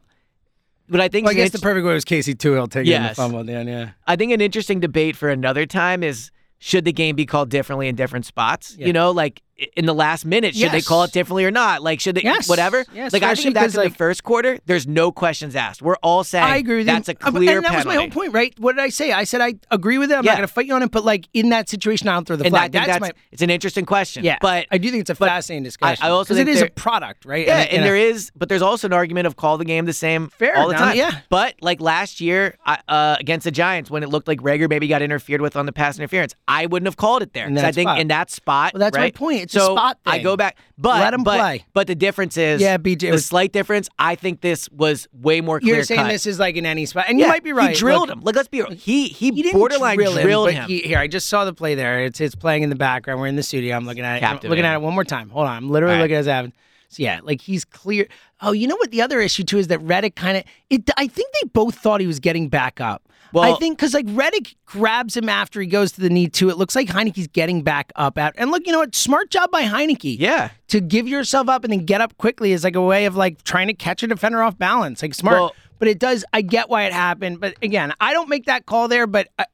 but 0.87 1.01
I 1.01 1.07
think 1.07 1.25
well, 1.25 1.31
I 1.31 1.35
guess 1.35 1.51
the 1.51 1.59
perfect 1.59 1.85
way 1.85 1.93
was 1.93 2.05
Casey 2.05 2.35
Toohill 2.35 2.69
taking 2.69 2.85
the 2.85 2.91
Yes. 2.91 3.15
fumble 3.15 3.43
the 3.43 3.53
end. 3.53 3.69
Yeah. 3.69 3.91
I 4.05 4.15
think 4.15 4.31
an 4.31 4.41
interesting 4.41 4.79
debate 4.79 5.15
for 5.15 5.29
another 5.29 5.65
time 5.65 6.03
is 6.03 6.31
should 6.59 6.85
the 6.85 6.93
game 6.93 7.15
be 7.15 7.25
called 7.25 7.49
differently 7.49 7.87
in 7.87 7.95
different 7.95 8.25
spots? 8.25 8.75
Yeah. 8.77 8.87
You 8.87 8.93
know, 8.93 9.11
like 9.11 9.41
in 9.77 9.85
the 9.85 9.93
last 9.93 10.25
minute, 10.25 10.53
should 10.55 10.71
they 10.71 10.81
call 10.81 11.03
it 11.03 11.11
differently 11.13 11.45
or 11.45 11.51
not? 11.51 11.81
Like, 11.81 11.99
should 12.01 12.15
they, 12.15 12.21
Yes. 12.23 12.49
whatever? 12.49 12.83
Yes, 12.93 13.13
like, 13.13 13.23
I 13.23 13.35
think 13.35 13.53
that's 13.53 13.73
in 13.73 13.79
like- 13.81 13.91
the 13.91 13.95
first 13.97 14.23
quarter, 14.23 14.59
there's 14.65 14.85
no 14.85 15.11
questions 15.13 15.55
asked. 15.55 15.81
We're 15.81 15.95
all 16.03 16.23
saying 16.25 16.43
I 16.43 16.57
agree 16.57 16.77
with 16.77 16.87
that's 16.87 17.07
you. 17.07 17.13
a 17.21 17.25
Uh, 17.27 17.31
clear 17.31 17.57
And 17.57 17.65
that 17.65 17.75
was 17.75 17.85
my 17.85 17.95
whole 17.95 18.09
point, 18.09 18.33
right? 18.33 18.53
What 18.59 18.75
did 18.75 18.81
I 18.83 18.89
say? 18.89 19.13
I 19.13 19.23
said 19.23 19.39
I 19.39 19.53
agree 19.71 19.97
with 19.97 20.11
it. 20.11 20.15
I'm 20.17 20.25
Yeah. 20.25 20.31
not 20.31 20.37
going 20.39 20.47
to 20.47 20.53
fight 20.53 20.65
you 20.65 20.73
on 20.75 20.83
it, 20.83 20.91
but 20.91 21.05
like 21.05 21.29
in 21.33 21.49
that 21.49 21.69
situation, 21.69 22.09
I 22.09 22.15
don't 22.15 22.25
throw 22.27 22.35
the 22.35 22.43
And 22.45 22.51
flag. 22.51 22.73
think 22.73 22.85
that's, 22.85 22.99
that's, 22.99 23.13
my 23.13 23.19
it's 23.31 23.41
an 23.41 23.49
interesting 23.49 23.85
question. 23.85 24.25
yeah. 24.25 24.37
but 24.41 24.65
I 24.71 24.77
do 24.77 24.89
think 24.91 25.01
it's 25.01 25.09
a 25.09 25.15
fascinating 25.15 25.63
discussion. 25.63 26.03
I 26.05 26.09
also 26.09 26.33
because 26.33 26.39
it 26.41 26.45
think 26.45 26.57
is 26.57 26.61
a 26.63 26.67
product, 26.71 27.23
right? 27.25 27.47
Yeah, 27.47 27.59
And- 27.59 27.69
and, 27.69 27.77
and 27.77 27.85
there 27.85 27.95
is, 27.95 28.31
but 28.35 28.49
there's 28.49 28.61
also 28.61 28.87
an 28.87 28.93
argument 28.93 29.25
of 29.27 29.37
call 29.37 29.57
the 29.57 29.63
game 29.65 29.85
the 29.85 29.93
same 29.93 30.27
Fair, 30.37 30.57
all 30.57 30.67
the 30.67 30.73
time. 30.73 30.97
yeah. 30.97 31.19
But 31.29 31.55
like 31.61 31.79
last 31.79 32.19
year 32.19 32.55
uh, 32.65 33.15
against 33.19 33.45
the 33.45 33.51
Giants, 33.51 33.89
when 33.89 34.03
it 34.03 34.09
looked 34.09 34.27
like 34.27 34.41
Reagor 34.41 34.69
maybe 34.69 34.87
got 34.87 35.01
interfered 35.01 35.39
with 35.39 35.55
on 35.55 35.65
the 35.65 35.71
pass 35.71 35.97
interference, 35.97 36.35
I 36.47 36.65
wouldn't 36.65 36.87
have 36.87 36.97
called 36.97 37.21
it 37.21 37.33
there. 37.33 37.47
I 37.57 37.71
think 37.71 37.89
in 37.97 38.09
that 38.09 38.29
spot, 38.31 38.73
that's 38.75 38.97
my 38.97 39.11
point. 39.11 39.44
It's 39.45 39.55
a 39.55 39.59
so 39.59 39.75
spot 39.75 39.97
I 40.05 40.19
go 40.19 40.35
back, 40.37 40.57
but 40.77 40.99
Let 40.99 41.13
'em 41.13 41.23
but, 41.23 41.39
play. 41.39 41.65
But 41.73 41.87
the 41.87 41.95
difference 41.95 42.37
is, 42.37 42.61
Yeah, 42.61 42.77
BG 42.77 43.07
The 43.07 43.11
was- 43.11 43.25
slight 43.25 43.51
difference. 43.51 43.87
I 43.97 44.15
think 44.15 44.41
this 44.41 44.69
was 44.69 45.07
way 45.13 45.41
more 45.41 45.59
clear 45.59 45.75
You're 45.75 45.83
saying 45.83 46.01
cut. 46.01 46.09
this 46.09 46.25
is 46.25 46.39
like 46.39 46.55
in 46.55 46.65
any 46.65 46.85
spot, 46.85 47.05
and 47.07 47.19
you 47.19 47.27
might 47.27 47.43
be 47.43 47.53
right. 47.53 47.69
He 47.71 47.75
drilled 47.75 48.09
Look, 48.09 48.17
him. 48.17 48.21
Like 48.23 48.35
let's 48.35 48.47
be 48.49 48.61
real. 48.61 48.71
He 48.71 49.07
he, 49.07 49.31
He 49.31 49.41
didn't 49.43 49.59
borderline 49.59 49.97
drill 49.97 50.15
him, 50.17 50.23
drilled 50.23 50.51
him. 50.51 50.67
He, 50.67 50.79
here, 50.79 50.99
I 50.99 51.07
just 51.07 51.27
saw 51.29 51.45
the 51.45 51.53
play 51.53 51.75
there. 51.75 52.03
It's 52.03 52.19
it's 52.19 52.35
playing 52.35 52.63
in 52.63 52.69
the 52.69 52.75
background. 52.75 53.19
We're 53.21 53.27
in 53.27 53.35
the 53.35 53.43
studio. 53.43 53.75
I'm 53.75 53.85
looking 53.85 54.03
at 54.03 54.17
it. 54.17 54.23
I'm 54.23 54.39
looking 54.49 54.65
at 54.65 54.73
it 54.73 54.81
one 54.81 54.93
more 54.93 55.03
time. 55.05 55.29
Hold 55.29 55.47
on. 55.47 55.55
I'm 55.55 55.69
literally 55.69 55.93
All 55.95 55.99
right. 55.99 56.03
looking 56.03 56.15
at 56.15 56.19
it 56.19 56.21
as 56.21 56.25
happening. 56.27 56.53
So 56.89 57.03
yeah, 57.03 57.19
like 57.23 57.41
he's 57.41 57.65
clear. 57.65 58.07
Oh, 58.41 58.51
you 58.51 58.67
know 58.67 58.75
what? 58.75 58.91
The 58.91 59.01
other 59.01 59.19
issue 59.19 59.43
too 59.43 59.57
is 59.57 59.67
that 59.67 59.79
Reddick 59.79 60.15
kind 60.15 60.37
of. 60.37 60.43
It. 60.69 60.89
I 60.97 61.07
think 61.07 61.29
they 61.41 61.47
both 61.49 61.75
thought 61.75 61.99
he 62.01 62.07
was 62.07 62.19
getting 62.19 62.47
back 62.49 62.79
up. 62.81 63.01
I 63.33 63.55
think 63.55 63.77
because 63.77 63.93
like 63.93 64.05
Reddick 64.09 64.55
grabs 64.65 65.15
him 65.17 65.27
after 65.29 65.59
he 65.61 65.67
goes 65.67 65.91
to 65.93 66.01
the 66.01 66.09
knee 66.09 66.27
too. 66.27 66.49
It 66.49 66.57
looks 66.57 66.75
like 66.75 66.87
Heinicke's 66.87 67.27
getting 67.27 67.61
back 67.61 67.91
up 67.95 68.17
at. 68.17 68.33
And 68.37 68.51
look, 68.51 68.65
you 68.65 68.71
know 68.71 68.79
what? 68.79 68.95
Smart 68.95 69.29
job 69.29 69.51
by 69.51 69.63
Heineke. 69.63 70.17
yeah. 70.19 70.49
To 70.69 70.79
give 70.81 71.07
yourself 71.07 71.47
up 71.49 71.63
and 71.63 71.71
then 71.71 71.85
get 71.85 72.01
up 72.01 72.17
quickly 72.17 72.51
is 72.51 72.63
like 72.63 72.75
a 72.75 72.81
way 72.81 73.05
of 73.05 73.15
like 73.15 73.43
trying 73.43 73.67
to 73.67 73.73
catch 73.73 74.03
a 74.03 74.07
defender 74.07 74.41
off 74.41 74.57
balance. 74.57 75.01
Like 75.01 75.13
smart. 75.13 75.35
Well- 75.39 75.55
but 75.77 75.89
it 75.89 75.99
does. 75.99 76.23
I 76.31 76.41
get 76.41 76.69
why 76.69 76.83
it 76.83 76.93
happened. 76.93 77.41
But 77.41 77.55
again, 77.61 77.93
I 77.99 78.13
don't 78.13 78.29
make 78.29 78.45
that 78.45 78.65
call 78.65 78.87
there. 78.87 79.07
But 79.07 79.27
I, 79.37 79.45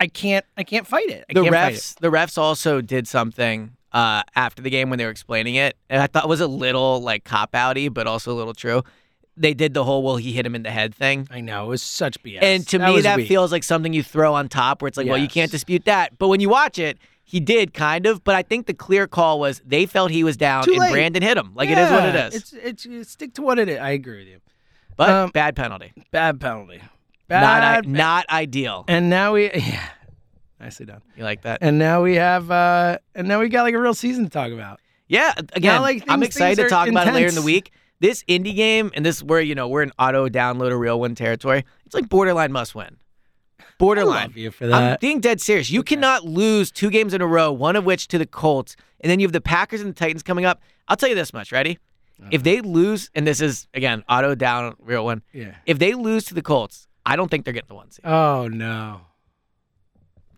I 0.00 0.06
can't. 0.08 0.44
I 0.56 0.64
can't 0.64 0.86
fight 0.86 1.08
it. 1.08 1.24
I 1.30 1.34
the 1.34 1.42
can't 1.42 1.54
fight 1.54 1.74
it. 1.74 1.76
refs 1.76 1.98
the 2.00 2.08
refs 2.08 2.36
also 2.36 2.80
did 2.80 3.06
something 3.06 3.76
uh, 3.92 4.22
after 4.34 4.60
the 4.60 4.70
game 4.70 4.90
when 4.90 4.98
they 4.98 5.04
were 5.04 5.10
explaining 5.10 5.54
it 5.54 5.74
and 5.88 6.02
i 6.02 6.06
thought 6.06 6.24
it 6.24 6.28
was 6.28 6.42
a 6.42 6.46
little 6.46 7.00
like 7.00 7.24
cop 7.24 7.52
outy 7.52 7.92
but 7.92 8.06
also 8.06 8.30
a 8.32 8.36
little 8.36 8.52
true 8.52 8.82
they 9.40 9.54
did 9.54 9.74
the 9.74 9.84
whole 9.84 10.02
well 10.02 10.16
he 10.16 10.32
hit 10.32 10.44
him 10.44 10.54
in 10.54 10.62
the 10.62 10.70
head 10.70 10.94
thing 10.94 11.26
I 11.30 11.40
know 11.40 11.64
it 11.66 11.68
was 11.68 11.82
such 11.82 12.22
BS. 12.22 12.38
and 12.42 12.66
to 12.68 12.78
me 12.78 13.00
that 13.02 13.16
weak. 13.18 13.28
feels 13.28 13.52
like 13.52 13.64
something 13.64 13.92
you 13.92 14.02
throw 14.02 14.34
on 14.34 14.48
top 14.48 14.82
where 14.82 14.88
it's 14.88 14.96
like 14.96 15.06
well 15.06 15.16
you 15.18 15.28
can't 15.28 15.50
dispute 15.50 15.84
that 15.86 16.18
but 16.18 16.28
when 16.28 16.40
you 16.40 16.48
watch 16.48 16.78
it 16.78 16.98
he 17.24 17.40
did 17.40 17.74
kind 17.74 18.06
of 18.06 18.24
but 18.24 18.34
i 18.34 18.42
think 18.42 18.66
the 18.66 18.74
clear 18.74 19.06
call 19.06 19.38
was 19.40 19.60
they 19.66 19.86
felt 19.86 20.10
he 20.10 20.24
was 20.24 20.36
down 20.36 20.64
Too 20.64 20.72
and 20.72 20.80
late. 20.80 20.92
brandon 20.92 21.22
hit 21.22 21.36
him 21.36 21.52
like 21.54 21.68
it 21.68 21.78
is 21.78 21.90
what 21.90 22.04
it 22.08 22.14
Yeah, 22.14 22.26
is 22.28 22.54
It's, 22.54 22.86
it's 22.86 23.10
stick 23.10 23.34
to 23.34 23.42
what 23.42 23.58
it 23.58 23.68
is. 23.68 23.78
I 23.78 23.90
agree 23.90 24.18
with 24.18 24.28
you. 24.28 24.40
but 24.96 25.10
um, 25.10 25.30
bad 25.30 25.54
penalty 25.56 25.92
Bad 26.10 26.40
penalty. 26.40 26.78
not, 26.78 26.88
Bad. 27.28 27.86
I- 27.86 27.88
not 27.88 28.28
ideal 28.30 28.84
and 28.88 29.08
now 29.10 29.34
we. 29.34 29.50
Yeah, 29.54 29.88
nicely 30.58 30.86
done. 30.86 31.02
you 31.16 31.22
like 31.24 31.42
that 31.42 31.58
And 31.60 31.78
now 31.78 32.02
we 32.02 32.14
have. 32.16 32.50
uh 32.50 32.98
And 33.14 33.28
now 33.28 33.38
we 33.40 33.48
got 33.48 33.62
like 33.62 33.74
a 33.74 33.78
real 33.78 33.94
season 33.94 34.24
to 34.24 34.30
talk 34.30 34.50
about. 34.50 34.80
Yeah, 35.10 35.32
again, 35.54 35.80
like, 35.80 36.04
I'm 36.08 36.22
excited 36.22 36.62
to 36.62 36.68
talk 36.68 36.86
about 36.88 37.08
it 37.08 37.14
later 37.14 37.28
in 37.28 37.34
the 37.34 37.40
week. 37.42 37.72
This 38.00 38.22
Indy 38.26 38.52
game, 38.52 38.90
and 38.94 39.04
this 39.04 39.22
where 39.22 39.40
you 39.40 39.54
know 39.54 39.68
we're 39.68 39.82
in 39.82 39.92
auto 39.98 40.28
download 40.28 40.70
a 40.70 40.76
real 40.76 41.00
one 41.00 41.14
territory. 41.14 41.64
It's 41.84 41.94
like 41.94 42.08
borderline 42.08 42.52
must 42.52 42.74
win. 42.74 42.96
Borderline. 43.78 44.28
love 44.28 44.36
you 44.36 44.50
for 44.50 44.66
that. 44.66 44.92
I'm 44.92 44.96
being 45.00 45.20
dead 45.20 45.40
serious. 45.40 45.70
You 45.70 45.82
cannot 45.82 46.24
lose 46.24 46.70
two 46.70 46.90
games 46.90 47.14
in 47.14 47.20
a 47.20 47.26
row, 47.26 47.52
one 47.52 47.76
of 47.76 47.84
which 47.84 48.08
to 48.08 48.18
the 48.18 48.26
Colts, 48.26 48.76
and 49.00 49.10
then 49.10 49.20
you 49.20 49.26
have 49.26 49.32
the 49.32 49.40
Packers 49.40 49.80
and 49.80 49.90
the 49.90 49.94
Titans 49.98 50.22
coming 50.22 50.44
up. 50.44 50.60
I'll 50.88 50.96
tell 50.96 51.08
you 51.08 51.14
this 51.14 51.32
much. 51.32 51.52
Ready? 51.52 51.78
Uh-huh. 52.20 52.28
If 52.32 52.42
they 52.42 52.60
lose, 52.60 53.10
and 53.14 53.26
this 53.26 53.40
is 53.40 53.66
again 53.74 54.04
auto 54.08 54.34
down 54.34 54.74
real 54.80 55.04
one. 55.04 55.22
Yeah. 55.32 55.54
If 55.66 55.78
they 55.78 55.94
lose 55.94 56.24
to 56.26 56.34
the 56.34 56.42
Colts, 56.42 56.86
I 57.06 57.16
don't 57.16 57.30
think 57.30 57.44
they're 57.44 57.54
getting 57.54 57.68
the 57.68 57.74
one 57.74 57.90
seed. 57.90 58.04
Oh 58.04 58.48
no. 58.48 59.00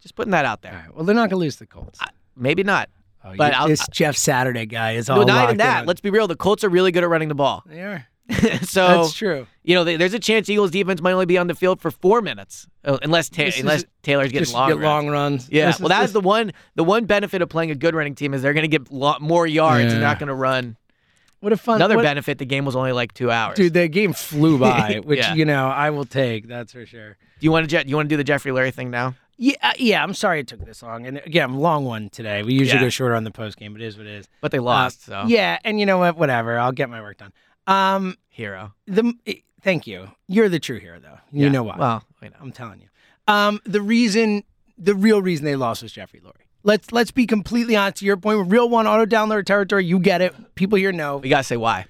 Just 0.00 0.14
putting 0.14 0.30
that 0.30 0.44
out 0.46 0.62
there. 0.62 0.72
right. 0.72 0.94
Well, 0.94 1.04
they're 1.04 1.14
not 1.14 1.28
gonna 1.30 1.40
lose 1.40 1.54
to 1.56 1.61
the 1.61 1.66
Colts. 1.66 1.98
Maybe 2.36 2.62
not. 2.62 2.88
Oh, 3.24 3.34
but 3.36 3.54
you- 3.60 3.68
this 3.68 3.86
Jeff 3.88 4.16
Saturday 4.16 4.66
guy 4.66 4.92
is 4.92 5.10
all 5.10 5.18
No, 5.18 5.24
not 5.24 5.44
even 5.44 5.56
that. 5.58 5.80
in. 5.82 5.86
Let's 5.86 6.00
be 6.00 6.10
real. 6.10 6.26
The 6.26 6.36
Colts 6.36 6.64
are 6.64 6.68
really 6.70 6.90
good 6.92 7.02
at 7.04 7.10
running 7.10 7.28
the 7.28 7.34
ball. 7.34 7.62
They 7.66 7.80
are. 7.82 8.06
so 8.62 9.02
That's 9.02 9.12
true. 9.14 9.46
you 9.64 9.74
know, 9.74 9.82
they, 9.82 9.96
there's 9.96 10.14
a 10.14 10.18
chance 10.20 10.48
Eagles 10.48 10.70
defense 10.70 11.00
might 11.02 11.12
only 11.12 11.26
be 11.26 11.36
on 11.36 11.48
the 11.48 11.54
field 11.54 11.80
for 11.80 11.90
four 11.90 12.22
minutes, 12.22 12.68
uh, 12.84 12.96
unless 13.02 13.28
ta- 13.28 13.42
is- 13.42 13.58
unless 13.58 13.84
Taylor's 14.02 14.30
getting 14.32 14.52
long. 14.54 14.68
get 14.68 14.74
runs. 14.78 14.84
long 14.84 15.08
runs. 15.08 15.48
Yeah, 15.50 15.66
This 15.66 15.80
well, 15.80 15.88
that's 15.88 16.12
the 16.12 16.20
one. 16.20 16.52
The 16.76 16.84
one 16.84 17.06
benefit 17.06 17.42
of 17.42 17.48
playing 17.48 17.72
a 17.72 17.74
good 17.74 17.94
running 17.94 18.14
team 18.14 18.32
is 18.32 18.40
they're 18.42 18.52
going 18.54 18.68
to 18.70 18.78
get 18.78 18.92
lo- 18.92 19.16
more 19.20 19.46
yards 19.46 19.82
and 19.82 19.90
they're 19.92 20.00
not 20.00 20.18
going 20.20 20.28
to 20.28 20.34
run. 20.34 20.76
what 21.40 21.52
a 21.52 21.56
fun. 21.56 21.76
Another 21.76 21.96
what, 21.96 22.02
benefit: 22.04 22.38
the 22.38 22.46
game 22.46 22.64
was 22.64 22.76
only 22.76 22.92
like 22.92 23.12
two 23.14 23.30
hours. 23.32 23.56
Dude, 23.56 23.74
the 23.74 23.88
game 23.88 24.12
flew 24.12 24.58
by, 24.60 25.00
which 25.04 25.18
Yeah. 25.18 25.34
you 25.34 25.44
know 25.44 25.66
I 25.66 25.90
will 25.90 26.04
take. 26.04 26.46
That's 26.46 26.72
for 26.72 26.86
sure. 26.86 27.10
do 27.40 27.44
you 27.44 27.50
want 27.50 27.68
to? 27.68 27.84
You 27.86 27.96
want 27.96 28.08
to 28.08 28.12
do 28.12 28.16
the 28.16 28.24
Jeffrey 28.24 28.52
Lurie 28.52 28.72
thing 28.72 28.90
now? 28.90 29.16
Yeah, 29.43 29.55
uh, 29.62 29.72
yeah. 29.78 30.03
I'm 30.03 30.12
sorry 30.12 30.41
it 30.41 30.49
took 30.49 30.64
this 30.66 30.82
long, 30.82 31.07
and 31.07 31.16
again, 31.24 31.55
long 31.55 31.86
one 31.86 32.11
today. 32.11 32.43
We 32.43 32.53
usually 32.53 32.78
Yeah. 32.78 32.84
go 32.84 32.91
shorter 32.91 33.14
on 33.14 33.24
the 33.24 33.30
post 33.30 33.57
game, 33.57 33.72
but 33.72 33.80
it 33.80 33.86
is 33.86 33.97
what 33.97 34.07
it 34.07 34.12
is. 34.12 34.28
But 34.43 34.51
they 34.53 34.59
Uh, 34.59 34.62
lost, 34.62 35.07
so 35.07 35.24
Yeah, 35.26 35.59
and 35.64 35.80
you 35.80 35.86
know 35.86 35.97
what? 35.97 36.18
Whatever. 36.18 36.59
I'll 36.59 36.72
get 36.72 36.91
my 36.91 37.01
work 37.01 37.16
done. 37.16 37.32
Um, 37.66 38.16
hero. 38.28 38.74
the 38.86 39.14
eh, 39.26 39.34
thank 39.62 39.86
you. 39.86 40.11
You're 40.28 40.51
the 40.51 40.59
true 40.61 40.78
hero, 40.78 41.01
though. 41.01 41.18
You 41.32 41.47
Yeah. 41.47 41.53
know 41.53 41.62
why? 41.62 41.76
Well, 41.78 42.05
know. 42.20 42.28
I'm 42.38 42.53
telling 42.53 42.80
you. 42.82 42.88
Um, 43.28 43.61
the 43.64 43.80
reason, 43.80 44.45
the 44.76 44.95
real 44.95 45.22
reason 45.22 45.47
they 45.47 45.57
lost 45.57 45.82
was 45.82 45.93
Jeffrey 45.93 46.20
Lurie. 46.20 46.45
Let's 46.62 46.93
let's 46.93 47.11
be 47.11 47.26
completely 47.26 47.74
honest. 47.76 47.97
To 48.01 48.05
your 48.05 48.18
point, 48.18 48.51
real 48.51 48.68
one 48.68 48.86
auto 48.86 49.07
download 49.07 49.47
territory. 49.47 49.86
You 49.86 49.99
get 50.01 50.20
it. 50.20 50.34
People 50.55 50.76
here 50.76 50.93
know. 50.93 51.16
We 51.16 51.30
gotta 51.30 51.45
say 51.45 51.57
why. 51.57 51.86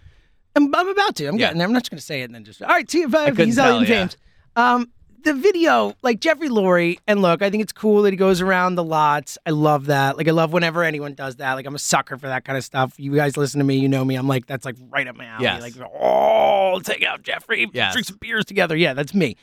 I'm, 0.55 0.73
I'm 0.73 0.89
about 0.89 1.17
to. 1.17 1.27
I'm 1.27 1.35
Yeah. 1.35 1.47
getting 1.47 1.59
there. 1.59 1.67
I'm 1.67 1.73
not 1.73 1.83
just 1.83 1.91
going 1.91 1.99
to 1.99 2.05
say 2.05 2.21
it 2.23 2.25
and 2.27 2.35
then 2.35 2.45
just. 2.45 2.61
All 2.63 2.69
right, 2.69 2.89
see 2.89 3.05
I, 3.05 3.31
couldn't 3.31 3.47
he's 3.47 3.57
tell, 3.57 3.75
Elliot 3.75 3.89
yeah. 3.89 3.97
James. 4.01 4.17
Um, 4.57 4.91
the 5.23 5.35
video, 5.35 5.95
like 6.03 6.21
Jeffrey 6.21 6.49
Lurie, 6.49 6.99
and 7.07 7.23
look, 7.23 7.43
I 7.43 7.51
think 7.51 7.63
it's 7.63 7.73
cool 7.73 8.03
that 8.03 8.11
he 8.13 8.17
goes 8.17 8.41
around 8.41 8.75
the 8.75 8.85
lots. 8.85 9.39
I 9.47 9.51
love 9.51 9.87
that. 9.87 10.17
Like, 10.17 10.29
I 10.29 10.33
love 10.33 10.53
whenever 10.53 10.83
anyone 10.85 11.15
does 11.15 11.37
that. 11.37 11.55
Like, 11.55 11.67
I'm 11.67 11.75
a 11.75 11.79
sucker 11.79 12.17
for 12.17 12.27
that 12.29 12.45
kind 12.45 12.57
of 12.59 12.65
stuff. 12.65 12.95
You 12.99 13.15
guys 13.15 13.37
listen 13.37 13.59
to 13.59 13.65
me, 13.65 13.77
you 13.77 13.89
know 13.89 14.05
me. 14.05 14.15
I'm 14.17 14.29
like, 14.29 14.47
that's 14.47 14.65
like 14.65 14.77
right 14.91 15.07
up 15.09 15.17
my 15.17 15.25
alley. 15.27 15.45
Yes. 15.45 15.61
Like, 15.63 15.75
oh, 15.81 16.75
let's 16.75 16.91
out, 17.05 17.23
Jeffrey. 17.23 17.69
Yes. 17.73 17.93
Drink 17.93 18.07
some 18.07 18.19
beers 18.19 18.45
together. 18.45 18.77
Yeah, 18.77 18.95
that's 18.95 19.15
me. 19.15 19.37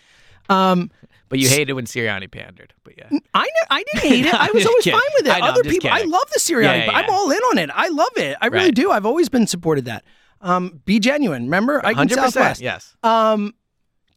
Um, 0.50 0.92
But 1.30 1.40
you 1.40 1.50
hated 1.50 1.74
when 1.74 1.86
Sirianni 1.86 2.32
pandered. 2.32 2.74
But 2.84 2.94
yeah, 2.98 3.10
I 3.34 3.44
ne- 3.44 3.68
I 3.70 3.84
didn't 3.94 4.10
hate 4.10 4.26
it. 4.26 4.34
I 4.34 4.50
was 4.54 4.66
always 4.68 4.84
kidding. 4.84 5.00
fine 5.00 5.10
with 5.18 5.28
it. 5.28 5.32
I 5.36 5.40
know, 5.40 5.48
Other 5.48 5.64
people, 5.64 5.90
I 5.92 6.04
love 6.04 6.24
the 6.34 6.40
Sirianni, 6.40 6.62
Yeah, 6.80 6.86
but 6.86 6.92
yeah, 6.94 7.00
I'm 7.00 7.10
all 7.10 7.30
in 7.32 7.38
on 7.38 7.58
it. 7.58 7.70
I 7.74 7.90
love 7.90 8.08
it. 8.16 8.38
I 8.42 8.48
really 8.48 8.66
Right. 8.68 8.76
do. 8.76 8.92
I've 8.92 9.06
always 9.06 9.28
been 9.30 9.46
supported 9.46 9.86
that. 9.86 10.06
Um, 10.40 10.82
be 10.86 11.00
genuine. 11.00 11.44
Remember, 11.44 11.86
I 11.86 11.94
can. 11.96 12.08
Southwest. 12.10 12.62
Yes. 12.62 12.96
Um, 13.04 13.54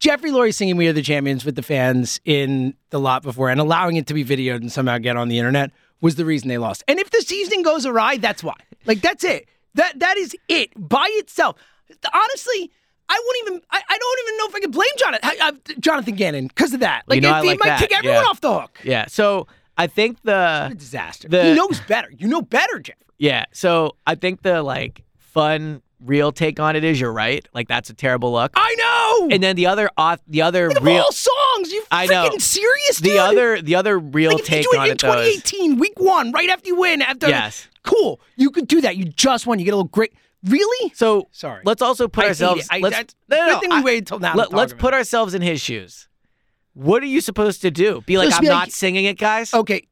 Jeffrey 0.01 0.31
Lurie 0.31 0.55
singing 0.55 0.77
"We 0.77 0.89
Are 0.89 0.93
the 0.93 1.03
Champions" 1.03 1.45
with 1.45 1.55
the 1.55 1.63
fans 1.63 2.21
in 2.25 2.75
the 2.91 2.99
lot 2.99 3.23
before, 3.23 3.51
and 3.51 3.61
allowing 3.61 3.97
it 3.97 4.07
to 4.09 4.15
be 4.15 4.25
videoed 4.25 4.57
and 4.57 4.73
somehow 4.73 4.99
get 4.99 5.17
on 5.17 5.29
the 5.29 5.39
internet 5.39 5.71
was 6.01 6.17
the 6.17 6.25
reason 6.25 6.49
they 6.49 6.59
lost. 6.59 6.83
And 6.89 6.99
if 6.99 7.11
the 7.11 7.21
season 7.21 7.63
goes 7.63 7.87
awry, 7.87 8.17
that's 8.17 8.43
why. 8.43 8.55
Like 8.87 9.03
that's 9.03 9.23
it. 9.23 9.49
That 9.75 9.99
that 10.01 10.17
is 10.17 10.35
it 10.49 10.71
by 10.77 11.07
itself. 11.13 11.57
Honestly. 12.13 12.73
I 13.13 13.21
wouldn't 13.27 13.49
even. 13.49 13.63
I, 13.73 13.83
I 13.89 13.99
don't 13.99 14.19
even 14.25 14.39
know 14.39 14.47
if 14.47 14.55
I 14.55 14.61
can 14.61 14.71
blame 14.71 14.91
Jonathan, 14.97 15.21
I, 15.25 15.37
I, 15.49 15.73
Jonathan 15.81 16.15
Gannon 16.15 16.47
because 16.47 16.73
of 16.73 16.79
that. 16.79 17.03
Like, 17.09 17.17
You 17.17 17.23
know 17.23 17.39
it, 17.39 17.43
he 17.43 17.49
like 17.49 17.59
might 17.59 17.67
that, 17.71 17.81
kick 17.81 17.93
everyone 17.93 18.23
yeah. 18.23 18.29
off 18.29 18.41
the 18.41 18.61
hook. 18.61 18.79
Yeah. 18.85 19.07
So 19.09 19.49
I 19.77 19.89
think 19.89 20.23
the 20.23 20.67
What 20.67 20.73
a 20.73 20.75
disaster. 20.77 21.27
The- 21.29 21.43
he 21.47 21.55
knows 21.55 21.81
better. 21.89 22.09
You 22.17 22.29
know 22.29 22.41
better, 22.41 22.79
Jeffrey. 22.79 23.05
Yeah. 23.19 23.47
So 23.51 23.97
I 24.07 24.15
think 24.15 24.43
the 24.43 24.63
like 24.63 25.03
fun 25.19 25.83
real 26.05 26.33
take 26.33 26.59
on 26.61 26.77
it 26.77 26.85
is 26.85 27.01
you're 27.01 27.13
right. 27.13 27.47
Like 27.53 27.69
that's 27.69 27.91
a 27.91 27.95
terrible 27.95 28.33
look. 28.33 28.53
I 28.55 28.75
know. 28.79 29.35
And 29.35 29.43
then 29.43 29.57
the 29.57 29.67
other 29.67 29.91
off 29.97 30.21
the 30.27 30.43
other 30.43 30.69
Think 30.71 30.81
real 30.85 31.03
all 31.03 31.13
songs. 31.13 31.73
You 31.73 31.85
I 31.91 32.07
know. 32.07 32.31
serious? 32.39 32.99
the 33.01 33.19
other 33.19 33.61
the 33.63 33.75
other 33.75 33.99
real 33.99 34.33
like 34.33 34.45
take 34.45 34.65
you 34.65 34.73
do 34.73 34.79
on 34.79 34.87
it 34.87 34.89
in 34.91 34.95
it 34.95 35.01
though 35.01 35.09
2018, 35.15 35.79
week 35.79 35.99
one, 35.99 36.33
right 36.33 36.49
after 36.49 36.69
you 36.69 36.77
win, 36.77 37.03
after 37.03 37.29
Yes. 37.29 37.69
cool, 37.85 38.21
you 38.37 38.51
could 38.51 38.67
do 38.69 38.81
that. 38.81 38.97
You 38.97 39.05
just 39.05 39.47
won. 39.47 39.59
You 39.59 39.65
get 39.65 39.73
a 39.75 39.77
little 39.77 39.89
great. 39.89 40.13
Really? 40.45 40.93
so 40.95 41.29
Sorry. 41.33 41.61
let's 41.67 41.83
also 41.83 42.09
put 42.09 42.25
I 42.25 42.29
ourselves. 42.29 42.67
I- 42.71 42.79
let's 42.79 42.97
that's- 42.97 43.15
no, 43.29 43.37
no, 43.47 43.53
no, 43.55 43.61
thing 43.61 43.71
we 43.71 43.77
I- 43.77 43.83
waited 43.83 44.07
till 44.07 44.21
now 44.21 44.35
Let, 44.35 44.55
us 44.55 44.73
put 44.73 44.95
it. 44.95 44.97
ourselves 44.97 45.35
in 45.35 45.43
his 45.43 45.61
shoes. 45.61 46.09
What 46.73 47.03
are 47.03 47.07
you 47.07 47.21
supposed 47.21 47.61
to 47.63 47.71
do? 47.71 48.01
Be 48.07 48.17
like 48.17 48.29
Just 48.29 48.39
I'm 48.39 48.45
be 48.45 48.49
like- 48.49 48.57
not 48.59 48.71
singing 48.73 49.05
it, 49.05 49.19
guys. 49.19 49.53
Okay. 49.53 49.87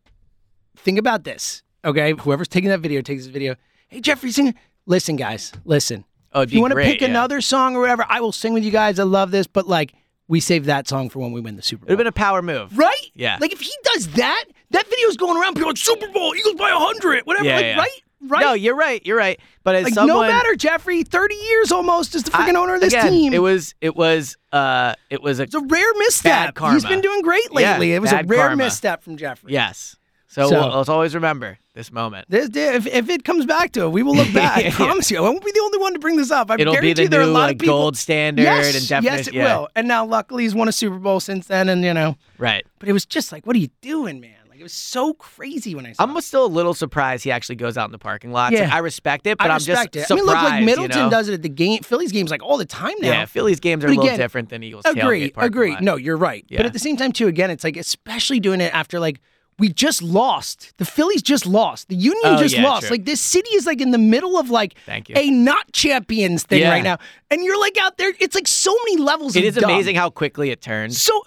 Think 0.76 0.98
about 0.98 1.24
this. 1.24 1.62
Okay. 1.84 2.12
Whoever's 2.18 2.48
taking 2.48 2.70
that 2.70 2.80
video 2.80 3.02
takes 3.02 3.24
this 3.24 3.32
video. 3.32 3.56
Hey, 3.88 4.00
Jeffrey, 4.00 4.30
sing. 4.30 4.54
Listen, 4.89 5.16
guys. 5.16 5.53
Listen. 5.64 6.05
Oh, 6.32 6.41
it'd 6.41 6.51
if 6.51 6.55
you 6.55 6.61
want 6.61 6.72
to 6.72 6.80
pick 6.82 7.01
yeah. 7.01 7.09
another 7.09 7.41
song 7.41 7.76
or 7.76 7.80
whatever, 7.80 8.05
I 8.09 8.20
will 8.20 8.32
sing 8.32 8.53
with 8.55 8.64
you 8.64 8.70
guys. 8.70 8.99
I 8.99 9.05
love 9.05 9.30
this, 9.30 9.47
but 9.47 9.68
like 9.68 9.95
we 10.26 10.41
save 10.41 10.64
that 10.66 10.89
song 10.89 11.09
for 11.11 11.20
when 11.20 11.32
we 11.32 11.41
win 11.41 11.57
the 11.57 11.62
Super 11.62 11.86
Bowl. 11.86 11.86
It 11.86 11.89
Bowl. 11.89 11.97
would 11.99 12.07
have 12.07 12.14
been 12.14 12.22
a 12.22 12.24
power 12.26 12.43
move. 12.43 12.76
right? 12.76 13.11
Yeah. 13.14 13.39
Like 13.41 13.53
if 13.53 13.61
he 13.61 13.72
does 13.84 14.09
that, 14.09 14.45
that 14.70 14.86
video's 14.89 15.16
going 15.16 15.41
around. 15.41 15.55
People 15.55 15.68
are 15.68 15.72
like 15.72 15.76
Super 15.78 16.09
Bowl, 16.09 16.34
Eagles 16.34 16.55
by 16.57 16.70
hundred, 16.72 17.24
whatever. 17.24 17.47
Yeah, 17.47 17.55
like, 17.57 17.64
yeah. 17.64 17.78
right? 17.78 17.91
Right? 18.20 18.41
No, 18.41 18.53
you're 18.55 18.74
right. 18.74 19.05
You're 19.07 19.16
right. 19.16 19.39
But 19.62 19.76
as 19.76 19.84
like 19.84 19.95
someone 19.95 20.26
no 20.26 20.32
matter, 20.32 20.57
Jeffrey. 20.57 21.03
Thirty 21.05 21.36
years 21.36 21.70
almost 21.70 22.14
as 22.16 22.24
the 22.24 22.32
freaking 22.32 22.55
owner 22.57 22.74
of 22.74 22.80
this 22.80 22.93
again, 22.93 23.12
team. 23.12 23.32
It 23.32 23.39
was 23.41 23.74
it 23.80 23.95
was 23.95 24.36
uh 24.53 24.95
it 25.09 25.22
was 25.22 25.39
a 25.39 25.45
It's 25.45 25.55
a 25.55 25.61
rare 25.61 25.95
misstep. 25.99 26.55
karma. 26.57 26.74
He's 26.74 26.84
been 26.84 27.01
doing 27.01 27.22
great 27.22 27.45
Yeah, 27.53 27.72
lately. 27.74 27.95
it 27.95 28.01
was 28.01 28.11
a 28.12 28.24
rare 28.24 28.49
karma. 28.49 28.57
misstep 28.57 29.03
from 29.05 29.16
Jeffrey. 29.18 29.53
yes. 29.53 29.97
So, 30.26 30.49
So- 30.51 30.61
we'll, 30.61 30.76
let's 30.76 30.89
always 30.89 31.14
remember 31.14 31.59
this 31.78 31.92
moment. 31.92 32.26
This, 32.28 32.50
if, 32.54 32.86
if 32.88 33.08
it 33.08 33.24
comes 33.24 33.46
back 33.46 33.72
to 33.72 33.82
it, 33.84 33.92
we 33.92 34.02
will 34.02 34.14
look 34.16 34.32
back. 34.34 34.64
I 34.64 34.70
promise 34.70 35.10
you. 35.10 35.16
I 35.18 35.20
won't 35.20 35.44
be 35.44 35.52
the 35.52 35.60
only 35.60 35.78
one 35.78 35.92
to 35.92 35.98
bring 36.00 36.16
this 36.16 36.30
up. 36.30 36.50
I 36.50 36.54
It'll 36.54 36.72
be 36.74 36.80
guarantee 36.80 37.04
the 37.04 37.08
there 37.08 37.20
are 37.20 37.24
a 37.24 37.26
lot 37.28 37.42
like 37.46 37.54
of 37.54 37.60
people. 37.60 37.76
gold 37.76 37.96
standard 37.96 38.42
yes, 38.42 38.74
and 38.74 38.88
definition. 38.88 39.16
yes, 39.18 39.28
it 39.28 39.34
yeah. 39.34 39.56
will. 39.58 39.68
And 39.76 39.86
now, 39.86 40.04
luckily, 40.04 40.42
he's 40.42 40.54
won 40.54 40.68
a 40.68 40.72
Super 40.72 40.98
Bowl 40.98 41.20
since 41.20 41.46
then. 41.46 41.68
And 41.68 41.82
you 41.84 41.94
know, 41.94 42.16
Right. 42.36 42.66
but 42.80 42.88
it 42.88 42.92
was 42.92 43.06
just 43.06 43.30
like, 43.32 43.46
what 43.46 43.54
are 43.54 43.60
you 43.60 43.68
doing, 43.80 44.20
man? 44.20 44.34
Like 44.50 44.58
it 44.58 44.64
was 44.64 44.72
so 44.72 45.14
crazy 45.14 45.76
when 45.76 45.86
I 45.86 45.92
saw. 45.92 46.02
I'm 46.02 46.16
it. 46.16 46.22
still 46.24 46.44
a 46.44 46.48
little 46.48 46.74
surprised 46.74 47.22
he 47.22 47.30
actually 47.30 47.54
goes 47.54 47.78
out 47.78 47.84
in 47.86 47.92
the 47.92 47.98
parking 47.98 48.32
lot. 48.32 48.50
Yeah. 48.52 48.62
Like, 48.64 48.72
I 48.72 48.78
respect 48.78 49.28
it, 49.28 49.38
but 49.38 49.48
I 49.48 49.54
am 49.54 49.60
just 49.60 49.94
it. 49.94 50.04
surprised. 50.06 50.10
I 50.10 50.14
mean, 50.16 50.24
look, 50.26 50.34
like 50.34 50.64
Middleton 50.64 50.96
you 50.98 51.04
know? 51.04 51.10
does 51.10 51.28
it 51.28 51.34
at 51.34 51.42
the 51.42 51.48
game, 51.48 51.84
Phillies 51.84 52.10
games 52.10 52.32
like 52.32 52.42
all 52.42 52.56
the 52.58 52.64
time 52.64 52.94
now. 53.00 53.08
Yeah, 53.10 53.24
Phillies 53.26 53.60
games 53.60 53.84
are 53.84 53.86
But 53.86 53.92
a 53.92 53.94
little 53.94 54.06
again, 54.06 54.18
different 54.18 54.48
than 54.48 54.64
Eagles. 54.64 54.84
Agree, 54.84 55.32
agree. 55.36 55.70
lot. 55.74 55.82
No, 55.84 55.94
you're 55.94 56.16
right. 56.16 56.44
Yeah. 56.48 56.58
But 56.58 56.66
at 56.66 56.72
the 56.72 56.80
same 56.80 56.96
time, 56.96 57.12
too, 57.12 57.28
again, 57.28 57.50
it's 57.52 57.62
like 57.62 57.76
especially 57.76 58.40
doing 58.40 58.60
it 58.60 58.74
after 58.74 58.98
like 58.98 59.20
we 59.59 59.68
just 59.70 60.02
lost. 60.02 60.72
The 60.78 60.84
Phillies 60.84 61.20
just 61.22 61.44
lost. 61.46 61.88
The 61.88 61.96
Union 61.96 62.20
Oh, 62.24 62.38
just 62.38 62.54
yeah, 62.54 62.62
lost. 62.62 62.86
true. 62.86 62.94
Like 62.94 63.04
this 63.04 63.20
city 63.20 63.50
is 63.56 63.66
like 63.66 63.80
in 63.80 63.90
the 63.90 63.98
middle 63.98 64.38
of 64.38 64.50
like 64.50 64.74
Thank 64.86 65.09
you. 65.09 65.14
a 65.18 65.30
not 65.30 65.72
champions 65.72 66.44
thing 66.44 66.61
Yeah. 66.61 66.70
right 66.70 66.84
now, 66.84 66.98
and 67.30 67.42
you're 67.42 67.59
like 67.61 67.76
out 67.78 67.98
there. 67.98 68.12
It's 68.20 68.34
like 68.34 68.46
so 68.46 68.72
many 68.86 68.98
levels. 68.98 69.34
It 69.36 69.44
is 69.44 69.56
dumb. 69.56 69.70
amazing 69.70 69.96
how 69.96 70.11
quickly 70.11 70.50
it 70.50 70.61
turns. 70.61 71.00
So 71.02 71.22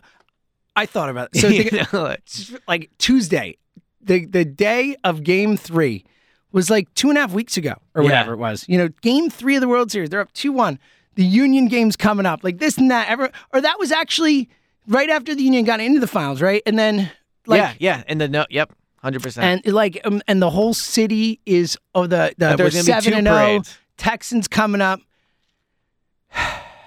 I 0.76 0.86
thought 0.86 1.10
about 1.10 1.30
it. 1.34 1.42
So 1.42 1.50
think- 2.20 2.62
like 2.68 2.90
Tuesday, 2.98 3.58
the 4.02 4.26
the 4.26 4.46
day 4.46 4.96
of 5.04 5.24
Game 5.24 5.58
Three 5.58 6.06
was 6.54 6.70
like 6.70 6.94
two 6.96 7.10
and 7.10 7.18
a 7.18 7.22
half 7.22 7.34
weeks 7.34 7.58
ago 7.58 7.74
or 7.96 8.02
Yeah. 8.04 8.10
whatever 8.10 8.34
it 8.34 8.38
was. 8.38 8.66
You 8.68 8.78
know, 8.78 8.90
Game 9.02 9.30
Three 9.30 9.56
of 9.56 9.62
the 9.62 9.68
World 9.68 9.92
Series, 9.92 10.10
they're 10.10 10.22
up 10.22 10.32
two 10.34 10.52
one. 10.52 10.80
The 11.16 11.26
Union 11.26 11.68
game's 11.68 11.98
coming 11.98 12.26
up, 12.26 12.42
like 12.44 12.60
this 12.60 12.78
and 12.78 12.90
that. 12.92 13.10
Ever 13.10 13.30
or 13.54 13.60
that 13.62 13.78
was 13.78 13.92
actually 13.92 14.50
right 14.88 15.10
after 15.10 15.36
the 15.36 15.44
Union 15.44 15.66
got 15.66 15.82
into 15.82 16.00
the 16.00 16.08
finals, 16.08 16.42
right? 16.42 16.62
And 16.66 16.80
then 16.80 17.12
like 17.48 17.58
yeah, 17.60 17.74
yeah, 17.80 18.04
and 18.08 18.20
the 18.22 18.28
no, 18.28 18.46
yep, 18.50 18.72
hundred 18.98 19.22
percent. 19.24 19.64
and 19.66 19.74
like 19.74 20.00
um, 20.04 20.22
and 20.28 20.42
the 20.42 20.50
whole 20.50 20.74
city 20.74 21.40
is 21.46 21.78
oh 21.96 22.08
the 22.08 22.34
the 22.38 22.56
there's 22.56 22.76
we're 22.76 22.82
seven 22.84 23.12
two 23.14 23.18
and 23.18 23.28
zero. 23.28 23.38
parades. 23.38 23.78
Texans 23.98 24.48
coming 24.48 24.82
up. 24.82 25.00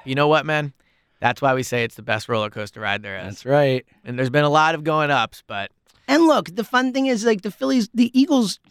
You 0.07 0.15
know 0.15 0.29
what, 0.29 0.45
man? 0.45 0.75
That's 1.21 1.41
why 1.41 1.55
we 1.55 1.63
say 1.63 1.83
it's 1.85 1.95
the 1.95 2.03
best 2.03 2.29
roller 2.29 2.51
coaster 2.51 2.79
ride 2.81 3.03
there 3.03 3.17
is. 3.21 3.25
That's 3.25 3.47
right. 3.47 3.87
And 4.05 4.19
there's 4.19 4.29
been 4.29 4.45
a 4.45 4.51
lot 4.51 4.75
of 4.75 4.85
going 4.85 5.11
ups, 5.11 5.43
but 5.47 5.71
And 6.07 6.25
look, 6.27 6.55
the 6.55 6.65
fun 6.65 6.93
thing 6.93 7.07
is 7.07 7.25
like 7.25 7.41
the 7.41 7.51
Phillies, 7.51 7.89
the 7.95 8.11
Eagles. 8.19 8.59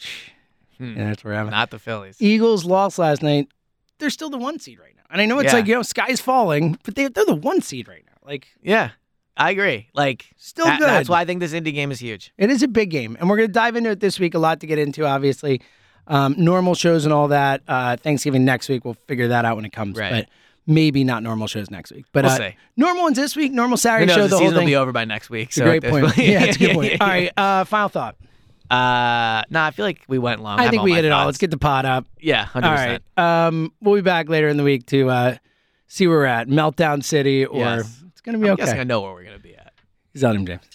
Yeah, 0.79 1.05
that's 1.09 1.23
where 1.23 1.36
I'm. 1.36 1.49
not 1.49 1.69
the 1.69 1.79
Phillies. 1.79 2.17
Eagles 2.19 2.65
lost 2.65 2.99
last 2.99 3.23
night. 3.23 3.47
They're 3.99 4.09
still 4.09 4.29
the 4.29 4.38
one 4.39 4.59
seed 4.59 4.79
right 4.79 4.93
now. 4.97 5.03
And 5.09 5.21
I 5.21 5.25
know 5.25 5.39
it's 5.39 5.53
Yeah. 5.53 5.59
like, 5.59 5.67
you 5.67 5.75
know, 5.75 5.81
sky's 5.81 6.19
falling, 6.19 6.77
but 6.84 6.95
they, 6.95 7.07
they're 7.07 7.25
the 7.25 7.36
one 7.36 7.61
seed 7.61 7.88
right 7.88 8.03
now. 8.05 8.17
Like, 8.27 8.47
Yeah, 8.61 8.89
I 9.36 9.51
agree. 9.51 9.88
Like 9.93 10.25
Still 10.38 10.65
that- 10.65 10.79
good. 10.79 10.88
That's 10.89 11.09
why 11.09 11.21
I 11.21 11.25
think 11.25 11.39
this 11.39 11.53
Indy 11.53 11.71
game 11.71 11.91
is 11.91 11.99
huge. 11.99 12.31
it 12.38 12.49
is 12.49 12.61
a 12.63 12.67
big 12.67 12.89
game. 12.91 13.17
And 13.19 13.29
we're 13.29 13.38
going 13.38 13.49
to 13.49 13.53
dive 13.53 13.75
into 13.75 13.89
it 13.89 13.99
this 13.99 14.19
week. 14.19 14.34
A 14.36 14.39
lot 14.39 14.59
to 14.59 14.67
get 14.67 14.77
into, 14.79 15.05
obviously. 15.05 15.61
Um, 16.07 16.36
normal 16.38 16.75
shows 16.75 17.05
and 17.05 17.13
all 17.13 17.29
that. 17.29 17.61
Uh, 17.67 17.95
Thanksgiving 17.97 18.45
next 18.45 18.69
week. 18.69 18.84
We'll 18.86 18.93
figure 19.07 19.29
that 19.29 19.45
out 19.45 19.55
when 19.55 19.65
it 19.65 19.71
comes. 19.71 19.97
Right. 19.97 20.11
But 20.11 20.29
maybe 20.67 21.03
not 21.03 21.23
normal 21.23 21.47
shows 21.47 21.71
next 21.71 21.91
week. 21.91 22.05
But 22.11 22.25
We'll 22.25 22.34
uh, 22.41 22.51
normal 22.77 23.03
ones 23.03 23.17
this 23.17 23.36
week, 23.36 23.51
normal 23.53 23.77
Saturday 23.77 24.11
Who 24.11 24.17
knows? 24.17 24.17
show, 24.17 24.23
the 24.23 24.29
the 24.29 24.36
whole 24.38 24.45
season 24.47 24.59
will 24.59 24.65
be 24.67 24.75
over 24.75 24.91
by 24.91 25.05
next 25.05 25.29
week. 25.29 25.47
It's 25.47 25.57
a 25.57 25.59
so 25.61 25.65
great 25.65 25.84
point. 25.84 26.17
yeah, 26.17 26.43
it's 26.43 26.57
a 26.57 26.59
good 26.59 26.73
point. 26.75 26.97
All 27.01 27.07
right. 27.07 27.31
Uh, 27.36 27.63
final 27.63 27.89
thought. 27.89 28.15
Uh, 28.69 29.43
no, 29.49 29.61
I 29.61 29.71
feel 29.71 29.86
like 29.86 30.01
we 30.07 30.17
went 30.19 30.41
long. 30.41 30.59
I 30.59 30.63
have 30.63 30.71
think 30.71 30.84
we 30.84 30.93
hit 30.93 31.05
it 31.05 31.11
all. 31.11 31.25
Let's 31.25 31.38
get 31.38 31.51
the 31.51 31.57
pot 31.57 31.86
up. 31.86 32.05
Yeah, 32.19 32.45
hundred 32.45 32.67
All 32.69 32.75
percent. 32.75 33.03
right. 33.17 33.45
Um, 33.47 33.73
we'll 33.81 33.95
be 33.95 34.01
back 34.01 34.29
later 34.29 34.47
in 34.47 34.57
the 34.57 34.63
week 34.63 34.86
to 34.88 35.09
uh, 35.09 35.36
see 35.88 36.07
where 36.07 36.17
we're 36.19 36.25
at. 36.25 36.47
Meltdown 36.47 37.03
City, 37.03 37.45
or 37.45 37.59
Yes. 37.59 38.03
It's 38.26 38.34
to 38.34 38.39
be 38.39 38.47
I'm 38.47 38.53
okay. 38.53 38.63
guessing 38.63 38.80
I 38.80 38.84
know 38.84 39.01
where 39.01 39.13
we're 39.13 39.24
gonna 39.24 39.39
be 39.39 39.55
at. 39.55 39.74
He's 40.13 40.24
on 40.24 40.36
him, 40.36 40.45
James. 40.45 40.72